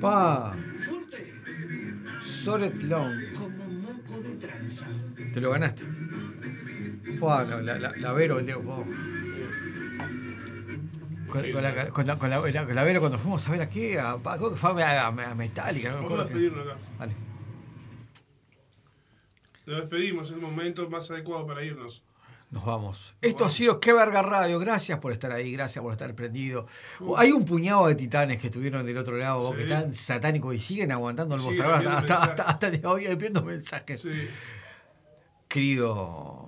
Pa. 0.00 0.56
Solid 2.20 2.82
Long. 2.82 3.32
Como 3.32 3.64
moco 3.66 4.20
de 4.20 4.34
tranza. 4.46 4.86
Te 5.32 5.40
lo 5.40 5.50
ganaste. 5.52 5.84
Pa, 7.20 7.44
la, 7.44 7.60
la, 7.62 7.78
la, 7.78 7.92
la 7.96 8.12
Vero, 8.12 8.40
Leo, 8.40 8.62
pa. 8.62 8.76
Con, 11.30 11.52
con 11.52 11.62
la, 11.62 11.90
con, 11.90 12.06
la, 12.06 12.18
con, 12.18 12.30
la, 12.30 12.66
con 12.66 12.74
la 12.74 12.84
Vero 12.84 13.00
cuando 13.00 13.18
fuimos 13.18 13.46
a 13.46 13.52
ver 13.52 13.60
aquí, 13.60 13.96
a, 13.96 14.16
creo 14.20 14.50
que 14.50 14.56
fue 14.56 14.82
a, 14.82 15.04
a, 15.04 15.06
a 15.06 15.34
Metallica, 15.34 15.90
no 15.90 16.02
Vamos 16.02 16.20
a 16.20 16.24
despedirnos 16.24 16.66
acá. 16.66 16.76
Vale. 16.98 17.14
Nos 19.66 19.76
despedimos, 19.82 20.26
es 20.28 20.32
el 20.34 20.40
momento 20.40 20.90
más 20.90 21.08
adecuado 21.10 21.46
para 21.46 21.62
irnos. 21.62 22.02
Nos 22.50 22.64
vamos. 22.64 23.14
Esto 23.20 23.44
ha 23.44 23.50
sido 23.50 23.78
Qué 23.78 23.92
Verga 23.92 24.22
Radio. 24.22 24.58
Gracias 24.58 24.98
por 24.98 25.12
estar 25.12 25.30
ahí, 25.30 25.52
gracias 25.52 25.80
por 25.84 25.92
estar 25.92 26.12
prendido. 26.16 26.66
Hay 27.16 27.30
un 27.30 27.44
puñado 27.44 27.86
de 27.86 27.94
titanes 27.94 28.40
que 28.40 28.48
estuvieron 28.48 28.84
del 28.84 28.98
otro 28.98 29.16
lado, 29.16 29.50
Sí. 29.52 29.56
que 29.58 29.62
están 29.62 29.94
satánicos 29.94 30.52
y 30.56 30.58
siguen 30.58 30.90
aguantando 30.90 31.36
el 31.36 31.42
mostrador 31.42 31.86
hasta, 31.86 32.70
hoy 32.88 33.06
enviando 33.06 33.44
mensajes. 33.44 34.02
Sí. 34.02 34.28
Querido 35.46 36.39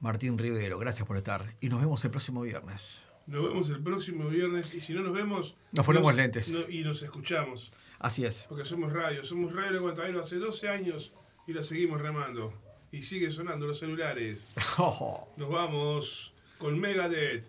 Martín 0.00 0.38
Rivero, 0.38 0.78
gracias 0.78 1.06
por 1.06 1.16
estar. 1.16 1.54
Y 1.60 1.68
nos 1.68 1.80
vemos 1.80 2.04
el 2.04 2.10
próximo 2.10 2.42
viernes. 2.42 3.00
Nos 3.26 3.44
vemos 3.44 3.68
el 3.70 3.82
próximo 3.82 4.26
viernes 4.28 4.74
y 4.74 4.80
si 4.80 4.92
no 4.94 5.02
nos 5.02 5.12
vemos... 5.12 5.56
Nos 5.72 5.84
ponemos 5.86 6.14
lentes. 6.14 6.48
no- 6.48 6.68
y 6.68 6.82
nos 6.82 7.02
escuchamos. 7.02 7.70
Así 7.98 8.24
es. 8.24 8.46
Porque 8.48 8.64
somos 8.64 8.92
radio, 8.92 9.24
somos 9.24 9.52
Radio 9.54 9.70
El 9.70 9.76
Aguantadero 9.76 10.20
hace 10.22 10.36
12 10.36 10.68
años 10.68 11.12
y 11.46 11.52
la 11.52 11.62
seguimos 11.62 12.00
remando. 12.00 12.52
Y 12.92 13.02
siguen 13.02 13.30
sonando 13.32 13.66
los 13.66 13.78
celulares. 13.78 14.46
Nos 15.36 15.48
vamos 15.50 16.34
con 16.58 16.80
Megadeth. 16.80 17.46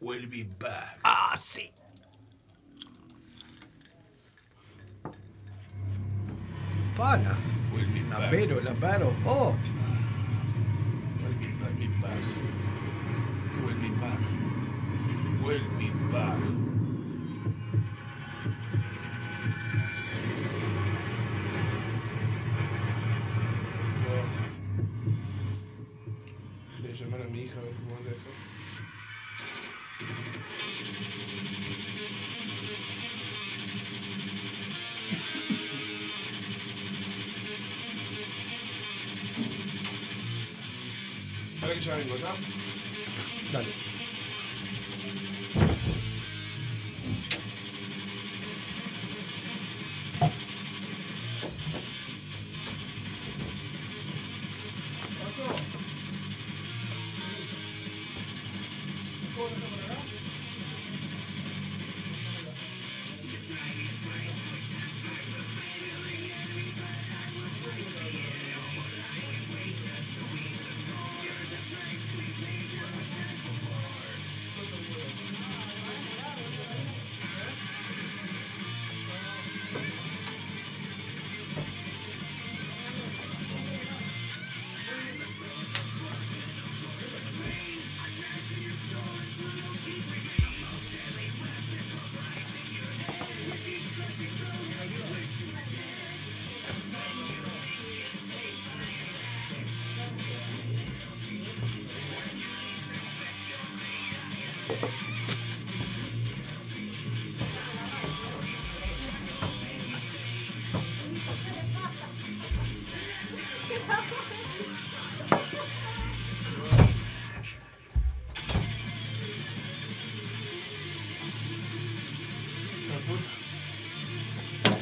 We'll 0.00 0.26
be 0.28 0.44
back. 0.58 0.98
Ah, 1.04 1.34
sí. 1.36 1.70
Pana. 6.96 7.34
We'll 7.72 7.86
be 7.86 8.00
La. 8.10 8.30
Vero, 8.30 8.60
la 8.60 8.72
Vero. 8.74 9.12
Oh. 9.26 9.54
We'll 15.44 15.60
be 15.78 15.90
back. 16.10 16.63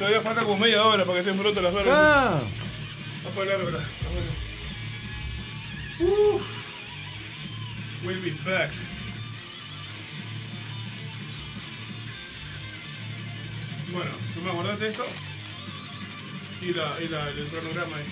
Todavía 0.03 0.21
falta 0.21 0.43
como 0.43 0.57
media 0.57 0.83
hora 0.83 1.05
para 1.05 1.13
que 1.13 1.19
estén 1.21 1.37
pronto 1.41 1.61
las 1.61 1.73
vergas. 1.73 1.95
Ah, 1.97 2.41
Vamos 3.23 3.37
a 3.37 3.41
hablar 3.41 3.61
ahora. 3.61 3.79
Uh. 6.01 6.41
We'll 8.05 8.19
be 8.21 8.31
back. 8.43 8.69
Bueno, 13.93 14.11
tú 14.33 14.41
me 14.41 14.49
acordaste 14.49 14.87
esto. 14.89 15.05
Y, 16.63 16.73
la, 16.73 16.95
y 17.01 17.07
la, 17.07 17.29
el 17.29 17.47
cronograma 17.47 17.95
ahí. 17.95 18.03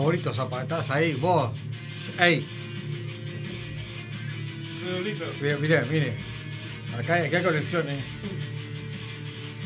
Favoritos 0.00 0.34
zapatás 0.34 0.90
ahí, 0.90 1.12
vos. 1.12 1.52
Ey, 2.18 2.46
mire, 5.42 5.56
mire, 5.58 5.84
mire. 5.90 6.14
Acá, 6.98 7.16
acá 7.16 7.36
hay 7.36 7.44
conexiones. 7.44 8.02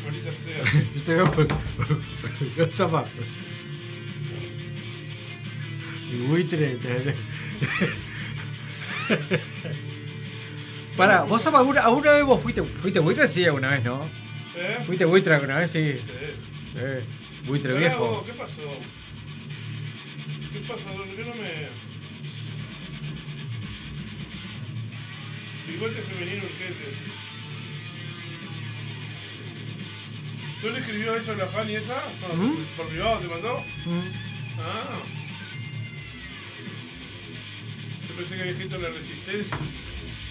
Bonita 0.03 0.31
sea. 0.33 0.61
Yo 0.95 1.03
te 1.03 1.13
veo. 1.13 1.31
Y 6.11 6.15
buitre. 6.27 6.77
Pará, 10.97 11.23
vos 11.23 11.41
Zapa, 11.41 11.59
alguna, 11.59 11.81
alguna 11.81 12.11
vez 12.11 12.23
vos 12.25 12.41
fuiste, 12.41 12.61
fuiste 12.61 12.99
buitre, 12.99 13.27
sí, 13.27 13.45
alguna 13.45 13.69
vez, 13.69 13.83
¿no? 13.83 14.01
¿Eh? 14.55 14.83
Fuiste 14.85 15.05
buitre 15.05 15.33
alguna 15.33 15.59
vez, 15.59 15.71
sí. 15.71 15.79
Eh. 15.79 16.35
Eh, 16.77 17.03
buitre 17.47 17.73
viejo. 17.73 18.07
vos, 18.07 18.25
¿Qué 18.25 18.33
pasó? 18.33 18.61
¿Qué 20.75 20.81
pasó? 20.83 20.97
¿Por 20.97 21.07
qué 21.07 21.23
no 21.23 21.35
me.? 21.35 21.53
Bigote 25.71 26.01
femenino 26.01 26.43
urgente. 26.43 26.85
¿Tú 30.61 30.69
le 30.69 30.79
escribió 30.79 31.15
eso 31.15 31.31
a 31.31 31.35
la 31.35 31.45
Fanny 31.45 31.75
esa? 31.75 32.01
Por, 32.21 32.35
¿Mm? 32.37 32.55
por 32.77 32.87
privado 32.87 33.19
te 33.19 33.27
mandó? 33.27 33.57
Mm. 33.85 34.59
Ah. 34.59 34.99
Yo 38.07 38.15
pensé 38.15 38.35
que 38.35 38.41
había 38.41 38.53
escrito 38.53 38.77
la 38.77 38.89
resistencia. 38.89 39.57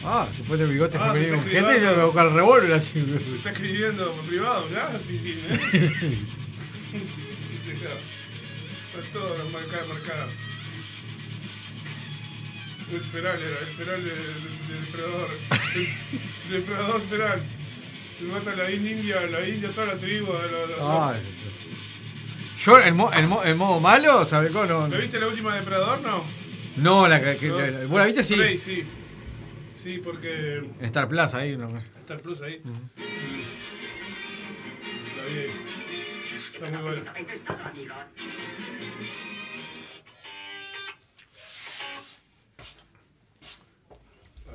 Ah, 0.04 0.28
después 0.36 0.60
de 0.60 0.66
bigote 0.66 0.98
Ah, 1.00 1.12
femenino 1.12 1.36
me 1.38 1.42
urgente, 1.42 1.80
yo 1.82 2.12
con 2.12 2.26
el 2.26 2.34
revólver 2.34 2.72
así. 2.72 2.98
Me 2.98 3.36
está 3.36 3.50
escribiendo 3.50 4.10
por 4.10 4.26
privado, 4.26 4.68
¿ya? 4.70 4.88
Piscín, 4.98 5.40
Está 9.58 9.78
todo 9.78 9.88
marcado, 9.88 9.88
marcado. 9.88 10.30
El 12.92 13.00
feral 13.00 13.42
era, 13.42 13.58
el 13.60 13.66
feral 13.66 14.04
de, 14.04 14.10
de- 14.10 14.16
de 14.16 14.80
depredador. 14.80 15.30
El 16.46 16.50
depredador 16.50 17.00
feral. 17.02 17.42
Se 18.18 18.24
mata 18.24 18.52
a 18.52 18.56
la 18.56 18.70
india, 18.70 19.20
la 19.26 19.48
india, 19.48 19.70
toda 19.70 19.86
la 19.88 19.94
tribu. 19.96 20.32
la- 20.32 20.76
la- 20.76 21.10
Ay. 21.14 21.20
Yo, 22.58 22.80
en, 22.80 22.94
mo- 22.96 23.12
modo 23.56 23.80
malo, 23.80 24.24
¿sabes 24.24 24.50
cómo? 24.52 24.64
No, 24.66 24.86
¿La 24.88 24.98
viste 24.98 25.18
la 25.18 25.26
última 25.28 25.54
depredador? 25.54 26.00
No. 26.02 26.24
no 26.76 27.08
la 27.08 27.20
que. 27.20 27.36
que- 27.38 27.48
¿No? 27.48 27.58
la- 27.58 27.86
¿Vos 27.86 27.98
la 27.98 28.04
viste? 28.06 28.22
Sí. 28.24 28.34
Play, 28.34 28.58
sí. 28.58 28.84
Sí, 29.82 30.00
porque 30.02 30.58
En 30.80 30.84
Star 30.86 31.08
Plus 31.08 31.34
ahí. 31.34 31.56
No. 31.56 31.68
está 31.98 32.14
el 32.14 32.20
plus 32.20 32.40
ahí. 32.40 32.60
Vi 35.32 35.38
ahí. 35.38 35.50
Está 36.54 36.68
muy 36.70 36.82
buena. 36.82 37.12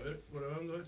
Ver, 0.10 0.24
grabando 0.32 0.80
esto. 0.80 0.88